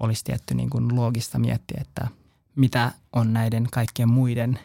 olisi 0.00 0.24
tietty 0.24 0.54
niin 0.54 0.70
kuin 0.70 0.96
loogista 0.96 1.38
miettiä, 1.38 1.78
että 1.80 2.08
mitä 2.56 2.92
on 3.12 3.32
näiden 3.32 3.68
kaikkien 3.70 4.08
muiden 4.08 4.58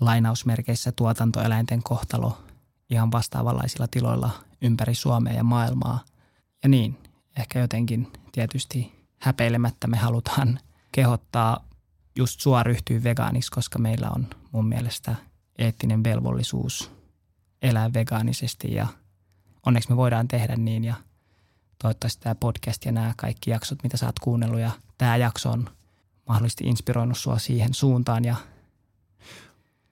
lainausmerkeissä 0.00 0.92
tuotantoeläinten 0.92 1.82
kohtalo 1.82 2.38
ihan 2.90 3.12
vastaavanlaisilla 3.12 3.88
tiloilla 3.88 4.30
ympäri 4.62 4.94
Suomea 4.94 5.32
ja 5.32 5.44
maailmaa. 5.44 6.04
Ja 6.62 6.68
niin, 6.68 6.98
ehkä 7.38 7.58
jotenkin 7.58 8.12
tietysti 8.32 8.92
häpeilemättä 9.18 9.86
me 9.86 9.96
halutaan 9.96 10.60
kehottaa 10.92 11.65
just 12.16 12.40
sua 12.40 12.62
ryhtyä 12.62 13.02
vegaaniksi, 13.02 13.50
koska 13.50 13.78
meillä 13.78 14.10
on 14.10 14.26
mun 14.52 14.68
mielestä 14.68 15.14
eettinen 15.58 16.04
velvollisuus 16.04 16.90
elää 17.62 17.92
vegaanisesti 17.92 18.74
ja 18.74 18.86
onneksi 19.66 19.90
me 19.90 19.96
voidaan 19.96 20.28
tehdä 20.28 20.56
niin 20.56 20.84
ja 20.84 20.94
toivottavasti 21.82 22.22
tämä 22.22 22.34
podcast 22.34 22.84
ja 22.84 22.92
nämä 22.92 23.14
kaikki 23.16 23.50
jaksot, 23.50 23.82
mitä 23.82 23.96
sä 23.96 24.06
oot 24.06 24.18
kuunnellut 24.18 24.60
ja 24.60 24.70
tämä 24.98 25.16
jakso 25.16 25.50
on 25.50 25.70
mahdollisesti 26.28 26.64
inspiroinut 26.64 27.18
sua 27.18 27.38
siihen 27.38 27.74
suuntaan 27.74 28.24
ja 28.24 28.36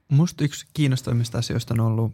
Musta 0.09 0.45
yksi 0.45 0.67
kiinnostavimmista 0.75 1.39
asioista 1.39 1.75
on 1.75 1.81
ollut, 1.81 2.13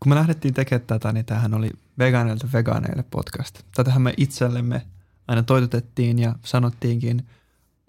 kun 0.00 0.12
me 0.12 0.14
lähdettiin 0.14 0.54
tekemään 0.54 0.86
tätä, 0.86 1.12
niin 1.12 1.24
tämähän 1.24 1.54
oli 1.54 1.70
vegaaneilta 1.98 2.48
vegaaneille 2.52 3.04
podcast. 3.10 3.62
Tätähän 3.74 4.02
me 4.02 4.14
itsellemme 4.16 4.86
aina 5.28 5.42
toitotettiin 5.42 6.18
ja 6.18 6.34
sanottiinkin, 6.44 7.26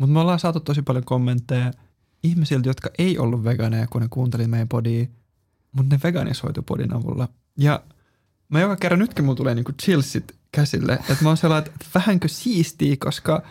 mutta 0.01 0.13
me 0.13 0.19
ollaan 0.19 0.39
saatu 0.39 0.59
tosi 0.59 0.81
paljon 0.81 1.03
kommentteja 1.03 1.71
ihmisiltä, 2.23 2.69
jotka 2.69 2.89
ei 2.97 3.17
ollut 3.17 3.43
vegaaneja, 3.43 3.87
kun 3.87 4.01
ne 4.01 4.07
kuunteli 4.09 4.47
meidän 4.47 4.67
podia, 4.67 5.05
mutta 5.71 5.95
ne 5.95 5.99
veganisoitu 6.03 6.61
podin 6.61 6.93
avulla. 6.93 7.27
Ja 7.57 7.83
mä 8.49 8.59
joka 8.59 8.75
kerran 8.75 8.99
nytkin 8.99 9.25
mulla 9.25 9.37
tulee 9.37 9.55
niinku 9.55 9.71
chillsit 9.71 10.35
käsille, 10.51 10.93
että 10.93 11.17
mä 11.21 11.29
oon 11.29 11.37
sellainen, 11.37 11.71
että 11.71 11.85
vähänkö 11.95 12.27
siistii, 12.27 12.97
koska 12.97 13.43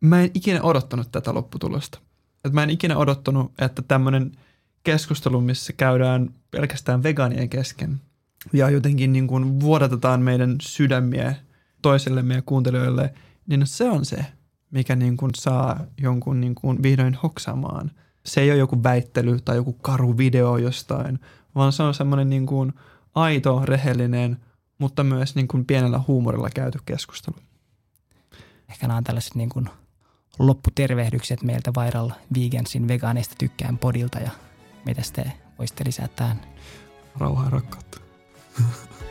mä 0.00 0.22
en 0.22 0.30
ikinä 0.34 0.62
odottanut 0.62 1.12
tätä 1.12 1.34
lopputulosta. 1.34 1.98
Että 2.34 2.54
mä 2.54 2.62
en 2.62 2.70
ikinä 2.70 2.96
odottanut, 2.96 3.52
että 3.58 3.82
tämmöinen 3.82 4.32
keskustelu, 4.82 5.40
missä 5.40 5.72
käydään 5.72 6.34
pelkästään 6.50 7.02
vegaanien 7.02 7.48
kesken 7.48 8.00
ja 8.52 8.70
jotenkin 8.70 9.12
niin 9.12 9.26
kuin 9.26 9.60
vuodatetaan 9.60 10.22
meidän 10.22 10.56
sydämiä 10.62 11.34
toisillemme 11.82 12.34
ja 12.34 12.42
kuuntelijoille, 12.42 13.14
niin 13.46 13.66
se 13.66 13.90
on 13.90 14.04
se, 14.04 14.26
mikä 14.70 14.96
niin 14.96 15.16
kuin 15.16 15.30
saa 15.36 15.80
jonkun 15.98 16.40
niin 16.40 16.54
kuin 16.54 16.82
vihdoin 16.82 17.14
hoksamaan. 17.14 17.90
Se 18.26 18.40
ei 18.40 18.50
ole 18.50 18.58
joku 18.58 18.82
väittely 18.82 19.40
tai 19.40 19.56
joku 19.56 19.72
karu 19.72 20.18
video 20.18 20.56
jostain, 20.56 21.18
vaan 21.54 21.72
se 21.72 21.82
on 21.82 21.94
semmoinen 21.94 22.30
niin 22.30 22.46
kuin 22.46 22.72
aito, 23.14 23.62
rehellinen, 23.64 24.38
mutta 24.78 25.04
myös 25.04 25.34
niin 25.34 25.48
kuin 25.48 25.64
pienellä 25.64 26.00
huumorilla 26.08 26.50
käyty 26.50 26.78
keskustelu. 26.86 27.36
ehkä 28.70 28.86
nämä 28.86 28.96
on 28.98 29.04
tällaiset 29.04 29.34
niin 29.34 29.48
kuin 29.48 29.68
lopputervehdykset 30.38 31.42
meiltä 31.42 31.72
Viral 31.82 32.10
Vegansin 32.34 32.88
vegaaneista 32.88 33.34
tykkään 33.38 33.78
podilta 33.78 34.18
ja 34.18 34.30
mitä 34.84 35.02
te 35.12 35.32
voisitte 35.58 35.84
lisätä 35.86 36.08
tähän? 36.16 36.40
Rauhaa 37.18 37.44
ja 37.44 37.50
rakkautta. 37.50 38.00